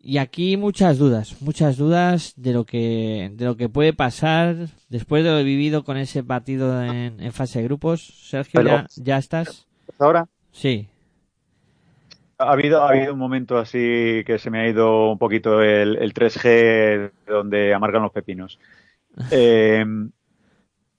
Y 0.02 0.18
aquí 0.18 0.56
muchas 0.56 0.98
dudas, 0.98 1.42
muchas 1.42 1.76
dudas 1.76 2.34
de 2.38 2.54
lo 2.54 2.66
que 2.66 3.32
de 3.34 3.46
lo 3.46 3.58
que 3.58 3.68
puede 3.68 3.92
pasar 3.92 4.56
después 4.88 5.26
de 5.26 5.32
lo 5.32 5.44
vivido 5.44 5.84
con 5.84 5.98
ese 5.98 6.24
partido 6.24 6.82
en, 6.82 7.32
fase 7.34 7.60
de 7.60 7.66
grupos. 7.66 8.02
Sergio, 8.02 8.62
ya, 8.96 9.18
estás. 9.18 9.68
¿Ahora? 10.00 10.28
Sí. 10.52 10.88
Ha 12.38 12.54
habido, 12.54 12.82
ha 12.82 12.92
habido 12.92 13.12
un 13.14 13.20
momento 13.20 13.58
así 13.58 14.24
que 14.26 14.38
se 14.40 14.50
me 14.50 14.62
ha 14.62 14.70
ido 14.70 15.12
un 15.12 15.18
poquito 15.18 15.62
el, 15.62 15.98
el 15.98 16.14
3G 16.14 17.12
donde 17.28 17.74
amargan 17.74 18.04
los 18.04 18.12
pepinos. 18.12 18.60
Eh, 19.32 19.84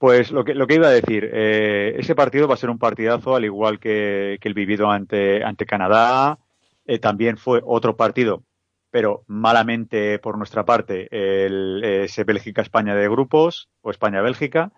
pues 0.01 0.31
lo 0.31 0.43
que, 0.43 0.55
lo 0.55 0.65
que 0.65 0.73
iba 0.73 0.87
a 0.87 0.91
decir, 0.91 1.29
eh, 1.31 1.93
ese 1.99 2.15
partido 2.15 2.47
va 2.47 2.55
a 2.55 2.57
ser 2.57 2.71
un 2.71 2.79
partidazo 2.79 3.35
al 3.35 3.45
igual 3.45 3.79
que, 3.79 4.39
el 4.41 4.53
vivido 4.55 4.89
ante, 4.89 5.43
ante 5.43 5.67
Canadá. 5.67 6.39
Eh, 6.85 6.97
también 6.97 7.37
fue 7.37 7.61
otro 7.63 7.95
partido 7.95 8.43
pero 8.89 9.23
malamente 9.27 10.19
por 10.19 10.37
nuestra 10.37 10.65
parte 10.65 11.07
el, 11.11 11.83
ese 11.83 12.23
Bélgica-España 12.23 12.93
de 12.95 13.07
grupos 13.07 13.69
o 13.81 13.91
España-Bélgica. 13.91 14.73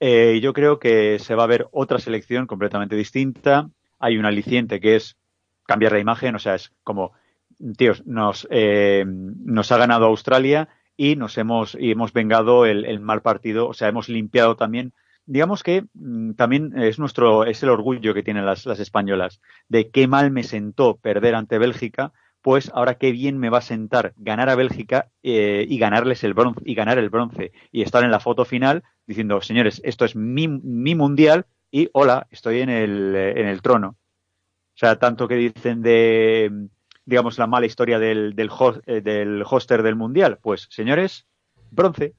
Eh, 0.00 0.38
yo 0.40 0.52
creo 0.52 0.78
que 0.78 1.18
se 1.18 1.34
va 1.34 1.42
a 1.42 1.48
ver 1.48 1.66
otra 1.72 1.98
selección 1.98 2.46
completamente 2.46 2.96
distinta. 2.96 3.68
Hay 3.98 4.16
un 4.16 4.24
aliciente 4.24 4.80
que 4.80 4.96
es 4.96 5.16
cambiar 5.66 5.92
la 5.92 5.98
imagen, 5.98 6.36
o 6.36 6.38
sea, 6.38 6.54
es 6.54 6.72
como, 6.82 7.12
tíos, 7.76 8.06
nos, 8.06 8.46
eh, 8.50 9.04
nos 9.06 9.70
ha 9.72 9.76
ganado 9.76 10.06
Australia 10.06 10.68
y 11.02 11.16
nos 11.16 11.36
hemos, 11.36 11.74
y 11.74 11.90
hemos 11.90 12.12
vengado 12.12 12.64
el, 12.64 12.84
el 12.84 13.00
mal 13.00 13.22
partido, 13.22 13.66
o 13.66 13.74
sea, 13.74 13.88
hemos 13.88 14.08
limpiado 14.08 14.54
también. 14.54 14.92
Digamos 15.26 15.64
que 15.64 15.86
mm, 15.94 16.34
también 16.34 16.78
es 16.78 17.00
nuestro 17.00 17.44
es 17.44 17.60
el 17.64 17.70
orgullo 17.70 18.14
que 18.14 18.22
tienen 18.22 18.46
las, 18.46 18.66
las, 18.66 18.78
españolas 18.78 19.40
de 19.68 19.90
qué 19.90 20.06
mal 20.06 20.30
me 20.30 20.44
sentó 20.44 20.98
perder 20.98 21.34
ante 21.34 21.58
Bélgica 21.58 22.12
pues 22.40 22.70
ahora 22.74 22.98
qué 22.98 23.12
bien 23.12 23.38
me 23.38 23.50
va 23.50 23.58
a 23.58 23.62
sentar 23.62 24.14
ganar 24.16 24.48
a 24.48 24.56
Bélgica 24.56 25.10
eh, 25.22 25.64
y 25.68 25.78
ganarles 25.78 26.24
el 26.24 26.34
bronce 26.34 26.60
y 26.64 26.74
ganar 26.74 26.98
el 26.98 27.10
bronce 27.10 27.52
y 27.70 27.82
estar 27.82 28.02
en 28.04 28.10
la 28.10 28.18
foto 28.18 28.44
final 28.44 28.82
diciendo 29.06 29.40
señores 29.40 29.80
esto 29.84 30.04
es 30.04 30.16
mi, 30.16 30.48
mi 30.48 30.94
mundial 30.96 31.46
y 31.70 31.88
hola 31.92 32.26
estoy 32.30 32.60
en 32.60 32.68
el, 32.68 33.14
en 33.14 33.46
el 33.46 33.62
trono 33.62 33.90
o 33.90 34.76
sea 34.76 34.98
tanto 34.98 35.28
que 35.28 35.36
dicen 35.36 35.82
de 35.82 36.68
digamos 37.04 37.38
la 37.38 37.46
mala 37.46 37.66
historia 37.66 37.98
del 37.98 38.34
del, 38.34 38.50
eh, 38.86 39.00
del 39.00 39.44
hoster 39.48 39.82
del 39.82 39.96
mundial 39.96 40.38
pues 40.40 40.68
señores 40.70 41.26
bronce 41.70 42.14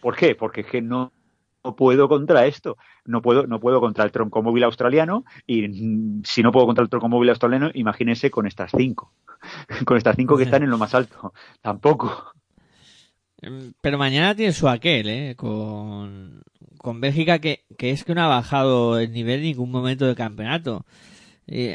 ¿por 0.00 0.16
qué? 0.16 0.34
porque 0.34 0.64
que 0.64 0.82
no 0.82 1.12
no 1.64 1.74
puedo 1.74 2.08
contra 2.08 2.46
esto, 2.46 2.76
no 3.06 3.22
puedo, 3.22 3.46
no 3.46 3.58
puedo 3.58 3.80
contra 3.80 4.04
el 4.04 4.12
troncomóvil 4.12 4.64
australiano 4.64 5.24
y 5.46 5.66
mm, 5.66 6.22
si 6.24 6.42
no 6.42 6.52
puedo 6.52 6.66
contra 6.66 6.82
el 6.82 6.90
troncomóvil 6.90 7.30
australiano, 7.30 7.70
imagínense 7.72 8.30
con 8.30 8.46
estas 8.46 8.70
cinco, 8.76 9.12
con 9.86 9.96
estas 9.96 10.16
cinco 10.16 10.36
que 10.36 10.44
están 10.44 10.62
en 10.62 10.70
lo 10.70 10.78
más 10.78 10.94
alto, 10.94 11.32
tampoco. 11.62 12.32
Em, 13.40 13.72
pero 13.80 13.98
mañana 13.98 14.34
tiene 14.34 14.52
su 14.52 14.68
aquel, 14.68 15.08
¿eh? 15.08 15.34
Con, 15.36 16.42
con 16.78 17.00
Bélgica 17.00 17.38
que, 17.38 17.64
que 17.78 17.90
es 17.90 18.04
que 18.04 18.14
no 18.14 18.22
ha 18.22 18.28
bajado 18.28 18.98
el 18.98 19.12
nivel 19.12 19.38
en 19.38 19.46
ningún 19.46 19.70
momento 19.70 20.06
del 20.06 20.14
campeonato. 20.14 20.84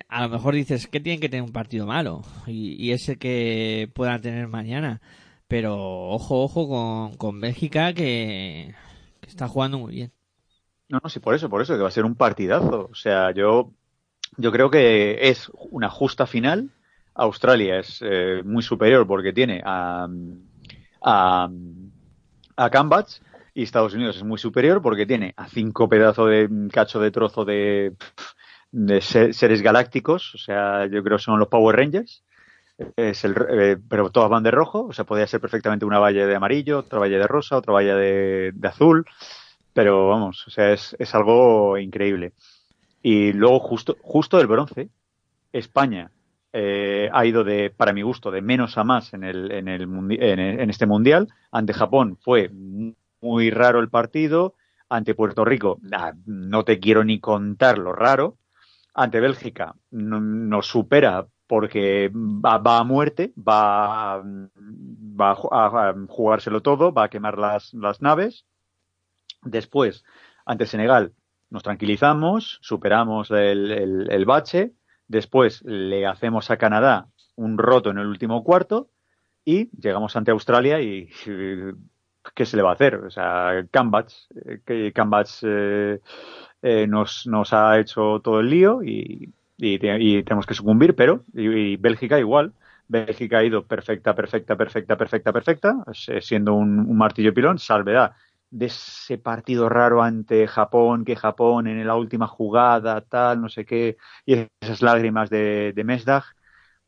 A 0.08 0.24
lo 0.24 0.30
mejor 0.30 0.56
dices 0.56 0.88
que 0.88 1.00
tienen 1.00 1.22
que 1.22 1.30
tener 1.30 1.44
un 1.44 1.52
partido 1.52 1.86
malo 1.86 2.24
y, 2.48 2.92
ese 2.92 3.18
que 3.18 3.90
puedan 3.94 4.22
tener 4.22 4.48
mañana. 4.48 5.02
Pero 5.48 5.76
ojo, 6.10 6.44
ojo 6.44 6.68
con, 6.68 7.18
con 7.18 7.40
Bélgica 7.40 7.94
que 7.94 8.74
está 9.22 9.48
jugando 9.48 9.78
muy 9.80 9.94
bien. 9.94 10.12
No, 10.90 11.00
no, 11.04 11.10
sí, 11.10 11.20
por 11.20 11.36
eso, 11.36 11.50
por 11.50 11.62
eso, 11.62 11.76
que 11.76 11.84
va 11.84 11.88
a 11.88 11.92
ser 11.92 12.06
un 12.06 12.16
partidazo. 12.16 12.90
O 12.92 12.96
sea, 12.96 13.32
yo, 13.32 13.72
yo 14.38 14.52
creo 14.52 14.72
que 14.72 15.30
es 15.30 15.52
una 15.54 15.90
justa 15.90 16.26
final. 16.26 16.72
Australia 17.14 17.80
es 17.80 18.00
eh, 18.02 18.42
muy 18.44 18.64
superior 18.64 19.06
porque 19.06 19.34
tiene 19.34 19.62
a, 19.64 20.08
a, 21.02 21.50
a 22.56 22.70
Cambats 22.70 23.22
y 23.54 23.64
Estados 23.64 23.94
Unidos 23.94 24.18
es 24.18 24.24
muy 24.24 24.38
superior 24.38 24.82
porque 24.82 25.06
tiene 25.06 25.34
a 25.38 25.48
cinco 25.48 25.90
pedazos 25.90 26.30
de 26.30 26.50
cacho 26.72 27.00
de 27.00 27.12
trozo 27.12 27.46
de, 27.46 27.94
de 28.72 29.02
seres 29.02 29.62
galácticos. 29.62 30.36
O 30.36 30.38
sea, 30.38 30.86
yo 30.86 31.04
creo 31.04 31.18
que 31.18 31.24
son 31.24 31.40
los 31.40 31.48
Power 31.48 31.76
Rangers. 31.76 32.24
Eh, 32.96 33.78
pero 33.90 34.10
todas 34.10 34.30
van 34.30 34.44
de 34.44 34.52
rojo, 34.52 34.86
o 34.86 34.94
sea, 34.94 35.04
podría 35.04 35.28
ser 35.28 35.42
perfectamente 35.42 35.84
una 35.84 36.00
valla 36.00 36.26
de 36.26 36.36
amarillo, 36.36 36.80
otra 36.80 36.98
valla 36.98 37.18
de 37.18 37.28
rosa, 37.28 37.58
otra 37.58 37.74
valla 37.74 37.94
de, 37.94 38.54
azul, 38.64 39.06
pero 39.74 40.08
vamos, 40.08 40.48
o 40.48 40.50
sea, 40.50 40.72
es, 40.72 40.96
es, 40.98 41.14
algo 41.14 41.78
increíble. 41.78 42.32
Y 43.02 43.34
luego 43.34 43.60
justo, 43.60 43.98
justo 44.02 44.38
del 44.38 44.48
bronce, 44.48 44.90
España 45.52 46.12
eh, 46.52 47.10
ha 47.14 47.26
ido 47.26 47.44
de, 47.44 47.70
para 47.70 47.94
mi 47.94 48.02
gusto, 48.02 48.32
de 48.32 48.42
menos 48.42 48.78
a 48.78 48.84
más 48.84 49.14
en, 49.14 49.24
el, 49.24 49.52
en, 49.52 49.68
el 49.68 49.82
en, 49.84 50.40
en 50.40 50.70
este 50.70 50.86
mundial. 50.86 51.28
Ante 51.52 51.74
Japón 51.74 52.18
fue 52.22 52.50
muy 53.22 53.52
raro 53.52 53.80
el 53.80 53.90
partido. 53.90 54.56
Ante 54.90 55.14
Puerto 55.14 55.46
Rico, 55.46 55.80
ah, 55.92 56.14
no 56.26 56.64
te 56.64 56.80
quiero 56.80 57.04
ni 57.04 57.20
contar 57.20 57.78
lo 57.78 57.94
raro. 57.94 58.38
Ante 58.94 59.20
Bélgica 59.20 59.76
no- 59.92 60.20
nos 60.22 60.68
supera 60.68 61.28
porque 61.48 62.12
va, 62.14 62.60
a 62.80 62.84
muerte, 62.84 63.34
va, 63.38 64.22
va 64.22 65.32
a 65.32 65.36
ju- 65.36 65.50
a, 65.52 65.90
a 65.90 65.96
jugárselo 66.08 66.62
todo, 66.62 66.94
va 66.94 67.06
a 67.06 67.10
quemar 67.10 67.38
las, 67.38 67.74
las 67.74 68.02
naves. 68.02 68.46
Después, 69.42 70.04
ante 70.46 70.66
Senegal, 70.66 71.14
nos 71.50 71.64
tranquilizamos, 71.64 72.60
superamos 72.62 73.32
el, 73.32 73.72
el- 73.72 74.26
bache. 74.26 74.74
Después 75.08 75.64
le 75.64 76.06
hacemos 76.06 76.52
a 76.52 76.58
Canadá 76.58 77.08
un 77.36 77.58
roto 77.58 77.90
en 77.90 77.98
el 77.98 78.08
último 78.08 78.44
cuarto 78.44 78.90
y 79.46 79.70
llegamos 79.80 80.16
ante 80.16 80.32
Australia 80.32 80.82
y 80.82 81.10
eh, 81.26 81.74
¿qué 82.36 82.46
se 82.46 82.58
le 82.58 82.64
va 82.64 82.72
a 82.72 82.74
hacer? 82.74 82.96
O 82.96 83.10
sea, 83.10 83.66
Cambats, 83.72 84.28
eh, 84.68 84.92
Cambats 84.94 85.40
eh, 86.62 86.88
nos, 86.88 87.26
nos 87.28 87.54
ha 87.54 87.80
hecho 87.80 88.20
todo 88.24 88.40
el 88.42 88.50
lío 88.50 88.84
y, 88.84 89.34
y 89.58 89.80
te- 89.80 90.00
y 90.02 90.24
tenemos 90.24 90.46
que 90.46 90.54
sucumbir, 90.54 90.96
pero 90.96 91.24
y, 91.34 91.78
Bélgica 91.78 92.20
igual. 92.20 92.54
Bélgica 92.88 93.38
ha 93.40 93.44
ido 93.44 93.66
perfecta, 93.68 94.16
perfecta, 94.16 94.56
perfecta, 94.58 94.98
perfecta, 94.98 95.32
perfecta, 95.34 95.76
siendo 96.22 96.56
un, 96.56 96.80
un 96.80 96.98
martillo 96.98 97.34
pilón, 97.34 97.60
salvedad 97.60 98.14
de 98.52 98.66
ese 98.66 99.20
partido 99.20 99.70
raro 99.70 100.02
ante 100.02 100.48
Japón, 100.48 101.06
que 101.06 101.16
Japón 101.16 101.68
en 101.68 101.86
la 101.86 101.96
última 101.96 102.26
jugada, 102.28 103.02
tal, 103.02 103.42
no 103.42 103.50
sé 103.50 103.64
qué, 103.66 103.98
y 104.26 104.48
esas 104.62 104.82
lágrimas 104.82 105.30
de, 105.30 105.72
de 105.76 105.84
Mesdag, 105.84 106.24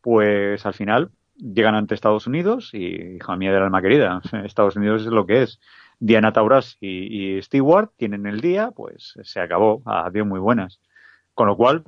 pues 0.01 0.65
al 0.65 0.73
final 0.73 1.11
llegan 1.35 1.75
ante 1.75 1.95
Estados 1.95 2.27
Unidos 2.27 2.71
y, 2.73 3.15
hija 3.17 3.35
mía 3.37 3.51
del 3.53 3.63
alma 3.63 3.81
querida, 3.81 4.21
Estados 4.45 4.75
Unidos 4.75 5.01
es 5.03 5.07
lo 5.07 5.25
que 5.25 5.43
es. 5.43 5.59
Diana 6.01 6.33
Taurasi 6.33 6.77
y, 6.81 7.37
y 7.37 7.41
Stewart 7.43 7.91
tienen 7.95 8.25
el 8.25 8.41
día, 8.41 8.71
pues 8.71 9.13
se 9.21 9.39
acabó, 9.39 9.83
adiós 9.85 10.25
muy 10.25 10.39
buenas. 10.39 10.81
Con 11.35 11.47
lo 11.47 11.55
cual, 11.55 11.83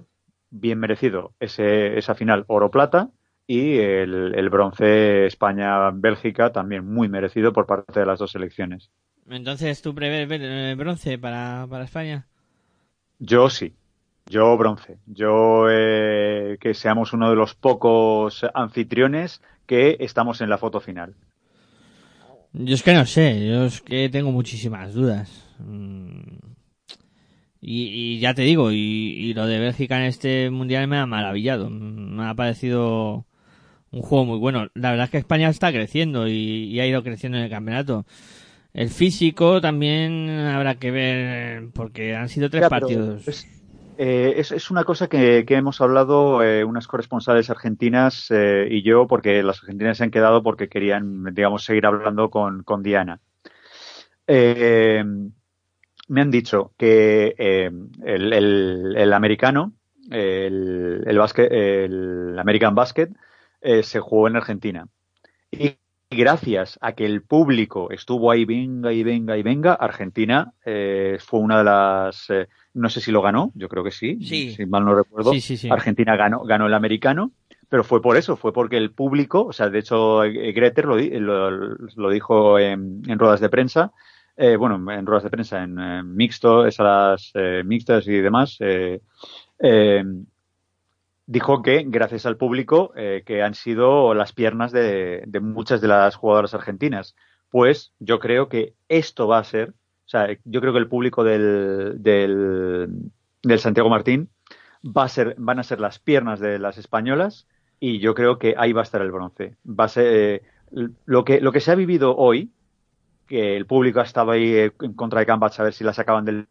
bien 0.51 0.79
merecido 0.79 1.33
ese, 1.39 1.97
esa 1.97 2.13
final 2.13 2.45
oro-plata 2.47 3.09
y 3.47 3.79
el, 3.79 4.35
el 4.35 4.49
bronce 4.49 5.25
España-Bélgica 5.25 6.51
también 6.51 6.85
muy 6.85 7.09
merecido 7.09 7.51
por 7.51 7.65
parte 7.65 7.99
de 7.99 8.05
las 8.05 8.19
dos 8.19 8.31
selecciones. 8.31 8.91
Entonces, 9.27 9.81
¿tú 9.81 9.95
prevés 9.95 10.29
eh, 10.31 10.75
bronce 10.77 11.17
para, 11.17 11.65
para 11.67 11.85
España? 11.85 12.27
Yo 13.17 13.49
sí, 13.49 13.73
yo 14.27 14.55
bronce. 14.57 14.99
Yo 15.07 15.65
eh, 15.71 16.57
que 16.59 16.75
seamos 16.75 17.13
uno 17.13 17.31
de 17.31 17.35
los 17.35 17.55
pocos 17.55 18.45
anfitriones 18.53 19.41
que 19.65 19.97
estamos 19.99 20.41
en 20.41 20.49
la 20.49 20.59
foto 20.59 20.79
final. 20.79 21.15
Yo 22.53 22.75
es 22.75 22.83
que 22.83 22.93
no 22.93 23.05
sé, 23.05 23.47
yo 23.47 23.65
es 23.65 23.81
que 23.81 24.09
tengo 24.09 24.31
muchísimas 24.31 24.93
dudas. 24.93 25.43
Mm. 25.59 26.21
Y, 27.61 27.83
y 28.15 28.19
ya 28.19 28.33
te 28.33 28.41
digo, 28.41 28.71
y, 28.71 28.75
y 28.77 29.33
lo 29.33 29.47
de 29.47 29.57
Bélgica 29.59 29.97
en 29.97 30.03
este 30.03 30.49
mundial 30.49 30.87
me 30.87 30.97
ha 30.97 31.05
maravillado. 31.05 31.69
Mm, 31.69 32.17
Me 32.17 32.25
ha 32.25 32.33
parecido 32.35 33.25
un 33.91 34.01
juego 34.01 34.25
muy 34.25 34.37
bueno. 34.37 34.67
La 34.75 34.91
verdad 34.91 35.05
es 35.05 35.11
que 35.11 35.17
España 35.17 35.49
está 35.49 35.71
creciendo 35.71 36.27
y, 36.27 36.33
y 36.33 36.79
ha 36.79 36.87
ido 36.87 37.03
creciendo 37.03 37.37
en 37.37 37.45
el 37.45 37.49
campeonato. 37.49 38.05
El 38.73 38.89
físico 38.89 39.61
también 39.61 40.29
habrá 40.29 40.75
que 40.75 40.91
ver, 40.91 41.69
porque 41.73 42.15
han 42.15 42.27
sido 42.27 42.49
tres 42.49 42.63
Ya, 42.63 42.69
pero 42.69 42.81
partidos. 42.81 43.47
Eh, 43.97 44.33
es, 44.37 44.71
una 44.71 44.83
cosa 44.83 45.07
que, 45.07 45.45
hemos 45.47 45.79
hablado 45.81 46.41
eh, 46.43 46.63
unas 46.63 46.87
corresponsales 46.87 47.49
argentinas 47.49 48.31
eh, 48.31 48.67
y 48.69 48.81
yo, 48.81 49.07
porque 49.07 49.43
las 49.43 49.59
argentinas 49.59 49.97
se 49.97 50.03
han 50.05 50.11
quedado 50.11 50.41
porque 50.41 50.69
querían, 50.69 51.23
digamos, 51.33 51.63
seguir 51.63 51.85
hablando 51.85 52.29
con, 52.29 52.63
Diana. 52.81 53.19
Me 54.27 56.21
han 56.21 56.31
dicho 56.31 56.73
que 56.77 57.35
el, 57.37 59.13
americano, 59.13 59.73
el, 60.09 61.03
el, 61.05 61.19
el 61.51 62.39
American 62.39 62.75
Basket, 62.75 63.09
se 63.83 63.99
jugó 63.99 64.27
en 64.27 64.35
Argentina. 64.35 64.87
Y 65.51 65.77
gracias 66.09 66.79
a 66.81 66.93
que 66.93 67.05
el 67.05 67.21
público 67.21 67.91
estuvo 67.91 68.31
ahí, 68.31 68.45
venga 68.45 68.91
y 68.91 69.03
venga 69.03 69.37
y 69.37 69.43
venga, 69.43 69.73
Argentina 69.73 70.53
fue 70.63 71.39
una 71.39 71.59
de 71.59 71.63
las. 71.63 72.27
Eh, 72.73 72.79
no 72.79 72.89
sé 72.89 73.01
si 73.01 73.11
lo 73.11 73.21
ganó, 73.21 73.51
yo 73.55 73.69
creo 73.69 73.83
que 73.83 73.91
sí, 73.91 74.17
Sí. 74.21 74.53
si 74.55 74.65
mal 74.65 74.85
no 74.85 74.95
recuerdo. 74.95 75.31
Sí, 75.33 75.41
sí, 75.41 75.57
sí. 75.57 75.69
Argentina 75.69 76.15
ganó, 76.15 76.43
ganó 76.43 76.67
el 76.67 76.73
americano, 76.73 77.31
pero 77.69 77.83
fue 77.83 78.01
por 78.01 78.17
eso, 78.17 78.35
fue 78.35 78.53
porque 78.53 78.77
el 78.77 78.91
público, 78.91 79.45
o 79.45 79.53
sea, 79.53 79.69
de 79.69 79.79
hecho, 79.79 80.23
eh, 80.23 80.51
Greter 80.51 80.85
lo, 80.85 80.95
di- 80.95 81.09
lo, 81.19 81.49
lo 81.51 82.09
dijo 82.09 82.59
en, 82.59 83.01
en 83.07 83.19
ruedas 83.19 83.39
de 83.39 83.49
prensa, 83.49 83.91
eh, 84.35 84.55
bueno, 84.55 84.91
en 84.91 85.05
ruedas 85.05 85.23
de 85.23 85.29
prensa, 85.29 85.63
en 85.63 85.79
eh, 85.79 86.03
mixto, 86.03 86.65
esas 86.65 87.31
eh, 87.35 87.61
mixtas 87.65 88.07
y 88.07 88.13
demás, 88.21 88.57
eh, 88.59 89.01
eh, 89.59 90.03
dijo 91.25 91.61
que 91.61 91.83
gracias 91.87 92.25
al 92.25 92.37
público 92.37 92.91
eh, 92.95 93.23
que 93.25 93.41
han 93.43 93.53
sido 93.53 94.13
las 94.13 94.33
piernas 94.33 94.71
de, 94.71 95.23
de 95.25 95.39
muchas 95.39 95.81
de 95.81 95.87
las 95.87 96.15
jugadoras 96.15 96.53
argentinas. 96.53 97.15
Pues 97.49 97.93
yo 97.99 98.19
creo 98.19 98.49
que 98.49 98.73
esto 98.89 99.27
va 99.27 99.37
a 99.39 99.43
ser, 99.43 99.73
o 100.05 100.09
sea, 100.09 100.27
yo 100.45 100.61
creo 100.61 100.73
que 100.73 100.79
el 100.79 100.87
público 100.89 101.23
del, 101.23 101.95
del, 102.01 102.89
del 103.41 103.59
Santiago 103.59 103.89
Martín 103.89 104.29
va 104.83 105.03
a 105.05 105.09
ser, 105.09 105.35
van 105.37 105.59
a 105.59 105.63
ser 105.63 105.79
las 105.79 105.99
piernas 105.99 106.39
de 106.39 106.59
las 106.59 106.77
españolas 106.77 107.47
y 107.79 107.99
yo 107.99 108.13
creo 108.15 108.37
que 108.39 108.55
ahí 108.57 108.73
va 108.73 108.81
a 108.81 108.83
estar 108.83 109.01
el 109.01 109.11
bronce. 109.11 109.57
Va 109.67 109.85
a 109.85 109.89
ser 109.89 110.05
eh, 110.07 110.41
lo 111.05 111.23
que 111.25 111.41
lo 111.41 111.51
que 111.51 111.59
se 111.61 111.71
ha 111.71 111.75
vivido 111.75 112.15
hoy, 112.17 112.51
que 113.27 113.55
el 113.57 113.65
público 113.65 113.99
ha 113.99 114.03
estado 114.03 114.31
ahí 114.31 114.53
eh, 114.53 114.73
en 114.81 114.93
contra 114.93 115.19
de 115.19 115.25
Cambach 115.25 115.59
a 115.59 115.63
ver 115.63 115.73
si 115.73 115.83
la 115.83 115.93
sacaban 115.93 116.25
del 116.25 116.47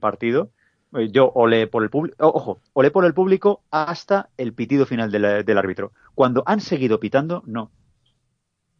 partido. 0.00 0.50
eh, 0.94 1.08
Yo 1.10 1.30
olé 1.34 1.66
por 1.66 1.82
el 1.82 1.90
público, 1.90 2.16
ojo, 2.28 2.60
olé 2.74 2.90
por 2.90 3.04
el 3.04 3.14
público 3.14 3.62
hasta 3.70 4.30
el 4.36 4.52
pitido 4.54 4.86
final 4.86 5.10
del, 5.10 5.44
del 5.44 5.58
árbitro. 5.58 5.92
Cuando 6.14 6.42
han 6.46 6.60
seguido 6.60 7.00
pitando, 7.00 7.42
no. 7.46 7.70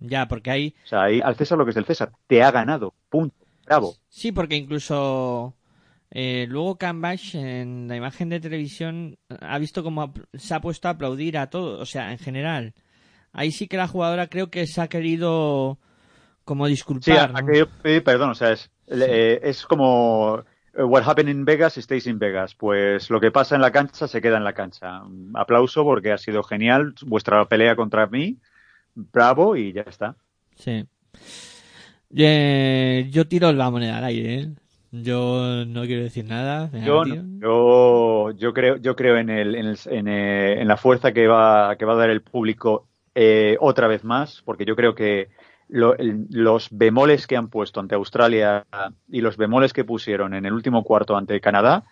Ya, 0.01 0.27
porque 0.29 0.51
hay... 0.51 0.75
O 0.85 0.87
sea, 0.87 1.03
ahí 1.05 1.21
al 1.23 1.37
César 1.37 1.59
lo 1.59 1.65
que 1.65 1.71
es 1.71 1.75
del 1.75 1.85
César. 1.85 2.13
Te 2.27 2.43
ha 2.43 2.51
ganado. 2.51 2.95
Punto. 3.09 3.37
Bravo. 3.67 3.97
Sí, 4.09 4.33
porque 4.33 4.57
incluso 4.57 5.57
eh, 6.11 6.47
luego 6.49 6.79
Canbash 6.79 7.37
en 7.37 7.89
la 7.89 7.97
imagen 7.97 8.29
de 8.31 8.41
televisión 8.41 9.19
ha 9.41 9.59
visto 9.59 9.83
apl- 9.85 10.27
se 10.35 10.55
ha 10.55 10.61
puesto 10.61 10.89
a 10.89 10.93
aplaudir 10.93 11.39
a 11.39 11.51
todo, 11.51 11.81
o 11.81 11.87
sea, 11.87 12.13
en 12.13 12.19
general. 12.19 12.75
Ahí 13.33 13.53
sí 13.53 13.69
que 13.69 13.77
la 13.79 13.89
jugadora 13.89 14.29
creo 14.29 14.51
que 14.51 14.67
se 14.67 14.81
ha 14.83 14.89
querido 14.89 15.81
como 16.45 16.67
Sí, 17.01 17.17
disculpar. 17.17 17.35
ha 17.35 17.35
¿no? 17.35 17.43
querido 17.43 17.67
pedir 17.83 18.05
perdón. 18.05 18.31
O 18.31 18.35
sea, 18.35 18.53
es, 18.53 18.71
eh, 18.87 19.41
es 19.43 19.65
como 19.67 20.45
eh, 20.75 20.83
what 20.83 21.03
happened 21.09 21.31
in 21.31 21.45
Vegas 21.45 21.75
stays 21.75 22.07
in 22.07 22.19
Vegas. 22.19 22.55
Pues 22.55 23.11
lo 23.11 23.21
que 23.21 23.31
pasa 23.31 23.55
en 23.57 23.63
la 23.63 23.73
cancha 23.73 24.07
se 24.09 24.21
queda 24.21 24.37
en 24.37 24.45
la 24.45 24.53
cancha. 24.55 25.03
Aplauso 25.35 25.85
porque 25.85 26.13
ha 26.13 26.19
sido 26.19 26.43
genial 26.43 26.95
vuestra 27.07 27.47
pelea 27.49 27.77
contra 27.77 28.07
mí. 28.07 28.39
Bravo 28.95 29.57
y 29.57 29.73
ya 29.73 29.83
está. 29.83 30.17
Sí. 30.57 30.87
Eh, 32.17 33.09
yo 33.11 33.27
tiro 33.29 33.53
la 33.53 33.71
moneda 33.71 33.99
al 33.99 34.05
aire, 34.05 34.35
¿eh? 34.41 34.49
Yo 34.93 35.65
no 35.67 35.83
quiero 35.83 36.03
decir 36.03 36.25
nada. 36.25 36.69
Yo, 36.85 37.05
no. 37.05 37.15
yo, 37.41 38.31
yo 38.37 38.53
creo, 38.53 38.77
yo 38.79 38.97
creo 38.97 39.17
en, 39.19 39.31
el, 39.31 39.55
en, 39.55 39.67
el- 39.67 39.79
en, 39.87 40.09
eh, 40.09 40.61
en 40.61 40.67
la 40.67 40.77
fuerza 40.77 41.13
que 41.13 41.29
va, 41.29 41.77
que 41.77 41.85
va 41.85 41.93
a 41.93 41.97
dar 41.97 42.11
el 42.11 42.23
público 42.23 42.89
eh, 43.15 43.57
otra 43.61 43.87
vez 43.87 44.03
más, 44.03 44.43
porque 44.45 44.65
yo 44.65 44.75
creo 44.75 44.95
que 44.97 45.29
lo- 45.69 45.97
el- 45.97 46.27
los 46.31 46.69
bemoles 46.73 47.29
que 47.29 47.37
han 47.37 47.49
puesto 47.49 47.79
ante 47.79 47.95
Australia 47.95 48.67
y 49.09 49.21
los 49.21 49.37
bemoles 49.37 49.73
que 49.73 49.85
pusieron 49.85 50.35
en 50.35 50.45
el 50.45 50.53
último 50.53 50.83
cuarto 50.83 51.17
ante 51.17 51.41
Canadá, 51.41 51.85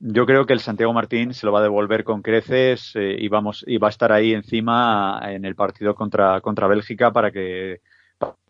yo 0.00 0.24
creo 0.24 0.46
que 0.46 0.54
el 0.54 0.60
Santiago 0.60 0.94
Martín 0.94 1.34
se 1.34 1.44
lo 1.44 1.52
va 1.52 1.58
a 1.58 1.64
devolver 1.64 2.04
con 2.04 2.22
creces 2.22 2.92
eh, 2.94 3.16
y 3.18 3.28
vamos 3.28 3.64
y 3.66 3.76
va 3.76 3.88
a 3.88 3.90
estar 3.90 4.12
ahí 4.12 4.32
encima 4.32 5.20
en 5.24 5.44
el 5.44 5.54
partido 5.54 5.94
contra, 5.94 6.40
contra 6.40 6.66
Bélgica 6.68 7.12
para 7.12 7.30
que 7.30 7.80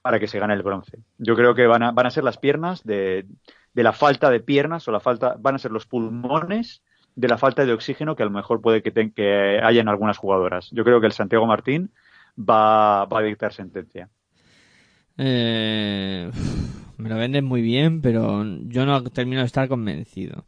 para 0.09 0.19
que 0.21 0.27
se 0.29 0.39
gane 0.39 0.55
el 0.55 0.63
bronce. 0.63 0.99
Yo 1.19 1.37
creo 1.37 1.55
que 1.55 1.67
van 1.67 1.83
a, 1.83 1.93
van 1.93 2.07
a 2.07 2.11
ser 2.11 2.25
las 2.25 2.39
piernas 2.39 2.83
de, 2.85 3.27
de 3.75 3.83
la 3.83 3.93
falta 3.93 4.31
de 4.31 4.41
piernas 4.41 4.89
o 4.89 4.93
la 4.93 5.01
falta 5.01 5.37
van 5.39 5.57
a 5.57 5.59
ser 5.59 5.71
los 5.71 5.87
pulmones 5.87 6.83
de 7.15 7.29
la 7.29 7.37
falta 7.39 7.67
de 7.67 7.73
oxígeno 7.75 8.17
que 8.17 8.23
a 8.23 8.27
lo 8.27 8.33
mejor 8.33 8.61
puede 8.63 8.83
que, 8.83 8.91
ten- 8.91 9.13
que 9.13 9.61
haya 9.63 9.81
en 9.83 9.89
algunas 9.89 10.17
jugadoras. 10.19 10.71
Yo 10.73 10.85
creo 10.85 11.01
que 11.01 11.07
el 11.09 11.13
Santiago 11.13 11.47
Martín 11.47 11.93
va, 12.39 13.05
va 13.07 13.19
a 13.21 13.23
dictar 13.23 13.53
sentencia. 13.53 14.09
Eh, 15.17 16.31
me 16.97 17.09
lo 17.09 17.17
venden 17.17 17.45
muy 17.45 17.63
bien, 17.63 18.01
pero 18.03 18.45
yo 18.67 18.87
no 18.87 19.03
termino 19.05 19.41
de 19.41 19.47
estar 19.47 19.69
convencido. 19.69 20.47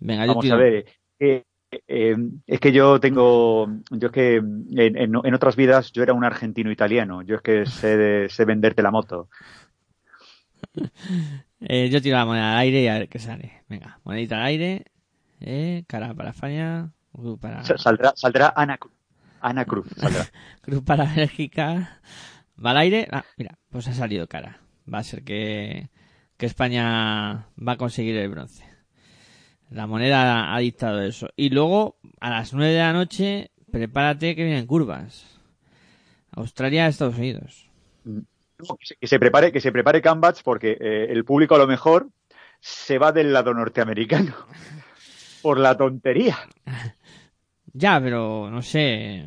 Venga, 0.00 0.26
yo 0.26 0.32
Vamos 0.32 0.38
tiro. 0.38 0.56
a 0.56 0.56
ver, 0.56 0.86
eh, 1.18 1.44
eh, 1.88 2.16
es 2.46 2.60
que 2.60 2.72
yo 2.72 3.00
tengo, 3.00 3.68
yo 3.90 4.06
es 4.08 4.12
que 4.12 4.36
en, 4.36 4.66
en- 4.76 4.96
en 5.24 5.34
otras 5.34 5.56
vidas 5.56 5.92
yo 5.92 6.02
era 6.02 6.12
un 6.14 6.24
argentino 6.24 6.70
italiano, 6.70 7.22
yo 7.22 7.36
es 7.36 7.42
que 7.42 7.66
sé, 7.66 7.96
de- 7.96 8.28
sé 8.28 8.44
venderte 8.44 8.82
la 8.82 8.90
moto. 8.90 9.28
Eh, 11.60 11.90
yo 11.90 12.00
tiro 12.00 12.16
la 12.16 12.24
moneda 12.24 12.52
al 12.52 12.58
aire 12.58 12.82
y 12.82 12.88
a 12.88 12.94
ver 12.98 13.08
qué 13.08 13.18
sale. 13.18 13.62
Venga, 13.68 14.00
monedita 14.04 14.36
al 14.36 14.44
aire. 14.44 14.84
Eh, 15.40 15.84
cara 15.86 16.14
para 16.14 16.30
España. 16.30 16.92
uh, 17.12 17.36
para... 17.38 17.62
Sa- 17.64 17.78
Saldrá, 17.78 18.12
saldrá 18.16 18.52
Ana. 18.56 18.78
Ana 19.40 19.64
Cruz 19.64 19.86
saldrá. 19.96 20.30
Cruz 20.62 20.82
para 20.82 21.04
Bélgica. 21.14 22.00
Va 22.64 22.70
al 22.72 22.78
aire. 22.78 23.08
Ah, 23.12 23.24
mira, 23.36 23.58
pues 23.70 23.88
ha 23.88 23.94
salido 23.94 24.28
cara. 24.28 24.60
Va 24.92 24.98
a 24.98 25.04
ser 25.04 25.24
que, 25.24 25.90
que 26.38 26.46
España 26.46 27.46
va 27.58 27.72
a 27.72 27.76
conseguir 27.76 28.16
el 28.16 28.30
bronce. 28.30 28.64
La 29.70 29.86
moneda 29.86 30.54
ha 30.54 30.58
dictado 30.58 31.00
eso. 31.02 31.28
Y 31.36 31.50
luego, 31.50 31.96
a 32.20 32.30
las 32.30 32.52
9 32.52 32.72
de 32.72 32.78
la 32.78 32.92
noche, 32.92 33.50
prepárate 33.70 34.34
que 34.34 34.44
vienen 34.44 34.66
curvas. 34.66 35.38
Australia, 36.32 36.88
Estados 36.88 37.16
Unidos. 37.16 37.70
Que 39.00 39.06
se 39.06 39.18
prepare, 39.18 39.52
que 39.52 39.60
se 39.60 39.72
prepare 39.72 40.02
Cambach 40.02 40.42
porque 40.42 40.76
eh, 40.80 41.06
el 41.10 41.24
público 41.24 41.54
a 41.54 41.58
lo 41.58 41.66
mejor 41.66 42.08
se 42.60 42.98
va 42.98 43.12
del 43.12 43.32
lado 43.32 43.54
norteamericano 43.54 44.34
por 45.42 45.58
la 45.58 45.76
tontería. 45.76 46.38
Ya, 47.72 48.00
pero 48.00 48.50
no 48.50 48.62
sé. 48.62 49.24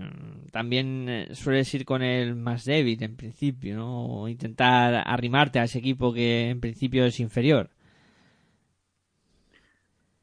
También 0.51 1.07
eh, 1.07 1.27
sueles 1.33 1.73
ir 1.73 1.85
con 1.85 2.01
el 2.03 2.35
más 2.35 2.65
débil 2.65 3.01
en 3.01 3.15
principio, 3.15 3.77
¿no? 3.77 4.05
O 4.05 4.27
intentar 4.27 5.01
arrimarte 5.05 5.59
a 5.59 5.63
ese 5.63 5.79
equipo 5.79 6.13
que 6.13 6.49
en 6.49 6.59
principio 6.59 7.05
es 7.05 7.21
inferior. 7.21 7.69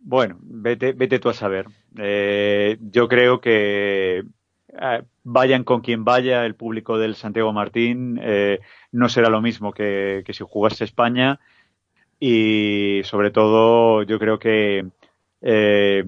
Bueno, 0.02 0.38
vete, 0.42 0.92
vete 0.94 1.18
tú 1.18 1.28
a 1.28 1.34
saber. 1.34 1.66
Eh, 1.98 2.78
yo 2.80 3.06
creo 3.08 3.40
que 3.40 4.24
eh, 4.68 5.02
vayan 5.24 5.62
con 5.64 5.82
quien 5.82 6.04
vaya, 6.04 6.46
el 6.46 6.54
público 6.54 6.98
del 6.98 7.14
Santiago 7.16 7.52
Martín 7.52 8.18
eh, 8.22 8.60
no 8.92 9.08
será 9.08 9.28
lo 9.28 9.42
mismo 9.42 9.72
que, 9.72 10.22
que 10.24 10.32
si 10.32 10.42
jugase 10.44 10.84
España 10.84 11.38
y 12.20 13.02
sobre 13.04 13.30
todo 13.30 14.02
yo 14.04 14.18
creo 14.18 14.38
que 14.38 14.86
eh, 15.42 16.04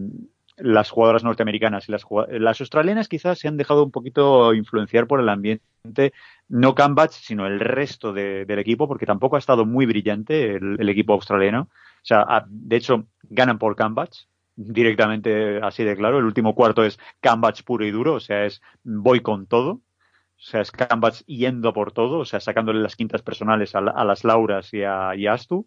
las 0.56 0.90
jugadoras 0.90 1.24
norteamericanas 1.24 1.89
y 1.89 1.93
las, 1.93 2.05
las 2.31 2.60
australianas 2.60 3.09
quizás 3.09 3.39
se 3.39 3.48
han 3.48 3.56
dejado 3.56 3.85
un 3.85 3.90
poquito 3.90 4.55
influenciar 4.55 5.06
por 5.06 5.20
el 5.20 5.28
ambiente, 5.28 6.12
no 6.48 6.74
Cambach, 6.74 7.12
sino 7.12 7.47
el 7.47 7.60
resto 7.60 8.12
de- 8.12 8.44
del 8.47 8.59
equipo, 8.59 8.89
porque 8.89 9.06
tampoco 9.06 9.36
ha 9.36 9.39
estado 9.40 9.66
muy 9.66 9.86
brillante 9.86 10.55
el, 10.56 10.77
el 10.78 10.89
equipo 10.89 11.14
australiano. 11.14 11.69
O 12.03 12.05
sea, 12.05 12.45
de 12.49 12.77
hecho, 12.77 13.07
ganan 13.23 13.59
por 13.59 13.77
Cambach, 13.77 14.27
directamente 14.57 15.61
así 15.62 15.85
de 15.85 15.97
claro. 15.97 16.19
El 16.19 16.24
último 16.24 16.55
cuarto 16.55 16.85
es 16.85 16.99
Cambach 17.20 17.62
puro 17.62 17.85
y 17.85 17.91
duro, 17.91 18.15
o 18.15 18.20
sea, 18.20 18.45
es 18.45 18.61
voy 18.83 19.20
con 19.20 19.47
todo. 19.47 19.70
O 19.70 20.45
sea, 20.45 20.61
es 20.61 20.73
Cambach 20.73 21.23
yendo 21.27 21.73
por 21.73 21.93
todo, 21.93 22.19
o 22.19 22.24
sea, 22.24 22.41
sacándole 22.41 22.81
las 22.81 22.97
quintas 22.97 23.23
personales 23.23 23.77
a, 23.77 23.79
a 23.79 24.05
las 24.05 24.24
Lauras 24.24 24.74
y 24.74 24.83
a, 24.83 25.15
y 25.15 25.27
a 25.27 25.35
Astu. 25.35 25.66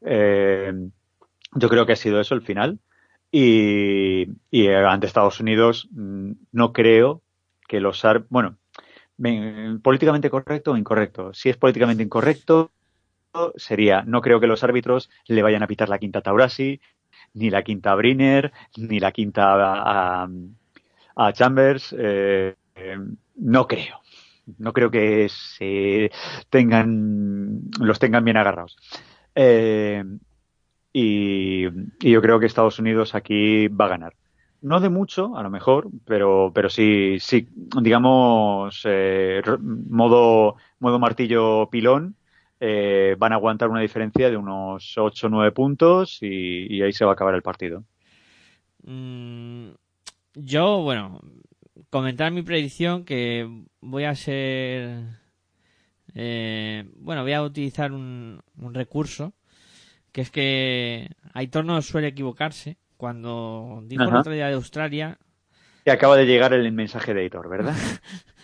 Eh, 0.00 0.72
yo 1.52 1.68
creo 1.68 1.86
que 1.86 1.92
ha 1.92 1.96
sido 1.96 2.20
eso 2.20 2.34
el 2.34 2.42
final. 2.42 2.80
Y, 3.30 4.28
y 4.50 4.66
eh, 4.66 4.76
ante 4.76 5.06
Estados 5.06 5.40
Unidos 5.40 5.88
mm, 5.90 6.32
no 6.52 6.72
creo 6.72 7.22
que 7.68 7.80
los 7.80 8.02
bueno 8.28 8.56
políticamente 9.82 10.30
correcto 10.30 10.72
o 10.72 10.76
incorrecto 10.76 11.32
si 11.32 11.48
es 11.48 11.56
políticamente 11.56 12.02
incorrecto 12.02 12.70
sería 13.56 14.02
no 14.02 14.20
creo 14.22 14.40
que 14.40 14.46
los 14.46 14.64
árbitros 14.64 15.10
le 15.26 15.42
vayan 15.42 15.62
a 15.62 15.66
pitar 15.66 15.88
la 15.88 15.98
quinta 15.98 16.20
Taurasi 16.22 16.80
ni 17.34 17.50
la 17.50 17.62
quinta 17.62 17.94
Briner 17.94 18.52
ni 18.76 19.00
la 19.00 19.12
quinta 19.12 19.54
a, 19.54 20.28
a- 21.16 21.32
Chambers 21.32 21.94
eh, 21.98 22.54
no 23.36 23.66
creo 23.66 24.00
no 24.58 24.72
creo 24.72 24.90
que 24.90 25.28
se 25.28 26.10
tengan 26.50 27.62
los 27.80 27.98
tengan 27.98 28.24
bien 28.24 28.36
agarrados 28.36 28.76
Eh, 29.34 30.04
y, 30.92 31.64
yo 32.00 32.22
creo 32.22 32.40
que 32.40 32.46
Estados 32.46 32.78
Unidos 32.78 33.14
aquí 33.14 33.68
va 33.68 33.86
a 33.86 33.88
ganar. 33.88 34.14
No 34.62 34.80
de 34.80 34.88
mucho, 34.88 35.36
a 35.36 35.42
lo 35.42 35.50
mejor, 35.50 35.88
pero, 36.06 36.50
pero 36.54 36.70
sí, 36.70 37.18
sí, 37.20 37.48
digamos, 37.82 38.82
eh, 38.84 39.42
modo, 39.60 40.56
modo 40.80 40.98
martillo 40.98 41.68
pilón, 41.70 42.16
eh, 42.60 43.16
van 43.18 43.32
a 43.32 43.36
aguantar 43.36 43.68
una 43.70 43.80
diferencia 43.80 44.30
de 44.30 44.36
unos 44.36 44.94
8 44.98 45.26
o 45.26 45.30
9 45.30 45.52
puntos 45.52 46.18
y, 46.22 46.74
y 46.76 46.82
ahí 46.82 46.92
se 46.92 47.04
va 47.04 47.12
a 47.12 47.14
acabar 47.14 47.34
el 47.34 47.42
partido. 47.42 47.84
Mm, 48.82 49.70
yo, 50.34 50.82
bueno, 50.82 51.20
comentar 51.90 52.32
mi 52.32 52.42
predicción 52.42 53.04
que 53.04 53.48
voy 53.80 54.04
a 54.04 54.14
ser... 54.14 55.18
eh, 56.14 56.84
bueno, 56.96 57.22
voy 57.22 57.32
a 57.32 57.42
utilizar 57.42 57.92
un, 57.92 58.40
un 58.56 58.74
recurso 58.74 59.34
que 60.12 60.22
es 60.22 60.30
que 60.30 61.10
Aitor 61.34 61.64
no 61.64 61.80
suele 61.82 62.08
equivocarse. 62.08 62.78
Cuando 62.98 63.82
dijo 63.86 64.10
el 64.10 64.16
Ajá. 64.16 64.16
otro 64.16 64.32
día 64.32 64.48
de 64.48 64.54
Australia, 64.54 65.18
Y 65.86 65.90
acaba 65.90 66.16
de 66.16 66.26
llegar 66.26 66.52
el 66.52 66.70
mensaje 66.72 67.14
de 67.14 67.24
Hitor, 67.24 67.48
¿verdad? 67.48 67.74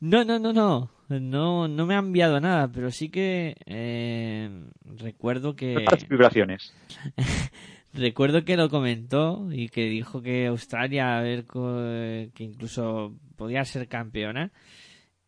No, 0.00 0.24
no, 0.24 0.38
no, 0.38 0.52
no. 0.52 0.90
No, 1.08 1.68
no 1.68 1.86
me 1.86 1.94
ha 1.94 1.98
enviado 1.98 2.38
nada, 2.40 2.68
pero 2.68 2.90
sí 2.90 3.08
que 3.08 3.56
eh, 3.64 4.50
recuerdo 4.84 5.56
que 5.56 5.86
vibraciones. 6.08 6.74
recuerdo 7.94 8.44
que 8.44 8.56
lo 8.58 8.68
comentó 8.68 9.48
y 9.50 9.70
que 9.70 9.84
dijo 9.86 10.20
que 10.20 10.46
Australia 10.48 11.16
a 11.16 11.22
ver 11.22 11.44
que 11.46 12.30
incluso 12.44 13.14
podía 13.36 13.64
ser 13.64 13.88
campeona 13.88 14.50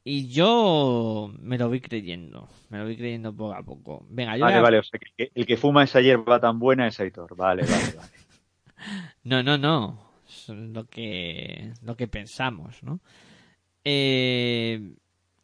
y 0.04 0.28
yo 0.28 1.32
me 1.40 1.56
lo 1.56 1.68
voy 1.68 1.80
creyendo, 1.80 2.48
me 2.68 2.78
lo 2.78 2.84
voy 2.84 2.96
creyendo 2.96 3.34
poco 3.34 3.54
a 3.54 3.62
poco. 3.62 4.06
Venga, 4.10 4.36
yo 4.36 4.44
Vale, 4.44 4.56
a- 4.56 4.62
vale, 4.62 4.78
o 4.80 4.82
sea, 4.82 4.98
que 5.16 5.30
el 5.34 5.46
que 5.46 5.56
fuma 5.56 5.84
esa 5.84 6.00
hierba 6.00 6.40
tan 6.40 6.58
buena 6.58 6.86
es 6.88 6.98
Hitor. 7.00 7.36
Vale, 7.36 7.62
vale, 7.62 7.84
vale. 7.96 8.10
No, 9.24 9.42
no, 9.42 9.58
no. 9.58 10.10
Es 10.26 10.48
lo 10.48 10.84
que, 10.86 11.72
lo 11.82 11.96
que 11.96 12.06
pensamos, 12.08 12.82
¿no? 12.82 13.00
Eh, 13.84 14.94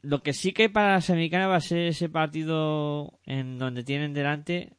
lo 0.03 0.23
que 0.23 0.33
sí 0.33 0.53
que 0.53 0.69
para 0.69 0.93
la 0.93 1.01
semifinal 1.01 1.51
va 1.51 1.57
a 1.57 1.61
ser 1.61 1.89
ese 1.89 2.09
partido 2.09 3.19
en 3.25 3.59
donde 3.59 3.83
tienen 3.83 4.15
delante 4.15 4.73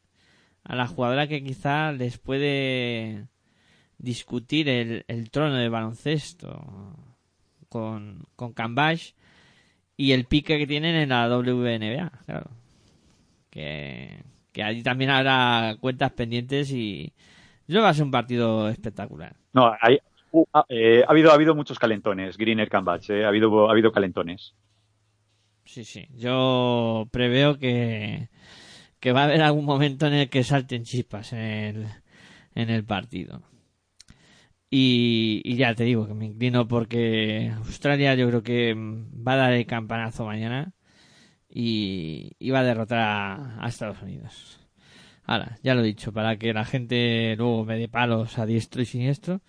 a 0.64 0.76
la 0.76 0.88
jugadora 0.88 1.28
que 1.28 1.44
quizá 1.44 1.92
les 1.92 2.18
puede 2.18 3.28
discutir 3.98 4.70
el, 4.70 5.06
el 5.08 5.32
trono 5.32 5.56
de 5.56 5.70
baloncesto 5.70 6.96
con, 7.70 8.26
con 8.36 8.54
y 9.98 10.12
el 10.12 10.26
pique 10.26 10.58
que 10.58 10.68
tienen 10.68 10.96
en 10.96 11.10
la 11.10 11.28
WNBA, 11.28 12.12
claro. 12.26 12.52
Que, 13.50 14.24
que 14.52 14.64
allí 14.64 14.84
también 14.84 15.10
habrá 15.10 15.76
cuentas 15.80 16.12
pendientes 16.12 16.72
y 16.72 17.12
yo 17.68 17.82
va 17.82 17.90
a 17.90 17.94
ser 17.94 18.04
un 18.04 18.12
partido 18.12 18.70
espectacular. 18.70 19.36
No, 19.54 19.74
hay, 19.82 20.00
uh, 20.32 20.46
ha, 20.54 20.66
eh, 20.70 21.04
ha 21.08 21.12
habido 21.12 21.32
ha 21.32 21.34
habido 21.36 21.56
muchos 21.56 21.80
calentones, 21.80 22.38
Greener 22.38 22.70
Cambach, 22.70 23.10
eh, 23.10 23.26
ha 23.26 23.30
habido 23.30 23.68
ha 23.68 23.72
habido 23.72 23.92
calentones. 23.92 24.54
Sí, 25.66 25.84
sí. 25.84 26.08
Yo 26.16 27.08
preveo 27.12 27.58
que, 27.58 28.30
va 29.14 29.22
a 29.22 29.24
haber 29.26 29.42
algún 29.42 29.66
momento 29.66 30.08
en 30.08 30.14
el 30.14 30.30
que 30.30 30.44
salten 30.44 30.84
chispas 30.84 31.34
en 31.34 31.40
el, 31.40 31.88
en 32.56 32.70
el 32.70 32.86
partido. 32.86 33.44
Y, 34.70 35.42
y 35.46 35.56
ya 35.56 35.76
te 35.76 35.84
digo 35.84 36.08
que 36.08 36.14
me 36.14 36.26
inclino 36.26 36.68
porque 36.68 37.52
Australia 37.58 38.16
yo 38.16 38.28
creo 38.28 38.44
que 38.44 38.74
va 38.76 39.34
a 39.34 39.38
dar 39.38 39.54
el 39.54 39.66
campanazo 39.66 40.26
mañana 40.26 40.74
y, 41.50 42.32
y 42.40 42.50
va 42.52 42.60
a 42.60 42.64
derrotar 42.64 43.00
a, 43.00 43.64
a 43.64 43.68
Estados 43.68 44.02
Unidos. 44.02 44.60
Ahora, 45.24 45.58
ya 45.64 45.76
lo 45.76 45.82
he 45.82 45.86
dicho, 45.86 46.14
para 46.14 46.38
que 46.38 46.54
la 46.54 46.66
gente 46.66 47.36
luego 47.38 47.66
me 47.66 47.78
dé 47.78 47.90
palos 47.90 48.38
a 48.40 48.46
diestro 48.46 48.82
y 48.82 48.86
siniestro, 48.86 49.42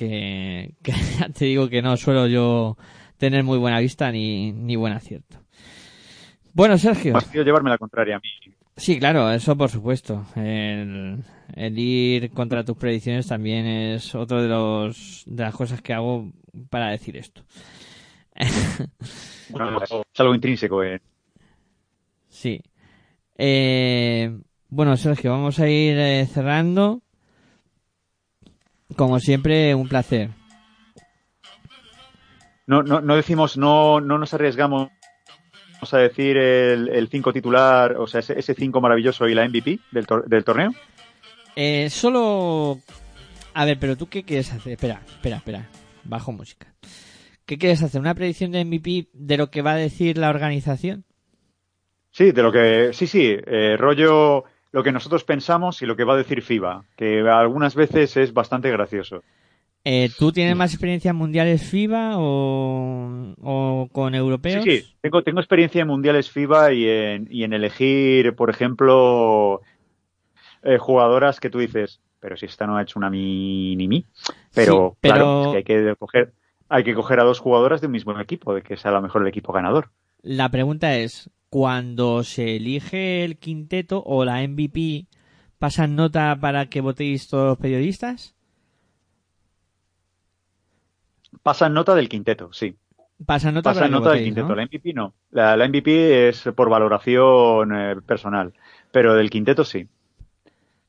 que, 0.00 0.74
que 0.82 0.92
ya 0.92 1.28
te 1.38 1.44
digo 1.44 1.68
que 1.68 1.82
no 1.82 1.96
suelo 1.98 2.26
yo 2.26 2.78
tener 3.18 3.44
muy 3.44 3.58
buena 3.58 3.78
vista 3.80 4.10
ni, 4.10 4.50
ni 4.50 4.74
buen 4.76 4.94
acierto. 4.94 5.36
Bueno, 6.54 6.78
Sergio. 6.78 7.16
Has 7.16 7.26
querido 7.26 7.44
llevarme 7.44 7.68
la 7.68 7.76
contraria 7.76 8.16
a 8.16 8.20
mí. 8.20 8.54
Sí, 8.76 8.98
claro, 8.98 9.30
eso 9.30 9.56
por 9.56 9.68
supuesto. 9.68 10.24
El, 10.36 11.22
el 11.54 11.78
ir 11.78 12.30
contra 12.30 12.64
tus 12.64 12.78
predicciones 12.78 13.26
también 13.26 13.66
es 13.66 14.14
otro 14.14 14.42
de 14.42 14.48
los 14.48 15.22
de 15.26 15.42
las 15.42 15.54
cosas 15.54 15.82
que 15.82 15.92
hago 15.92 16.32
para 16.70 16.90
decir 16.90 17.16
esto. 17.16 17.42
Bueno, 19.52 19.82
es 19.82 20.20
algo 20.20 20.32
intrínseco. 20.32 20.84
Eh. 20.84 21.00
Sí. 22.28 22.62
Eh, 23.36 24.32
bueno, 24.68 24.96
Sergio, 24.96 25.32
vamos 25.32 25.58
a 25.58 25.68
ir 25.68 25.98
eh, 25.98 26.24
cerrando. 26.26 27.02
Como 28.96 29.20
siempre, 29.20 29.74
un 29.74 29.88
placer. 29.88 30.30
No, 32.66 32.82
no, 32.82 33.00
no 33.00 33.16
decimos, 33.16 33.56
no, 33.56 34.00
no 34.00 34.18
nos 34.18 34.32
arriesgamos 34.34 34.90
a 35.92 35.98
decir 35.98 36.36
el 36.36 37.08
5 37.08 37.32
titular, 37.32 37.96
o 37.96 38.06
sea, 38.06 38.20
ese 38.20 38.54
5 38.54 38.80
maravilloso 38.80 39.26
y 39.26 39.34
la 39.34 39.48
MVP 39.48 39.80
del, 39.90 40.06
tor 40.06 40.28
del 40.28 40.44
torneo. 40.44 40.72
Eh, 41.56 41.88
solo. 41.90 42.78
A 43.54 43.64
ver, 43.64 43.78
pero 43.80 43.96
tú 43.96 44.08
qué 44.08 44.22
quieres 44.22 44.52
hacer? 44.52 44.72
Espera, 44.72 45.02
espera, 45.08 45.36
espera. 45.38 45.68
Bajo 46.04 46.32
música. 46.32 46.72
¿Qué 47.46 47.58
quieres 47.58 47.82
hacer? 47.82 48.00
¿Una 48.00 48.14
predicción 48.14 48.52
de 48.52 48.64
MVP 48.64 49.08
de 49.12 49.36
lo 49.36 49.50
que 49.50 49.62
va 49.62 49.72
a 49.72 49.76
decir 49.76 50.16
la 50.18 50.30
organización? 50.30 51.04
Sí, 52.12 52.32
de 52.32 52.42
lo 52.42 52.52
que. 52.52 52.92
Sí, 52.92 53.06
sí, 53.06 53.36
eh, 53.46 53.76
rollo 53.76 54.44
lo 54.72 54.82
que 54.82 54.92
nosotros 54.92 55.24
pensamos 55.24 55.82
y 55.82 55.86
lo 55.86 55.96
que 55.96 56.04
va 56.04 56.14
a 56.14 56.18
decir 56.18 56.42
FIBA, 56.42 56.84
que 56.96 57.20
algunas 57.28 57.74
veces 57.74 58.16
es 58.16 58.32
bastante 58.32 58.70
gracioso. 58.70 59.22
Eh, 59.84 60.10
¿Tú 60.18 60.30
tienes 60.30 60.54
más 60.56 60.72
experiencia 60.74 61.10
en 61.10 61.16
mundiales 61.16 61.62
FIBA 61.68 62.18
o, 62.18 63.34
o 63.40 63.88
con 63.90 64.14
europeos? 64.14 64.62
Sí, 64.62 64.80
sí, 64.82 64.94
tengo, 65.00 65.22
tengo 65.22 65.40
experiencia 65.40 65.80
en 65.82 65.88
mundiales 65.88 66.30
FIBA 66.30 66.72
y 66.74 66.86
en, 66.86 67.28
y 67.30 67.44
en 67.44 67.52
elegir, 67.54 68.34
por 68.36 68.50
ejemplo, 68.50 69.62
eh, 70.62 70.76
jugadoras 70.78 71.40
que 71.40 71.48
tú 71.50 71.58
dices, 71.58 72.00
pero 72.20 72.36
si 72.36 72.46
esta 72.46 72.66
no 72.66 72.76
ha 72.76 72.82
hecho 72.82 72.98
una 72.98 73.08
mi 73.10 73.74
ni 73.76 73.88
mi. 73.88 74.04
Pero, 74.54 74.90
Sí, 74.92 74.98
pero- 75.00 75.14
claro, 75.14 75.42
es 75.44 75.50
que 75.50 75.56
hay 75.56 75.64
que 75.64 75.96
coger, 75.98 76.32
hay 76.68 76.84
que 76.84 76.94
coger 76.94 77.20
a 77.20 77.24
dos 77.24 77.38
jugadoras 77.40 77.80
de 77.80 77.86
un 77.86 77.92
mismo 77.94 78.18
equipo, 78.20 78.54
de 78.54 78.62
que 78.62 78.76
sea 78.76 78.90
a 78.90 78.94
lo 78.94 79.02
mejor 79.02 79.22
el 79.22 79.28
equipo 79.28 79.52
ganador. 79.52 79.88
La 80.22 80.50
pregunta 80.50 80.94
es, 80.96 81.30
cuando 81.50 82.22
se 82.24 82.56
elige 82.56 83.24
el 83.24 83.38
quinteto 83.38 84.02
o 84.06 84.24
la 84.24 84.42
MVP, 84.46 85.06
¿pasan 85.58 85.96
nota 85.96 86.38
para 86.40 86.66
que 86.70 86.80
votéis 86.80 87.28
todos 87.28 87.48
los 87.48 87.58
periodistas? 87.58 88.34
Pasan 91.42 91.74
nota 91.74 91.94
del 91.94 92.08
quinteto, 92.08 92.52
sí. 92.52 92.76
Pasan 93.26 93.54
nota 93.54 93.70
Pasa 93.70 93.80
para 93.80 93.88
que 93.88 93.92
nota 93.92 94.10
del 94.12 94.24
quinteto. 94.24 94.48
¿no? 94.48 94.54
La 94.56 94.62
MVP 94.66 94.92
no. 94.94 95.14
La, 95.30 95.56
la 95.56 95.68
MVP 95.68 96.28
es 96.28 96.48
por 96.54 96.68
valoración 96.70 97.76
eh, 97.76 97.96
personal, 98.04 98.52
pero 98.90 99.14
del 99.14 99.30
quinteto 99.30 99.64
sí. 99.64 99.88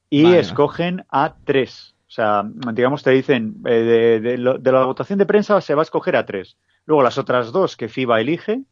Y 0.09 0.23
Vale. 0.23 0.39
escogen 0.39 1.05
a 1.09 1.35
tres. 1.43 1.95
O 2.07 2.11
sea, 2.13 2.43
digamos, 2.73 3.03
te 3.03 3.11
dicen, 3.11 3.55
eh, 3.65 3.69
de, 3.71 4.19
de 4.19 4.37
lo- 4.37 4.57
de 4.57 4.71
la 4.71 4.83
votación 4.85 5.19
de 5.19 5.25
prensa 5.25 5.61
se 5.61 5.75
va 5.75 5.81
a 5.81 5.83
escoger 5.83 6.15
a 6.17 6.25
tres. 6.25 6.57
Luego 6.85 7.03
las 7.03 7.17
otras 7.17 7.51
dos 7.51 7.77
que 7.77 7.87
FIBA 7.87 8.19
elige, 8.19 8.63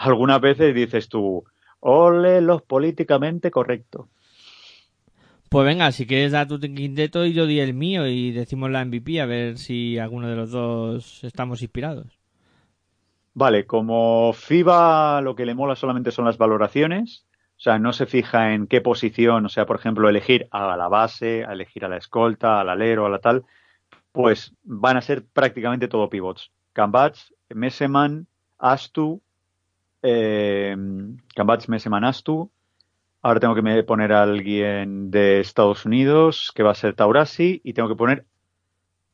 algunas 0.00 0.40
veces 0.40 0.74
dices 0.74 1.08
tú, 1.08 1.44
ole 1.80 2.40
los 2.40 2.62
políticamente 2.62 3.50
correctos. 3.50 4.06
Pues 5.50 5.66
venga, 5.66 5.92
si 5.92 6.06
quieres 6.06 6.32
dar 6.32 6.48
tu 6.48 6.58
quinteto 6.58 7.26
y 7.26 7.34
yo 7.34 7.44
di 7.44 7.60
el 7.60 7.74
mío 7.74 8.06
y 8.06 8.30
decimos 8.30 8.70
la 8.70 8.84
MVP 8.84 9.20
a 9.20 9.26
ver 9.26 9.58
si 9.58 9.98
alguno 9.98 10.28
de 10.28 10.36
los 10.36 10.52
dos 10.52 11.22
estamos 11.24 11.60
inspirados. 11.60 12.18
Vale, 13.34 13.66
como 13.66 14.32
FIBA 14.32 15.20
lo 15.20 15.34
que 15.34 15.44
le 15.44 15.54
mola 15.54 15.76
solamente 15.76 16.12
son 16.12 16.24
las 16.24 16.38
valoraciones, 16.38 17.26
o 17.58 17.60
sea, 17.60 17.78
no 17.78 17.92
se 17.92 18.06
fija 18.06 18.54
en 18.54 18.68
qué 18.68 18.80
posición, 18.80 19.44
o 19.44 19.48
sea, 19.50 19.66
por 19.66 19.76
ejemplo, 19.76 20.08
elegir 20.08 20.48
a 20.50 20.76
la 20.78 20.88
base, 20.88 21.44
a 21.44 21.52
elegir 21.52 21.84
a 21.84 21.88
la 21.88 21.98
escolta, 21.98 22.60
al 22.60 22.70
alero, 22.70 23.04
a 23.04 23.10
la 23.10 23.18
tal, 23.18 23.44
pues 24.12 24.54
van 24.62 24.96
a 24.96 25.02
ser 25.02 25.26
prácticamente 25.26 25.88
todo 25.88 26.08
pivots. 26.08 26.52
Cambach, 26.72 27.18
Meseman, 27.50 28.26
Astu, 28.58 29.20
eh, 30.02 30.76
Meseman, 31.68 32.04
Astu. 32.04 32.50
Ahora 33.22 33.40
tengo 33.40 33.54
que 33.54 33.62
me- 33.62 33.82
poner 33.82 34.12
a 34.12 34.22
alguien 34.22 35.10
de 35.10 35.40
Estados 35.40 35.84
Unidos, 35.84 36.52
que 36.54 36.62
va 36.62 36.70
a 36.70 36.74
ser 36.74 36.94
Taurasi, 36.94 37.60
y 37.64 37.72
tengo 37.74 37.88
que 37.88 37.96
poner 37.96 38.24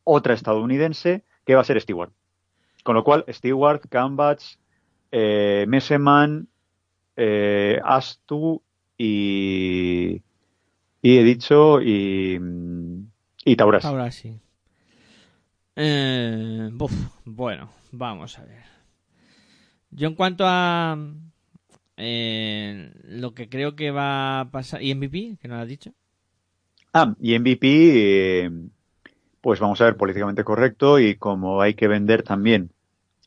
otra 0.05 0.35
estadounidense, 0.35 1.25
que 1.45 1.55
va 1.55 1.63
a 1.63 1.65
ser 1.65 1.81
Stewart. 1.81 2.13
Con 2.85 2.95
lo 2.95 3.03
cual, 3.03 3.25
Stewart, 3.29 3.83
Cambach, 3.89 4.43
eh, 5.11 5.65
Meseman, 5.67 6.47
eh, 7.17 7.81
Astu 7.85 8.63
y, 8.97 10.23
y 11.03 11.19
he 11.19 11.25
dicho 11.25 11.83
y, 11.83 12.41
y 13.45 13.57
Tauras. 13.57 13.85
Ahora 13.85 14.11
sí. 14.13 14.39
Eh, 15.75 16.71
bueno, 17.25 17.69
vamos 17.91 18.39
a 18.39 18.45
ver. 18.45 18.76
Yo 19.91 20.09
en 20.09 20.15
cuanto 20.15 20.45
a 20.47 20.99
eh, 21.97 22.93
lo 23.05 23.35
que 23.35 23.49
creo 23.49 23.75
que 23.77 23.91
va 23.91 24.41
a 24.41 24.51
pasar... 24.51 24.83
¿Y 24.83 24.95
MVP? 24.95 25.39
Que 25.41 25.49
no 25.49 25.57
lo 25.57 25.63
has 25.63 25.69
dicho. 25.69 25.93
Ah, 26.93 27.15
y 27.21 27.39
MVP, 27.39 27.59
eh, 27.63 28.51
pues 29.41 29.61
vamos 29.61 29.81
a 29.81 29.85
ver, 29.85 29.97
políticamente 29.97 30.45
correcto 30.45 30.99
y 30.99 31.17
como 31.17 31.61
hay 31.61 31.75
que 31.75 31.89
vender 31.89 32.23
también 32.23 32.71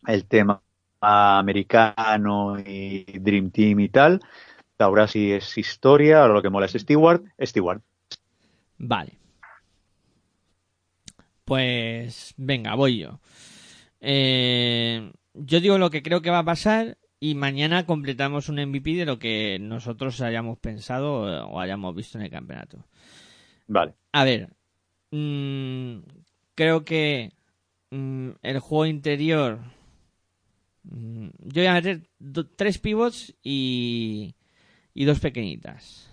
el 0.08 0.26
tema 0.26 0.62
americano 1.02 2.60
y 2.60 3.06
Dream 3.20 3.52
Team 3.52 3.80
y 3.80 3.90
tal, 3.90 4.20
Taurasi 4.78 5.32
es 5.32 5.58
historia, 5.58 6.22
ahora 6.22 6.34
lo 6.34 6.42
que 6.42 6.50
mola 6.50 6.66
es 6.66 6.74
Stewart, 6.74 7.24
Stewart. 7.42 7.82
Vale. 8.78 9.18
Pues 11.46 12.34
venga, 12.38 12.76
voy 12.76 13.00
yo. 13.00 13.20
Eh, 14.02 15.12
yo 15.34 15.60
digo 15.60 15.78
lo 15.78 15.90
que 15.90 16.04
creo 16.04 16.22
que 16.22 16.30
va 16.30 16.40
a 16.40 16.46
pasar 16.46 16.98
y 17.20 17.36
mañana 17.36 17.86
completamos 17.86 18.50
un 18.50 18.56
MVP 18.56 18.96
de 18.96 19.06
lo 19.06 19.20
que 19.20 19.58
nosotros 19.60 20.22
hayamos 20.22 20.58
pensado 20.60 21.48
o 21.50 21.60
hayamos 21.60 21.96
visto 21.96 22.18
en 22.18 22.26
el 22.26 22.32
campeonato. 22.32 22.86
Vale. 23.68 23.94
A 24.14 24.24
ver, 24.24 24.50
mm, 25.12 26.00
creo 26.56 26.86
que 26.86 27.34
mm, 27.92 28.30
el 28.42 28.60
juego 28.60 28.86
interior. 28.86 29.60
mm, 30.84 31.28
yo 31.40 31.62
voy 31.62 31.66
a 31.68 31.74
meter 31.74 32.10
tres 32.56 32.78
pivots 32.78 33.36
y, 33.44 34.36
y 34.94 35.06
dos 35.06 35.20
pequeñitas. 35.20 36.10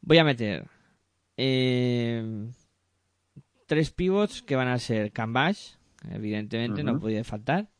Voy 0.00 0.18
a 0.18 0.24
meter 0.24 0.66
eh, 1.36 2.50
tres 3.66 3.90
pivots 3.90 4.42
que 4.42 4.56
van 4.56 4.68
a 4.68 4.78
ser 4.78 5.12
Canvas, 5.12 5.78
evidentemente 6.10 6.82
no 6.82 6.98
podía 6.98 7.24
faltar. 7.24 7.71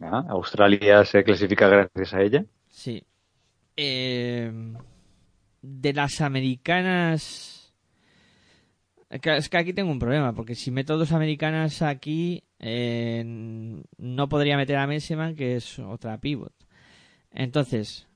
Ah, 0.00 0.24
Australia 0.28 1.04
se 1.04 1.24
clasifica 1.24 1.68
gracias 1.68 2.14
a 2.14 2.22
ella. 2.22 2.44
Sí. 2.68 3.02
Eh, 3.76 4.50
de 5.62 5.92
las 5.92 6.20
americanas. 6.20 7.74
Es 9.10 9.48
que, 9.48 9.56
aquí 9.56 9.72
tengo 9.72 9.90
un 9.90 9.98
problema, 9.98 10.34
porque 10.34 10.54
si 10.54 10.70
meto 10.70 10.98
dos 10.98 11.12
americanas 11.12 11.80
aquí, 11.82 12.44
eh, 12.58 13.22
no 13.96 14.28
podría 14.28 14.56
meter 14.58 14.76
a 14.76 14.86
Messeman, 14.86 15.34
que 15.34 15.56
es 15.56 15.78
otra 15.78 16.18
pivot. 16.18 16.52
Entonces, 17.32 18.06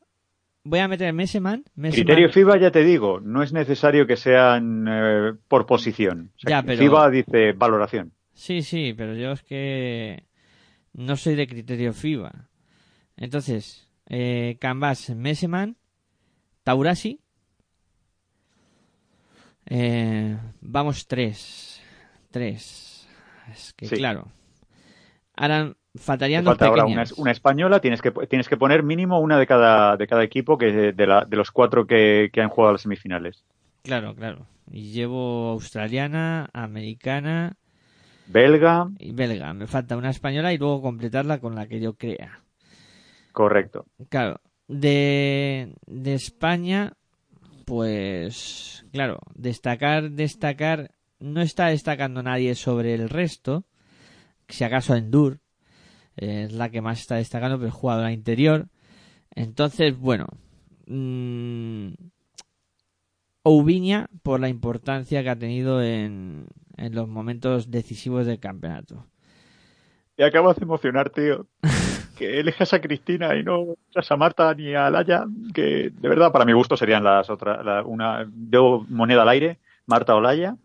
voy 0.65 0.81
a 0.81 0.89
meter 0.89 1.13
Messeman. 1.15 1.65
Messeman- 1.77 1.93
Criterio 1.95 2.29
FIBA, 2.31 2.59
ya 2.59 2.71
te 2.71 2.85
digo, 2.85 3.21
no 3.21 3.43
es 3.43 3.53
necesario 3.55 4.07
que 4.07 4.17
sean 4.17 4.87
eh, 4.89 5.33
por 5.49 5.65
posición. 5.67 6.31
O 6.37 6.41
sea, 6.41 6.51
Ya, 6.51 6.61
que 6.61 6.67
pero- 6.69 6.79
FIBA 6.79 7.11
dice 7.11 7.53
valoración. 7.53 8.13
Sí, 8.35 8.63
sí, 8.63 8.95
pero 8.97 9.15
yo 9.15 9.33
es 9.33 9.43
que 9.43 10.25
no 10.95 11.17
soy 11.17 11.35
de 11.35 11.47
criterio 11.47 11.93
FIBA. 11.93 12.49
Entonces, 13.17 13.89
eh, 14.09 14.57
Canvas, 14.61 15.11
Messeman, 15.11 15.77
Taurasi. 16.65 17.21
Eh, 19.67 20.37
vamos 20.61 21.07
tres. 21.07 21.81
Tres. 22.31 23.09
Es 23.53 23.73
que 23.75 23.87
Sí. 23.87 23.97
claro. 23.97 24.29
Ahora 25.37 25.75
Te 25.93 25.99
faltarían 25.99 26.45
dos 26.45 26.53
falta 26.53 26.67
ahora 26.67 26.85
una, 26.87 27.05
una 27.17 27.31
española, 27.31 27.81
tienes 27.81 28.01
que, 28.03 28.11
tienes 28.29 28.49
que 28.49 28.57
poner 28.57 28.83
mínimo 28.83 29.19
una 29.21 29.39
de 29.39 29.47
cada, 29.47 29.97
de 29.97 30.07
cada 30.07 30.23
equipo 30.25 30.57
que 30.59 30.93
de, 30.93 31.07
la- 31.07 31.25
de 31.25 31.37
los 31.37 31.51
cuatro 31.51 31.87
que, 31.87 32.31
que 32.33 32.41
han 32.41 32.49
jugado 32.49 32.73
las 32.73 32.83
semifinales. 32.83 33.45
Claro, 33.83 34.15
claro. 34.15 34.47
Y 34.71 34.93
llevo 34.93 35.51
australiana, 35.51 36.49
americana 36.53 37.57
Belga, 38.33 38.89
y 38.99 39.13
belga. 39.13 39.53
Me 39.53 39.67
falta 39.67 39.97
una 39.97 40.09
española 40.09 40.53
y 40.55 40.59
luego 40.59 40.81
completarla 40.81 41.39
con 41.39 41.55
la 41.55 41.67
que 41.67 41.81
yo 41.81 41.95
crea. 41.95 42.41
correcto. 43.33 43.85
Claro, 44.09 44.41
de, 44.69 45.75
de 45.87 46.15
España, 46.15 46.95
pues 47.67 48.87
claro, 48.91 49.19
destacar, 49.35 50.11
destacar, 50.11 50.93
no 51.21 51.43
está 51.43 51.67
destacando 51.67 52.23
nadie 52.23 52.55
sobre 52.55 52.95
el 52.95 53.11
resto, 53.11 53.65
si 54.49 54.65
acaso 54.65 54.95
Endur 54.95 55.41
eh, 56.17 56.45
es 56.45 56.53
la 56.53 56.71
que 56.71 56.81
más 56.81 57.01
está 57.01 57.17
destacando, 57.17 57.59
pero 57.59 57.69
es 57.69 57.75
jugadora 57.75 58.13
interior. 58.13 58.69
Entonces, 59.35 59.97
bueno, 59.99 60.27
mm, 60.87 61.93
Oubiña 63.45 64.09
por 64.23 64.39
la 64.39 64.49
importancia 64.49 65.23
que 65.23 65.31
ha 65.31 65.37
tenido 65.37 65.83
en, 65.83 66.47
en 66.77 66.95
los 66.95 67.09
momentos 67.09 67.71
decisivos 67.71 68.27
del 68.27 68.39
campeonato. 68.41 69.07
Y 70.17 70.23
acabas 70.23 70.57
de 70.57 70.65
emocionar, 70.65 71.11
tío. 71.11 71.47
Que 72.17 72.39
elijas 72.39 72.73
a 72.75 72.81
Cristina 72.81 73.35
y 73.37 73.43
no 73.43 73.75
a 74.09 74.17
Marta 74.17 74.55
ni 74.55 74.75
a 74.75 74.91
Laya, 74.91 75.25
que 75.55 75.91
de 75.91 76.09
verdad 76.09 76.31
para 76.31 76.45
mi 76.45 76.53
gusto 76.53 76.77
serían 76.77 77.03
las 77.03 77.31
otras, 77.31 77.65
la- 77.65 77.83
una, 77.83 78.31
debo 78.31 78.85
moneda 78.91 79.23
al 79.23 79.31
aire, 79.31 79.59
Marta 79.87 80.15
o 80.15 80.21
Laya. 80.21 80.57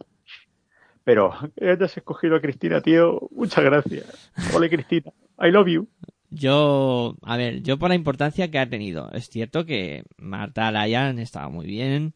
Pero 1.03 1.31
que 1.55 1.69
hayas 1.69 1.95
escogido 1.95 2.35
a 2.35 2.41
Cristina, 2.41 2.81
tío, 2.81 3.29
muchas 3.31 3.63
gracias. 3.63 4.31
Ole 4.53 4.69
Cristina, 4.69 5.11
I 5.39 5.49
love 5.51 5.67
you. 5.69 5.87
Yo, 6.29 7.15
a 7.23 7.37
ver, 7.37 7.63
yo 7.63 7.79
por 7.79 7.89
la 7.89 7.95
importancia 7.95 8.51
que 8.51 8.59
ha 8.59 8.69
tenido. 8.69 9.09
Es 9.13 9.29
cierto 9.29 9.65
que 9.65 10.03
Marta 10.17 10.67
Alaya 10.67 11.07
han 11.07 11.17
estado 11.17 11.49
muy 11.49 11.65
bien, 11.65 12.13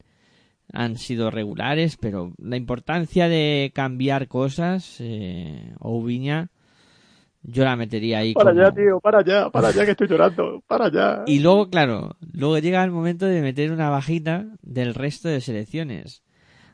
han 0.73 0.97
sido 0.97 1.31
regulares, 1.31 1.97
pero 1.97 2.33
la 2.37 2.57
importancia 2.57 3.27
de 3.27 3.71
cambiar 3.73 4.27
cosas, 4.27 4.97
eh, 4.99 5.73
Oubiña, 5.79 6.49
yo 7.43 7.63
la 7.63 7.75
metería 7.75 8.19
ahí 8.19 8.33
Para 8.33 8.51
como... 8.51 8.61
allá, 8.61 8.71
tío, 8.71 8.99
para 8.99 9.19
allá, 9.19 9.49
para 9.49 9.69
allá 9.69 9.85
que 9.85 9.91
estoy 9.91 10.07
llorando, 10.07 10.61
para 10.67 10.85
allá. 10.85 11.23
Y 11.25 11.39
luego, 11.39 11.69
claro, 11.69 12.15
luego 12.33 12.59
llega 12.59 12.83
el 12.83 12.91
momento 12.91 13.25
de 13.25 13.41
meter 13.41 13.71
una 13.71 13.89
bajita 13.89 14.45
del 14.61 14.93
resto 14.93 15.27
de 15.27 15.41
selecciones. 15.41 16.23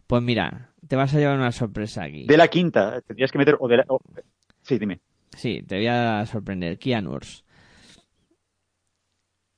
Pues 0.07 0.21
mira, 0.21 0.71
te 0.87 0.95
vas 0.95 1.13
a 1.13 1.19
llevar 1.19 1.37
una 1.37 1.51
sorpresa 1.51 2.03
aquí. 2.03 2.25
De 2.25 2.37
la 2.37 2.47
quinta, 2.47 3.01
tendrías 3.01 3.31
que 3.31 3.37
meter. 3.37 3.57
O 3.59 3.67
de 3.67 3.77
la, 3.77 3.85
o- 3.87 3.99
sí, 4.61 4.77
dime. 4.77 4.99
Sí, 5.35 5.61
te 5.67 5.75
voy 5.77 5.87
a 5.87 6.25
sorprender. 6.25 6.77
Keanu 6.79 7.11
Reeves. 7.11 7.43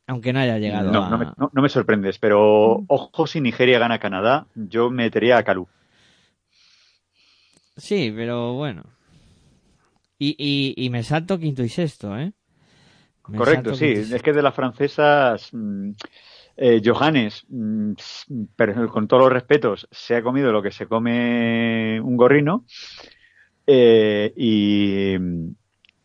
Aunque 0.09 0.33
no 0.33 0.39
haya 0.39 0.57
llegado 0.57 0.91
No, 0.91 1.05
a... 1.05 1.09
no, 1.09 1.17
me, 1.19 1.25
no- 1.37 1.51
no 1.53 1.61
me 1.61 1.69
sorprendes, 1.69 2.17
pero 2.19 2.83
ojo 2.87 3.27
si 3.27 3.41
Nigeria 3.41 3.79
gana 3.79 3.95
a 3.95 3.99
Canadá, 3.99 4.47
yo 4.55 4.89
metería 4.89 5.37
a 5.37 5.43
Calú. 5.43 5.67
Sí, 7.77 8.11
pero 8.15 8.53
bueno. 8.53 8.83
Y, 10.17 10.35
y, 10.37 10.85
y 10.85 10.89
me 10.89 11.03
salto 11.03 11.39
quinto 11.39 11.63
y 11.63 11.69
sexto, 11.69 12.17
¿eh? 12.17 12.33
Me 13.29 13.37
Correcto, 13.37 13.73
sí. 13.75 13.85
Es 13.85 14.21
que 14.21 14.33
de 14.33 14.41
las 14.41 14.55
francesas, 14.55 15.49
mm, 15.53 15.91
eh, 16.57 16.81
Johannes, 16.83 17.45
mm, 17.49 17.93
pero 18.55 18.89
con 18.89 19.07
todos 19.07 19.23
los 19.23 19.33
respetos, 19.33 19.87
se 19.91 20.15
ha 20.15 20.23
comido 20.23 20.51
lo 20.51 20.61
que 20.61 20.71
se 20.71 20.87
come 20.87 22.01
un 22.01 22.17
gorrino. 22.17 22.65
Eh, 23.67 24.33
y, 24.35 25.15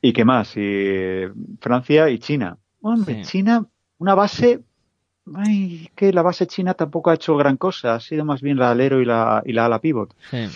y 0.03 0.13
qué 0.13 0.25
más, 0.25 0.57
y 0.57 1.23
Francia 1.61 2.11
y 2.11 2.19
China. 2.19 2.59
Hombre, 2.83 3.23
Sí. 3.23 3.23
China, 3.23 3.67
una 3.99 4.15
base, 4.15 4.61
ay, 5.35 5.89
que 5.95 6.13
la 6.13 6.23
base 6.23 6.47
china 6.47 6.75
tampoco 6.75 7.11
ha 7.11 7.15
hecho 7.15 7.37
gran 7.37 7.57
cosa, 7.57 7.95
ha 7.95 8.01
sido 8.01 8.25
más 8.25 8.43
bien 8.43 8.59
la 8.59 8.71
alero 8.71 9.01
y 9.01 9.05
la, 9.05 9.43
y 9.45 9.53
la 9.53 9.67
ala 9.67 9.81
pivot. 9.81 10.15
Sí. 10.31 10.47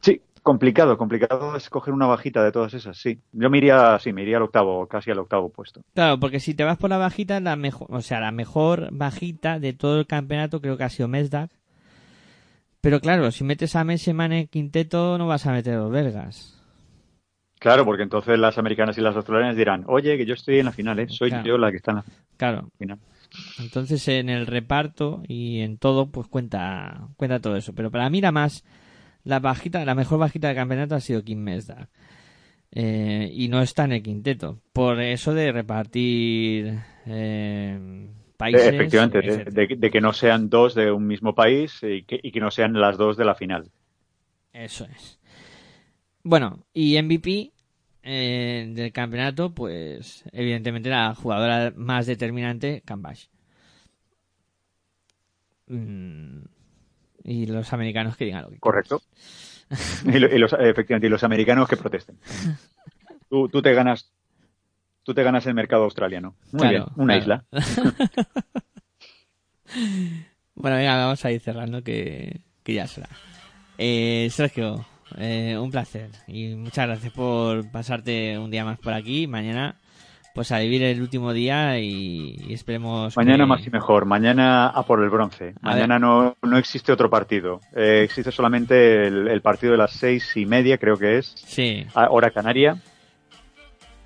Sí, 0.00 0.20
complicado, 0.42 0.98
complicado 0.98 1.56
escoger 1.56 1.94
una 1.94 2.06
bajita 2.06 2.42
de 2.42 2.52
todas 2.52 2.74
esas, 2.74 2.96
sí. 2.98 3.20
Yo 3.32 3.48
me 3.50 3.58
iría, 3.58 3.98
sí, 4.00 4.12
me 4.12 4.22
iría 4.22 4.38
al 4.38 4.42
octavo, 4.42 4.86
casi 4.86 5.10
al 5.10 5.18
octavo 5.20 5.48
puesto. 5.48 5.82
Claro, 5.94 6.18
porque 6.18 6.40
si 6.40 6.54
te 6.54 6.64
vas 6.64 6.78
por 6.78 6.90
la 6.90 6.98
bajita, 6.98 7.40
la 7.40 7.56
mejor, 7.56 7.88
o 7.90 8.00
sea, 8.02 8.20
la 8.20 8.32
mejor 8.32 8.88
bajita 8.92 9.58
de 9.58 9.72
todo 9.72 10.00
el 10.00 10.06
campeonato 10.06 10.60
creo 10.60 10.76
que 10.76 10.84
ha 10.84 10.90
sido 10.90 11.08
Mesdag. 11.08 11.50
Pero 12.80 13.00
claro, 13.00 13.30
si 13.30 13.44
metes 13.44 13.76
a 13.76 13.84
Messeman 13.84 14.32
en 14.32 14.48
quinteto, 14.48 15.16
no 15.16 15.28
vas 15.28 15.46
a 15.46 15.52
meter 15.52 15.74
a 15.74 15.82
los 15.82 15.92
belgas. 15.92 16.58
Claro, 17.60 17.84
porque 17.84 18.02
entonces 18.02 18.36
las 18.40 18.58
americanas 18.58 18.98
y 18.98 19.00
las 19.00 19.14
australianas 19.14 19.54
dirán, 19.56 19.84
oye, 19.86 20.16
que 20.18 20.26
yo 20.26 20.34
estoy 20.34 20.58
en 20.58 20.64
la 20.64 20.72
final, 20.72 20.98
¿eh? 20.98 21.06
soy 21.08 21.30
Claro. 21.30 21.46
yo 21.46 21.58
la 21.58 21.70
que 21.70 21.76
está 21.76 21.92
en 21.92 21.96
la 21.98 22.04
Claro. 22.42 22.70
Entonces 23.60 24.06
en 24.08 24.28
el 24.28 24.46
reparto 24.46 25.22
y 25.28 25.60
en 25.60 25.78
todo, 25.78 26.10
pues 26.10 26.26
cuenta, 26.28 27.08
cuenta 27.16 27.40
todo 27.40 27.56
eso. 27.56 27.72
Pero 27.74 27.90
para 27.90 28.10
mí 28.10 28.20
la 28.20 28.32
más, 28.32 28.64
la 29.24 29.38
bajita, 29.38 29.84
la 29.84 29.94
mejor 29.94 30.18
bajita 30.18 30.48
del 30.48 30.56
campeonato 30.56 30.94
ha 30.96 31.00
sido 31.00 31.22
Kim 31.22 31.38
Mesdag. 31.38 31.88
Eh, 32.72 33.30
y 33.32 33.48
no 33.48 33.62
está 33.62 33.84
en 33.84 33.92
el 33.92 34.02
quinteto. 34.02 34.58
Por 34.72 35.00
eso 35.00 35.34
de 35.34 35.52
repartir 35.52 36.78
eh, 37.06 38.08
países. 38.36 38.66
Eh, 38.66 38.74
Efectivamente, 38.74 39.20
de, 39.20 39.28
etcétera. 39.28 39.66
de- 39.68 39.76
de 39.76 39.90
que 39.90 40.00
no 40.00 40.12
sean 40.12 40.48
dos 40.48 40.74
de 40.74 40.90
un 40.90 41.06
mismo 41.06 41.34
país 41.34 41.78
y 41.82 42.02
que, 42.04 42.18
y 42.22 42.32
que 42.32 42.40
no 42.40 42.50
sean 42.50 42.72
las 42.80 42.96
dos 42.98 43.16
de 43.16 43.24
la 43.24 43.34
final. 43.34 43.70
Eso 44.52 44.86
es. 44.86 45.20
Bueno, 46.24 46.64
y 46.72 46.96
MVP 47.02 47.51
eh, 48.02 48.70
del 48.74 48.92
campeonato, 48.92 49.54
pues 49.54 50.24
evidentemente 50.32 50.88
la 50.90 51.14
jugadora 51.14 51.72
más 51.76 52.06
determinante, 52.06 52.82
Cambash. 52.84 53.26
Mm, 55.68 56.42
y 57.24 57.46
los 57.46 57.72
americanos 57.72 58.16
que 58.16 58.24
digan 58.26 58.42
lo 58.42 58.50
que 58.50 58.58
Correcto. 58.58 59.00
y, 60.04 60.18
lo- 60.18 60.34
y 60.34 60.38
los, 60.38 60.52
efectivamente, 60.52 61.06
y 61.06 61.10
los 61.10 61.22
americanos 61.24 61.68
que 61.68 61.76
protesten. 61.76 62.18
Tú, 63.28 63.48
tú 63.48 63.62
te 63.62 63.72
ganas 63.72 64.12
tú 65.04 65.14
te 65.14 65.22
ganas 65.22 65.46
el 65.46 65.54
mercado 65.54 65.84
australiano. 65.84 66.36
Muy 66.52 66.60
Claro, 66.68 66.84
bien, 66.84 66.86
una 66.96 67.18
claro. 67.20 67.44
isla. 67.52 68.12
Bueno, 70.54 70.76
venga, 70.76 70.96
vamos 70.96 71.24
a 71.24 71.32
ir 71.32 71.40
cerrando 71.40 71.82
que, 71.82 72.40
que 72.62 72.74
ya 72.74 72.86
será. 72.86 73.08
Eh, 73.78 74.28
Sergio, 74.30 74.84
eh, 75.18 75.56
un 75.58 75.70
placer 75.70 76.10
y 76.26 76.54
muchas 76.54 76.86
gracias 76.86 77.12
por 77.12 77.70
pasarte 77.70 78.38
un 78.38 78.50
día 78.50 78.64
más 78.64 78.78
por 78.78 78.92
aquí. 78.92 79.26
Mañana, 79.26 79.76
pues 80.34 80.50
a 80.52 80.58
vivir 80.60 80.82
el 80.82 81.00
último 81.02 81.32
día 81.32 81.78
y, 81.78 82.36
y 82.48 82.54
esperemos. 82.54 83.16
Mañana 83.16 83.44
que- 83.44 83.48
más 83.48 83.66
y 83.66 83.70
mejor. 83.70 84.04
Mañana 84.06 84.66
a 84.68 84.82
por 84.84 85.02
el 85.02 85.10
bronce. 85.10 85.54
A 85.62 85.70
Mañana 85.70 85.98
no, 85.98 86.36
no 86.42 86.56
existe 86.58 86.90
otro 86.92 87.10
partido. 87.10 87.60
Eh, 87.76 88.02
existe 88.04 88.32
solamente 88.32 89.06
el, 89.06 89.28
el 89.28 89.40
partido 89.42 89.72
de 89.72 89.78
las 89.78 89.92
seis 89.92 90.36
y 90.36 90.46
media, 90.46 90.78
creo 90.78 90.96
que 90.96 91.18
es. 91.18 91.34
Sí. 91.46 91.86
A 91.94 92.08
hora 92.10 92.30
canaria. 92.30 92.78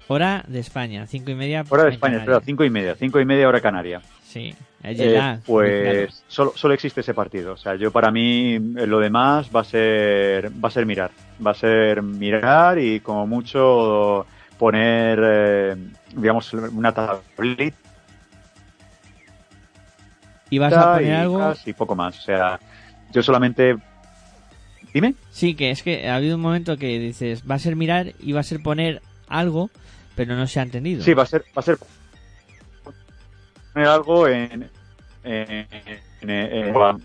Hora 0.09 0.45
de 0.47 0.61
España, 0.61 1.07
cinco 1.07 1.33
y 1.33 1.35
media. 1.35 1.65
Hora 1.69 1.85
de 1.85 1.91
España, 1.91 2.19
espera, 2.19 2.41
cinco 2.41 2.65
y 2.65 2.71
media. 2.71 2.95
Cinco 2.95 3.19
y 3.21 3.25
media 3.25 3.49
hora 3.49 3.61
canaria. 3.61 4.03
Sí, 4.37 4.55
el 4.83 5.01
Eh, 5.01 5.39
pues 5.47 6.23
solo, 6.29 6.53
solo 6.55 6.75
existe 6.75 7.01
ese 7.01 7.15
partido. 7.15 7.55
O 7.55 7.57
sea, 7.57 7.75
yo 7.77 7.91
para 7.91 8.11
mí 8.11 8.55
eh, 8.55 8.87
lo 8.87 9.01
demás 9.01 9.49
va 9.55 9.61
a 9.61 9.65
ser 9.65 10.51
va 10.63 10.69
a 10.69 10.71
ser 10.71 10.85
mirar, 10.85 11.11
va 11.45 11.53
a 11.53 11.55
ser 11.55 12.03
mirar 12.03 12.79
y 12.79 13.01
como 13.01 13.27
mucho 13.27 14.27
poner, 14.59 15.21
eh, 15.23 15.77
digamos, 16.15 16.53
una 16.53 16.93
tablita 16.93 17.79
¿Y 20.51 20.59
vas 20.59 20.75
a 20.75 20.97
poner 20.97 21.07
y, 21.07 21.15
algo? 21.15 21.55
y 21.65 21.73
poco 21.73 21.97
más. 21.97 22.19
O 22.19 22.23
sea, 22.23 22.61
yo 23.13 23.23
solamente 23.23 23.75
dime. 24.93 25.15
Sí, 25.31 25.55
que 25.55 25.71
es 25.71 25.83
que 25.83 26.11
ha 26.11 26.17
habido 26.17 26.37
un 26.37 26.43
momento 26.43 26.77
que 26.77 26.99
dices, 26.99 27.43
va 27.51 27.55
a 27.55 27.59
ser 27.59 27.75
mirar 27.75 28.13
y 28.21 28.33
va 28.33 28.41
a 28.41 28.45
ser 28.45 28.63
poner 28.63 29.01
algo, 29.29 29.71
pero 30.15 30.37
no 30.37 30.47
se 30.47 30.61
ha 30.61 30.63
entendido. 30.63 31.03
Sí, 31.03 31.15
va 31.15 31.23
a 31.23 31.27
ser 31.27 31.41
va 31.57 31.61
a 31.61 31.63
ser 31.63 31.79
algo 33.85 34.27
en, 34.29 34.71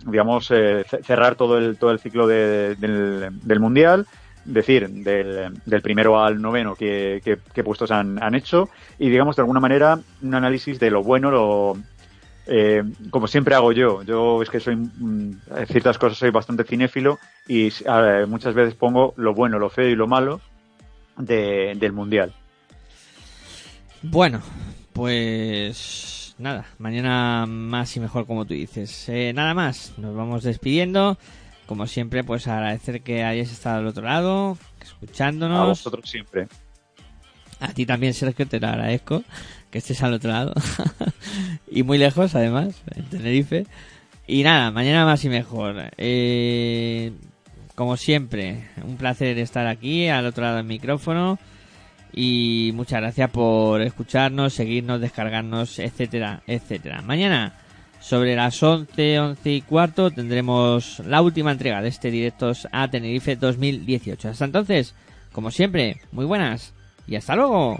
digamos 0.06 0.49
eh, 0.52 0.84
ce- 0.89 1.03
cerrar 1.03 1.35
todo 1.35 1.57
el 1.57 1.77
todo 1.77 1.91
el 1.91 1.99
ciclo 1.99 2.27
de- 2.27 2.76
del, 2.76 3.30
del 3.41 3.60
mundial 3.60 4.06
decir 4.45 4.89
del, 4.89 5.53
del 5.65 5.81
primero 5.81 6.19
al 6.23 6.41
noveno 6.41 6.76
qué, 6.76 7.22
qué- 7.23 7.38
qué 7.53 7.64
puestos 7.64 7.91
han, 7.91 8.22
han 8.23 8.34
hecho 8.35 8.69
y 8.98 9.10
digamos 9.10 9.35
de 9.35 9.41
alguna 9.43 9.60
manera 9.60 9.99
un 10.22 10.34
análisis 10.35 10.80
de 10.80 10.89
lo 10.91 11.03
bueno 11.03 11.30
lo 11.31 11.77
eh, 12.48 12.84
como 13.11 13.27
siempre 13.27 13.53
hago 13.53 13.72
yo. 13.72 14.02
Yo 14.02 14.41
es 14.41 14.49
que 14.49 14.60
soy 14.60 14.76
mm, 14.76 15.31
ciertas 15.68 15.98
cosas 15.99 16.18
soy 16.18 16.31
bastante 16.31 16.64
cinéfilo 16.64 17.19
y 17.48 17.69
muchas 18.27 18.56
veces 18.56 18.73
pongo 18.73 19.14
lo 19.18 19.34
bueno 19.35 19.60
lo 19.60 19.69
feo 19.69 19.88
y 19.89 19.95
lo 19.95 20.07
malo 20.07 20.41
de- 21.18 21.73
del 21.76 21.91
mundial. 21.93 22.34
Bueno, 24.02 24.41
pues 24.93 26.20
nada, 26.41 26.65
mañana 26.77 27.45
más 27.47 27.95
y 27.95 27.99
mejor 27.99 28.26
como 28.27 28.45
tú 28.45 28.53
dices. 28.53 29.07
Eh, 29.09 29.31
nada 29.34 29.53
más, 29.53 29.93
nos 29.97 30.15
vamos 30.15 30.43
despidiendo. 30.43 31.18
Como 31.65 31.88
siempre, 31.88 32.23
pues 32.23 32.47
agradecer 32.47 33.01
que 33.01 33.23
hayáis 33.23 33.51
estado 33.51 33.77
al 33.80 33.88
otro 33.88 34.03
lado, 34.03 34.57
escuchándonos. 34.81 35.59
a 35.59 35.65
vosotros 35.65 36.09
siempre 36.09 36.47
A 37.61 37.69
ti 37.69 37.85
también, 37.85 38.13
Sergio, 38.13 38.45
te 38.45 38.59
lo 38.59 38.68
agradezco 38.68 39.23
que 39.72 39.77
estés 39.77 40.03
al 40.03 40.13
otro 40.13 40.31
lado. 40.31 40.53
y 41.72 41.84
muy 41.84 41.97
lejos, 41.97 42.35
además, 42.35 42.76
en 42.93 43.05
Tenerife. 43.05 43.65
Y 44.27 44.43
nada, 44.43 44.69
mañana 44.69 45.05
más 45.05 45.23
y 45.23 45.30
mejor. 45.30 45.91
Eh, 45.97 47.13
como 47.76 47.97
siempre, 47.97 48.68
un 48.84 48.97
placer 48.97 49.38
estar 49.39 49.65
aquí, 49.68 50.07
al 50.09 50.26
otro 50.26 50.43
lado 50.43 50.57
del 50.57 50.65
micrófono. 50.65 51.39
Y 52.13 52.71
muchas 52.73 53.01
gracias 53.01 53.29
por 53.29 53.81
escucharnos, 53.81 54.53
seguirnos, 54.53 54.99
descargarnos, 54.99 55.79
etcétera, 55.79 56.41
etcétera. 56.45 57.01
Mañana, 57.01 57.53
sobre 58.01 58.35
las 58.35 58.61
11, 58.61 59.19
11 59.19 59.51
y 59.51 59.61
cuarto, 59.61 60.11
tendremos 60.11 60.99
la 61.05 61.21
última 61.21 61.51
entrega 61.51 61.81
de 61.81 61.89
este 61.89 62.11
Directos 62.11 62.67
a 62.71 62.89
Tenerife 62.89 63.35
2018. 63.35 64.29
Hasta 64.29 64.45
entonces, 64.45 64.95
como 65.31 65.51
siempre, 65.51 66.01
muy 66.11 66.25
buenas 66.25 66.73
y 67.07 67.15
hasta 67.15 67.35
luego. 67.35 67.79